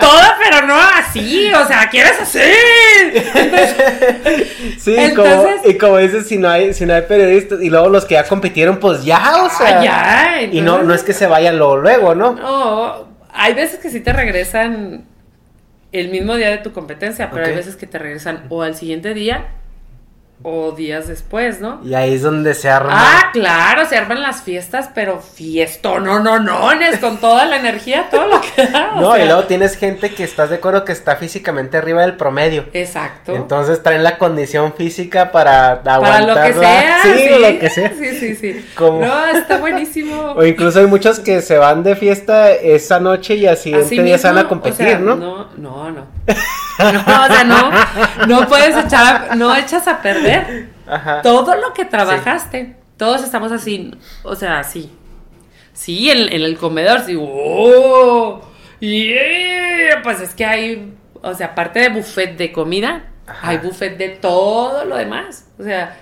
todo, 0.00 0.22
pero 0.42 0.66
no 0.66 0.74
así, 0.76 1.52
o 1.52 1.64
sea, 1.64 1.88
quieres 1.88 2.20
así. 2.20 2.40
sí, 4.80 4.96
como, 5.14 5.46
y 5.64 5.78
como 5.78 5.98
dices, 5.98 6.26
si 6.26 6.36
no 6.36 6.50
hay, 6.50 6.74
si 6.74 6.86
no 6.86 6.94
hay 6.94 7.02
periodistas, 7.02 7.62
y 7.62 7.70
luego 7.70 7.88
los 7.88 8.04
que 8.04 8.14
ya 8.14 8.24
compitieron, 8.24 8.80
pues 8.80 9.04
ya, 9.04 9.44
o 9.44 9.48
sea. 9.48 9.78
Ah, 9.78 9.84
ya, 9.84 10.42
y 10.42 10.60
no, 10.60 10.82
no 10.82 10.92
es 10.92 11.04
que 11.04 11.12
se 11.12 11.28
vayan 11.28 11.56
luego, 11.56 11.76
luego, 11.76 12.16
¿no? 12.16 12.32
No, 12.32 13.08
hay 13.32 13.54
veces 13.54 13.78
que 13.78 13.88
sí 13.88 14.00
te 14.00 14.12
regresan 14.12 15.04
el 15.92 16.08
mismo 16.08 16.34
día 16.34 16.50
de 16.50 16.58
tu 16.58 16.72
competencia, 16.72 17.30
pero 17.30 17.46
hay 17.46 17.54
veces 17.54 17.76
que 17.76 17.86
te 17.86 18.00
regresan 18.00 18.46
o 18.48 18.62
al 18.62 18.74
siguiente 18.74 19.14
día 19.14 19.50
o 20.46 20.72
días 20.72 21.08
después, 21.08 21.62
¿no? 21.62 21.80
Y 21.82 21.94
ahí 21.94 22.14
es 22.14 22.22
donde 22.22 22.52
se 22.52 22.68
arma. 22.68 22.92
Ah, 22.92 23.30
claro, 23.32 23.86
se 23.86 23.96
arman 23.96 24.20
las 24.20 24.42
fiestas, 24.42 24.90
pero 24.94 25.18
fiesto, 25.20 25.98
no, 26.00 26.20
no, 26.20 26.38
no, 26.38 26.68
con 27.00 27.16
toda 27.16 27.46
la 27.46 27.56
energía, 27.56 28.08
todo 28.10 28.26
lo 28.26 28.40
que 28.42 28.66
da. 28.66 28.92
no, 28.96 29.16
y 29.16 29.24
luego 29.24 29.44
tienes 29.44 29.76
gente 29.76 30.14
que 30.14 30.22
estás 30.22 30.50
de 30.50 30.56
acuerdo 30.56 30.84
que 30.84 30.92
está 30.92 31.16
físicamente 31.16 31.78
arriba 31.78 32.02
del 32.02 32.16
promedio. 32.16 32.66
Exacto. 32.74 33.34
Entonces 33.34 33.82
traen 33.82 34.04
la 34.04 34.18
condición 34.18 34.74
física 34.74 35.32
para 35.32 35.72
aguantar. 35.72 36.00
Para 36.00 36.20
lo 36.26 36.34
que 36.34 36.60
sea. 36.60 37.02
Sí, 37.02 37.28
lo 37.40 37.58
que 37.58 37.70
sea. 37.70 37.92
Sí, 37.98 38.18
sí, 38.18 38.36
sí. 38.36 38.66
No, 38.78 39.26
está 39.26 39.58
buenísimo. 39.58 40.14
O 40.36 40.44
incluso 40.44 40.80
hay 40.80 40.86
muchos 40.86 41.20
que 41.20 41.40
se 41.42 41.58
van 41.58 41.82
de 41.82 41.96
fiesta 41.96 42.50
esa 42.52 42.98
noche 42.98 43.36
y 43.36 43.46
así 43.46 43.72
siguiente 43.72 44.02
día 44.02 44.18
se 44.18 44.26
van 44.28 44.38
a 44.38 44.48
competir, 44.48 45.00
¿no? 45.00 45.16
No, 45.16 45.48
no, 45.56 45.90
no. 45.90 46.06
No, 46.76 46.88
o 46.88 47.26
sea, 47.28 47.44
no, 47.44 47.70
no 48.26 48.48
puedes 48.48 48.76
echar, 48.76 49.36
no 49.36 49.54
echas 49.54 49.86
a 49.86 50.02
perder 50.02 50.70
todo 51.22 51.54
lo 51.54 51.72
que 51.72 51.84
trabajaste. 51.84 52.76
Todos 52.96 53.22
estamos 53.22 53.52
así, 53.52 53.92
o 54.24 54.34
sea, 54.34 54.58
así. 54.58 54.90
Sí, 55.72 56.10
en, 56.10 56.32
el 56.32 56.56
comedor, 56.56 57.02
sí, 57.02 57.16
oh, 57.18 58.40
pues 60.02 60.20
es 60.20 60.34
que 60.34 60.44
hay, 60.44 60.94
o 61.22 61.34
sea, 61.34 61.48
aparte 61.48 61.80
de 61.80 61.88
buffet 61.88 62.36
de 62.36 62.52
comida, 62.52 63.10
hay 63.42 63.58
buffet 63.58 63.96
de 63.96 64.10
todo 64.10 64.84
lo 64.84 64.96
demás. 64.96 65.48
O 65.58 65.64
sea, 65.64 65.96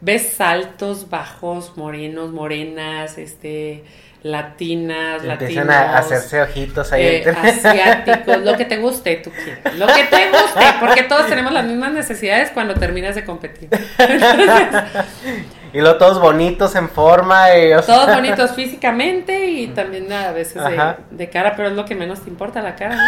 ves 0.00 0.34
saltos, 0.34 1.08
bajos, 1.08 1.76
morenos, 1.76 2.32
morenas, 2.32 3.16
este, 3.16 3.84
latinas, 4.24 5.22
Empiezan 5.22 5.70
a 5.70 5.96
hacerse 5.98 6.40
ojitos 6.40 6.90
ahí. 6.92 7.04
Eh, 7.04 7.28
asiáticos, 7.28 8.38
lo 8.38 8.56
que 8.56 8.64
te 8.64 8.78
guste, 8.78 9.16
tú 9.16 9.30
quieres. 9.30 9.58
Lo 9.78 9.86
que 9.86 10.04
te 10.04 10.30
guste, 10.30 10.64
porque 10.80 11.02
todos 11.02 11.26
tenemos 11.26 11.52
las 11.52 11.66
mismas 11.66 11.92
necesidades 11.92 12.50
cuando 12.50 12.72
terminas 12.74 13.14
de 13.14 13.26
competir. 13.26 13.68
y 15.74 15.78
luego 15.78 15.98
todos 15.98 16.22
bonitos 16.22 16.74
en 16.74 16.88
forma. 16.88 17.48
Todos 17.84 18.16
bonitos 18.16 18.52
físicamente 18.52 19.44
y 19.44 19.66
también 19.68 20.10
a 20.10 20.32
veces 20.32 20.62
de, 21.10 21.28
cara, 21.28 21.54
pero 21.54 21.68
es 21.68 21.74
lo 21.74 21.84
que 21.84 21.94
menos 21.94 22.22
te 22.22 22.30
importa 22.30 22.62
la 22.62 22.76
cara, 22.76 22.96
¿no? 22.96 23.02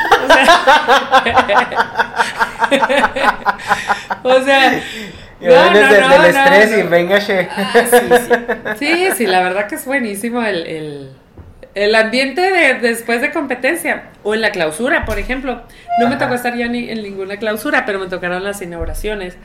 O 4.22 4.44
sea, 4.44 4.82
y 5.40 5.46
no, 5.46 5.52
del 5.52 6.24
estrés 6.24 6.78
y 6.78 6.82
venga, 6.82 7.16
ah, 7.16 8.74
sí, 8.78 9.08
sí. 9.16 9.26
la 9.26 9.42
verdad 9.42 9.66
que 9.66 9.74
es 9.74 9.84
buenísimo 9.84 10.42
el, 10.42 11.10
el, 11.74 11.94
ambiente 11.94 12.40
de, 12.40 12.74
después 12.74 13.20
de 13.20 13.30
competencia. 13.32 14.04
O 14.22 14.34
en 14.34 14.40
la 14.40 14.50
clausura, 14.50 15.04
por 15.04 15.18
ejemplo. 15.18 15.62
No 16.00 16.08
me 16.08 16.16
tocó 16.16 16.34
estar 16.34 16.56
ya 16.56 16.68
ni 16.68 16.88
en 16.88 17.02
ninguna 17.02 17.36
clausura, 17.36 17.84
pero 17.84 17.98
me 17.98 18.06
tocaron 18.06 18.42
las 18.44 18.62
inauguraciones. 18.62 19.36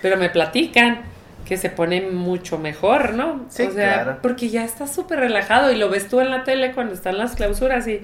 Pero 0.00 0.16
me 0.16 0.30
platican 0.30 1.02
que 1.46 1.56
se 1.56 1.70
pone 1.70 2.00
mucho 2.02 2.58
mejor, 2.58 3.14
¿no? 3.14 3.44
Sí, 3.48 3.64
o 3.64 3.72
sea, 3.72 4.18
porque 4.22 4.48
ya 4.48 4.64
está 4.64 4.86
súper 4.86 5.18
relajado 5.18 5.72
y 5.72 5.76
lo 5.76 5.90
ves 5.90 6.08
tú 6.08 6.20
en 6.20 6.30
la 6.30 6.44
tele 6.44 6.72
cuando 6.72 6.94
están 6.94 7.18
las 7.18 7.34
clausuras 7.34 7.86
y, 7.88 8.00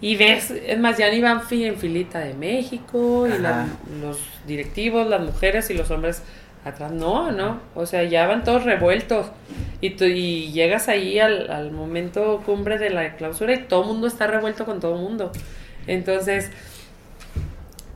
y 0.00 0.16
ves, 0.16 0.50
es 0.50 0.78
más, 0.78 0.96
ya 0.96 1.10
ni 1.10 1.20
van 1.20 1.42
en 1.50 1.76
filita 1.76 2.20
de 2.20 2.34
México 2.34 3.26
y 3.26 3.38
los 4.00 4.20
directivos, 4.46 5.08
las 5.08 5.20
mujeres 5.20 5.68
y 5.70 5.74
los 5.74 5.90
hombres 5.90 6.22
Atrás 6.64 6.92
no, 6.92 7.32
no. 7.32 7.60
O 7.74 7.86
sea, 7.86 8.04
ya 8.04 8.26
van 8.26 8.44
todos 8.44 8.64
revueltos. 8.64 9.26
Y, 9.80 9.90
tú, 9.90 10.04
y 10.04 10.52
llegas 10.52 10.88
ahí 10.88 11.18
al, 11.18 11.50
al, 11.50 11.70
momento 11.70 12.42
cumbre 12.44 12.78
de 12.78 12.90
la 12.90 13.16
clausura 13.16 13.54
y 13.54 13.62
todo 13.62 13.82
el 13.82 13.88
mundo 13.88 14.06
está 14.06 14.26
revuelto 14.26 14.66
con 14.66 14.78
todo 14.78 14.96
el 14.96 15.00
mundo. 15.00 15.32
Entonces, 15.86 16.50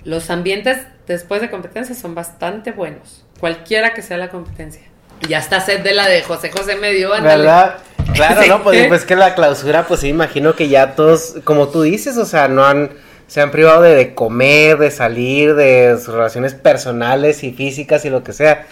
los 0.04 0.30
ambientes 0.30 0.78
después 1.06 1.40
de 1.40 1.50
competencia 1.50 1.94
son 1.94 2.14
bastante 2.14 2.72
buenos. 2.72 3.24
Cualquiera 3.38 3.92
que 3.92 4.02
sea 4.02 4.16
la 4.16 4.30
competencia. 4.30 4.82
Ya 5.28 5.38
está 5.38 5.60
sed 5.60 5.80
de 5.82 5.94
la 5.94 6.08
de 6.08 6.22
José 6.22 6.50
José 6.50 6.76
medio, 6.76 7.10
¿Verdad? 7.10 7.78
Claro, 8.14 8.42
no, 8.48 8.62
pues, 8.62 8.86
pues 8.88 9.04
que 9.04 9.16
la 9.16 9.34
clausura, 9.34 9.86
pues 9.86 10.00
sí, 10.00 10.08
imagino 10.08 10.54
que 10.54 10.68
ya 10.68 10.94
todos, 10.94 11.36
como 11.44 11.68
tú 11.68 11.82
dices, 11.82 12.16
o 12.16 12.24
sea, 12.24 12.48
no 12.48 12.64
han 12.64 12.90
se 13.26 13.40
han 13.40 13.50
privado 13.50 13.82
de, 13.82 14.14
comer, 14.14 14.78
de 14.78 14.90
salir, 14.90 15.54
de 15.54 15.96
sus 15.98 16.14
relaciones 16.14 16.54
personales 16.54 17.42
y 17.42 17.52
físicas 17.52 18.04
y 18.04 18.10
lo 18.10 18.22
que 18.22 18.32
sea. 18.32 18.66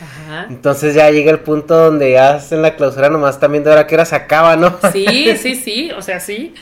Entonces 0.48 0.94
ya 0.94 1.10
llega 1.10 1.30
el 1.30 1.40
punto 1.40 1.76
donde 1.76 2.12
ya 2.12 2.40
en 2.50 2.62
la 2.62 2.76
clausura 2.76 3.08
nomás 3.08 3.40
también 3.40 3.64
de 3.64 3.70
hora 3.70 3.86
que 3.86 3.94
era 3.94 4.04
se 4.04 4.14
acaba, 4.14 4.56
¿no? 4.56 4.78
Sí, 4.92 5.36
sí, 5.36 5.54
sí, 5.54 5.90
o 5.96 6.02
sea, 6.02 6.20
sí. 6.20 6.54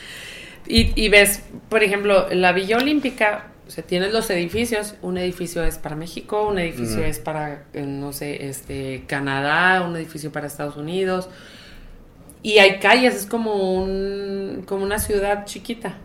Y, 0.66 0.92
y 0.94 1.08
ves, 1.08 1.42
por 1.68 1.82
ejemplo, 1.82 2.28
la 2.30 2.52
Villa 2.52 2.78
Olímpica, 2.78 3.46
o 3.66 3.70
sea, 3.72 3.84
tienes 3.84 4.12
los 4.12 4.30
edificios, 4.30 4.94
un 5.02 5.18
edificio 5.18 5.64
es 5.64 5.78
para 5.78 5.96
México, 5.96 6.48
un 6.48 6.58
edificio 6.58 7.04
es 7.04 7.18
para, 7.18 7.64
eh, 7.72 7.82
no 7.82 8.12
sé, 8.12 8.48
este, 8.48 9.04
Canadá, 9.06 9.82
un 9.82 9.96
edificio 9.96 10.30
para 10.30 10.46
Estados 10.46 10.76
Unidos. 10.76 11.28
Y 12.42 12.58
hay 12.58 12.78
calles, 12.78 13.14
es 13.14 13.26
como 13.26 13.80
un, 13.80 14.64
como 14.66 14.84
una 14.84 14.98
ciudad 14.98 15.44
chiquita. 15.44 15.98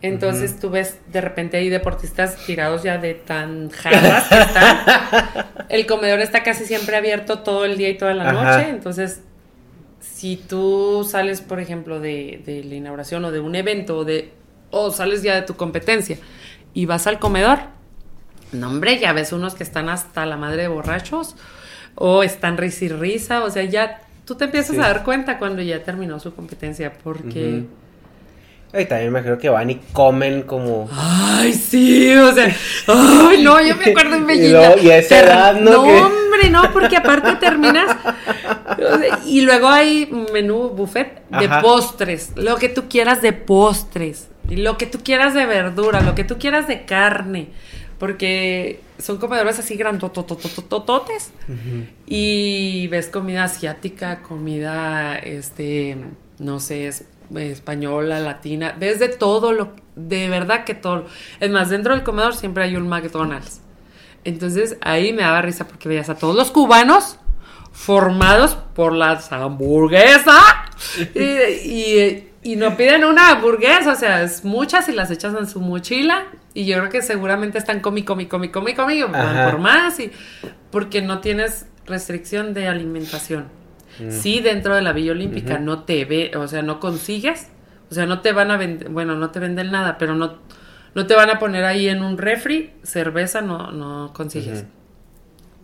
Entonces 0.00 0.60
tú 0.60 0.70
ves 0.70 0.98
de 1.12 1.20
repente 1.20 1.56
hay 1.56 1.68
deportistas 1.68 2.36
tirados 2.46 2.84
ya 2.84 2.98
de 2.98 3.14
tan 3.14 3.70
jarras 3.70 4.28
que 4.28 4.38
están. 4.38 5.46
El 5.68 5.86
comedor 5.86 6.20
está 6.20 6.42
casi 6.42 6.66
siempre 6.66 6.96
abierto 6.96 7.40
todo 7.40 7.64
el 7.64 7.76
día 7.76 7.88
y 7.88 7.98
toda 7.98 8.14
la 8.14 8.32
noche. 8.32 8.68
Entonces, 8.68 9.22
si 10.00 10.36
tú 10.36 11.06
sales, 11.08 11.40
por 11.40 11.58
ejemplo, 11.58 11.98
de, 11.98 12.42
de, 12.46 12.62
la 12.62 12.76
inauguración 12.76 13.24
o 13.24 13.32
de 13.32 13.40
un 13.40 13.56
evento 13.56 13.98
o 13.98 14.04
de 14.04 14.32
o 14.70 14.90
sales 14.90 15.22
ya 15.22 15.34
de 15.34 15.42
tu 15.42 15.56
competencia 15.56 16.18
y 16.74 16.86
vas 16.86 17.06
al 17.06 17.18
comedor, 17.18 17.58
no 18.52 18.68
hombre, 18.68 18.98
ya 18.98 19.12
ves 19.12 19.32
unos 19.32 19.54
que 19.54 19.64
están 19.64 19.88
hasta 19.88 20.26
la 20.26 20.36
madre 20.36 20.62
de 20.62 20.68
borrachos 20.68 21.36
o 21.94 22.22
están 22.22 22.56
risa 22.56 22.84
y 22.84 22.88
risa, 22.88 23.42
o 23.42 23.50
sea, 23.50 23.64
ya 23.64 24.02
tú 24.24 24.36
te 24.36 24.44
empiezas 24.44 24.78
a 24.78 24.82
dar 24.82 25.04
cuenta 25.04 25.38
cuando 25.38 25.62
ya 25.62 25.82
terminó 25.82 26.20
su 26.20 26.34
competencia 26.34 26.92
porque 26.92 27.64
y 28.74 28.84
también 28.84 29.12
me 29.12 29.18
imagino 29.18 29.38
que 29.38 29.48
van 29.48 29.70
y 29.70 29.76
comen 29.92 30.42
como. 30.42 30.88
Ay, 30.92 31.54
sí, 31.54 32.14
o 32.14 32.32
sea. 32.34 32.54
Ay, 32.86 33.42
no, 33.42 33.60
yo 33.66 33.76
me 33.76 33.86
acuerdo 33.86 34.16
en 34.16 34.26
Bellita. 34.26 34.76
Y, 34.78 34.90
a 34.90 34.98
esa 34.98 35.20
edad, 35.20 35.54
¿no? 35.58 35.70
No, 35.70 35.82
hombre, 35.82 36.50
no, 36.50 36.70
porque 36.72 36.96
aparte 36.96 37.36
terminas. 37.36 37.96
Y 39.24 39.40
luego 39.40 39.68
hay 39.68 40.10
menú 40.32 40.68
buffet 40.68 41.22
de 41.30 41.48
postres. 41.62 42.32
Lo 42.36 42.56
que 42.56 42.68
tú 42.68 42.88
quieras 42.88 43.22
de 43.22 43.32
postres. 43.32 44.28
Y 44.50 44.56
lo 44.56 44.76
que 44.76 44.86
tú 44.86 45.00
quieras 45.02 45.34
de 45.34 45.46
verdura, 45.46 46.00
lo 46.02 46.14
que 46.14 46.24
tú 46.24 46.38
quieras 46.38 46.68
de 46.68 46.84
carne. 46.84 47.48
Porque 47.98 48.80
son 48.98 49.16
comedores 49.16 49.58
así 49.58 49.76
grandotototototes. 49.76 51.32
Y 52.06 52.86
ves 52.88 53.08
comida 53.08 53.44
asiática, 53.44 54.20
comida, 54.20 55.16
este, 55.16 55.96
no 56.38 56.60
sé, 56.60 56.90
española, 57.36 58.20
latina. 58.20 58.74
Ves 58.78 58.98
de 58.98 59.08
todo 59.08 59.52
lo, 59.52 59.72
de 59.96 60.28
verdad 60.28 60.64
que 60.64 60.74
todo. 60.74 61.06
Es 61.40 61.50
más, 61.50 61.70
dentro 61.70 61.94
del 61.94 62.02
comedor 62.02 62.34
siempre 62.34 62.64
hay 62.64 62.76
un 62.76 62.88
McDonald's. 62.88 63.60
Entonces 64.24 64.76
ahí 64.80 65.12
me 65.12 65.22
daba 65.22 65.42
risa 65.42 65.66
porque 65.66 65.88
veías 65.88 66.08
a 66.10 66.16
todos 66.16 66.36
los 66.36 66.50
cubanos 66.50 67.18
formados 67.72 68.56
por 68.74 68.92
las 68.92 69.30
hamburguesas 69.32 70.42
y, 71.14 72.24
y, 72.42 72.56
no 72.56 72.76
piden 72.76 73.04
una 73.04 73.30
hamburguesa, 73.30 73.92
o 73.92 73.94
sea, 73.94 74.22
es 74.22 74.44
muchas 74.44 74.88
y 74.88 74.92
las 74.92 75.10
echas 75.12 75.34
en 75.38 75.46
su 75.46 75.60
mochila 75.60 76.24
y 76.54 76.66
yo 76.66 76.78
creo 76.78 76.90
que 76.90 77.02
seguramente 77.02 77.56
están 77.56 77.80
comi, 77.80 78.02
comi, 78.02 78.26
comi, 78.26 78.48
comi, 78.48 78.74
comi, 78.74 79.02
van 79.04 79.50
por 79.50 79.60
más 79.60 80.00
y 80.00 80.10
porque 80.72 81.02
no 81.02 81.20
tienes 81.20 81.66
restricción 81.86 82.52
de 82.52 82.66
alimentación. 82.66 83.46
Mm. 83.98 84.10
Sí, 84.10 84.40
dentro 84.40 84.74
de 84.74 84.82
la 84.82 84.92
Villa 84.92 85.12
Olímpica 85.12 85.58
no 85.58 85.84
te 85.84 86.04
ve, 86.04 86.32
o 86.36 86.46
sea, 86.48 86.62
no 86.62 86.80
consigues, 86.80 87.48
o 87.90 87.94
sea, 87.94 88.06
no 88.06 88.20
te 88.20 88.32
van 88.32 88.50
a 88.50 88.56
vender, 88.56 88.88
bueno, 88.88 89.14
no 89.16 89.30
te 89.30 89.40
venden 89.40 89.70
nada, 89.70 89.98
pero 89.98 90.14
no, 90.14 90.38
no 90.94 91.06
te 91.06 91.14
van 91.14 91.30
a 91.30 91.38
poner 91.38 91.64
ahí 91.64 91.88
en 91.88 92.02
un 92.02 92.18
refri, 92.18 92.72
cerveza 92.82 93.40
no, 93.40 93.70
no 93.72 94.12
consigues. 94.12 94.64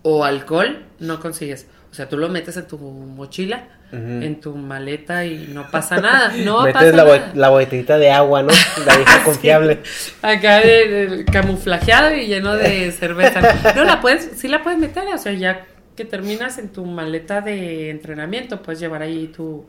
O 0.02 0.24
alcohol 0.24 0.84
no 1.00 1.18
consigues. 1.20 1.66
O 1.90 1.94
sea, 1.94 2.08
tú 2.08 2.18
lo 2.18 2.28
metes 2.28 2.56
en 2.56 2.66
tu 2.66 2.76
mochila, 2.76 3.68
en 3.92 4.40
tu 4.40 4.56
maleta 4.56 5.24
y 5.24 5.50
no 5.54 5.70
pasa 5.70 6.00
nada. 6.00 6.32
No 6.44 6.62
metes 6.64 6.92
la, 6.92 7.32
la 7.34 7.48
botellita 7.50 7.98
de 7.98 8.10
agua, 8.10 8.42
¿no? 8.42 8.52
La 8.84 8.96
vieja 8.96 9.22
confiable. 9.24 9.78
Acá 10.20 10.58
de, 10.58 11.24
camuflajeado 11.30 12.14
y 12.16 12.26
lleno 12.26 12.56
de 12.56 12.90
cerveza. 12.98 13.40
No, 13.76 13.84
la 13.84 14.00
puedes, 14.00 14.30
sí 14.36 14.48
la 14.48 14.64
puedes 14.64 14.80
meter, 14.80 15.04
o 15.06 15.18
sea, 15.18 15.34
ya 15.34 15.66
que 15.96 16.04
terminas 16.04 16.58
en 16.58 16.70
tu 16.70 16.84
maleta 16.84 17.40
de 17.40 17.90
entrenamiento, 17.90 18.62
puedes 18.62 18.80
llevar 18.80 19.02
ahí 19.02 19.28
tu, 19.28 19.66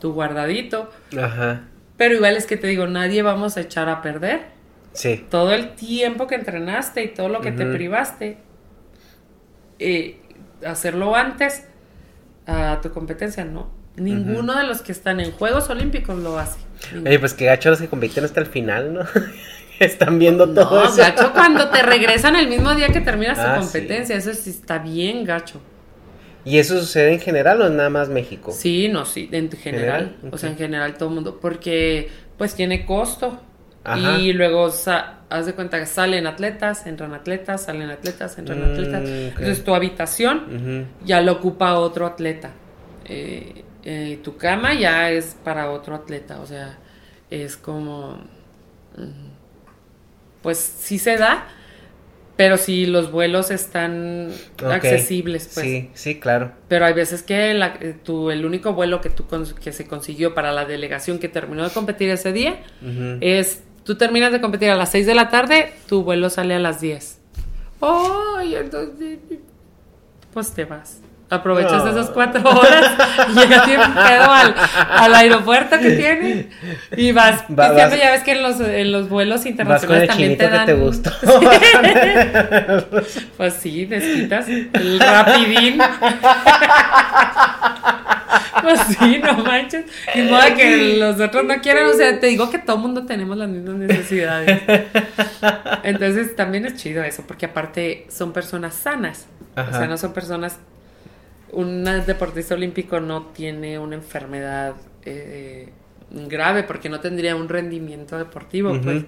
tu 0.00 0.12
guardadito. 0.12 0.90
Ajá. 1.18 1.64
Pero 1.96 2.14
igual 2.14 2.36
es 2.36 2.46
que 2.46 2.56
te 2.56 2.66
digo, 2.66 2.86
nadie 2.86 3.22
vamos 3.22 3.56
a 3.56 3.60
echar 3.60 3.88
a 3.88 4.02
perder. 4.02 4.56
Sí. 4.92 5.24
Todo 5.30 5.52
el 5.52 5.74
tiempo 5.74 6.26
que 6.26 6.34
entrenaste 6.34 7.02
y 7.04 7.08
todo 7.08 7.28
lo 7.28 7.40
que 7.40 7.52
te 7.52 7.66
privaste. 7.66 8.38
Eh, 9.78 10.20
hacerlo 10.64 11.14
antes 11.14 11.64
a 12.46 12.80
tu 12.80 12.90
competencia, 12.92 13.44
no. 13.44 13.70
Ninguno 13.96 14.56
de 14.56 14.64
los 14.64 14.82
que 14.82 14.92
están 14.92 15.20
en 15.20 15.32
Juegos 15.32 15.70
Olímpicos 15.70 16.18
lo 16.18 16.38
hace. 16.38 16.58
Oye, 17.04 17.18
pues 17.18 17.34
que 17.34 17.46
gacho 17.46 17.70
los 17.70 17.80
que 17.80 17.88
compiten 17.88 18.24
hasta 18.24 18.40
el 18.40 18.46
final, 18.46 18.92
¿no? 18.92 19.00
Están 19.80 20.18
viendo 20.18 20.48
todo 20.48 20.84
no, 20.84 20.96
gacho 20.96 21.32
cuando 21.32 21.68
te 21.68 21.82
regresan 21.82 22.36
el 22.36 22.48
mismo 22.48 22.74
día 22.74 22.88
que 22.88 23.00
terminas 23.00 23.36
tu 23.36 23.44
ah, 23.44 23.58
competencia. 23.58 24.16
Eso 24.16 24.32
sí 24.34 24.50
está 24.50 24.78
bien 24.78 25.24
gacho. 25.24 25.60
¿Y 26.44 26.58
eso 26.58 26.78
sucede 26.78 27.12
en 27.12 27.20
general 27.20 27.60
o 27.60 27.68
nada 27.68 27.90
más 27.90 28.08
México? 28.08 28.52
Sí, 28.52 28.88
no, 28.88 29.04
sí, 29.04 29.28
en 29.32 29.50
general. 29.50 30.16
O 30.30 30.38
sea, 30.38 30.50
en 30.50 30.56
general 30.56 30.94
todo 30.94 31.08
el 31.08 31.16
mundo. 31.16 31.38
Porque 31.40 32.08
pues 32.38 32.54
tiene 32.54 32.86
costo. 32.86 33.40
Y 34.18 34.32
luego 34.32 34.66
haz 34.66 35.46
de 35.46 35.54
cuenta 35.54 35.78
que 35.78 35.86
salen 35.86 36.26
atletas, 36.26 36.86
entran 36.86 37.14
atletas, 37.14 37.64
salen 37.64 37.90
atletas, 37.90 38.36
entran 38.36 38.60
mm, 38.60 38.72
atletas. 38.72 39.08
Entonces 39.08 39.64
tu 39.64 39.74
habitación 39.74 40.88
ya 41.04 41.20
lo 41.20 41.32
ocupa 41.32 41.74
otro 41.74 42.06
atleta. 42.06 42.52
Eh, 43.04 43.64
eh, 43.84 44.18
tu 44.24 44.36
cama 44.36 44.74
ya 44.74 45.10
es 45.10 45.36
para 45.44 45.70
otro 45.70 45.94
atleta. 45.94 46.40
O 46.40 46.46
sea, 46.46 46.78
es 47.30 47.56
como... 47.56 48.18
Mm, 48.96 49.25
pues 50.46 50.58
sí 50.58 51.00
se 51.00 51.16
da, 51.16 51.48
pero 52.36 52.56
si 52.56 52.86
los 52.86 53.10
vuelos 53.10 53.50
están 53.50 54.30
accesibles, 54.64 55.50
pues. 55.52 55.66
Sí, 55.66 55.90
sí, 55.94 56.20
claro. 56.20 56.52
Pero 56.68 56.84
hay 56.84 56.92
veces 56.92 57.24
que 57.24 57.50
eh, 57.50 57.96
el 58.06 58.46
único 58.46 58.72
vuelo 58.72 59.00
que, 59.00 59.10
tú, 59.10 59.24
que 59.60 59.72
se 59.72 59.88
consiguió 59.88 60.34
para 60.34 60.52
la 60.52 60.64
delegación 60.64 61.18
que 61.18 61.28
terminó 61.28 61.64
de 61.64 61.70
competir 61.70 62.10
ese 62.10 62.32
día 62.32 62.60
es 63.20 63.64
Tú 63.82 63.96
terminas 63.96 64.30
de 64.30 64.40
competir 64.40 64.70
a 64.70 64.76
las 64.76 64.90
6 64.90 65.04
de 65.04 65.14
la 65.16 65.30
tarde, 65.30 65.72
tu 65.88 66.04
vuelo 66.04 66.30
sale 66.30 66.54
a 66.54 66.60
las 66.60 66.80
10. 66.80 67.18
¡Ay! 67.80 68.54
entonces, 68.54 69.18
pues 70.32 70.52
te 70.52 70.64
vas. 70.64 71.00
Aprovechas 71.28 71.84
esas 71.84 72.10
cuatro 72.10 72.40
horas, 72.48 72.92
llegas 73.34 73.66
bien 73.66 73.80
pedo 73.80 74.30
al, 74.30 74.54
al, 74.90 75.12
aeropuerto 75.12 75.76
que 75.80 75.90
tiene 75.96 76.50
y 76.96 77.10
vas 77.10 77.42
ya 77.48 78.12
ves 78.12 78.22
que 78.22 78.30
en 78.30 78.44
los, 78.44 78.60
en 78.60 78.92
los 78.92 79.08
vuelos 79.08 79.44
internacionales 79.44 80.08
también 80.08 80.38
te 80.38 80.48
dan. 80.48 80.66
Que 80.66 80.72
te 80.72 80.78
gustó. 80.78 81.10
pues 83.36 83.54
sí, 83.54 83.86
desquitas 83.86 84.46
el 84.48 85.00
rapidín. 85.00 85.78
pues 88.62 88.80
sí, 88.96 89.18
no 89.18 89.38
manches. 89.38 89.84
Y 90.14 90.22
modo 90.22 90.42
que 90.56 90.96
los 90.96 91.20
otros 91.20 91.44
no 91.44 91.60
quieran, 91.60 91.86
o 91.86 91.94
sea, 91.94 92.20
te 92.20 92.28
digo 92.28 92.52
que 92.52 92.58
todo 92.58 92.76
mundo 92.76 93.04
tenemos 93.04 93.36
las 93.36 93.48
mismas 93.48 93.74
necesidades. 93.74 94.62
Entonces 95.82 96.36
también 96.36 96.66
es 96.66 96.76
chido 96.76 97.02
eso, 97.02 97.24
porque 97.26 97.46
aparte 97.46 98.06
son 98.10 98.32
personas 98.32 98.76
sanas. 98.76 99.26
O 99.56 99.72
sea, 99.72 99.88
no 99.88 99.98
son 99.98 100.12
personas 100.12 100.60
un 101.52 101.84
deportista 102.06 102.54
olímpico 102.54 103.00
no 103.00 103.26
tiene 103.26 103.78
una 103.78 103.94
enfermedad 103.94 104.74
eh, 105.04 105.70
grave 106.10 106.62
porque 106.62 106.88
no 106.88 107.00
tendría 107.00 107.36
un 107.36 107.48
rendimiento 107.48 108.18
deportivo, 108.18 108.78
pues. 108.80 109.04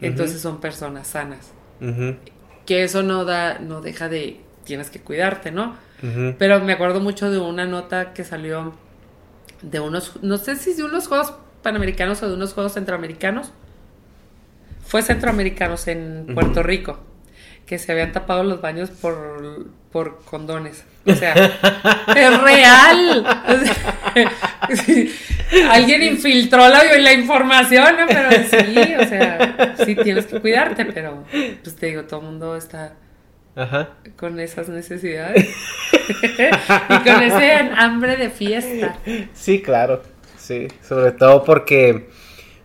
Entonces 0.00 0.40
son 0.40 0.60
personas 0.60 1.08
sanas. 1.08 1.52
Que 2.66 2.84
eso 2.84 3.02
no 3.02 3.24
da, 3.24 3.58
no 3.58 3.80
deja 3.80 4.08
de, 4.08 4.40
tienes 4.64 4.90
que 4.90 5.00
cuidarte, 5.00 5.50
¿no? 5.50 5.76
Pero 6.38 6.60
me 6.60 6.72
acuerdo 6.72 7.00
mucho 7.00 7.30
de 7.30 7.38
una 7.38 7.66
nota 7.66 8.12
que 8.12 8.24
salió 8.24 8.74
de 9.62 9.80
unos, 9.80 10.22
no 10.22 10.36
sé 10.38 10.56
si 10.56 10.74
de 10.74 10.84
unos 10.84 11.08
Juegos 11.08 11.34
Panamericanos 11.62 12.22
o 12.22 12.28
de 12.28 12.34
unos 12.34 12.54
Juegos 12.54 12.74
Centroamericanos. 12.74 13.52
Fue 14.84 15.02
Centroamericanos 15.02 15.86
en 15.88 16.26
Puerto 16.34 16.62
Rico, 16.62 16.98
que 17.68 17.78
se 17.78 17.92
habían 17.92 18.12
tapado 18.12 18.42
los 18.42 18.62
baños 18.62 18.90
por, 18.90 19.66
por 19.92 20.24
condones. 20.24 20.84
O 21.04 21.14
sea, 21.14 21.34
es 22.16 22.42
real. 22.42 23.26
alguien 25.70 26.02
infiltró 26.02 26.66
la, 26.68 26.82
la 26.84 27.12
información, 27.12 27.96
¿no? 27.98 28.06
Pero 28.06 28.30
sí, 28.30 28.94
o 28.98 29.06
sea, 29.06 29.74
sí 29.84 29.94
tienes 29.96 30.26
que 30.26 30.40
cuidarte, 30.40 30.86
pero 30.86 31.24
pues 31.62 31.76
te 31.76 31.86
digo, 31.86 32.04
todo 32.04 32.20
el 32.20 32.26
mundo 32.26 32.56
está 32.56 32.94
con 34.16 34.38
esas 34.38 34.68
necesidades 34.68 35.48
y 36.22 36.98
con 37.00 37.22
ese 37.22 37.52
hambre 37.76 38.16
de 38.16 38.30
fiesta. 38.30 38.96
Sí, 39.34 39.60
claro, 39.60 40.02
sí, 40.38 40.68
sobre 40.86 41.12
todo 41.12 41.44
porque 41.44 42.08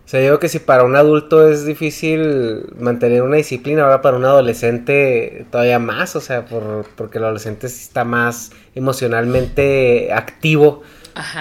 o 0.04 0.08
sea, 0.08 0.20
yo 0.20 0.26
digo 0.26 0.38
que 0.38 0.50
si 0.50 0.58
para 0.58 0.84
un 0.84 0.96
adulto 0.96 1.48
es 1.48 1.64
difícil 1.64 2.66
mantener 2.78 3.22
una 3.22 3.36
disciplina, 3.36 3.84
ahora 3.84 4.02
para 4.02 4.18
un 4.18 4.24
adolescente 4.24 5.46
todavía 5.50 5.78
más, 5.78 6.14
o 6.14 6.20
sea, 6.20 6.44
por, 6.44 6.86
porque 6.94 7.16
el 7.16 7.24
adolescente 7.24 7.66
está 7.66 8.04
más 8.04 8.52
emocionalmente 8.74 10.12
activo, 10.12 10.82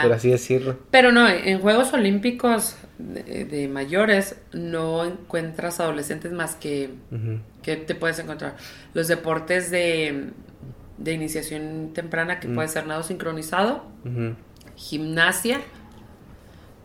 por 0.02 0.14
así 0.14 0.30
decirlo. 0.30 0.78
Pero 0.92 1.12
no, 1.12 1.28
en 1.28 1.60
Juegos 1.60 1.92
Olímpicos 1.92 2.78
de, 3.00 3.68
mayores 3.68 4.38
no 4.54 5.04
encuentras 5.04 5.82
adolescentes 5.82 6.32
más 6.32 6.56
que, 6.56 6.90
que 7.64 7.76
te 7.76 7.96
puedes 7.96 8.18
encontrar. 8.20 8.56
Los 8.94 9.10
deportes 9.10 9.72
de, 9.72 10.30
de 10.98 11.12
iniciación 11.12 11.92
temprana, 11.94 12.40
que 12.40 12.48
puede 12.48 12.70
ser 12.70 12.88
nado 12.88 13.04
sincronizado, 13.04 13.84
gimnasia 14.78 15.60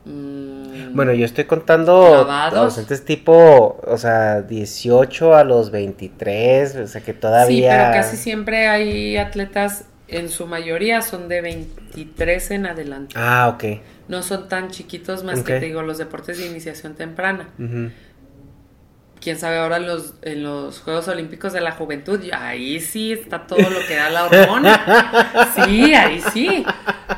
Mm. 0.09 0.94
Bueno, 0.94 1.12
yo 1.12 1.24
estoy 1.24 1.44
contando 1.44 2.28
adolescentes 2.30 3.05
tipo, 3.05 3.80
o 3.86 3.98
sea, 3.98 4.43
18 4.43 5.35
a 5.35 5.44
los 5.44 5.70
23, 5.70 6.76
o 6.76 6.86
sea 6.86 7.01
que 7.02 7.12
todavía... 7.12 7.70
Sí, 7.70 7.76
pero 7.78 7.93
casi 7.93 8.16
siempre 8.16 8.68
hay 8.68 9.16
atletas, 9.16 9.85
en 10.09 10.28
su 10.30 10.47
mayoría 10.47 11.02
son 11.02 11.28
de 11.28 11.43
23 11.43 12.51
en 12.52 12.66
adelante. 12.66 13.14
Ah, 13.16 13.55
ok. 13.55 13.80
No 14.09 14.22
son 14.22 14.48
tan 14.48 14.70
chiquitos 14.70 15.22
más 15.22 15.43
que 15.43 15.59
te 15.59 15.66
digo, 15.66 15.82
los 15.82 15.98
deportes 15.98 16.39
de 16.39 16.47
iniciación 16.47 16.94
temprana. 16.94 17.51
Quién 19.20 19.39
sabe 19.39 19.59
ahora 19.59 19.78
los, 19.78 20.15
en 20.23 20.43
los 20.43 20.81
Juegos 20.81 21.09
Olímpicos 21.09 21.53
de 21.53 21.61
la 21.61 21.73
Juventud, 21.73 22.20
ahí 22.32 22.81
sí 22.81 23.12
está 23.12 23.47
todo 23.47 23.59
lo 23.59 23.81
que 23.86 23.97
da 23.97 24.11
la 24.11 24.24
hormona. 24.27 24.85
Sí, 25.55 25.95
ahí 25.95 26.20
sí. 26.32 26.65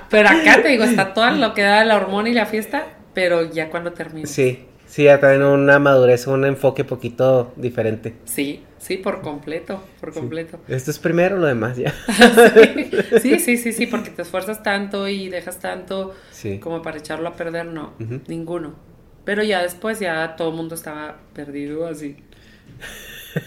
Pero 0.08 0.28
acá 0.28 0.62
te 0.62 0.68
digo, 0.68 0.84
está 0.84 1.12
todo 1.14 1.30
lo 1.30 1.52
que 1.54 1.62
da 1.62 1.84
la 1.84 1.96
hormona 1.96 2.28
y 2.28 2.32
la 2.32 2.46
fiesta, 2.46 2.86
pero 3.14 3.50
ya 3.50 3.70
cuando 3.70 3.92
termina. 3.92 4.26
Sí, 4.26 4.64
sí, 4.86 5.04
ya 5.04 5.20
traen 5.20 5.42
una 5.42 5.78
madurez, 5.78 6.26
un 6.26 6.44
enfoque 6.44 6.84
poquito 6.84 7.52
diferente. 7.56 8.14
Sí, 8.24 8.64
sí, 8.78 8.96
por 8.96 9.20
completo, 9.20 9.82
por 10.00 10.12
completo. 10.12 10.58
Esto 10.68 10.90
es 10.90 10.98
primero, 10.98 11.36
lo 11.36 11.46
demás 11.46 11.76
ya. 11.76 11.92
sí, 13.20 13.38
sí, 13.38 13.56
sí, 13.56 13.72
sí, 13.72 13.86
porque 13.86 14.10
te 14.10 14.22
esfuerzas 14.22 14.62
tanto 14.62 15.06
y 15.06 15.28
dejas 15.28 15.58
tanto 15.58 16.14
como 16.60 16.82
para 16.82 16.98
echarlo 16.98 17.28
a 17.28 17.34
perder, 17.34 17.66
no, 17.66 17.92
ninguno. 18.26 18.89
Pero 19.30 19.44
ya 19.44 19.62
después 19.62 20.00
ya 20.00 20.34
todo 20.34 20.48
el 20.48 20.56
mundo 20.56 20.74
estaba 20.74 21.14
perdido 21.32 21.86
así. 21.86 22.16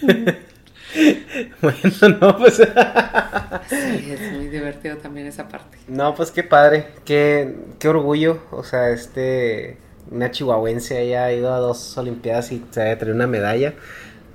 bueno, 1.60 1.78
no, 2.22 2.38
pues. 2.38 2.54
sí, 3.68 4.10
es 4.10 4.32
muy 4.32 4.48
divertido 4.48 4.96
también 4.96 5.26
esa 5.26 5.46
parte. 5.46 5.76
No, 5.86 6.14
pues 6.14 6.30
qué 6.30 6.42
padre, 6.42 6.86
qué, 7.04 7.54
qué 7.78 7.88
orgullo. 7.88 8.44
O 8.50 8.64
sea, 8.64 8.88
este. 8.88 9.76
Una 10.10 10.30
chihuahuense 10.30 10.96
haya 10.96 11.30
ido 11.30 11.52
a 11.52 11.58
dos 11.58 11.98
Olimpiadas 11.98 12.50
y 12.52 12.64
se 12.70 12.80
haya 12.80 12.96
traído 12.96 13.16
una 13.16 13.26
medalla, 13.26 13.74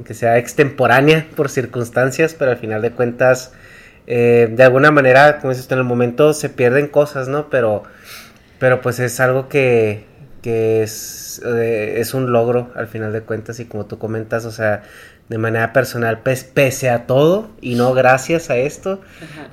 que 0.05 0.13
sea 0.13 0.37
extemporánea 0.37 1.25
por 1.35 1.49
circunstancias, 1.49 2.35
pero 2.37 2.51
al 2.51 2.57
final 2.57 2.83
de 2.83 2.91
cuentas, 2.91 3.53
eh, 4.05 4.49
de 4.51 4.63
alguna 4.63 4.91
manera, 4.91 5.39
como 5.39 5.51
dices, 5.51 5.71
en 5.71 5.79
el 5.79 5.83
momento 5.83 6.33
se 6.33 6.49
pierden 6.49 6.89
cosas, 6.89 7.27
¿no? 7.27 7.49
Pero, 7.49 7.85
pero 8.59 8.81
pues 8.81 8.99
es 8.99 9.19
algo 9.19 9.49
que, 9.49 10.08
que 10.41 10.83
es, 10.83 11.41
eh, 11.45 11.95
es 11.97 12.13
un 12.13 12.31
logro 12.31 12.71
al 12.75 12.87
final 12.87 13.13
de 13.13 13.21
cuentas 13.21 13.59
y 13.59 13.65
como 13.65 13.85
tú 13.85 13.97
comentas, 13.97 14.45
o 14.45 14.51
sea, 14.51 14.83
de 15.29 15.37
manera 15.37 15.73
personal, 15.73 16.21
pese 16.21 16.89
a 16.89 17.05
todo 17.05 17.49
y 17.61 17.75
no 17.75 17.93
gracias 17.93 18.49
a 18.49 18.57
esto, 18.57 19.01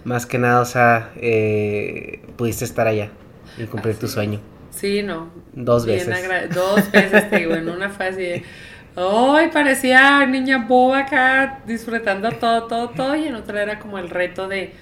más 0.05 0.27
que 0.27 0.39
nada, 0.39 0.61
o 0.61 0.65
sea, 0.65 1.11
eh, 1.17 2.23
pudiste 2.37 2.65
estar 2.65 2.87
allá 2.87 3.11
y 3.59 3.65
cumplir 3.65 3.97
tu 3.97 4.09
sueño. 4.09 4.41
Sí, 4.71 5.03
no. 5.03 5.31
Dos 5.55 5.87
veces. 5.87 6.15
Dos 6.55 6.91
veces, 6.91 7.31
te 7.31 7.39
digo, 7.39 7.55
en 7.55 7.69
una 7.69 7.91
fase 7.91 8.45
¡ay! 8.97 9.51
parecía 9.53 10.25
niña 10.27 10.65
boba 10.67 11.01
acá 11.01 11.61
disfrutando 11.67 12.33
todo, 12.33 12.65
todo, 12.65 12.89
todo, 12.91 13.15
y 13.15 13.27
en 13.27 13.35
otra 13.35 13.63
era 13.63 13.79
como 13.79 13.99
el 13.99 14.11
reto 14.11 14.49
de 14.49 14.73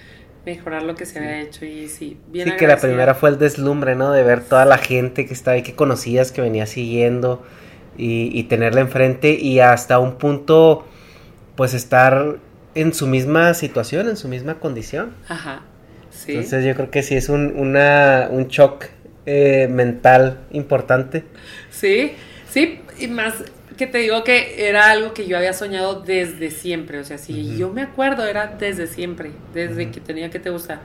mejorar 0.44 0.82
lo 0.82 0.94
que 0.94 1.06
se 1.06 1.18
había 1.18 1.40
hecho 1.40 1.64
y 1.64 1.88
sí, 1.88 2.18
bien 2.28 2.50
Sí, 2.50 2.56
que 2.56 2.66
la 2.66 2.76
primera 2.76 3.14
fue 3.14 3.30
el 3.30 3.38
deslumbre, 3.38 3.94
¿no? 3.94 4.12
De 4.12 4.22
ver 4.22 4.42
toda 4.42 4.64
la 4.64 4.78
gente 4.78 5.26
que 5.26 5.32
estaba 5.32 5.54
ahí, 5.54 5.62
que 5.62 5.74
conocías, 5.74 6.32
que 6.32 6.40
venía 6.40 6.66
siguiendo 6.66 7.42
y, 7.96 8.42
tenerla 8.44 8.80
enfrente 8.80 9.30
y 9.30 9.60
hasta 9.60 9.98
un 9.98 10.18
punto, 10.18 10.84
pues 11.56 11.74
estar 11.74 12.38
en 12.74 12.92
su 12.92 13.06
misma 13.06 13.54
situación, 13.54 14.08
en 14.08 14.16
su 14.16 14.28
misma 14.28 14.58
condición. 14.58 15.14
Ajá, 15.28 15.62
sí. 16.10 16.32
Entonces 16.32 16.64
yo 16.64 16.74
creo 16.74 16.90
que 16.90 17.02
sí 17.02 17.14
es 17.14 17.28
un, 17.28 17.54
una, 17.56 18.28
un 18.30 18.48
shock 18.48 18.86
eh, 19.26 19.68
mental 19.70 20.40
importante. 20.50 21.24
Sí, 21.70 22.12
sí, 22.50 22.80
y 22.98 23.06
más 23.06 23.34
que 23.76 23.86
te 23.86 23.98
digo 23.98 24.24
que 24.24 24.68
era 24.68 24.90
algo 24.90 25.14
que 25.14 25.26
yo 25.26 25.36
había 25.36 25.52
soñado 25.52 26.00
desde 26.00 26.50
siempre, 26.50 26.98
o 26.98 27.04
sea, 27.04 27.18
si 27.18 27.56
yo 27.56 27.70
me 27.70 27.82
acuerdo, 27.82 28.26
era 28.26 28.46
desde 28.46 28.86
siempre, 28.86 29.30
desde 29.52 29.90
que 29.90 30.00
tenía 30.00 30.30
que 30.30 30.38
te 30.38 30.50
gusta, 30.50 30.80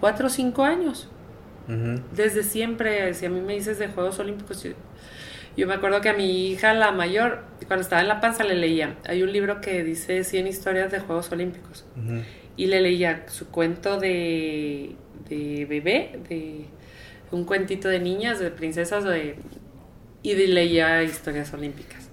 cuatro 0.00 0.26
o 0.26 0.30
cinco 0.30 0.64
años. 0.64 1.08
Desde 2.14 2.42
siempre, 2.42 3.14
si 3.14 3.24
a 3.24 3.30
mí 3.30 3.40
me 3.40 3.54
dices 3.54 3.78
de 3.78 3.88
Juegos 3.88 4.18
Olímpicos, 4.18 4.66
yo, 5.56 5.66
me 5.66 5.74
acuerdo 5.74 6.00
que 6.00 6.10
a 6.10 6.14
mi 6.14 6.48
hija, 6.48 6.74
la 6.74 6.92
mayor, 6.92 7.44
cuando 7.66 7.82
estaba 7.82 8.02
en 8.02 8.08
la 8.08 8.20
panza, 8.20 8.44
le 8.44 8.54
leía. 8.54 8.96
Hay 9.06 9.22
un 9.22 9.32
libro 9.32 9.60
que 9.60 9.82
dice 9.82 10.24
100 10.24 10.46
historias 10.46 10.92
de 10.92 11.00
Juegos 11.00 11.32
Olímpicos. 11.32 11.86
Y 12.56 12.66
le 12.66 12.82
leía 12.82 13.24
su 13.28 13.48
cuento 13.48 13.98
de, 13.98 14.94
de 15.28 15.64
bebé, 15.64 16.20
de 16.28 16.66
un 17.32 17.44
cuentito 17.44 17.88
de 17.88 17.98
niñas, 17.98 18.38
de 18.38 18.50
princesas, 18.50 19.04
de, 19.04 19.36
y 20.24 20.34
leía 20.34 21.02
historias 21.02 21.52
olímpicas. 21.52 22.03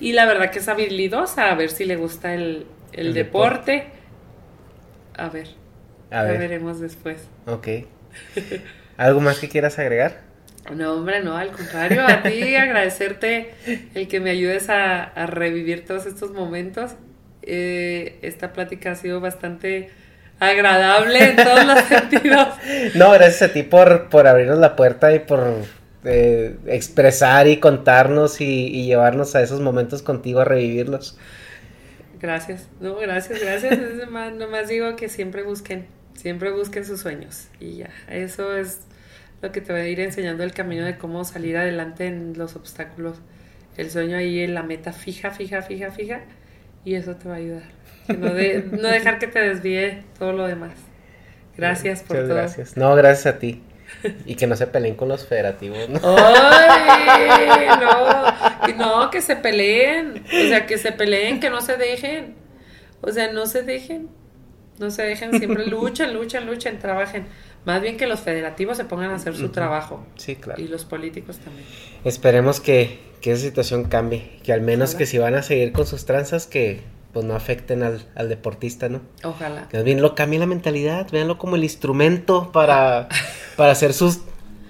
Y 0.00 0.12
la 0.12 0.26
verdad 0.26 0.50
que 0.50 0.58
es 0.58 0.68
habilidosa, 0.68 1.50
a 1.50 1.54
ver 1.54 1.70
si 1.70 1.84
le 1.84 1.96
gusta 1.96 2.34
el, 2.34 2.66
deporte. 2.92 3.86
A 5.16 5.28
ver. 5.28 5.48
A 6.10 6.22
ver. 6.22 6.38
veremos 6.38 6.80
después. 6.80 7.28
Ok. 7.46 7.68
¿Algo 8.96 9.20
más 9.20 9.38
que 9.38 9.48
quieras 9.48 9.78
agregar? 9.78 10.26
No, 10.74 10.94
hombre, 10.94 11.22
no, 11.22 11.36
al 11.36 11.50
contrario, 11.50 12.02
a 12.06 12.22
ti 12.22 12.54
agradecerte 12.56 13.54
el 13.94 14.08
que 14.08 14.20
me 14.20 14.30
ayudes 14.30 14.68
a, 14.68 15.26
revivir 15.26 15.84
todos 15.84 16.06
estos 16.06 16.32
momentos. 16.32 16.92
Eh, 17.42 18.18
esta 18.22 18.52
plática 18.52 18.92
ha 18.92 18.94
sido 18.96 19.20
bastante 19.20 19.90
agradable 20.40 21.30
en 21.30 21.36
todos 21.36 21.64
los 21.64 21.80
sentidos. 21.84 22.48
No, 22.94 23.12
gracias 23.12 23.50
a 23.50 23.52
ti 23.52 23.62
por, 23.62 24.08
por 24.08 24.26
abrirnos 24.26 24.58
la 24.58 24.74
puerta 24.74 25.14
y 25.14 25.20
por 25.20 25.54
eh, 26.06 26.56
expresar 26.66 27.48
y 27.48 27.58
contarnos 27.58 28.40
y, 28.40 28.84
llevarnos 28.86 29.34
a 29.34 29.42
esos 29.42 29.60
momentos 29.60 30.02
contigo 30.02 30.40
a 30.40 30.44
revivirlos. 30.44 31.18
Gracias, 32.20 32.68
no, 32.80 32.96
gracias, 32.96 33.40
gracias. 33.40 33.78
nomás 34.08 34.68
digo 34.68 34.96
que 34.96 35.08
siempre 35.08 35.42
busquen, 35.42 35.86
siempre 36.14 36.50
busquen 36.50 36.84
sus 36.84 37.00
sueños 37.00 37.48
y 37.60 37.76
ya, 37.76 37.90
eso 38.08 38.56
es 38.56 38.80
lo 39.42 39.52
que 39.52 39.60
te 39.60 39.72
va 39.72 39.80
a 39.80 39.86
ir 39.86 40.00
enseñando 40.00 40.44
el 40.44 40.52
camino 40.52 40.84
de 40.84 40.96
cómo 40.96 41.24
salir 41.24 41.56
adelante 41.56 42.06
en 42.06 42.38
los 42.38 42.56
obstáculos. 42.56 43.18
El 43.76 43.90
sueño 43.90 44.16
ahí 44.16 44.40
en 44.40 44.54
la 44.54 44.62
meta 44.62 44.92
fija, 44.92 45.30
fija, 45.30 45.60
fija, 45.60 45.90
fija 45.90 46.22
y 46.84 46.94
eso 46.94 47.16
te 47.16 47.28
va 47.28 47.34
a 47.34 47.38
ayudar. 47.38 47.64
no, 48.08 48.28
no 48.80 48.88
dejar 48.88 49.18
que 49.18 49.26
te 49.26 49.40
desvíe 49.40 50.04
todo 50.18 50.32
lo 50.32 50.46
demás. 50.46 50.72
Gracias 51.56 52.02
por 52.02 52.16
todo. 52.16 52.34
Gracias. 52.34 52.76
No, 52.76 52.94
gracias 52.94 53.34
a 53.34 53.38
ti. 53.38 53.62
Y 54.24 54.34
que 54.34 54.46
no 54.46 54.56
se 54.56 54.66
peleen 54.66 54.94
con 54.94 55.08
los 55.08 55.26
federativos, 55.26 55.88
¿no? 55.88 56.00
¡Ay! 56.02 57.68
No, 57.80 59.02
no, 59.02 59.10
que 59.10 59.20
se 59.20 59.36
peleen. 59.36 60.24
O 60.26 60.48
sea, 60.48 60.66
que 60.66 60.78
se 60.78 60.92
peleen, 60.92 61.40
que 61.40 61.50
no 61.50 61.60
se 61.60 61.76
dejen. 61.76 62.34
O 63.00 63.10
sea, 63.10 63.32
no 63.32 63.46
se 63.46 63.62
dejen. 63.62 64.08
No 64.78 64.90
se 64.90 65.02
dejen, 65.02 65.38
siempre 65.38 65.66
luchan, 65.68 66.14
luchan, 66.14 66.46
luchan, 66.46 66.78
trabajen. 66.78 67.26
Más 67.64 67.82
bien 67.82 67.96
que 67.96 68.06
los 68.06 68.20
federativos 68.20 68.76
se 68.76 68.84
pongan 68.84 69.10
a 69.10 69.16
hacer 69.16 69.34
su 69.34 69.48
trabajo. 69.48 70.06
Sí, 70.16 70.36
claro. 70.36 70.62
Y 70.62 70.68
los 70.68 70.84
políticos 70.84 71.38
también. 71.38 71.66
Esperemos 72.04 72.60
que, 72.60 73.00
que 73.20 73.32
esa 73.32 73.42
situación 73.42 73.84
cambie. 73.84 74.38
Que 74.44 74.52
al 74.52 74.60
menos 74.60 74.94
que 74.94 75.04
si 75.04 75.18
van 75.18 75.34
a 75.34 75.42
seguir 75.42 75.72
con 75.72 75.86
sus 75.86 76.04
tranzas, 76.04 76.46
que 76.46 76.82
pues 77.16 77.24
no 77.24 77.34
afecten 77.34 77.82
al, 77.82 78.02
al 78.14 78.28
deportista, 78.28 78.90
¿no? 78.90 79.00
Ojalá. 79.24 79.68
Que 79.70 79.82
bien 79.82 80.02
lo 80.02 80.14
cambien 80.14 80.40
la 80.40 80.46
mentalidad, 80.46 81.10
véanlo 81.10 81.38
como 81.38 81.56
el 81.56 81.64
instrumento 81.64 82.52
para, 82.52 83.08
para 83.56 83.72
hacer 83.72 83.94
sus 83.94 84.20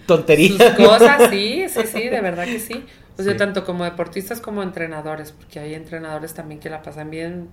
tonterías. 0.06 0.52
Sus 0.76 0.86
cosas, 0.86 1.28
sí, 1.28 1.64
sí, 1.68 1.80
sí, 1.92 2.08
de 2.08 2.20
verdad 2.20 2.44
que 2.44 2.60
sí. 2.60 2.86
O 3.18 3.22
sea, 3.24 3.36
tanto 3.36 3.64
como 3.64 3.82
deportistas 3.82 4.40
como 4.40 4.62
entrenadores, 4.62 5.32
porque 5.32 5.58
hay 5.58 5.74
entrenadores 5.74 6.34
también 6.34 6.60
que 6.60 6.70
la 6.70 6.82
pasan 6.82 7.10
bien, 7.10 7.48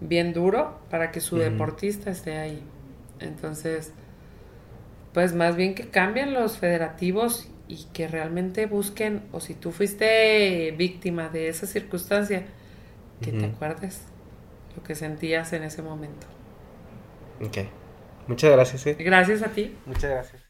bien 0.00 0.32
duro 0.32 0.80
para 0.88 1.12
que 1.12 1.20
su 1.20 1.36
deportista 1.36 2.10
esté 2.10 2.38
ahí. 2.38 2.62
Entonces, 3.20 3.92
pues 5.12 5.34
más 5.34 5.54
bien 5.54 5.74
que 5.74 5.88
cambien 5.88 6.32
los 6.32 6.56
federativos 6.56 7.46
y 7.68 7.84
que 7.92 8.08
realmente 8.08 8.64
busquen, 8.64 9.20
o 9.32 9.40
si 9.40 9.52
tú 9.52 9.70
fuiste 9.70 10.74
víctima 10.78 11.28
de 11.28 11.50
esa 11.50 11.66
circunstancia, 11.66 12.46
que 13.20 13.32
te 13.32 13.44
acuerdes 13.44 14.13
lo 14.76 14.82
que 14.82 14.94
sentías 14.94 15.52
en 15.52 15.64
ese 15.64 15.82
momento. 15.82 16.26
Ok. 17.40 17.58
Muchas 18.26 18.52
gracias. 18.52 18.86
¿eh? 18.86 18.96
Gracias 18.98 19.42
a 19.42 19.48
ti. 19.48 19.76
Muchas 19.86 20.10
gracias. 20.10 20.43